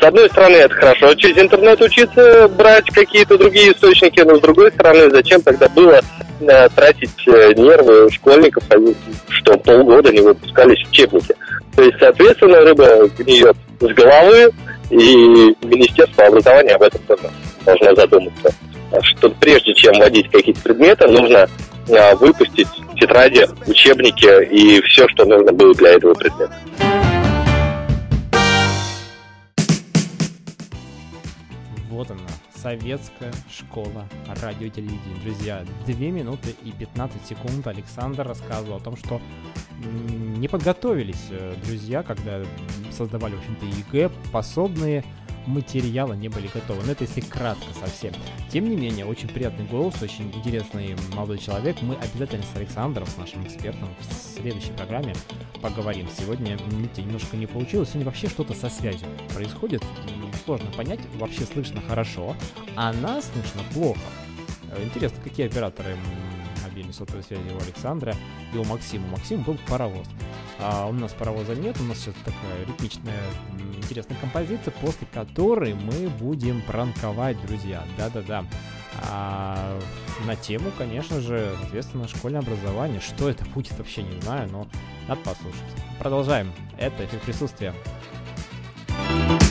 С 0.00 0.06
одной 0.06 0.28
стороны, 0.28 0.56
это 0.56 0.74
хорошо 0.74 1.14
через 1.14 1.38
интернет 1.38 1.80
учиться, 1.80 2.48
брать 2.48 2.84
какие-то 2.90 3.38
другие 3.38 3.72
источники, 3.72 4.20
но 4.20 4.36
с 4.36 4.40
другой 4.40 4.70
стороны, 4.72 5.08
зачем 5.08 5.40
тогда 5.40 5.68
было 5.68 6.00
э, 6.40 6.68
тратить 6.74 7.26
э, 7.26 7.54
нервы 7.54 8.10
школьников, 8.10 8.64
они, 8.70 8.94
что 9.28 9.56
полгода 9.56 10.12
не 10.12 10.20
выпускались 10.20 10.84
учебники. 10.88 11.34
То 11.76 11.82
есть, 11.82 11.96
соответственно, 12.00 12.60
рыба 12.60 13.08
гниет 13.18 13.56
с 13.80 13.86
головы, 13.94 14.50
и 14.90 15.56
Министерство 15.62 16.26
образования 16.26 16.74
об 16.74 16.82
этом 16.82 17.00
тоже 17.06 17.30
должно 17.64 17.94
задуматься. 17.94 18.54
Что 19.02 19.30
прежде 19.30 19.74
чем 19.74 19.94
вводить 19.98 20.30
какие-то 20.30 20.60
предметы, 20.62 21.08
нужно 21.08 21.48
э, 21.88 22.14
выпустить 22.16 22.68
тетради, 22.98 23.46
учебники 23.66 24.44
и 24.44 24.80
все, 24.82 25.08
что 25.08 25.24
нужно 25.24 25.52
было 25.52 25.74
для 25.74 25.90
этого 25.90 26.14
предмета. 26.14 26.58
Вот 31.90 32.10
она, 32.10 32.20
советская 32.54 33.32
школа 33.50 34.08
радио. 34.42 34.70
Друзья, 35.22 35.64
2 35.86 35.94
минуты 36.06 36.54
и 36.64 36.72
15 36.72 37.26
секунд 37.26 37.66
Александр 37.66 38.26
рассказывал 38.26 38.78
о 38.78 38.80
том, 38.80 38.96
что 38.96 39.20
не 40.38 40.48
подготовились 40.48 41.26
э, 41.30 41.54
друзья, 41.64 42.02
когда 42.02 42.42
создавали, 42.90 43.34
в 43.34 43.38
общем-то, 43.38 43.66
ЕГЭ, 43.66 44.10
подсобные 44.32 45.04
материалы 45.46 46.16
не 46.16 46.28
были 46.28 46.48
готовы. 46.48 46.82
Но 46.84 46.92
это 46.92 47.04
если 47.04 47.20
кратко 47.20 47.72
совсем. 47.78 48.12
Тем 48.50 48.68
не 48.68 48.76
менее, 48.76 49.04
очень 49.06 49.28
приятный 49.28 49.64
голос, 49.66 50.00
очень 50.02 50.30
интересный 50.34 50.96
молодой 51.14 51.38
человек. 51.38 51.76
Мы 51.82 51.94
обязательно 51.96 52.42
с 52.42 52.56
Александром, 52.56 53.06
с 53.06 53.16
нашим 53.16 53.44
экспертом, 53.46 53.88
в 54.00 54.38
следующей 54.40 54.72
программе 54.72 55.14
поговорим. 55.60 56.08
Сегодня, 56.16 56.58
немножко 56.96 57.36
не 57.36 57.46
получилось. 57.46 57.88
Сегодня 57.88 58.06
вообще 58.06 58.28
что-то 58.28 58.54
со 58.54 58.68
связью 58.68 59.08
происходит. 59.34 59.82
М, 59.82 60.30
Сложно 60.44 60.70
понять, 60.72 61.00
вообще 61.18 61.44
слышно 61.44 61.80
хорошо, 61.80 62.36
а 62.76 62.92
нас 62.92 63.30
слышно 63.32 63.62
плохо. 63.72 64.00
Э, 64.70 64.82
Интересно, 64.84 65.18
какие 65.22 65.46
операторы 65.46 65.96
мобильной 66.84 66.94
сотовой 66.94 67.22
связи 67.22 67.42
у 67.52 67.62
Александра 67.62 68.14
и 68.52 68.58
у 68.58 68.64
Максима. 68.64 69.06
У 69.06 69.10
Максима 69.10 69.42
был 69.44 69.58
паровоз. 69.68 70.06
А 70.58 70.86
у 70.86 70.92
нас 70.92 71.12
паровоза 71.12 71.54
нет, 71.54 71.76
у 71.80 71.84
нас 71.84 71.98
сейчас 71.98 72.14
такая 72.24 72.66
ритмичная 72.66 73.22
интересная 73.76 74.16
композиция, 74.18 74.72
после 74.80 75.06
которой 75.12 75.74
мы 75.74 76.08
будем 76.08 76.62
пранковать, 76.62 77.40
друзья. 77.46 77.82
Да-да-да. 77.98 78.44
А, 79.10 79.80
на 80.26 80.36
тему, 80.36 80.70
конечно 80.78 81.20
же, 81.20 81.54
соответственно, 81.60 82.06
школьное 82.06 82.40
образование. 82.40 83.00
Что 83.00 83.28
это 83.28 83.44
будет, 83.46 83.76
вообще 83.78 84.02
не 84.02 84.20
знаю, 84.20 84.48
но 84.50 84.68
надо 85.08 85.20
послушать. 85.22 85.60
Продолжаем. 85.98 86.52
Это 86.78 87.04
эффект 87.04 87.24
присутствия. 87.24 87.74
Now 88.88 89.43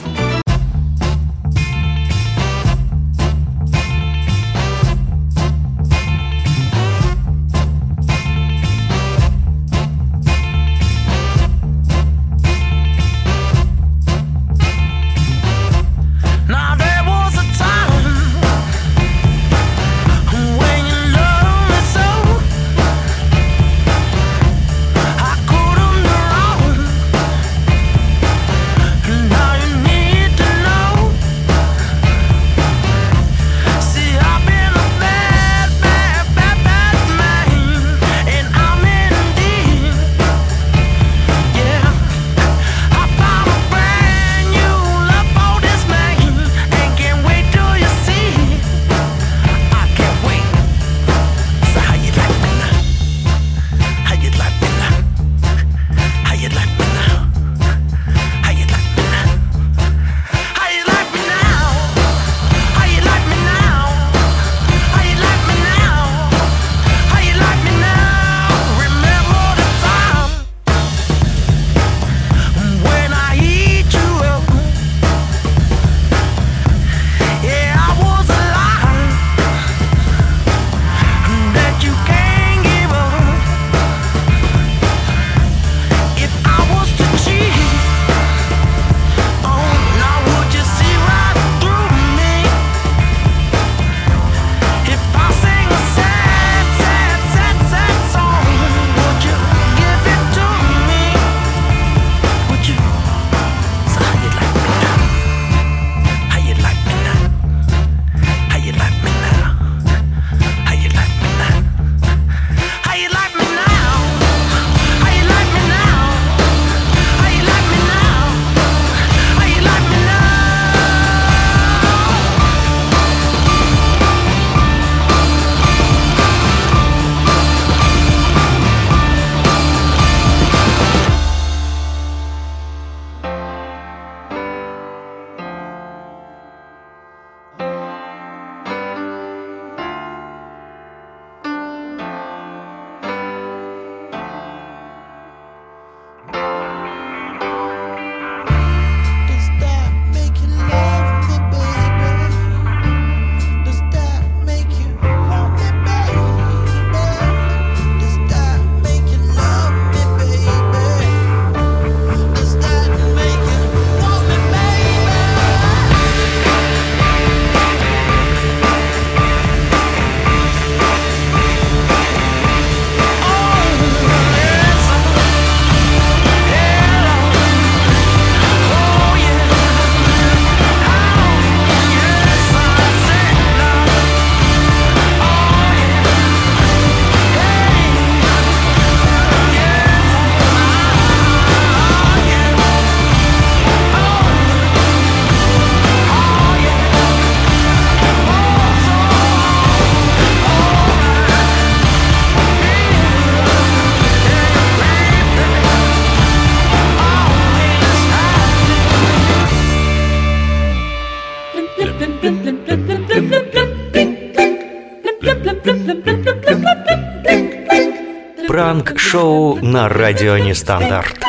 Пранк-шоу 219.14 219.60
на 219.61 219.90
радио 219.90 220.40
Нестандарт. 220.40 221.19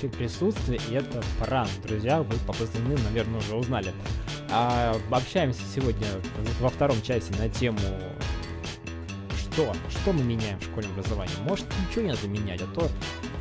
Эффект 0.00 0.16
присутствия, 0.16 0.80
и 0.88 0.94
это 0.94 1.22
пранк. 1.38 1.68
Друзья, 1.84 2.22
вы 2.22 2.34
по 2.46 2.54
позывным, 2.54 2.98
наверное, 3.04 3.38
уже 3.38 3.54
узнали. 3.54 3.92
А, 4.50 4.96
общаемся 5.10 5.60
сегодня 5.74 6.06
во 6.58 6.70
втором 6.70 7.02
часе 7.02 7.30
на 7.38 7.50
тему 7.50 7.78
что? 9.52 9.74
Что 9.90 10.12
мы 10.14 10.22
меняем 10.22 10.58
в 10.58 10.64
школьном 10.64 10.92
образовании? 10.92 11.34
Может, 11.46 11.66
ничего 11.86 12.02
не 12.06 12.12
надо 12.12 12.28
менять, 12.28 12.62
а 12.62 12.66
то 12.68 12.88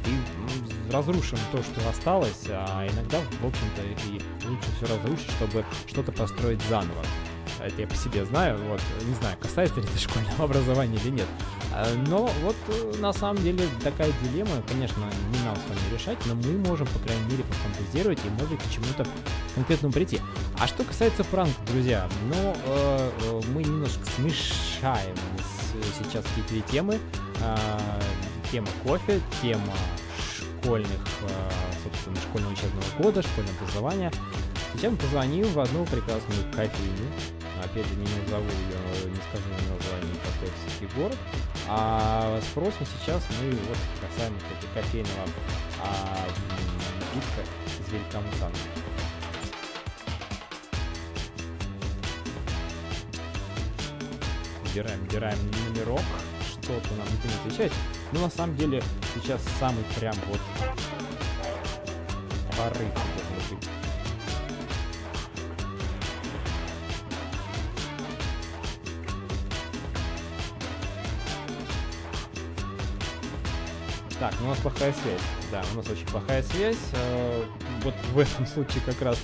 и 0.06 0.91
разрушим 0.91 1.38
то, 1.53 1.64
что 1.64 1.90
осталось, 1.90 2.44
а 2.49 2.86
иногда, 2.91 3.19
в 3.41 3.48
общем-то, 3.48 3.81
и 4.11 4.19
лучше 4.45 4.68
все 4.76 4.94
разрушить, 4.94 5.31
чтобы 5.31 5.64
что-то 5.88 6.11
построить 6.11 6.61
заново. 6.64 7.06
Это 7.61 7.81
я 7.81 7.88
по 7.88 7.95
себе 7.95 8.26
знаю, 8.26 8.57
вот, 8.68 8.81
не 9.06 9.14
знаю, 9.15 9.38
касается 9.40 9.80
ли 9.80 9.88
это 9.88 9.98
школьного 9.98 10.44
образования 10.44 10.99
или 11.06 11.11
нет. 11.11 11.27
А, 11.80 11.95
Но 12.07 12.30
вот 12.43 12.56
э, 12.68 12.97
на 12.99 13.14
самом 13.14 13.41
деле 13.41 13.65
такая 13.84 14.11
дилемма, 14.23 14.61
конечно, 14.68 15.03
не 15.31 15.39
нам 15.45 15.56
с 15.56 15.60
вами 15.60 15.93
решать, 15.93 16.18
но 16.26 16.35
мы 16.35 16.57
можем, 16.57 16.88
по 16.88 16.99
крайней 16.99 17.23
мере, 17.31 17.43
пофантазировать 17.43 18.19
и, 18.26 18.30
может 18.41 18.61
к 18.61 18.69
чему-то 18.69 19.07
конкретному 19.56 19.93
прийти. 19.93 20.19
А 20.60 20.68
что 20.68 20.84
касается 20.84 21.23
пранков, 21.23 21.57
друзья, 21.72 22.07
ну, 22.26 22.56
э, 22.65 23.11
э, 23.22 23.41
мы 23.53 23.64
немножко 23.64 24.06
смешаем 24.18 25.15
сейчас 25.97 26.26
две 26.49 26.61
темы. 26.61 26.99
А, 27.41 27.57
Тема 28.51 28.68
кофе, 28.84 29.22
тема 29.43 29.76
школьных, 30.61 30.89
э, 31.22 31.51
собственно, 31.84 32.15
школьного 32.15 32.51
учебного 32.51 32.85
года, 32.97 33.22
школьного 33.22 33.57
образования. 33.61 34.11
Сейчас 34.73 34.91
мы 34.91 34.97
позвоним 34.97 35.45
в 35.45 35.60
одну 35.60 35.85
прекрасную 35.85 36.43
кофейню. 36.51 37.39
Опять 37.72 37.86
же, 37.86 37.96
не 37.96 38.02
назову 38.02 38.50
ее, 38.50 39.10
не 39.12 39.22
скажу 39.30 39.48
название, 39.50 40.16
какой 40.24 40.50
все-таки 40.58 41.00
город. 41.00 41.18
А 41.68 42.40
спросим 42.50 42.86
сейчас 43.00 43.24
мы 43.40 43.52
вот 43.52 43.78
касаемо 44.02 44.36
кстати, 44.40 44.74
кофейного 44.74 45.28
а, 45.84 46.26
напитка 47.00 47.44
Зверька 47.88 48.22
Мусан. 48.22 48.52
Выбираем, 54.64 55.00
выбираем 55.02 55.38
номерок. 55.68 56.02
Что-то 56.50 56.94
нам 56.96 57.08
не 57.08 57.50
отвечает. 57.50 57.74
Но 58.12 58.22
на 58.22 58.30
самом 58.30 58.56
деле 58.58 58.84
сейчас 59.14 59.41
самый 59.60 59.84
прям 60.00 60.16
вот 60.28 60.40
порыв 62.58 62.94
должен 62.94 63.58
быть. 63.58 63.78
Так, 74.20 74.34
ну 74.41 74.48
у 74.48 74.50
нас 74.50 74.58
плохая 74.60 74.91
связь. 74.91 75.22
Да, 75.50 75.64
у 75.74 75.78
нас 75.78 75.88
очень 75.90 76.06
плохая 76.08 76.44
связь. 76.44 76.78
Э, 76.94 77.44
Вот 77.84 77.94
в 78.14 78.20
этом 78.20 78.46
случае 78.46 78.82
как 78.86 79.02
раз 79.02 79.18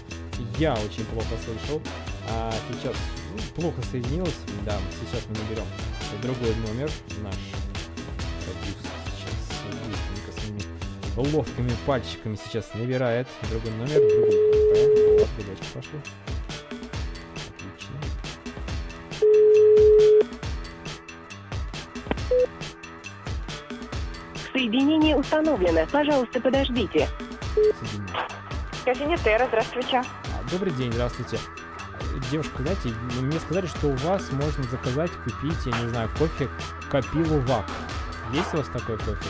я 0.58 0.74
очень 0.74 1.04
плохо 1.06 1.28
слышал. 1.44 1.82
А 2.30 2.54
сейчас 2.72 2.96
ну, 3.34 3.62
плохо 3.62 3.82
соединилось. 3.92 4.36
Да, 4.66 4.78
сейчас 5.02 5.24
мы 5.28 5.36
наберем 5.44 5.66
другой 6.22 6.56
номер. 6.68 6.90
Наш 7.22 7.36
продюсер 8.46 8.90
сейчас 9.18 9.60
своими 10.40 11.36
ловкими 11.36 11.72
пальчиками 11.86 12.38
сейчас 12.46 12.74
набирает 12.74 13.28
другой 13.50 13.72
номер. 13.72 13.96
Другой 13.96 15.56
кафе. 15.74 15.90
Вот, 15.94 16.25
Соединение 24.86 25.16
установлено. 25.16 25.88
Пожалуйста, 25.92 26.40
подождите. 26.40 27.10
Кофейня 28.86 29.18
Терра, 29.18 29.48
здравствуйте. 29.48 30.04
Добрый 30.52 30.72
день, 30.74 30.94
здравствуйте. 30.94 31.40
Девушка, 32.30 32.62
знаете, 32.62 32.90
мне 33.20 33.40
сказали, 33.40 33.66
что 33.66 33.88
у 33.88 33.96
вас 33.96 34.32
можно 34.32 34.64
заказать, 34.66 35.10
купить, 35.24 35.66
я 35.66 35.76
не 35.82 35.90
знаю, 35.90 36.08
кофе 36.20 36.48
Капилу 36.92 37.40
Вак. 37.48 37.66
Есть 38.34 38.54
у 38.54 38.58
вас 38.58 38.68
такой 38.68 38.98
кофе? 38.98 39.30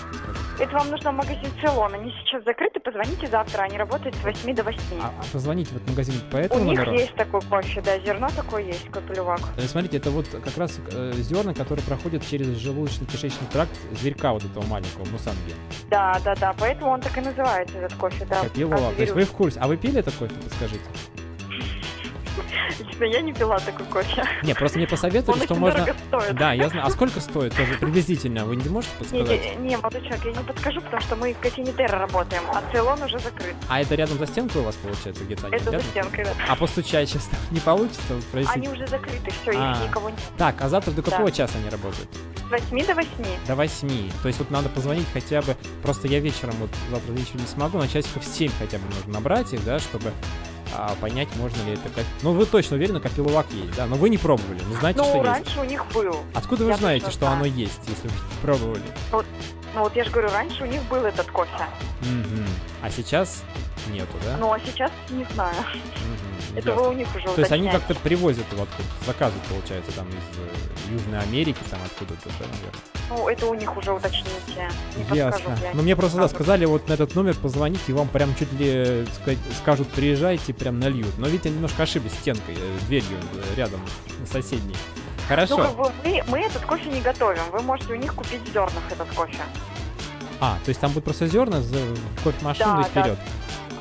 Это 0.60 0.74
вам 0.74 0.90
нужно 0.90 1.12
в 1.12 1.16
магазин 1.16 1.52
Целон. 1.62 1.94
Они 1.94 2.12
сейчас 2.12 2.44
закрыты, 2.46 2.80
позвоните 2.80 3.28
завтра. 3.28 3.64
Они 3.64 3.78
работают 3.78 4.16
с 4.16 4.24
8 4.24 4.56
до 4.56 4.64
8. 4.64 4.80
А, 5.02 5.08
а 5.20 5.24
позвоните 5.34 5.72
в 5.74 5.76
этот 5.78 5.90
магазин 5.90 6.16
по 6.32 6.38
У 6.38 6.40
этому 6.40 6.64
них 6.66 6.80
номеру? 6.80 6.94
есть 6.94 7.14
такой 7.16 7.42
кофе, 7.42 7.82
да, 7.82 8.00
зерно 8.00 8.28
такое 8.36 8.64
есть, 8.64 8.90
капелювак. 8.90 9.42
Э, 9.58 9.62
Смотрите, 9.62 9.98
это 9.98 10.12
вот 10.12 10.28
как 10.30 10.58
раз 10.58 10.80
э, 10.92 11.12
зерна, 11.18 11.54
которые 11.54 11.86
проходят 11.86 12.26
через 12.26 12.48
желудочно-кишечный 12.48 13.48
тракт 13.52 13.72
зверька 14.00 14.32
вот 14.34 14.44
этого 14.46 14.66
маленького, 14.66 15.06
мусанги. 15.06 15.54
Да, 15.90 16.20
да, 16.24 16.36
да, 16.36 16.56
поэтому 16.58 16.92
он 16.92 17.02
так 17.02 17.18
и 17.18 17.22
называется, 17.22 17.78
этот 17.78 17.98
кофе, 17.98 18.26
да. 18.26 18.42
Капилу 18.44 18.74
А, 18.74 18.78
Вак. 18.78 18.96
То 18.96 19.02
есть 19.02 19.14
вы 19.14 19.24
в 19.26 19.32
курсе. 19.34 19.60
А 19.60 19.68
вы 19.68 19.76
пили 19.78 20.00
это 20.00 20.12
кофе, 20.12 20.34
подскажите? 20.36 20.82
Лично 22.80 23.04
я 23.06 23.22
не 23.22 23.34
пила 23.34 23.58
такой 23.60 23.86
кофе. 23.86 24.24
Не, 24.44 24.54
просто 24.54 24.78
мне 24.78 24.88
посоветовали, 24.88 25.40
Он 25.40 25.46
что 25.46 25.56
можно... 25.56 25.86
стоит. 26.08 26.36
Да, 26.36 26.54
я 26.54 26.70
знаю. 26.70 26.86
А 26.88 26.90
сколько 26.90 27.20
стоит 27.20 27.56
тоже 27.56 27.74
приблизительно? 27.80 28.46
Вы 28.46 28.56
не 28.58 28.68
можете 28.70 28.94
Не, 28.94 29.00
подсказать? 29.00 29.60
не, 29.60 29.70
не, 29.70 29.78
молодой 29.78 30.02
человек, 30.02 30.26
я 30.26 30.32
не 30.32 30.44
подскажу, 30.48 30.82
потому 30.82 31.02
что 31.02 31.16
мы 31.16 31.34
в 31.34 31.40
кофейне 31.40 31.72
Терра 31.74 32.00
работаем, 32.00 32.44
а 32.54 32.62
Целон 32.72 33.02
уже 33.04 33.20
закрыт. 33.20 33.56
А 33.70 33.82
это 33.82 33.96
рядом 33.96 34.18
за 34.18 34.28
стенкой 34.28 34.62
у 34.62 34.66
вас 34.66 34.76
получается 34.76 35.24
где-то? 35.24 35.48
Это 35.48 35.64
за 35.64 35.72
рядом? 35.72 35.88
стенкой, 35.88 36.26
да. 36.26 36.32
А 36.50 36.56
постучать 36.56 37.10
сейчас 37.10 37.30
не 37.52 37.60
получится? 37.60 38.22
Спросить? 38.22 38.50
Они 38.54 38.68
уже 38.70 38.86
закрыты, 38.88 39.32
все, 39.42 39.52
А. 39.56 39.72
их 39.74 39.88
никого 39.88 40.10
нет. 40.10 40.20
Так, 40.38 40.56
а 40.62 40.70
завтра 40.70 40.92
до 40.92 41.02
Да. 41.02 41.12
какого 41.12 41.32
часа 41.32 41.58
они 41.58 41.70
работают? 41.70 42.10
С 42.48 42.52
8 42.52 42.86
до 42.86 42.94
8. 42.94 43.08
До 43.48 43.56
8. 43.56 44.12
То 44.22 44.28
есть 44.28 44.40
вот 44.40 44.52
надо 44.52 44.70
позвонить 44.70 45.08
хотя 45.14 45.42
бы... 45.42 45.56
Просто 45.82 46.08
я 46.08 46.20
вечером, 46.20 46.54
вот 46.60 46.70
завтра 46.92 47.12
вечером 47.14 47.42
не 47.42 47.48
смогу, 47.48 47.78
но 47.80 47.88
часиков 47.88 48.24
7 48.24 48.52
хотя 48.60 48.78
бы 48.78 48.84
нужно 48.94 49.14
набрать 49.14 49.52
их, 49.54 49.64
да, 49.66 49.80
чтобы 49.80 50.12
а, 50.74 50.96
понять, 51.02 51.28
можно 51.38 51.62
ли 51.64 51.74
это 51.74 51.90
как... 51.90 52.06
Ну, 52.22 52.32
вы 52.34 52.46
точно 52.46 52.76
уверены, 52.78 53.00
капилувак 53.00 53.48
есть, 53.52 53.76
да? 53.76 53.86
Но 53.86 53.96
вы 53.96 54.10
не 54.10 54.18
пробовали, 54.18 54.62
не 54.64 54.76
знаете, 54.76 55.00
Ну, 55.00 55.06
что 55.06 55.16
есть. 55.18 55.26
раньше 55.28 55.60
у 55.60 55.64
них 55.64 55.86
был. 55.94 56.16
Откуда 56.34 56.64
вы 56.66 56.72
Я 56.72 56.78
знаете, 56.78 57.10
что 57.10 57.20
знаю. 57.20 57.36
оно 57.36 57.46
есть, 57.46 57.80
если 57.88 58.08
вы 58.08 58.14
пробовали? 58.42 58.84
Вот, 59.12 59.26
ну 59.76 59.82
вот 59.82 59.96
я 59.96 60.06
же 60.06 60.10
говорю, 60.10 60.30
раньше 60.30 60.64
у 60.64 60.66
них 60.66 60.82
был 60.84 61.04
этот 61.04 61.30
кофе. 61.32 61.52
Мгм. 62.02 62.48
А 62.82 62.90
сейчас 62.90 63.44
нету, 63.92 64.14
да? 64.24 64.38
Ну 64.38 64.52
а 64.52 64.60
сейчас 64.60 64.92
не 65.10 65.26
знаю. 65.34 65.54
Мгм, 65.54 66.58
Это 66.58 66.70
ясно. 66.70 66.84
вы 66.84 66.90
у 66.90 66.94
них 66.94 67.08
уже 67.14 67.28
То 67.28 67.42
есть 67.42 67.52
они 67.52 67.70
как-то 67.70 67.94
привозят 67.96 68.46
его 68.52 68.64
откуда 68.64 68.88
заказывают, 69.06 69.46
получается, 69.48 69.92
там 69.92 70.08
из 70.10 70.16
э, 70.16 70.94
Южной 70.94 71.20
Америки, 71.20 71.60
там 71.70 71.80
откуда-то, 71.86 72.30
да, 72.40 72.46
наверное. 72.46 72.82
Ну, 73.10 73.28
это 73.28 73.46
у 73.48 73.54
них 73.54 73.78
уже 73.78 73.92
уточните. 73.92 74.70
Не 75.12 75.18
Ясно. 75.18 75.58
Но 75.74 75.80
не 75.80 75.84
мне 75.84 75.96
просто 75.96 76.20
да, 76.20 76.28
сказали 76.30 76.66
вот 76.66 76.88
на 76.88 76.94
этот 76.94 77.14
номер 77.14 77.36
позвонить, 77.36 77.82
и 77.88 77.94
вам 77.94 78.08
прям 78.08 78.34
чуть 78.36 78.52
ли 78.54 79.06
сказать, 79.14 79.38
скажут, 79.62 79.90
приезжайте, 79.90 80.54
прям 80.54 80.80
нальют. 80.80 81.18
Но 81.18 81.28
видите, 81.28 81.50
немножко 81.50 81.84
ошиблись 81.84 82.14
стенкой, 82.14 82.56
э, 82.56 82.86
дверью 82.88 83.18
э, 83.34 83.56
рядом, 83.58 83.82
соседней. 84.32 84.76
Хорошо. 85.28 85.58
Ну, 85.58 85.64
как 85.64 85.76
бы 85.76 85.92
мы, 86.04 86.24
мы 86.28 86.40
этот 86.42 86.64
кофе 86.66 86.90
не 86.90 87.02
готовим. 87.02 87.42
Вы 87.52 87.62
можете 87.62 87.94
у 87.94 87.96
них 87.96 88.14
купить 88.14 88.42
в 88.48 88.54
зернах 88.54 88.84
этот 88.92 89.08
кофе. 89.16 89.40
А, 90.40 90.58
то 90.64 90.70
есть 90.70 90.80
там 90.82 90.92
будет 90.92 91.06
просто 91.06 91.28
зерна 91.28 91.60
в 91.60 92.24
кофемашину 92.24 92.76
Да, 92.76 92.82
и 92.82 92.84
да. 92.94 93.02
вперед. 93.02 93.18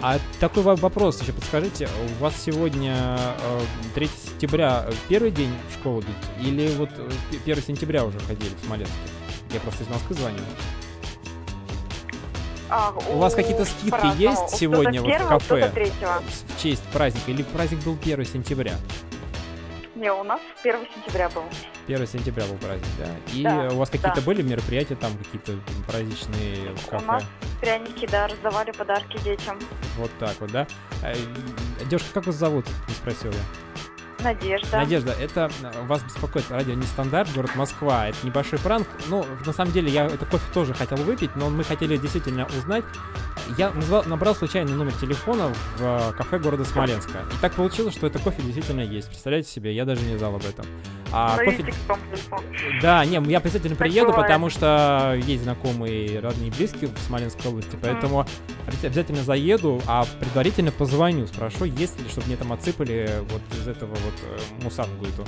А 0.02 0.18
такой 0.38 0.62
во- 0.62 0.76
вопрос 0.76 1.20
еще 1.22 1.32
подскажите, 1.32 1.88
у 2.18 2.22
вас 2.22 2.34
сегодня 2.40 2.94
э, 3.40 3.60
3 3.94 4.10
сентября 4.32 4.84
э, 4.86 4.92
первый 5.08 5.30
день 5.30 5.50
в 5.70 5.74
школу 5.80 6.00
идут? 6.00 6.14
Или 6.40 6.68
вот 6.76 6.90
э, 6.96 7.10
п- 7.30 7.38
1 7.50 7.62
сентября 7.64 8.04
уже 8.04 8.18
ходили 8.20 8.54
в 8.54 8.66
Смоленске? 8.66 8.94
Я 9.52 9.60
просто 9.60 9.82
из 9.84 9.88
Москвы 9.88 10.14
звоню. 10.14 10.38
А, 12.70 12.92
У 13.12 13.18
вас 13.18 13.34
какие-то 13.34 13.64
скидки 13.64 13.90
по-разному. 13.90 14.20
есть 14.20 14.56
сегодня 14.56 15.00
вот 15.02 15.10
в 15.10 15.28
кафе? 15.28 15.72
В 16.56 16.62
честь 16.62 16.82
праздника? 16.92 17.30
Или 17.30 17.42
праздник 17.42 17.80
был 17.84 17.96
1 18.02 18.24
сентября? 18.26 18.74
Не, 19.94 20.12
у 20.12 20.24
нас 20.24 20.40
1 20.62 20.86
сентября 20.94 21.28
был. 21.28 21.44
1 21.86 22.06
сентября 22.06 22.44
был 22.46 22.56
праздник, 22.56 22.88
да? 22.98 23.06
И 23.32 23.42
Да, 23.42 23.68
у 23.72 23.76
вас 23.76 23.90
какие-то 23.90 24.20
да. 24.20 24.22
были 24.22 24.42
мероприятия 24.42 24.96
там, 24.96 25.12
какие-то 25.18 25.52
праздничные 25.86 26.74
в 26.74 26.88
У 26.88 26.90
кафе? 26.90 27.06
нас 27.06 27.24
пряники, 27.60 28.06
да, 28.06 28.26
раздавали 28.26 28.72
подарки 28.72 29.18
детям. 29.22 29.58
Вот 29.96 30.10
так 30.18 30.34
вот, 30.40 30.50
да? 30.50 30.66
Э, 31.02 31.14
Девушка, 31.88 32.08
как 32.14 32.26
вас 32.26 32.34
зовут? 32.36 32.66
Не 32.88 32.94
спросил 32.94 33.30
я. 33.30 33.38
Надежда. 34.24 34.78
Надежда, 34.78 35.12
это 35.12 35.50
э, 35.62 35.86
вас 35.86 36.02
беспокоит 36.02 36.50
радио 36.50 36.74
Нестандарт, 36.74 37.32
город 37.34 37.54
Москва. 37.54 38.08
Это 38.08 38.16
небольшой 38.24 38.58
пранк. 38.58 38.88
Ну, 39.08 39.24
на 39.44 39.52
самом 39.52 39.72
деле, 39.72 39.90
я 39.90 40.06
это 40.06 40.24
кофе 40.26 40.44
тоже 40.52 40.74
хотел 40.74 40.96
выпить, 40.98 41.36
но 41.36 41.50
мы 41.50 41.62
хотели 41.62 41.96
действительно 41.96 42.46
узнать. 42.46 42.84
Я 43.58 43.70
назвал- 43.70 44.04
набрал 44.06 44.34
случайный 44.34 44.72
номер 44.72 44.92
телефона 44.92 45.52
в 45.76 45.82
э, 45.82 46.12
кафе 46.16 46.38
города 46.38 46.64
Смоленска. 46.64 47.18
И 47.32 47.40
так 47.40 47.52
получилось, 47.52 47.94
что 47.94 48.06
это 48.06 48.18
кофе 48.18 48.42
действительно 48.42 48.80
есть. 48.80 49.08
Представляете 49.08 49.50
себе, 49.50 49.74
я 49.74 49.84
даже 49.84 50.02
не 50.02 50.16
знал 50.16 50.34
об 50.36 50.44
этом. 50.46 50.64
А 51.12 51.36
кофе... 51.44 51.72
Да, 52.82 53.04
не, 53.04 53.22
я 53.30 53.38
обязательно 53.38 53.76
приеду, 53.76 54.12
потому 54.12 54.50
что 54.50 55.14
есть 55.24 55.44
знакомые, 55.44 56.18
родные 56.18 56.48
и 56.48 56.50
близкие 56.50 56.90
в 56.90 56.98
Смоленской 57.06 57.50
области, 57.50 57.76
поэтому 57.80 58.26
обяза- 58.66 58.86
обязательно 58.86 59.22
заеду, 59.22 59.80
а 59.86 60.06
предварительно 60.18 60.72
позвоню, 60.72 61.26
спрошу, 61.28 61.64
есть 61.66 62.00
ли, 62.00 62.08
чтобы 62.08 62.26
мне 62.26 62.36
там 62.36 62.52
отсыпали 62.52 63.20
вот 63.30 63.42
из 63.60 63.68
этого 63.68 63.90
вот 63.90 64.13
э, 64.22 64.62
мусангу 64.62 65.06
эту, 65.06 65.24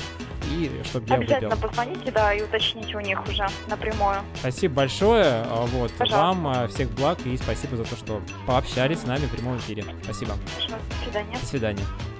и 0.50 0.70
чтобы 0.84 1.06
я 1.08 1.14
Обязательно 1.16 1.56
позвоните, 1.56 2.10
да, 2.10 2.32
и 2.32 2.42
уточните 2.42 2.96
у 2.96 3.00
них 3.00 3.26
уже 3.26 3.46
напрямую. 3.68 4.20
Спасибо 4.36 4.74
большое, 4.74 5.24
а, 5.24 5.66
вот, 5.66 5.92
Пожалуйста. 5.92 6.16
вам 6.16 6.46
а, 6.46 6.68
всех 6.68 6.90
благ 6.90 7.18
и 7.24 7.36
спасибо 7.36 7.76
за 7.76 7.84
то, 7.84 7.96
что 7.96 8.22
пообщались 8.46 9.00
с 9.00 9.06
нами 9.06 9.26
в 9.26 9.30
прямом 9.30 9.58
эфире. 9.58 9.84
Спасибо. 10.02 10.34
Хорошо, 10.54 10.76
до 10.90 11.04
свидания. 11.04 11.38
До 11.40 11.46
свидания. 11.46 12.15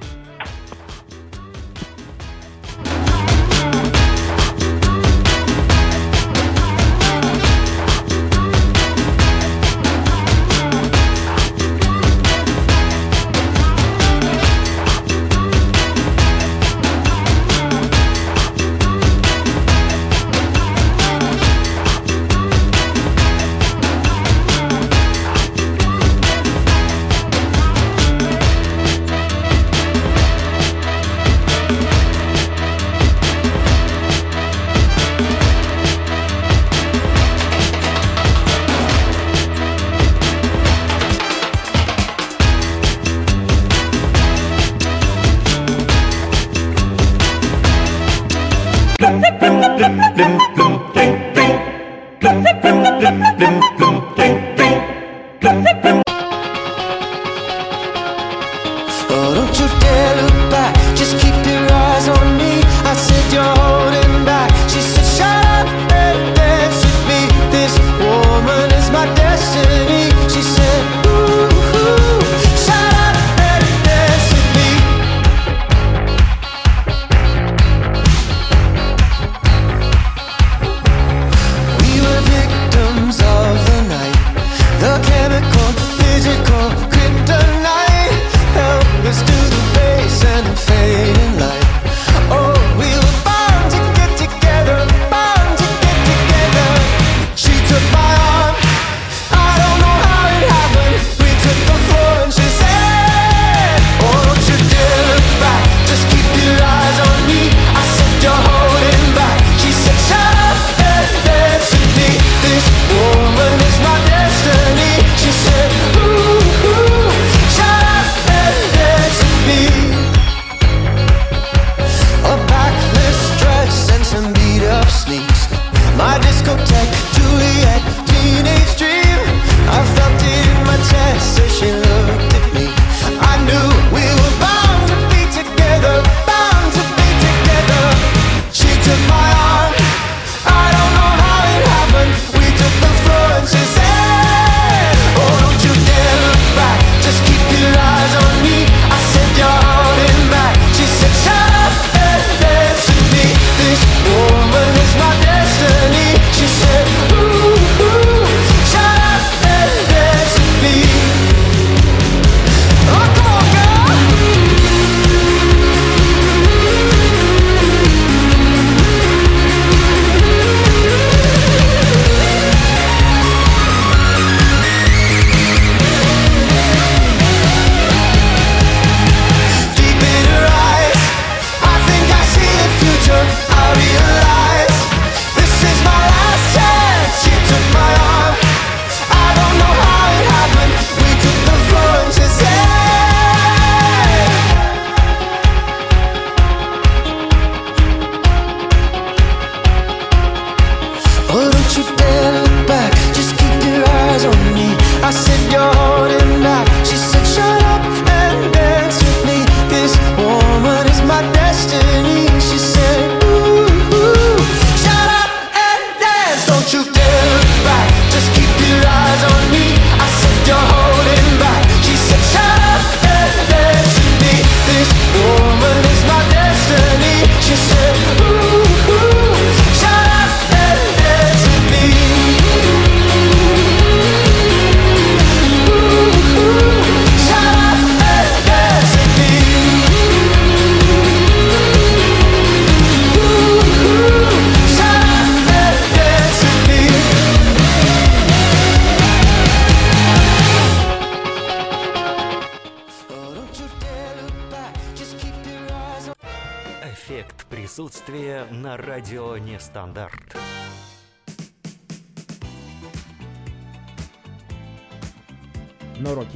back 206.46 206.75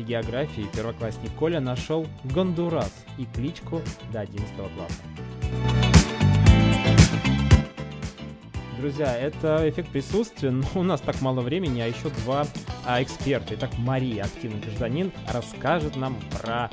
уроке 0.00 0.02
географии 0.02 0.66
первоклассник 0.74 1.30
Коля 1.38 1.60
нашел 1.60 2.06
Гондурас 2.24 2.92
и 3.18 3.26
кличку 3.34 3.80
до 4.12 4.20
11 4.20 4.54
класса. 4.56 5.02
Друзья, 8.78 9.14
это 9.14 9.68
эффект 9.68 9.90
присутствия, 9.90 10.50
но 10.50 10.64
у 10.74 10.82
нас 10.82 11.00
так 11.02 11.20
мало 11.20 11.42
времени, 11.42 11.80
а 11.80 11.86
еще 11.86 12.08
два 12.24 12.46
а, 12.86 13.02
эксперта. 13.02 13.54
Итак, 13.54 13.70
Мария, 13.78 14.24
активный 14.24 14.60
гражданин, 14.60 15.12
расскажет 15.30 15.96
нам 15.96 16.16
про 16.40 16.70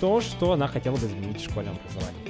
то, 0.00 0.20
что 0.22 0.52
она 0.52 0.66
хотела 0.66 0.96
бы 0.96 1.06
изменить 1.06 1.40
в 1.40 1.50
школьном 1.50 1.76
образовании. 1.76 2.26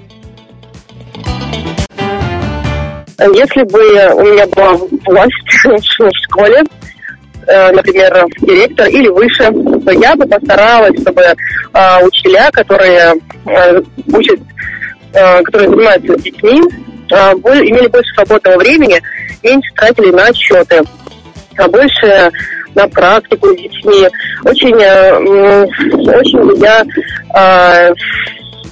Если 3.18 3.62
бы 3.62 3.78
у 4.14 4.24
меня 4.24 4.46
была 4.48 4.76
власть 5.06 5.34
в 5.98 6.10
школе, 6.24 6.64
Э, 7.48 7.70
например, 7.70 8.26
директор 8.40 8.88
или 8.88 9.06
выше, 9.08 9.52
то 9.84 9.92
я 9.92 10.16
бы 10.16 10.26
постаралась, 10.26 11.00
чтобы 11.00 11.22
э, 11.22 11.34
учителя, 12.04 12.50
которые 12.50 13.14
э, 13.46 13.82
учат, 14.12 14.40
которые 15.12 15.70
занимаются 15.70 16.18
с 16.18 16.22
детьми, 16.22 16.60
имели 17.08 17.86
больше 17.86 18.12
свободного 18.14 18.58
времени, 18.58 19.00
меньше 19.42 19.72
тратили 19.76 20.10
на 20.10 20.26
отчеты, 20.26 20.82
а 21.56 21.68
больше 21.68 22.32
на 22.74 22.88
практику 22.88 23.48
с 23.48 23.56
детьми. 23.56 24.08
Очень, 24.44 24.74
очень 24.74 26.62
я 26.62 26.84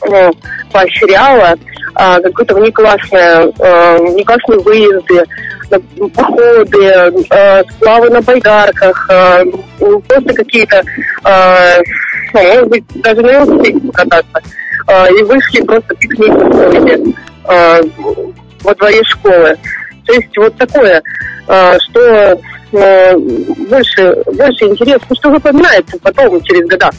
ну, 0.06 0.32
поощряла 0.74 1.56
а, 1.94 2.20
какое-то 2.20 2.56
внеклассное, 2.56 3.52
а, 3.60 3.96
внеклассные 3.98 4.58
выезды, 4.58 5.24
походы, 6.12 7.14
а, 7.30 7.62
сплавы 7.70 8.10
на 8.10 8.20
байдарках, 8.20 9.06
а, 9.08 9.42
ну, 9.78 10.00
просто 10.00 10.34
какие-то, 10.34 10.82
а, 11.22 11.76
ну, 12.32 12.42
может 12.42 12.68
быть, 12.68 12.84
даже 12.96 13.22
на 13.22 13.30
велосипеде 13.30 13.80
покататься. 13.86 14.42
А, 14.88 15.06
и 15.08 15.22
вышли 15.22 15.62
просто 15.62 15.94
пикник 15.94 17.16
а, 17.44 17.80
во 18.64 18.74
дворе 18.74 19.02
школы. 19.04 19.56
То 20.06 20.12
есть 20.12 20.36
вот 20.36 20.56
такое, 20.56 21.00
а, 21.46 21.78
что 21.78 22.40
ну, 22.72 23.18
больше, 23.68 24.16
больше 24.26 24.64
интересно, 24.64 25.14
что 25.14 25.30
запоминается 25.30 25.96
потом 26.02 26.42
через 26.42 26.66
года. 26.68 26.90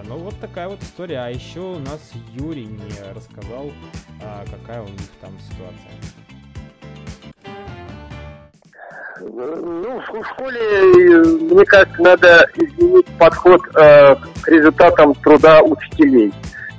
друзья. 0.00 0.02
Ну 0.08 0.16
вот 0.16 0.34
такая 0.40 0.68
вот 0.68 0.82
история. 0.82 1.18
А 1.20 1.28
еще 1.28 1.60
у 1.60 1.78
нас 1.78 2.00
Юрий 2.34 2.66
не 2.66 3.14
рассказал, 3.14 3.70
а, 4.22 4.44
какая 4.50 4.82
у 4.82 4.88
них 4.88 5.00
там 5.20 5.32
ситуация. 5.50 5.90
Ну, 9.22 10.00
в 10.00 10.26
школе, 10.28 10.60
э, 10.60 11.24
мне 11.52 11.64
кажется, 11.66 12.00
надо 12.00 12.46
изменить 12.56 13.06
подход 13.18 13.60
э, 13.76 14.16
к 14.40 14.48
результатам 14.48 15.14
труда 15.16 15.60
учителей. 15.62 16.32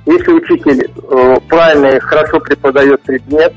Если 0.06 0.32
учитель 0.32 0.90
э, 0.90 1.36
правильно 1.48 1.86
и 1.86 2.00
хорошо 2.00 2.40
преподает 2.40 3.00
предмет, 3.02 3.54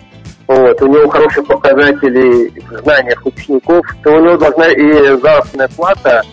вот, 0.48 0.80
у 0.84 0.88
него 0.88 1.10
хорошие 1.10 1.44
показатели 1.44 2.54
в 2.70 2.84
знаниях 2.84 3.26
учеников, 3.26 3.84
то 4.04 4.12
у 4.12 4.24
него 4.24 4.38
должна 4.38 4.68
и 4.68 5.18
заработная 5.18 5.68
плата 5.70 6.24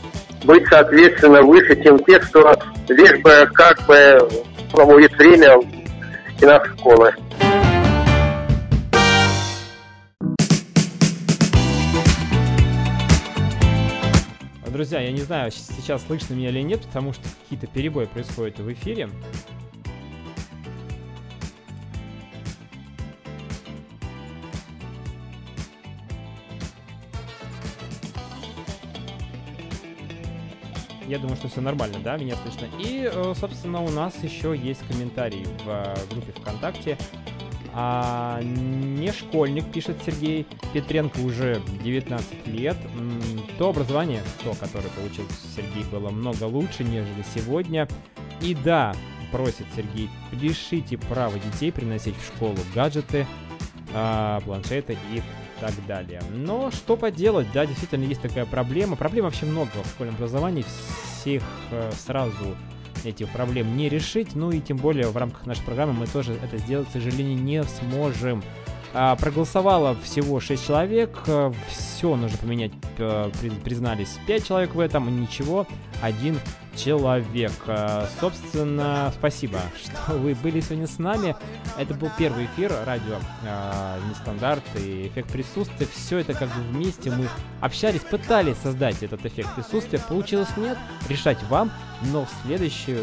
быть, 0.45 0.67
соответственно, 0.69 1.43
выше, 1.43 1.83
чем 1.83 1.99
те, 2.05 2.19
кто 2.19 2.55
лишь 2.89 3.21
бы 3.21 3.49
как 3.55 3.87
бы 3.87 4.19
проводит 4.71 5.13
время 5.13 5.59
в 5.59 5.67
стенах 6.37 6.67
школы. 6.77 7.15
Друзья, 14.67 15.01
я 15.01 15.13
не 15.13 15.21
знаю, 15.21 15.51
сейчас 15.51 16.03
слышно 16.07 16.35
меня 16.35 16.49
или 16.49 16.61
нет, 16.61 16.81
потому 16.81 17.13
что 17.13 17.23
какие-то 17.43 17.67
перебои 17.67 18.07
происходят 18.07 18.59
в 18.59 18.73
эфире. 18.73 19.11
Я 31.13 31.19
думаю, 31.19 31.37
что 31.37 31.49
все 31.49 31.61
нормально, 31.61 31.99
да, 32.03 32.17
меня 32.17 32.37
слышно. 32.37 32.67
И, 32.79 33.07
э, 33.13 33.35
собственно, 33.39 33.83
у 33.83 33.91
нас 33.91 34.15
еще 34.23 34.57
есть 34.57 34.81
комментарий 34.89 35.45
в 35.63 35.69
э, 35.69 35.95
группе 36.11 36.33
ВКонтакте. 36.33 36.97
А, 37.75 38.41
не 38.43 39.13
школьник, 39.13 39.71
пишет 39.71 39.99
Сергей 40.07 40.47
Петренко, 40.73 41.19
уже 41.19 41.61
19 41.85 42.47
лет. 42.47 42.79
То 43.59 43.69
образование, 43.69 44.23
то, 44.43 44.55
которое 44.55 44.89
получил 44.89 45.27
Сергей, 45.55 45.85
было 45.93 46.09
много 46.09 46.45
лучше, 46.45 46.83
нежели 46.83 47.23
сегодня. 47.35 47.87
И 48.41 48.55
да, 48.55 48.95
просит 49.33 49.67
Сергей, 49.77 50.09
лишите 50.33 50.97
права 50.97 51.39
детей 51.39 51.73
приносить 51.73 52.17
в 52.17 52.27
школу 52.27 52.57
гаджеты, 52.75 53.27
а, 53.93 54.41
планшеты 54.41 54.97
и 55.13 55.21
так 55.63 55.87
далее. 55.87 56.21
Но 56.31 56.71
что 56.71 56.97
поделать, 56.97 57.47
да, 57.53 57.65
действительно 57.67 58.05
есть 58.05 58.21
такая 58.21 58.45
проблема. 58.47 58.97
Проблем 58.97 59.25
вообще 59.25 59.47
много 59.47 59.71
в 59.83 59.87
школьном 59.89 60.15
образовании. 60.17 60.65
Всех 61.21 61.43
э, 61.71 61.91
сразу 61.97 62.55
этих 63.05 63.29
проблем 63.31 63.77
не 63.77 63.89
решить. 63.89 64.35
Ну 64.35 64.51
и 64.51 64.61
тем 64.61 64.77
более 64.77 65.09
в 65.09 65.17
рамках 65.17 65.47
нашей 65.47 65.63
программы 65.65 65.93
мы 65.93 66.07
тоже 66.07 66.35
это 66.35 66.59
сделать, 66.59 66.89
к 66.89 66.93
сожалению, 66.93 67.39
не 67.43 67.63
сможем. 67.65 68.43
А, 68.95 69.17
проголосовало 69.17 69.97
всего 70.03 70.39
6 70.39 70.67
человек. 70.67 71.19
Все 71.69 72.15
нужно 72.15 72.37
поменять. 72.39 72.73
э, 72.99 73.31
при- 73.41 73.49
Признались 73.51 74.19
5 74.27 74.47
человек 74.47 74.75
в 74.75 74.81
этом. 74.81 75.21
Ничего, 75.23 75.67
один 76.03 76.39
человек. 76.77 77.53
А, 77.67 78.09
Собственно, 78.21 79.13
спасибо, 79.17 79.59
что 79.83 80.15
вы 80.15 80.35
были 80.35 80.61
сегодня 80.61 80.87
с 80.87 80.99
нами. 80.99 81.37
Это 81.79 81.95
был 81.95 82.11
первый 82.19 82.47
эфир 82.47 82.73
радио 82.85 83.17
а, 83.47 83.99
Нестандарт 84.09 84.63
и 84.77 85.09
эффект 85.09 85.31
присутствия. 85.31 85.87
Все 85.87 86.19
это 86.19 86.35
как 86.35 86.49
бы 86.49 86.61
вместе 86.71 87.11
мы 87.11 87.29
общались, 87.61 88.01
пытались 88.01 88.57
создать 88.59 89.03
этот 89.03 89.25
эффект 89.27 89.55
присутствия. 89.55 89.99
Получилось 89.99 90.57
нет, 90.57 90.79
решать 91.09 91.43
вам. 91.45 91.71
Но 92.11 92.25
в 92.25 92.31
следующий 92.45 92.99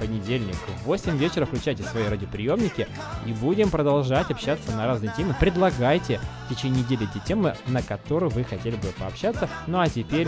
понедельник 0.00 0.56
в 0.82 0.86
8 0.86 1.16
вечера 1.16 1.46
включайте 1.46 1.84
свои 1.84 2.08
радиоприемники 2.08 2.88
и 3.24 3.32
будем 3.32 3.70
продолжать 3.70 4.30
общаться 4.32 4.72
на 4.72 4.86
разные 4.86 5.12
темы. 5.16 5.36
Предлагайте 5.38 6.20
в 6.46 6.54
течение 6.54 6.82
недели 6.82 7.06
те 7.14 7.20
темы, 7.20 7.54
на 7.68 7.82
которые 7.82 8.30
вы 8.30 8.42
хотели 8.42 8.74
бы 8.74 8.88
пообщаться. 8.98 9.48
Ну 9.68 9.78
а 9.78 9.88
теперь 9.88 10.26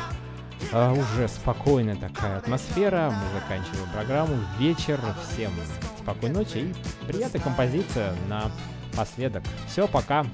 а, 0.72 0.92
уже 0.92 1.28
спокойная 1.28 1.96
такая 1.96 2.38
атмосфера. 2.38 3.10
Мы 3.10 3.40
заканчиваем 3.40 3.88
программу. 3.92 4.36
Вечер. 4.58 5.00
Всем 5.32 5.52
спокойной 5.98 6.36
ночи 6.36 6.58
и 6.58 7.06
приятная 7.06 7.40
композиция 7.40 8.14
на 8.28 8.50
последок. 8.96 9.42
Все, 9.68 9.88
пока. 9.88 10.26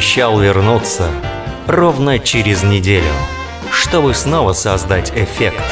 Обещал 0.00 0.40
вернуться 0.40 1.10
ровно 1.66 2.18
через 2.18 2.62
неделю, 2.62 3.12
чтобы 3.70 4.14
снова 4.14 4.54
создать 4.54 5.12
эффект. 5.14 5.62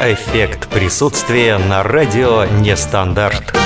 Эффект 0.00 0.68
присутствия 0.70 1.58
на 1.58 1.82
радио 1.82 2.46
Нестандарт. 2.46 3.63